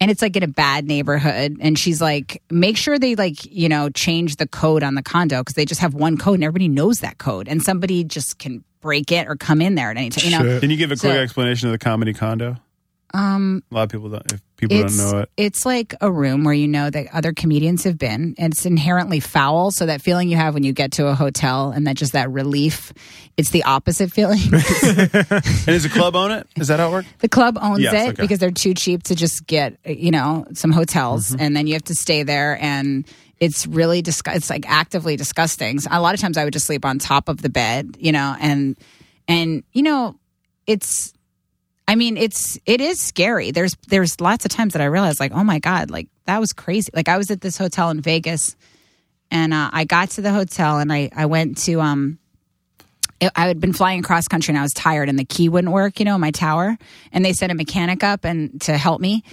And 0.00 0.10
it's 0.10 0.22
like 0.22 0.34
in 0.34 0.42
a 0.42 0.48
bad 0.48 0.86
neighborhood. 0.86 1.58
And 1.60 1.78
she's 1.78 2.00
like, 2.00 2.42
make 2.50 2.78
sure 2.78 2.98
they 2.98 3.16
like, 3.16 3.44
you 3.44 3.68
know, 3.68 3.90
change 3.90 4.36
the 4.36 4.48
code 4.48 4.82
on 4.82 4.94
the 4.94 5.02
condo 5.02 5.40
because 5.42 5.54
they 5.56 5.66
just 5.66 5.82
have 5.82 5.92
one 5.92 6.16
code 6.16 6.36
and 6.36 6.44
everybody 6.44 6.68
knows 6.68 7.00
that 7.00 7.18
code. 7.18 7.48
And 7.48 7.62
somebody 7.62 8.02
just 8.04 8.38
can 8.38 8.64
break 8.80 9.12
it 9.12 9.28
or 9.28 9.36
come 9.36 9.60
in 9.60 9.74
there 9.74 9.90
at 9.90 9.98
any 9.98 10.08
time. 10.08 10.24
You 10.24 10.38
know, 10.54 10.60
Can 10.60 10.70
you 10.70 10.78
give 10.78 10.90
a 10.90 10.96
quick 10.96 11.12
So- 11.12 11.18
explanation 11.20 11.68
of 11.68 11.72
the 11.72 11.78
comedy 11.78 12.14
condo? 12.14 12.56
Um, 13.12 13.62
A 13.70 13.74
lot 13.74 13.82
of 13.84 13.88
people 13.90 14.08
don't. 14.08 14.32
If 14.32 14.40
people 14.56 14.78
don't 14.78 14.96
know 14.96 15.18
it, 15.20 15.30
it's 15.36 15.66
like 15.66 15.94
a 16.00 16.10
room 16.12 16.44
where 16.44 16.54
you 16.54 16.68
know 16.68 16.90
that 16.90 17.06
other 17.12 17.32
comedians 17.32 17.84
have 17.84 17.98
been, 17.98 18.34
and 18.38 18.52
it's 18.52 18.64
inherently 18.66 19.20
foul. 19.20 19.70
So 19.70 19.86
that 19.86 20.00
feeling 20.00 20.28
you 20.28 20.36
have 20.36 20.54
when 20.54 20.62
you 20.62 20.72
get 20.72 20.92
to 20.92 21.06
a 21.08 21.14
hotel, 21.14 21.70
and 21.70 21.86
that 21.86 21.96
just 21.96 22.12
that 22.12 22.30
relief, 22.30 22.92
it's 23.36 23.50
the 23.50 23.64
opposite 23.64 24.12
feeling. 24.14 24.38
and 24.52 25.66
does 25.66 25.82
the 25.82 25.90
club 25.92 26.14
own 26.14 26.30
it? 26.30 26.46
Is 26.56 26.68
that 26.68 26.78
how 26.78 26.88
it 26.88 26.92
works? 26.92 27.08
The 27.18 27.28
club 27.28 27.58
owns 27.60 27.80
Yes, 27.80 27.92
it 27.92 27.96
okay. 27.96 28.08
Mm-hmm. 28.12 28.22
because 28.22 28.38
they're 28.38 28.50
too 28.50 28.74
cheap 28.74 29.02
to 29.04 29.14
just 29.14 29.46
get, 29.46 29.78
you 29.84 30.10
know, 30.10 30.46
some 30.52 30.70
hotels 30.72 31.34
and 31.34 31.56
then 31.56 31.66
you 31.66 31.72
have 31.74 31.84
to 31.84 31.94
stay 31.94 32.22
there 32.22 32.58
and 32.60 33.06
it's 33.38 33.66
really 33.66 34.02
disgu- 34.02 34.36
it's 34.36 34.50
like 34.50 34.68
actively 34.68 35.16
disgusting. 35.16 35.80
So 35.80 35.88
a 35.90 36.00
lot 36.00 36.14
of 36.14 36.20
times 36.20 36.36
I 36.36 36.44
would 36.44 36.52
just 36.52 36.66
sleep 36.66 36.84
on 36.84 36.98
top 36.98 37.28
of 37.28 37.40
the 37.40 37.48
bed, 37.48 37.96
you 37.98 38.12
know, 38.12 38.36
and 38.38 38.76
and 39.26 39.64
you 39.72 39.82
know, 39.82 40.16
it's 40.66 41.12
I 41.90 41.96
mean, 41.96 42.16
it's 42.16 42.56
it 42.66 42.80
is 42.80 43.00
scary. 43.00 43.50
There's 43.50 43.76
there's 43.88 44.20
lots 44.20 44.44
of 44.44 44.52
times 44.52 44.74
that 44.74 44.80
I 44.80 44.84
realized 44.84 45.18
like, 45.18 45.32
"Oh 45.32 45.42
my 45.42 45.58
god, 45.58 45.90
like 45.90 46.06
that 46.26 46.38
was 46.38 46.52
crazy." 46.52 46.88
Like 46.94 47.08
I 47.08 47.18
was 47.18 47.32
at 47.32 47.40
this 47.40 47.58
hotel 47.58 47.90
in 47.90 48.00
Vegas 48.00 48.54
and 49.28 49.52
uh, 49.52 49.70
I 49.72 49.86
got 49.86 50.10
to 50.10 50.20
the 50.20 50.30
hotel 50.30 50.78
and 50.78 50.92
I 50.92 51.10
I 51.16 51.26
went 51.26 51.58
to 51.64 51.80
um 51.80 52.20
I- 53.20 53.32
I 53.34 53.48
had 53.48 53.58
been 53.58 53.72
flying 53.72 53.98
across 53.98 54.28
country 54.28 54.52
and 54.52 54.58
I 54.60 54.62
was 54.62 54.72
tired 54.72 55.08
and 55.08 55.18
the 55.18 55.24
key 55.24 55.48
wouldn't 55.48 55.72
work, 55.72 55.98
you 55.98 56.04
know, 56.04 56.16
my 56.16 56.30
tower. 56.30 56.78
And 57.10 57.24
they 57.24 57.32
sent 57.32 57.50
a 57.50 57.56
mechanic 57.56 58.04
up 58.04 58.24
and 58.24 58.60
to 58.60 58.78
help 58.78 59.00
me. 59.00 59.24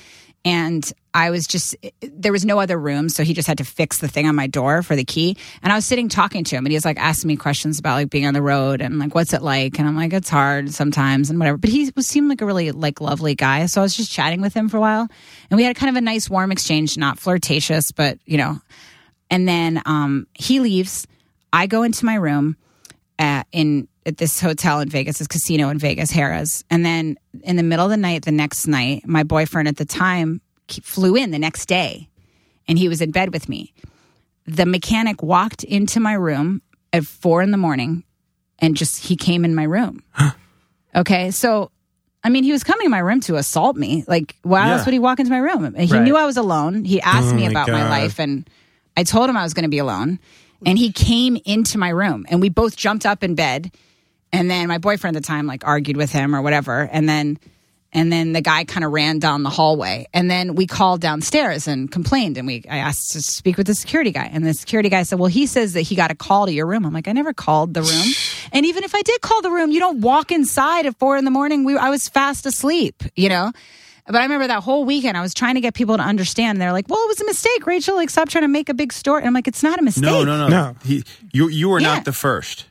And 0.44 0.92
I 1.18 1.32
was 1.32 1.48
just 1.48 1.76
there 2.00 2.32
was 2.32 2.46
no 2.46 2.60
other 2.60 2.78
room, 2.78 3.10
so 3.10 3.24
he 3.24 3.34
just 3.34 3.48
had 3.48 3.58
to 3.58 3.64
fix 3.64 3.98
the 3.98 4.08
thing 4.08 4.28
on 4.28 4.36
my 4.36 4.46
door 4.46 4.84
for 4.84 4.96
the 4.96 5.04
key. 5.04 5.36
And 5.64 5.74
I 5.74 5.76
was 5.76 5.84
sitting 5.84 6.10
talking 6.10 6.44
to 6.44 6.56
him, 6.56 6.64
and 6.64 6.72
he 6.72 6.76
was 6.76 6.86
like 6.86 7.00
asking 7.00 7.30
me 7.30 7.38
questions 7.38 7.80
about 7.80 7.96
like 7.96 8.12
being 8.12 8.28
on 8.28 8.36
the 8.36 8.42
road 8.44 8.82
and 8.82 9.00
like 9.00 9.16
what's 9.16 9.34
it 9.34 9.42
like. 9.42 9.80
And 9.80 9.88
I'm 9.88 9.96
like, 9.96 10.14
it's 10.14 10.30
hard 10.30 10.72
sometimes 10.72 11.32
and 11.32 11.40
whatever. 11.40 11.58
But 11.58 11.72
he 11.72 11.92
was 11.96 12.06
seemed 12.06 12.30
like 12.30 12.42
a 12.42 12.46
really 12.46 12.72
like 12.72 13.02
lovely 13.02 13.34
guy, 13.34 13.66
so 13.66 13.82
I 13.82 13.84
was 13.84 13.98
just 13.98 14.12
chatting 14.12 14.42
with 14.42 14.54
him 14.54 14.70
for 14.70 14.78
a 14.78 14.80
while, 14.80 15.08
and 15.50 15.58
we 15.58 15.64
had 15.64 15.76
kind 15.76 15.90
of 15.90 15.96
a 15.96 16.02
nice 16.02 16.30
warm 16.30 16.52
exchange, 16.52 17.00
not 17.00 17.18
flirtatious, 17.18 17.92
but 17.92 18.20
you 18.26 18.38
know. 18.38 18.62
And 19.32 19.48
then 19.48 19.82
um, 19.88 20.28
he 20.36 20.60
leaves. 20.60 21.08
I 21.52 21.66
go 21.66 21.82
into 21.82 22.06
my 22.06 22.16
room 22.16 22.58
at, 23.18 23.48
in 23.52 23.88
at 24.06 24.18
this 24.18 24.40
hotel 24.40 24.82
in 24.82 24.90
Vegas, 24.90 25.18
this 25.18 25.28
casino 25.28 25.70
in 25.70 25.80
Vegas, 25.80 26.12
Harrah's. 26.12 26.64
And 26.70 26.86
then 26.86 27.18
in 27.44 27.56
the 27.56 27.64
middle 27.64 27.86
of 27.86 27.92
the 27.92 27.98
night, 27.98 28.24
the 28.24 28.32
next 28.32 28.68
night, 28.68 29.06
my 29.08 29.24
boyfriend 29.24 29.68
at 29.68 29.78
the 29.78 29.84
time 29.84 30.42
flew 30.72 31.16
in 31.16 31.32
the 31.32 31.40
next 31.40 31.66
day, 31.68 32.10
and 32.68 32.78
he 32.78 32.88
was 32.88 33.02
in 33.02 33.12
bed 33.12 33.34
with 33.34 33.48
me. 33.50 33.74
The 34.46 34.66
mechanic 34.66 35.22
walked 35.24 35.64
into 35.64 36.00
my 36.00 36.14
room 36.14 36.62
at 36.94 37.06
four 37.06 37.42
in 37.42 37.52
the 37.52 37.58
morning, 37.58 38.04
and 38.60 38.76
just 38.78 39.06
he 39.06 39.16
came 39.16 39.44
in 39.46 39.54
my 39.56 39.64
room. 39.64 40.04
okay, 40.96 41.32
so. 41.32 41.72
I 42.24 42.30
mean, 42.30 42.44
he 42.44 42.52
was 42.52 42.64
coming 42.64 42.84
in 42.86 42.92
my 42.92 43.00
room 43.00 43.22
to 43.22 43.36
assault 43.38 43.78
me. 43.78 44.04
Like, 44.06 44.36
why 44.42 44.66
Yeah. 44.66 44.74
else 44.74 44.86
would 44.86 44.92
he 44.92 45.00
walk 45.00 45.20
into 45.20 45.32
my 45.32 45.38
room? 45.38 45.76
He 45.76 45.94
Right. 45.94 46.02
knew 46.02 46.18
I 46.18 46.26
was 46.26 46.36
alone. 46.36 46.84
He 46.84 47.00
asked 47.00 47.32
Oh 47.32 47.36
me 47.36 47.46
about 47.46 47.70
my 47.70 47.84
God. 47.84 47.90
life, 47.90 48.20
and 48.20 48.50
I 48.98 49.04
told 49.04 49.30
him 49.30 49.38
I 49.38 49.44
was 49.44 49.54
going 49.54 49.64
to 49.64 49.70
be 49.70 49.78
alone. 49.78 50.20
And 50.66 50.78
he 50.78 50.92
came 50.92 51.38
into 51.46 51.78
my 51.78 51.90
room, 51.90 52.26
and 52.28 52.42
we 52.42 52.50
both 52.50 52.76
jumped 52.76 53.06
up 53.06 53.24
in 53.24 53.36
bed. 53.36 53.72
And 54.34 54.50
then 54.52 54.68
my 54.68 54.78
boyfriend 54.80 55.16
at 55.16 55.24
the 55.24 55.28
time 55.28 55.46
like 55.48 55.66
argued 55.66 55.96
with 55.96 56.12
him 56.12 56.36
or 56.36 56.42
whatever. 56.42 56.90
And 56.92 57.08
then 57.08 57.38
and 57.94 58.12
then 58.12 58.34
the 58.34 58.42
guy 58.42 58.64
kind 58.66 58.84
of 58.84 58.92
ran 58.92 59.20
down 59.20 59.44
the 59.44 59.50
hallway. 59.50 60.08
And 60.14 60.30
then 60.30 60.56
we 60.56 60.68
called 60.68 61.02
downstairs 61.02 61.68
and 61.68 61.92
complained. 61.92 62.38
And 62.38 62.46
we 62.46 62.64
I 62.70 62.78
asked 62.78 63.12
to 63.14 63.22
speak 63.22 63.58
with 63.58 63.68
the 63.68 63.76
security 63.76 64.12
guy. 64.12 64.30
And 64.32 64.46
the 64.46 64.54
security 64.54 64.90
guy 64.90 65.04
said, 65.04 65.20
Well, 65.20 65.30
he 65.30 65.46
says 65.48 65.74
that 65.74 65.82
he 65.82 65.96
got 65.96 66.12
a 66.12 66.16
call 66.16 66.46
to 66.46 66.52
your 66.54 66.66
room. 66.68 66.86
I'm 66.86 66.94
like, 66.94 67.08
I 67.08 67.14
never 67.14 67.34
called 67.34 67.74
the 67.74 67.82
room. 67.82 68.08
and 68.52 68.66
even 68.66 68.84
if 68.84 68.94
I 68.94 69.02
did 69.02 69.22
call 69.22 69.42
the 69.42 69.52
room, 69.52 69.72
you 69.72 69.80
don't 69.80 70.02
walk 70.02 70.32
inside 70.32 70.86
at 70.86 70.98
four 71.00 71.18
in 71.18 71.26
the 71.26 71.32
morning. 71.32 71.64
We 71.64 71.78
I 71.78 71.90
was 71.90 72.08
fast 72.10 72.46
asleep, 72.46 73.04
you 73.16 73.30
know? 73.30 73.52
But 74.06 74.16
I 74.16 74.24
remember 74.24 74.48
that 74.48 74.64
whole 74.64 74.86
weekend, 74.86 75.18
I 75.18 75.22
was 75.22 75.34
trying 75.34 75.56
to 75.56 75.62
get 75.62 75.74
people 75.74 75.98
to 75.98 76.04
understand. 76.04 76.52
And 76.56 76.62
they're 76.62 76.72
like, 76.72 76.88
"Well, 76.88 77.00
it 77.04 77.08
was 77.10 77.20
a 77.20 77.26
mistake, 77.26 77.68
Rachel. 77.68 77.96
Like, 77.98 78.10
stop 78.10 78.30
trying 78.30 78.44
to 78.44 78.48
make 78.48 78.70
a 78.70 78.74
big 78.74 78.94
story." 78.94 79.20
And 79.20 79.28
I'm 79.28 79.34
like, 79.34 79.50
"It's 79.50 79.64
not 79.64 79.80
a 79.80 79.82
mistake." 79.82 80.04
No, 80.04 80.24
no, 80.24 80.38
no, 80.38 80.48
No. 80.48 80.76
He, 80.86 81.04
you, 81.34 81.50
you 81.50 81.68
were 81.68 81.82
Yeah. 81.82 81.96
not 81.96 82.06
the 82.06 82.14
first. 82.14 82.68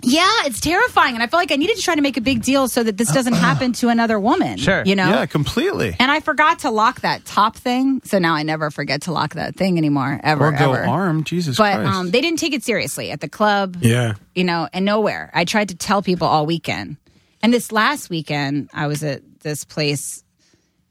Yeah, 0.00 0.28
it's 0.44 0.60
terrifying, 0.60 1.14
and 1.14 1.22
I 1.22 1.26
feel 1.26 1.40
like 1.40 1.50
I 1.50 1.56
needed 1.56 1.76
to 1.76 1.82
try 1.82 1.96
to 1.96 2.00
make 2.02 2.16
a 2.16 2.20
big 2.20 2.42
deal 2.42 2.68
so 2.68 2.82
that 2.84 2.96
this 2.96 3.10
doesn't 3.12 3.32
happen 3.32 3.72
to 3.74 3.88
another 3.88 4.18
woman. 4.20 4.56
Sure. 4.56 4.82
you 4.86 4.94
know. 4.94 5.08
Yeah, 5.08 5.26
completely. 5.26 5.96
And 5.98 6.10
I 6.10 6.20
forgot 6.20 6.60
to 6.60 6.70
lock 6.70 7.00
that 7.00 7.24
top 7.24 7.56
thing, 7.56 8.00
so 8.04 8.18
now 8.20 8.34
I 8.34 8.44
never 8.44 8.70
forget 8.70 9.02
to 9.02 9.12
lock 9.12 9.34
that 9.34 9.56
thing 9.56 9.76
anymore, 9.76 10.20
ever, 10.22 10.46
Or 10.46 10.52
go 10.52 10.72
ever. 10.72 10.84
armed, 10.86 11.26
Jesus 11.26 11.56
But 11.56 11.80
Christ. 11.80 11.90
um, 11.92 12.10
they 12.12 12.20
didn't 12.20 12.38
take 12.38 12.52
it 12.52 12.62
seriously 12.62 13.10
at 13.10 13.20
the 13.20 13.28
club, 13.28 13.78
Yeah. 13.80 14.14
you 14.36 14.44
know, 14.44 14.68
and 14.72 14.84
nowhere. 14.84 15.30
I 15.34 15.44
tried 15.44 15.70
to 15.70 15.74
tell 15.74 16.00
people 16.00 16.28
all 16.28 16.46
weekend, 16.46 16.96
and 17.42 17.52
this 17.52 17.72
last 17.72 18.08
weekend 18.08 18.70
I 18.72 18.86
was 18.86 19.02
at 19.02 19.22
this 19.40 19.64
place, 19.64 20.22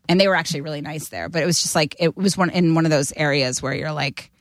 and 0.09 0.19
they 0.19 0.27
were 0.27 0.35
actually 0.35 0.61
really 0.61 0.81
nice 0.81 1.07
there. 1.09 1.29
But 1.29 1.43
it 1.43 1.45
was 1.45 1.61
just 1.61 1.75
like 1.75 1.95
it 1.99 2.17
was 2.17 2.37
one 2.37 2.49
in 2.49 2.75
one 2.75 2.85
of 2.85 2.91
those 2.91 3.13
areas 3.15 3.61
where 3.61 3.73
you're 3.73 3.91
like, 3.93 4.31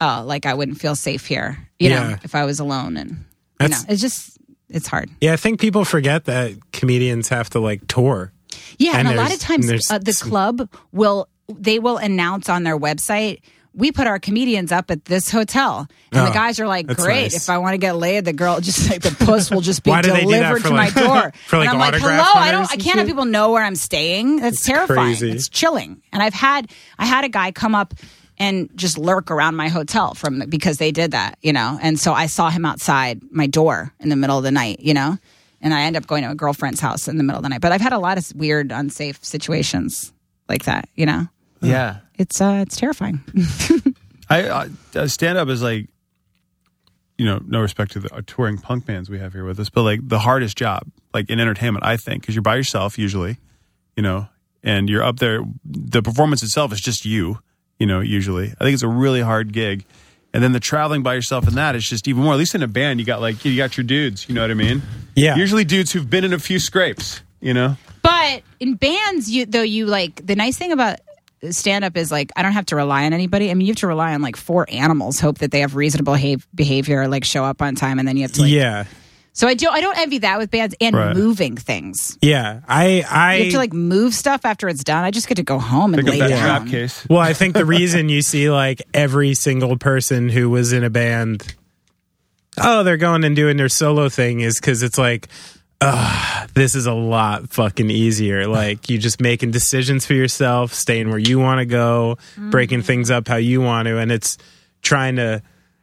oh, 0.00 0.22
like 0.26 0.46
I 0.46 0.54
wouldn't 0.54 0.80
feel 0.80 0.94
safe 0.96 1.26
here, 1.26 1.58
you 1.78 1.90
know, 1.90 2.16
if 2.24 2.34
I 2.34 2.44
was 2.46 2.60
alone, 2.60 2.96
and 2.96 3.24
you 3.60 3.68
know, 3.68 3.76
it's 3.88 4.00
just 4.00 4.38
it's 4.68 4.86
hard. 4.88 5.10
Yeah, 5.20 5.32
I 5.32 5.36
think 5.36 5.60
people 5.60 5.84
forget 5.84 6.24
that 6.26 6.52
comedians 6.72 7.28
have 7.28 7.50
to 7.50 7.60
like 7.60 7.86
tour. 7.86 8.32
Yeah, 8.78 8.98
and, 8.98 9.08
And 9.08 9.18
a 9.18 9.20
lot 9.22 9.32
of 9.32 9.38
times 9.38 9.70
uh, 9.90 9.98
the 9.98 10.12
club 10.12 10.68
will 10.92 11.28
they 11.48 11.78
will 11.78 11.96
announce 11.98 12.48
on 12.48 12.62
their 12.64 12.78
website. 12.78 13.40
We 13.74 13.92
put 13.92 14.06
our 14.06 14.18
comedians 14.18 14.72
up 14.72 14.90
at 14.90 15.04
this 15.04 15.30
hotel, 15.30 15.86
and 16.10 16.26
the 16.26 16.30
Oh, 16.30 16.32
guys 16.32 16.58
are 16.60 16.66
like, 16.66 16.86
"Great! 16.86 17.24
nice. 17.24 17.36
If 17.36 17.50
I 17.50 17.58
want 17.58 17.74
to 17.74 17.78
get 17.78 17.94
laid, 17.96 18.24
the 18.24 18.32
girl 18.32 18.58
just 18.62 18.88
like 18.90 19.02
the 19.02 19.10
puss 19.24 19.50
will 19.50 19.60
just 19.60 19.82
be 19.84 19.90
Why 19.90 20.00
do 20.00 20.10
they 20.12 20.24
do 20.24 20.30
that 20.30 20.38
delivered 20.48 20.62
to 20.62 20.70
like- 20.74 20.96
my 20.96 21.02
door." 21.06 21.32
for, 21.46 21.58
like, 21.58 21.68
and 21.68 21.78
I'm 21.82 21.92
like, 21.92 22.00
"Hello, 22.00 22.10
I 22.34 22.50
don't. 22.52 22.72
I 22.72 22.76
can't 22.76 22.98
have 22.98 23.06
people 23.06 23.26
know 23.26 23.52
where 23.52 23.62
I'm 23.62 23.76
staying. 23.76 24.38
That's 24.38 24.64
terrifying. 24.64 24.98
crazy. 24.98 25.30
It's 25.30 25.48
chilling." 25.50 26.00
And 26.12 26.22
I've 26.22 26.32
had 26.34 26.70
I 26.98 27.04
had 27.04 27.24
a 27.24 27.28
guy 27.28 27.52
come 27.52 27.74
up 27.74 27.92
and 28.38 28.70
just 28.76 28.98
lurk 28.98 29.30
around 29.30 29.56
my 29.56 29.68
hotel 29.68 30.14
from 30.14 30.40
because 30.48 30.78
they 30.78 30.92
did 30.92 31.12
that, 31.12 31.38
you 31.42 31.52
know. 31.52 31.78
And 31.80 31.98
so 31.98 32.12
I 32.12 32.26
saw 32.26 32.50
him 32.50 32.64
outside 32.64 33.20
my 33.30 33.46
door 33.46 33.92
in 34.00 34.08
the 34.08 34.16
middle 34.16 34.38
of 34.38 34.44
the 34.44 34.50
night, 34.50 34.80
you 34.80 34.94
know. 34.94 35.18
And 35.60 35.72
I 35.72 35.82
end 35.82 35.96
up 35.96 36.06
going 36.06 36.22
to 36.22 36.30
a 36.30 36.34
girlfriend's 36.34 36.80
house 36.80 37.08
in 37.08 37.16
the 37.16 37.24
middle 37.24 37.38
of 37.38 37.42
the 37.42 37.48
night. 37.48 37.60
But 37.60 37.72
I've 37.72 37.80
had 37.80 37.92
a 37.92 37.98
lot 37.98 38.18
of 38.18 38.32
weird, 38.36 38.70
unsafe 38.72 39.24
situations 39.24 40.12
like 40.48 40.64
that, 40.64 40.88
you 40.94 41.06
know. 41.06 41.26
Yeah. 41.60 41.98
It's 42.18 42.40
uh, 42.40 42.64
it's 42.66 42.76
terrifying. 42.76 43.20
I, 44.30 44.68
I 44.94 45.06
stand 45.06 45.38
up 45.38 45.48
is 45.48 45.62
like, 45.62 45.88
you 47.16 47.24
know, 47.24 47.40
no 47.46 47.60
respect 47.60 47.92
to 47.92 48.00
the 48.00 48.14
uh, 48.14 48.22
touring 48.26 48.58
punk 48.58 48.84
bands 48.86 49.08
we 49.08 49.18
have 49.18 49.32
here 49.32 49.44
with 49.44 49.58
us, 49.58 49.70
but 49.70 49.82
like 49.82 50.00
the 50.06 50.18
hardest 50.18 50.56
job, 50.56 50.82
like 51.14 51.30
in 51.30 51.40
entertainment, 51.40 51.84
I 51.84 51.96
think, 51.96 52.22
because 52.22 52.34
you're 52.34 52.42
by 52.42 52.56
yourself 52.56 52.98
usually, 52.98 53.38
you 53.96 54.02
know, 54.02 54.28
and 54.62 54.88
you're 54.88 55.02
up 55.02 55.18
there. 55.18 55.42
The 55.64 56.02
performance 56.02 56.42
itself 56.42 56.72
is 56.72 56.80
just 56.80 57.04
you, 57.04 57.38
you 57.78 57.86
know, 57.86 58.00
usually. 58.00 58.52
I 58.58 58.64
think 58.64 58.74
it's 58.74 58.82
a 58.82 58.88
really 58.88 59.20
hard 59.20 59.52
gig. 59.52 59.84
And 60.32 60.42
then 60.42 60.52
the 60.52 60.60
traveling 60.60 61.02
by 61.02 61.14
yourself 61.14 61.48
in 61.48 61.54
that 61.54 61.74
is 61.76 61.88
just 61.88 62.06
even 62.08 62.22
more. 62.22 62.34
At 62.34 62.38
least 62.38 62.54
in 62.54 62.62
a 62.62 62.68
band, 62.68 63.00
you 63.00 63.06
got 63.06 63.20
like 63.20 63.44
you 63.44 63.56
got 63.56 63.76
your 63.76 63.84
dudes. 63.84 64.28
You 64.28 64.34
know 64.34 64.42
what 64.42 64.50
I 64.50 64.54
mean? 64.54 64.82
Yeah. 65.14 65.36
Usually 65.36 65.64
dudes 65.64 65.92
who've 65.92 66.08
been 66.08 66.24
in 66.24 66.32
a 66.32 66.38
few 66.38 66.58
scrapes. 66.58 67.22
You 67.40 67.54
know. 67.54 67.76
But 68.02 68.42
in 68.60 68.74
bands, 68.74 69.30
you 69.30 69.46
though 69.46 69.62
you 69.62 69.86
like 69.86 70.26
the 70.26 70.36
nice 70.36 70.58
thing 70.58 70.72
about 70.72 70.98
stand 71.50 71.84
up 71.84 71.96
is 71.96 72.10
like 72.10 72.32
I 72.36 72.42
don't 72.42 72.52
have 72.52 72.66
to 72.66 72.76
rely 72.76 73.04
on 73.04 73.12
anybody. 73.12 73.50
I 73.50 73.54
mean, 73.54 73.66
you 73.66 73.72
have 73.72 73.80
to 73.80 73.86
rely 73.86 74.14
on 74.14 74.20
like 74.20 74.36
four 74.36 74.66
animals, 74.68 75.20
hope 75.20 75.38
that 75.38 75.50
they 75.50 75.60
have 75.60 75.74
reasonable 75.74 76.14
behave, 76.14 76.46
behavior, 76.54 77.08
like 77.08 77.24
show 77.24 77.44
up 77.44 77.62
on 77.62 77.74
time, 77.74 77.98
and 77.98 78.06
then 78.06 78.16
you 78.16 78.22
have 78.22 78.32
to. 78.32 78.42
Like, 78.42 78.50
yeah. 78.50 78.84
So 79.36 79.46
I 79.46 79.52
do. 79.52 79.68
I 79.68 79.82
don't 79.82 79.98
envy 79.98 80.16
that 80.20 80.38
with 80.38 80.50
bands 80.50 80.74
and 80.80 80.96
Right. 80.96 81.14
moving 81.14 81.58
things. 81.58 82.16
Yeah. 82.22 82.60
I 82.66 83.04
I 83.06 83.34
You 83.36 83.44
have 83.44 83.52
to 83.52 83.58
like 83.58 83.74
move 83.74 84.14
stuff 84.14 84.46
after 84.46 84.66
it's 84.66 84.82
done. 84.82 85.04
I 85.04 85.10
just 85.10 85.28
get 85.28 85.34
to 85.34 85.42
go 85.42 85.58
home 85.58 85.92
and 85.92 86.08
lay 86.08 86.18
down. 86.20 86.30
trap 86.30 86.66
case. 86.68 87.04
Well, 87.10 87.20
I 87.20 87.34
think 87.34 87.54
the 87.54 87.66
reason 87.66 88.08
you 88.08 88.22
see 88.22 88.48
like 88.50 88.80
every 88.94 89.34
single 89.34 89.76
person 89.76 90.30
who 90.30 90.48
was 90.48 90.72
in 90.72 90.84
a 90.84 90.88
band, 90.88 91.54
oh, 92.56 92.82
they're 92.82 92.96
going 92.96 93.24
and 93.24 93.36
doing 93.36 93.58
their 93.58 93.68
solo 93.68 94.08
thing 94.08 94.40
is 94.40 94.58
because 94.58 94.82
it's 94.82 94.96
like, 94.96 95.28
uh, 95.82 96.46
this 96.54 96.74
is 96.74 96.86
a 96.86 96.94
lot 96.94 97.50
fucking 97.50 97.90
easier. 97.90 98.46
Like 98.48 98.88
you 98.88 98.96
just 98.96 99.20
making 99.20 99.50
decisions 99.50 100.06
for 100.06 100.14
yourself, 100.14 100.72
staying 100.72 101.10
where 101.10 101.18
you 101.18 101.38
want 101.38 101.58
to 101.58 101.66
go, 101.66 102.16
breaking 102.38 102.80
things 102.80 103.10
up 103.10 103.28
how 103.28 103.36
you 103.36 103.60
want 103.60 103.84
to, 103.86 103.98
and 103.98 104.10
it's 104.10 104.38
trying 104.80 105.16
to. 105.16 105.42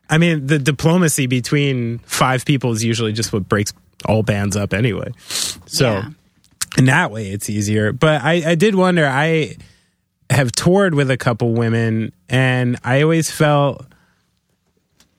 I 0.09 0.17
mean, 0.17 0.47
the 0.47 0.59
diplomacy 0.59 1.27
between 1.27 1.99
five 1.99 2.45
people 2.45 2.71
is 2.73 2.83
usually 2.83 3.13
just 3.13 3.31
what 3.33 3.47
breaks 3.47 3.73
all 4.05 4.21
bands 4.23 4.55
up 4.57 4.73
anyway. 4.73 5.11
So 5.65 5.91
Yeah. 5.93 6.09
in 6.77 6.85
that 6.85 7.09
way, 7.11 7.29
it's 7.31 7.49
easier. 7.49 7.91
But 7.93 8.21
I, 8.21 8.51
I 8.51 8.55
did 8.55 8.75
wonder. 8.75 9.07
I 9.07 9.55
have 10.29 10.51
toured 10.51 10.93
with 10.93 11.09
a 11.09 11.17
couple 11.17 11.53
women, 11.53 12.11
and 12.29 12.77
I 12.83 13.01
always 13.01 13.31
felt 13.31 13.85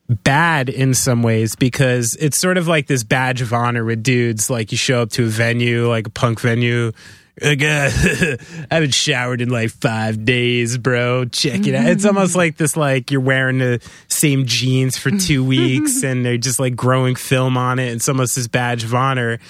bad 0.09 0.69
in 0.69 0.93
some 0.95 1.23
ways 1.23 1.57
because 1.57 2.15
it's 2.21 2.39
sort 2.39 2.59
of 2.59 2.69
like 2.69 2.87
this 2.87 3.03
badge 3.05 3.41
of 3.41 3.53
honor 3.53 3.85
with 3.85 4.03
dudes. 4.03 4.51
Like 4.51 4.71
you 4.71 4.79
show 4.79 5.03
up 5.03 5.11
to 5.13 5.25
a 5.25 5.29
venue, 5.29 5.89
like 5.89 6.07
a 6.07 6.11
punk 6.11 6.41
venue. 6.41 6.93
Like, 7.41 7.63
uh, 7.63 7.91
I 7.93 8.39
haven't 8.71 8.95
showered 8.95 9.41
in 9.41 9.49
like 9.49 9.71
five 9.71 10.25
days, 10.25 10.79
bro. 10.79 11.25
Check 11.25 11.67
it 11.67 11.75
out. 11.75 11.87
It's 11.87 12.05
almost 12.05 12.37
like 12.37 12.57
this, 12.57 12.77
like 12.77 13.11
you're 13.11 13.21
wearing 13.21 13.59
the 13.59 13.81
same 14.09 14.47
jeans 14.47 14.97
for 14.97 15.11
two 15.11 15.45
weeks 15.47 16.05
and 16.05 16.25
they're 16.25 16.37
just 16.39 16.61
like 16.61 16.77
growing 16.77 17.17
film 17.17 17.57
on 17.57 17.79
it. 17.79 17.93
It's 17.93 18.09
almost 18.09 18.37
this 18.37 18.47
badge 18.47 18.85
of 18.85 18.95
honor. 18.95 19.41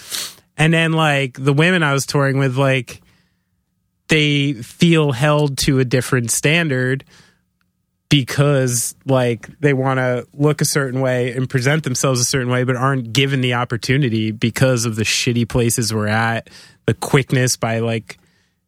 And 0.57 0.73
then 0.73 0.93
like 0.93 1.43
the 1.43 1.53
women 1.53 1.83
I 1.83 1.93
was 1.93 2.07
touring 2.07 2.39
with, 2.39 2.57
like 2.57 3.03
they 4.09 4.55
feel 4.55 5.13
held 5.13 5.59
to 5.59 5.79
a 5.79 5.85
different 5.85 6.31
standard 6.31 7.05
because 8.09 8.95
like 9.07 9.49
they 9.61 9.73
want 9.73 9.99
to 9.99 10.27
look 10.35 10.61
a 10.61 10.65
certain 10.65 11.01
way 11.01 11.33
and 11.33 11.49
present 11.49 11.85
themselves 11.85 12.21
a 12.21 12.25
certain 12.25 12.51
way 12.51 12.65
but 12.65 12.77
aren't 12.77 13.13
given 13.13 13.41
the 13.41 13.55
opportunity 13.55 14.31
because 14.31 14.85
of 14.85 14.97
the 14.97 15.03
shitty 15.03 15.49
places 15.49 15.93
we're 15.93 16.07
at 16.07 16.49
the 16.87 16.95
quickness 16.95 17.57
by 17.57 17.79
like 17.79 18.19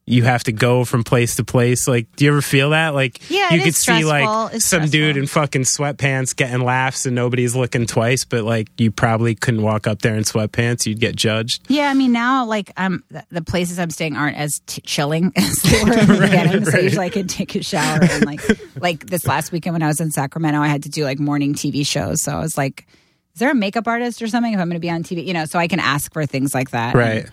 you 0.09 0.23
have 0.23 0.45
to 0.45 0.53
go 0.53 0.85
from 0.85 1.03
place 1.03 1.35
to 1.35 1.43
place 1.45 1.89
like 1.89 2.07
do 2.15 2.25
you 2.25 2.31
ever 2.31 2.41
feel 2.41 2.71
that 2.71 2.95
like 2.95 3.29
Yeah, 3.29 3.53
you 3.53 3.61
could 3.63 3.75
see 3.75 4.05
like. 4.05 4.55
It's 4.55 4.65
some 4.65 4.87
dude 4.87 5.17
in 5.17 5.27
fucking 5.27 5.63
sweatpants 5.63 6.35
getting 6.37 6.61
laughs 6.61 7.07
and 7.07 7.15
nobody's 7.17 7.57
looking 7.57 7.87
twice 7.87 8.25
but 8.25 8.45
like 8.45 8.69
you 8.79 8.93
probably 8.93 9.35
couldn't 9.35 9.63
walk 9.63 9.87
up 9.89 10.03
there 10.03 10.15
in 10.15 10.23
sweatpants 10.23 10.87
you'd 10.87 11.01
get 11.01 11.17
judged 11.17 11.65
Yeah, 11.69 11.91
I 11.91 11.95
mean 11.95 12.13
now 12.13 12.45
like 12.47 12.71
um 12.77 13.03
the, 13.31 13.43
places 13.43 13.79
I'm 13.79 13.91
staying 13.91 14.17
aren't 14.17 14.37
as 14.37 14.61
t- 14.67 14.81
chilling 14.83 15.33
as 15.37 15.57
they 15.63 15.83
were 15.85 15.93
in 15.99 16.07
the 16.07 16.19
beginning. 16.23 16.65
So 16.65 16.79
usually 16.79 17.07
I 17.07 17.11
can 17.11 17.27
take 17.27 17.55
a 17.57 17.63
shower 17.63 17.99
and 18.03 18.25
like 18.27 18.41
like 18.81 19.07
this 19.07 19.27
last 19.27 19.51
weekend 19.53 19.75
when 19.75 19.83
I 19.83 19.89
was 19.89 20.01
in 20.01 20.11
Sacramento, 20.13 20.61
I 20.61 20.69
had 20.69 20.85
to 20.85 20.89
do 20.89 21.05
like 21.05 21.19
morning 21.19 21.55
TV 21.55 21.85
shows. 21.87 22.23
So 22.23 22.33
I 22.33 22.39
was 22.41 22.57
like, 22.57 22.87
is 23.35 23.41
there 23.41 23.51
a 23.51 23.55
makeup 23.55 23.87
artist 23.89 24.23
or 24.23 24.29
something 24.29 24.53
if 24.53 24.61
I'm 24.61 24.69
going 24.69 24.77
to 24.77 24.81
be 24.81 24.91
on 24.91 25.03
TV? 25.03 25.27
You 25.27 25.35
know, 25.35 25.45
so 25.47 25.59
I 25.59 25.67
can 25.69 25.81
ask 25.81 26.13
for 26.13 26.25
things 26.27 26.55
like 26.55 26.71
that. 26.71 26.95
right 26.95 27.25
And, 27.25 27.31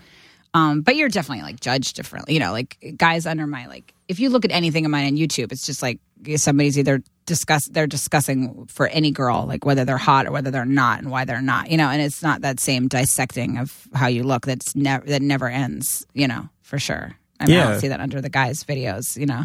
um, 0.54 0.80
but 0.82 0.96
you're 0.96 1.08
definitely 1.08 1.42
like 1.42 1.60
judged 1.60 1.96
differently. 1.96 2.34
You 2.34 2.40
know, 2.40 2.52
like 2.52 2.94
guys 2.96 3.26
under 3.26 3.46
my 3.46 3.66
like 3.66 3.92
if 4.08 4.20
you 4.20 4.30
look 4.30 4.44
at 4.44 4.50
anything 4.52 4.84
of 4.84 4.90
mine 4.90 5.06
on 5.06 5.16
YouTube, 5.16 5.52
it's 5.52 5.66
just 5.66 5.82
like 5.82 5.98
somebody's 6.36 6.78
either 6.78 7.02
discuss 7.26 7.66
they're 7.66 7.86
discussing 7.86 8.66
for 8.66 8.86
any 8.88 9.10
girl, 9.10 9.44
like 9.46 9.64
whether 9.64 9.84
they're 9.84 9.98
hot 9.98 10.26
or 10.26 10.30
whether 10.32 10.50
they're 10.50 10.64
not 10.64 11.00
and 11.00 11.10
why 11.10 11.24
they're 11.24 11.42
not. 11.42 11.70
You 11.70 11.76
know, 11.76 11.88
and 11.90 12.00
it's 12.00 12.22
not 12.22 12.42
that 12.42 12.60
same 12.60 12.88
dissecting 12.88 13.58
of 13.58 13.88
how 13.94 14.06
you 14.06 14.22
look 14.22 14.46
that's 14.46 14.74
never 14.76 15.04
that 15.06 15.20
never 15.22 15.48
ends. 15.48 16.06
You 16.14 16.28
know, 16.28 16.48
for 16.62 16.78
sure. 16.78 17.16
I 17.40 17.46
mean, 17.46 17.58
I 17.58 17.70
don't 17.72 17.80
see 17.80 17.88
that 17.88 18.00
under 18.00 18.20
the 18.20 18.30
guys' 18.30 18.64
videos. 18.64 19.16
You 19.18 19.26
know. 19.26 19.44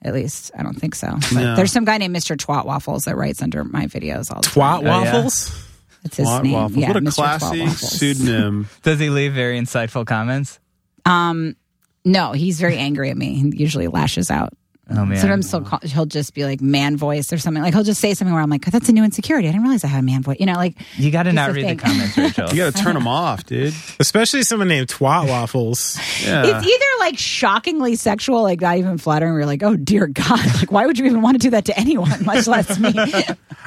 At 0.00 0.14
least 0.14 0.52
I 0.56 0.62
don't 0.62 0.74
think 0.78 0.94
so. 0.94 1.10
But 1.10 1.32
No. 1.32 1.56
there's 1.56 1.72
some 1.72 1.84
guy 1.84 1.98
named 1.98 2.14
Mr. 2.14 2.36
Twat 2.36 2.64
Waffles 2.64 3.04
that 3.06 3.16
writes 3.16 3.42
under 3.42 3.64
my 3.64 3.86
videos 3.86 4.30
all 4.32 4.40
the 4.42 4.46
twat 4.48 4.82
time. 4.84 4.84
yeah. 4.84 5.67
Waffles 6.16 6.16
That's 6.16 6.16
his 6.16 6.26
Twat 6.28 6.42
name. 6.44 6.52
Waffles. 6.52 6.76
Yeah, 6.78 6.88
what 6.88 6.96
a 6.96 7.00
Mr. 7.00 7.14
Classy 7.14 7.66
pseudonym. 7.68 8.68
Does 8.82 8.98
he 9.00 9.10
leave 9.10 9.32
very 9.32 9.58
insightful 9.58 10.06
comments? 10.06 10.60
Um, 11.04 11.56
no, 12.04 12.32
he's 12.32 12.60
very 12.60 12.76
angry 12.76 13.10
at 13.10 13.16
me. 13.16 13.34
He 13.34 13.56
usually 13.56 13.88
lashes 13.88 14.30
out. 14.30 14.52
Oh 14.90 15.04
man. 15.04 15.18
Sometimes 15.18 15.50
he'll, 15.50 15.60
call, 15.60 15.80
he'll 15.82 16.06
just 16.06 16.32
be 16.32 16.44
like 16.44 16.60
man 16.62 16.96
voice 16.96 17.32
or 17.32 17.38
something. 17.38 17.62
Like 17.62 17.74
he'll 17.74 17.82
just 17.84 18.00
say 18.00 18.14
something 18.14 18.32
where 18.32 18.42
I'm 18.42 18.48
like, 18.48 18.64
that's 18.64 18.88
a 18.88 18.92
new 18.92 19.04
insecurity. 19.04 19.46
I 19.46 19.50
didn't 19.52 19.62
realize 19.64 19.84
I 19.84 19.88
had 19.88 20.00
a 20.00 20.02
man 20.02 20.22
voice. 20.22 20.38
You 20.40 20.46
know, 20.46 20.54
like 20.54 20.76
you 20.96 21.10
got 21.10 21.24
to 21.24 21.32
not 21.32 21.52
read 21.52 21.64
thing. 21.66 21.76
the 21.76 21.82
comments, 21.82 22.16
Rachel. 22.18 22.48
You 22.50 22.56
got 22.56 22.74
to 22.74 22.82
turn 22.82 22.94
them 22.94 23.06
off, 23.06 23.44
dude. 23.44 23.74
especially 24.00 24.42
someone 24.44 24.68
named 24.68 24.88
twat 24.88 25.28
waffles 25.28 25.98
Yeah. 26.24 26.42
it's 26.46 26.66
either 26.66 26.84
like 27.00 27.18
shockingly 27.18 27.96
sexual, 27.96 28.42
like 28.42 28.60
not 28.62 28.78
even 28.78 28.96
flattering. 28.98 29.32
Where 29.32 29.40
you're 29.40 29.46
like, 29.46 29.62
oh 29.62 29.76
dear 29.76 30.06
God, 30.06 30.40
like 30.56 30.72
why 30.72 30.86
would 30.86 30.98
you 30.98 31.04
even 31.06 31.20
want 31.22 31.34
to 31.34 31.38
do 31.46 31.50
that 31.50 31.66
to 31.66 31.78
anyone, 31.78 32.24
much 32.24 32.46
less 32.46 32.78
me? 32.78 32.88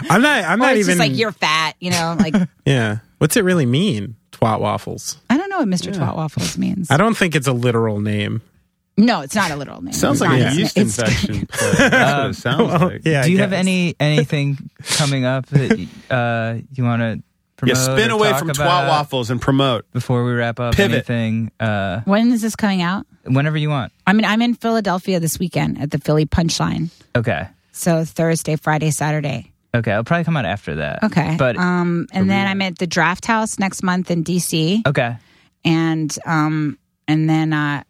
i'm 0.09 0.21
not 0.21 0.43
i'm 0.45 0.57
not 0.57 0.71
it's 0.75 0.79
even 0.87 0.97
just 0.97 0.99
like 0.99 1.15
you're 1.15 1.31
fat. 1.31 1.75
You 1.79 1.91
know, 1.91 2.15
like 2.19 2.33
yeah 2.65 2.99
what's 3.19 3.37
it 3.37 3.43
really 3.43 3.65
mean 3.67 4.15
twat 4.31 4.59
waffles 4.59 5.17
I 5.29 5.37
don't 5.37 5.49
know 5.49 5.59
what 5.59 5.67
Mr. 5.67 5.93
Twat 5.93 6.15
Waffles 6.15 6.57
means. 6.57 6.89
i 6.89 6.97
don't 6.97 7.15
think 7.15 7.35
it's 7.35 7.45
a 7.47 7.53
literal 7.53 7.99
name 7.99 8.41
no, 9.01 9.21
it's 9.21 9.35
not 9.35 9.51
a 9.51 9.55
literal 9.55 9.81
name. 9.81 9.93
Sounds 9.93 10.21
It's 10.21 10.29
like 10.29 10.41
a 10.41 10.55
yeast 10.55 10.77
It's- 10.77 10.97
infection. 10.99 11.47
That's 11.77 11.81
what 12.17 12.29
it 12.29 12.35
sounds 12.35 12.81
like. 12.81 13.01
yeah 13.03 13.23
Do 13.23 13.31
you 13.31 13.39
have 13.39 13.53
any 13.53 13.95
anything 13.99 14.69
coming 14.83 15.25
up 15.25 15.47
that 15.47 15.87
uh, 16.09 16.61
you 16.73 16.83
want 16.83 17.01
to 17.01 17.23
promote? 17.57 17.77
Yeah, 17.77 17.83
spin 17.83 18.11
or 18.11 18.13
away 18.15 18.29
talk 18.29 18.39
from 18.39 18.49
about 18.51 18.85
twat 18.85 18.87
waffles 18.87 19.29
and 19.31 19.41
promote. 19.41 19.89
before 19.91 20.23
we 20.23 20.31
wrap 20.33 20.59
up. 20.59 20.75
Pivot. 20.75 20.93
Anything? 21.09 21.51
Uh, 21.59 22.01
When 22.05 22.31
is 22.31 22.41
this 22.41 22.55
coming 22.55 22.81
out? 22.81 23.05
whenever 23.25 23.57
you 23.57 23.69
want. 23.69 23.91
I 24.07 24.13
mean, 24.13 24.25
I'm 24.25 24.41
in 24.41 24.55
Philadelphia 24.55 25.19
this 25.19 25.37
weekend 25.37 25.79
at 25.79 25.91
the 25.91 25.99
Philly 25.99 26.25
Punchline. 26.25 26.89
Okay. 27.15 27.47
So 27.71 28.03
Thursday, 28.03 28.55
Friday, 28.55 28.89
Saturday. 28.91 29.51
Okay. 29.75 29.91
I'll 29.91 30.03
probably 30.03 30.23
come 30.25 30.35
out 30.37 30.45
after 30.45 30.75
that. 30.75 31.03
Okay. 31.03 31.35
But 31.37 31.55
um, 31.57 32.07
and 32.13 32.29
then 32.29 32.47
I'm 32.47 32.61
at 32.61 32.77
the 32.79 32.87
Draft 32.87 33.25
House 33.25 33.57
next 33.59 33.83
month 33.83 34.09
in 34.11 34.23
DC, 34.23 34.85
okay. 34.87 35.17
and 35.63 36.15
um, 36.25 36.77
and 37.07 37.29
then 37.29 37.53
uh, 37.53 37.83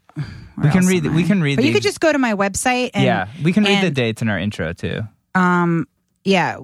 where 0.61 0.71
We 0.71 0.79
can 0.79 0.87
read. 0.87 1.05
We 1.07 1.23
can 1.23 1.41
read. 1.41 1.55
But 1.57 1.61
the, 1.63 1.67
you 1.67 1.73
could 1.73 1.83
just 1.83 1.99
go 1.99 2.11
to 2.11 2.17
my 2.19 2.33
website. 2.33 2.91
And, 2.93 3.03
yeah. 3.03 3.27
We 3.43 3.53
can 3.53 3.63
read 3.63 3.83
the 3.83 3.91
dates 3.91 4.21
in 4.21 4.29
our 4.29 4.39
intro 4.39 4.73
too. 4.73 5.01
Um, 5.35 5.87
yeah, 6.23 6.57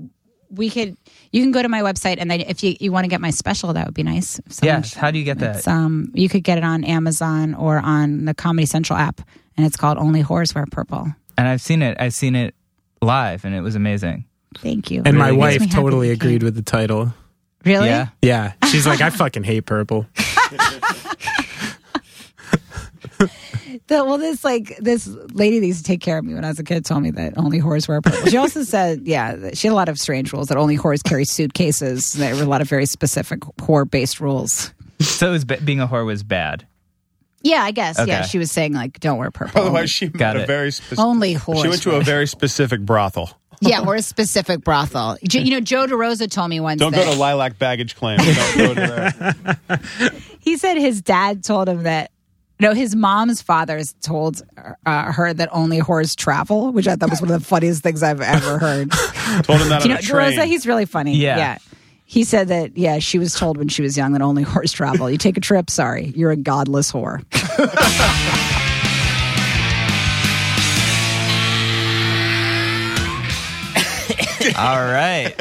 we 0.49 0.69
could. 0.69 0.97
You 1.31 1.41
can 1.43 1.51
go 1.51 1.61
to 1.61 1.67
my 1.69 1.81
website, 1.81 2.17
and 2.19 2.31
then 2.31 2.41
if 2.41 2.63
you, 2.63 2.75
you 2.79 2.91
want 2.91 3.03
to 3.03 3.09
get 3.09 3.19
my 3.21 3.31
special, 3.31 3.73
that 3.73 3.85
would 3.85 3.93
be 3.93 4.03
nice. 4.03 4.39
If 4.39 4.53
someone- 4.53 4.77
Yes. 4.81 4.93
How 4.93 5.11
do 5.11 5.19
you 5.19 5.25
get 5.25 5.39
that? 5.39 5.57
It's, 5.57 5.67
um, 5.67 6.09
you 6.13 6.29
could 6.29 6.43
get 6.43 6.57
it 6.57 6.63
on 6.63 6.83
Amazon 6.83 7.53
or 7.53 7.79
on 7.79 8.25
the 8.25 8.33
Comedy 8.33 8.65
Central 8.65 8.97
app, 8.97 9.19
and 9.57 9.65
it's 9.65 9.75
called 9.75 9.97
Only 9.97 10.23
Whores 10.23 10.55
Wear 10.55 10.65
Purple. 10.71 11.07
And 11.37 11.47
I've 11.47 11.61
seen 11.61 11.81
it. 11.81 11.97
I've 11.99 12.13
seen 12.13 12.35
it 12.35 12.55
live, 13.01 13.43
and 13.45 13.53
it 13.53 13.61
was 13.61 13.75
amazing. 13.75 14.25
Thank 14.59 14.89
you. 14.89 15.03
and 15.05 15.17
Really 15.17 15.19
my 15.19 15.31
wife 15.33 15.69
totally 15.69 16.09
agreed 16.09 16.41
with 16.43 16.55
the 16.55 16.61
title 16.63 17.13
Really? 17.65 17.87
Yeah. 17.87 18.07
yeah 18.23 18.53
she's 18.71 18.87
like 18.87 19.01
i 19.01 19.09
fucking 19.09 19.43
hate 19.43 19.65
purple 19.65 20.05
The, 23.87 24.03
well, 24.03 24.17
this 24.17 24.43
like 24.43 24.77
this 24.79 25.07
lady 25.33 25.59
that 25.59 25.65
used 25.65 25.79
to 25.79 25.83
take 25.85 26.01
care 26.01 26.17
of 26.17 26.25
me 26.25 26.33
when 26.33 26.45
I 26.45 26.49
was 26.49 26.59
a 26.59 26.63
kid 26.63 26.85
told 26.85 27.03
me 27.03 27.11
that 27.11 27.37
only 27.37 27.59
whores 27.59 27.87
wear 27.87 28.01
purple. 28.01 28.25
She 28.27 28.37
also 28.37 28.63
said, 28.63 29.01
yeah, 29.05 29.51
she 29.53 29.67
had 29.67 29.73
a 29.73 29.75
lot 29.75 29.89
of 29.89 29.97
strange 29.99 30.31
rules 30.33 30.47
that 30.47 30.57
only 30.57 30.77
whores 30.77 31.03
carry 31.03 31.25
suitcases. 31.25 32.13
There 32.13 32.35
were 32.35 32.43
a 32.43 32.45
lot 32.45 32.61
of 32.61 32.69
very 32.69 32.85
specific 32.85 33.39
whore 33.59 33.89
based 33.89 34.19
rules. 34.19 34.73
So 34.99 35.29
it 35.29 35.31
was, 35.31 35.45
being 35.45 35.79
a 35.79 35.87
whore 35.87 36.05
was 36.05 36.23
bad. 36.23 36.65
Yeah, 37.43 37.61
I 37.63 37.71
guess. 37.71 37.99
Yeah, 38.05 38.23
she 38.23 38.39
was 38.39 38.51
saying 38.51 38.73
like, 38.73 38.99
don't 38.99 39.17
wear 39.17 39.31
purple. 39.31 39.61
Otherwise, 39.61 39.89
she 39.91 40.07
Got 40.07 40.37
a 40.37 40.45
very 40.45 40.71
specific. 40.71 40.99
only 40.99 41.35
whores. 41.35 41.61
She 41.61 41.67
went 41.69 41.81
to 41.83 41.95
a 41.95 42.01
very 42.01 42.25
specific 42.27 42.81
brothel. 42.81 43.29
yeah, 43.61 43.81
or 43.85 43.95
a 43.95 44.01
specific 44.01 44.63
brothel. 44.63 45.17
You 45.31 45.51
know, 45.51 45.59
Joe 45.59 45.85
DeRosa 45.87 46.29
told 46.29 46.49
me 46.49 46.59
once 46.59 46.79
Don't 46.79 46.93
that 46.93 47.05
go 47.05 47.13
to 47.13 47.17
Lilac 47.19 47.57
Baggage 47.59 47.95
Claim. 47.95 48.17
Don't 48.17 48.57
go 48.57 48.73
to 48.73 49.55
there. 49.67 49.79
he 50.39 50.57
said 50.57 50.77
his 50.77 51.01
dad 51.01 51.43
told 51.43 51.69
him 51.69 51.83
that. 51.83 52.11
No, 52.59 52.73
his 52.73 52.95
mom's 52.95 53.41
father's 53.41 53.93
told 54.01 54.41
uh, 54.85 55.11
her 55.11 55.31
that 55.31 55.49
only 55.51 55.79
whores 55.79 56.15
travel, 56.15 56.71
which 56.71 56.87
I 56.87 56.95
thought 56.95 57.11
was 57.11 57.21
one 57.21 57.31
of 57.31 57.39
the 57.39 57.45
funniest 57.45 57.83
things 57.83 58.01
I've 58.01 58.19
ever 58.19 58.57
heard. 58.57 58.91
Told 59.43 59.61
him 59.61 59.69
that 59.69 59.83
you 59.83 59.83
on 59.83 59.89
know, 59.89 59.95
a 59.97 60.01
train. 60.01 60.37
DeRosa, 60.37 60.45
he's 60.45 60.65
really 60.65 60.85
funny. 60.85 61.15
Yeah. 61.15 61.57
He 62.05 62.23
said 62.23 62.47
that, 62.47 62.77
yeah, 62.77 62.99
she 62.99 63.19
was 63.19 63.35
told 63.35 63.57
when 63.57 63.67
she 63.67 63.81
was 63.81 63.97
young 63.97 64.13
that 64.13 64.21
only 64.21 64.45
whores 64.45 64.73
travel. 64.73 65.11
You 65.11 65.17
take 65.17 65.35
a 65.35 65.41
trip, 65.41 65.69
sorry, 65.69 66.13
you're 66.15 66.31
a 66.31 66.37
godless 66.37 66.91
whore. 66.91 67.21
All 74.57 74.77
right. 74.77 75.35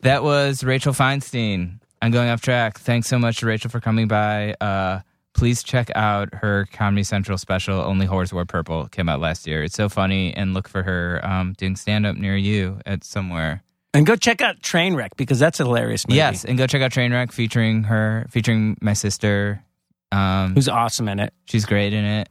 that 0.00 0.22
was 0.22 0.62
Rachel 0.62 0.92
Feinstein. 0.92 1.80
I'm 2.00 2.12
going 2.12 2.28
off 2.28 2.40
track. 2.40 2.78
Thanks 2.78 3.08
so 3.08 3.18
much 3.18 3.38
to 3.38 3.46
Rachel 3.46 3.70
for 3.70 3.80
coming 3.80 4.06
by. 4.06 4.54
Uh, 4.60 5.00
please 5.38 5.62
check 5.62 5.88
out 5.94 6.34
her 6.34 6.66
Comedy 6.72 7.04
Central 7.04 7.38
special, 7.38 7.80
Only 7.80 8.08
Whores 8.08 8.32
Wear 8.32 8.44
Purple. 8.44 8.88
Came 8.88 9.08
out 9.08 9.20
last 9.20 9.46
year. 9.46 9.62
It's 9.62 9.76
so 9.76 9.88
funny. 9.88 10.34
And 10.34 10.52
look 10.52 10.68
for 10.68 10.82
her 10.82 11.20
um, 11.24 11.52
doing 11.52 11.76
stand 11.76 12.06
up 12.06 12.16
near 12.16 12.36
you 12.36 12.80
at 12.84 13.04
somewhere. 13.04 13.62
And 13.94 14.04
go 14.04 14.16
check 14.16 14.42
out 14.42 14.60
Trainwreck 14.60 15.10
because 15.16 15.38
that's 15.38 15.60
a 15.60 15.64
hilarious 15.64 16.08
movie. 16.08 16.16
Yes. 16.16 16.44
And 16.44 16.58
go 16.58 16.66
check 16.66 16.82
out 16.82 16.90
Trainwreck 16.90 17.30
featuring 17.32 17.84
her, 17.84 18.26
featuring 18.30 18.76
my 18.80 18.94
sister. 18.94 19.62
Um, 20.10 20.54
Who's 20.54 20.68
awesome 20.68 21.08
in 21.08 21.20
it. 21.20 21.32
she's 21.46 21.64
great 21.66 21.92
in 21.92 22.04
it. 22.04 22.28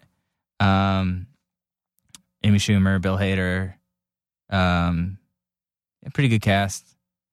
Um, 0.59 1.27
Amy 2.43 2.57
Schumer, 2.57 3.01
Bill 3.01 3.17
Hader. 3.17 3.75
Um, 4.49 5.17
a 6.05 6.11
pretty 6.11 6.27
good 6.27 6.41
cast. 6.41 6.85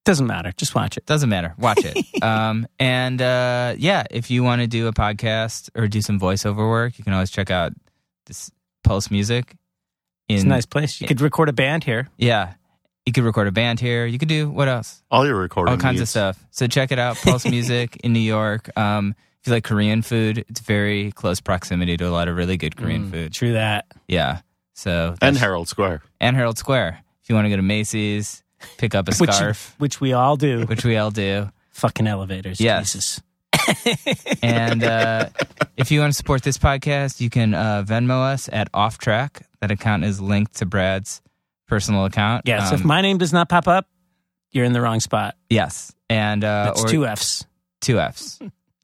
Doesn't 0.04 0.26
matter. 0.26 0.52
Just 0.56 0.74
watch 0.74 0.96
it. 0.98 1.06
Doesn't 1.06 1.28
matter. 1.30 1.54
Watch 1.58 1.80
it. 1.84 1.96
um, 2.22 2.66
and 2.78 3.20
uh, 3.22 3.74
yeah, 3.78 4.04
if 4.10 4.30
you 4.30 4.42
want 4.44 4.60
to 4.60 4.66
do 4.66 4.86
a 4.86 4.92
podcast 4.92 5.70
or 5.74 5.88
do 5.88 6.02
some 6.02 6.20
voiceover 6.20 6.68
work, 6.68 6.98
you 6.98 7.04
can 7.04 7.12
always 7.14 7.30
check 7.30 7.50
out 7.50 7.72
this 8.26 8.50
Pulse 8.82 9.10
Music. 9.10 9.56
In, 10.28 10.36
It's 10.36 10.44
a 10.44 10.48
nice 10.48 10.66
place. 10.66 11.00
You 11.00 11.06
could 11.06 11.20
record 11.20 11.48
a 11.48 11.52
band 11.54 11.84
here. 11.84 12.08
Yeah. 12.18 12.54
You 13.06 13.12
could 13.12 13.24
record 13.24 13.48
a 13.48 13.52
band 13.52 13.80
here. 13.80 14.04
You 14.06 14.18
could 14.18 14.28
do 14.28 14.48
what 14.50 14.68
else? 14.68 15.02
All 15.10 15.26
your 15.26 15.36
recording. 15.36 15.72
All 15.72 15.78
kinds 15.78 16.00
of 16.00 16.08
stuff. 16.08 16.42
So 16.50 16.66
check 16.66 16.92
it 16.92 16.98
out. 16.98 17.16
Pulse 17.16 17.44
Music 17.46 17.96
in 18.04 18.12
New 18.12 18.20
York. 18.20 18.70
Um, 18.78 19.14
if 19.40 19.48
you 19.48 19.52
like 19.54 19.64
Korean 19.64 20.00
food, 20.02 20.44
it's 20.48 20.60
very 20.60 21.12
close 21.12 21.40
proximity 21.40 21.96
to 21.98 22.08
a 22.08 22.10
lot 22.10 22.28
of 22.28 22.36
really 22.36 22.56
good 22.56 22.76
Korean 22.76 23.10
food. 23.10 23.32
True 23.34 23.52
that. 23.54 23.86
Yeah. 24.08 24.40
So 24.74 25.14
And 25.20 25.36
Herald 25.36 25.68
Square. 25.68 26.02
and 26.20 26.36
Herald 26.36 26.56
Square. 26.58 27.00
If 27.22 27.28
you 27.30 27.34
want 27.34 27.46
to 27.46 27.50
go 27.50 27.56
to 27.56 27.62
Macy's, 27.62 28.42
pick 28.78 28.94
up 28.94 29.08
a 29.08 29.14
Which, 29.16 29.30
scarf, 29.30 29.74
which 29.78 30.00
we 30.00 30.12
all 30.12 30.36
do. 30.36 30.64
which 30.66 30.84
we 30.84 30.96
all 30.96 31.10
do. 31.10 31.50
Fucking 31.70 32.06
elevators. 32.06 32.60
Yes. 32.60 32.92
Jesus. 32.92 33.20
And 34.42 34.82
uh, 34.84 35.28
if 35.76 35.90
you 35.90 36.00
want 36.00 36.12
to 36.12 36.16
support 36.16 36.42
this 36.42 36.58
podcast, 36.58 37.20
you 37.20 37.30
can 37.30 37.54
uh, 37.54 37.82
Venmo 37.86 38.32
us 38.32 38.48
at 38.52 38.68
Off 38.74 38.98
Track. 38.98 39.46
That 39.60 39.70
account 39.70 40.04
is 40.04 40.20
linked 40.20 40.56
to 40.56 40.66
Brad's 40.66 41.22
personal 41.66 42.04
account. 42.04 42.42
Yes. 42.46 42.68
So 42.68 42.74
if 42.76 42.82
Um, 42.82 42.86
my 42.88 43.00
name 43.00 43.18
does 43.18 43.32
not 43.32 43.48
pop 43.48 43.66
up, 43.68 43.86
you're 44.52 44.64
in 44.64 44.72
the 44.72 44.80
wrong 44.80 45.00
spot. 45.00 45.34
yes, 45.48 45.92
and 46.10 46.44
uh, 46.44 46.64
That's 46.74 46.84
two 46.90 47.06
F's. 47.06 47.46
two 47.80 47.98
F's, 47.98 48.38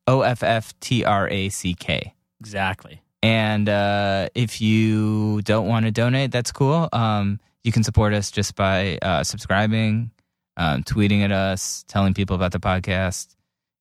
O 0.06 0.22
F 0.22 0.42
F 0.42 0.78
T 0.80 1.04
R 1.04 1.28
A 1.28 1.48
C 1.50 1.74
K. 1.74 2.14
Exactly. 2.40 3.02
And 3.22 3.68
uh, 3.68 4.28
if 4.34 4.62
you 4.62 5.42
don't 5.42 5.68
want 5.68 5.84
to 5.84 5.90
donate, 5.92 6.30
that's 6.32 6.52
cool. 6.52 6.88
Um, 6.92 7.38
you 7.64 7.72
can 7.72 7.82
support 7.82 8.12
us 8.12 8.30
just 8.30 8.54
by 8.54 8.98
uh, 9.02 9.22
subscribing, 9.24 10.10
um, 10.56 10.82
tweeting 10.82 11.22
at 11.22 11.32
us, 11.32 11.84
telling 11.88 12.14
people 12.14 12.36
about 12.36 12.52
the 12.52 12.60
podcast, 12.60 13.34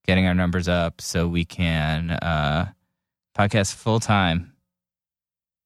getting 0.05 0.25
our 0.25 0.33
numbers 0.33 0.67
up 0.67 1.01
so 1.01 1.27
we 1.27 1.45
can 1.45 2.11
uh, 2.11 2.71
podcast 3.37 3.73
full 3.73 3.99
time. 3.99 4.53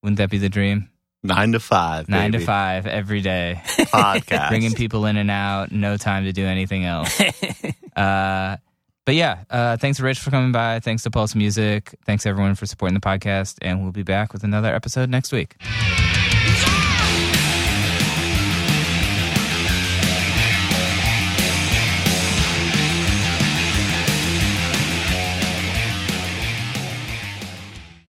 Wouldn't 0.01 0.18
that 0.18 0.30
be 0.30 0.38
the 0.38 0.49
dream? 0.49 0.89
Nine 1.26 1.53
to 1.53 1.59
five. 1.59 2.09
Nine 2.09 2.34
to 2.34 2.39
five 2.39 2.86
every 2.86 3.22
day, 3.22 3.61
podcast. 3.64 4.49
bringing 4.49 4.74
people 4.74 5.05
in 5.05 5.16
and 5.16 5.32
out, 5.32 5.72
no 5.72 5.95
time 5.95 6.26
to 6.26 6.34
do 6.34 6.45
anything 6.45 6.84
else. 6.84 7.18
uh, 7.95 8.57
but 9.05 9.16
yeah, 9.16 9.43
uh, 9.49 9.78
thanks 9.78 10.01
Rich 10.01 10.20
for 10.20 10.32
coming 10.32 10.51
by. 10.51 10.82
Thanks 10.82 11.03
to 11.03 11.11
Pulse 11.11 11.34
Music. 11.34 11.95
Thanks 12.05 12.26
everyone 12.26 12.55
for 12.55 12.66
supporting 12.66 12.93
the 12.93 13.01
podcast, 13.01 13.57
and 13.61 13.82
we'll 13.82 13.93
be 13.93 14.03
back 14.03 14.34
with 14.34 14.43
another 14.43 14.76
episode 14.76 15.09
next 15.09 15.32
week. 15.32 15.55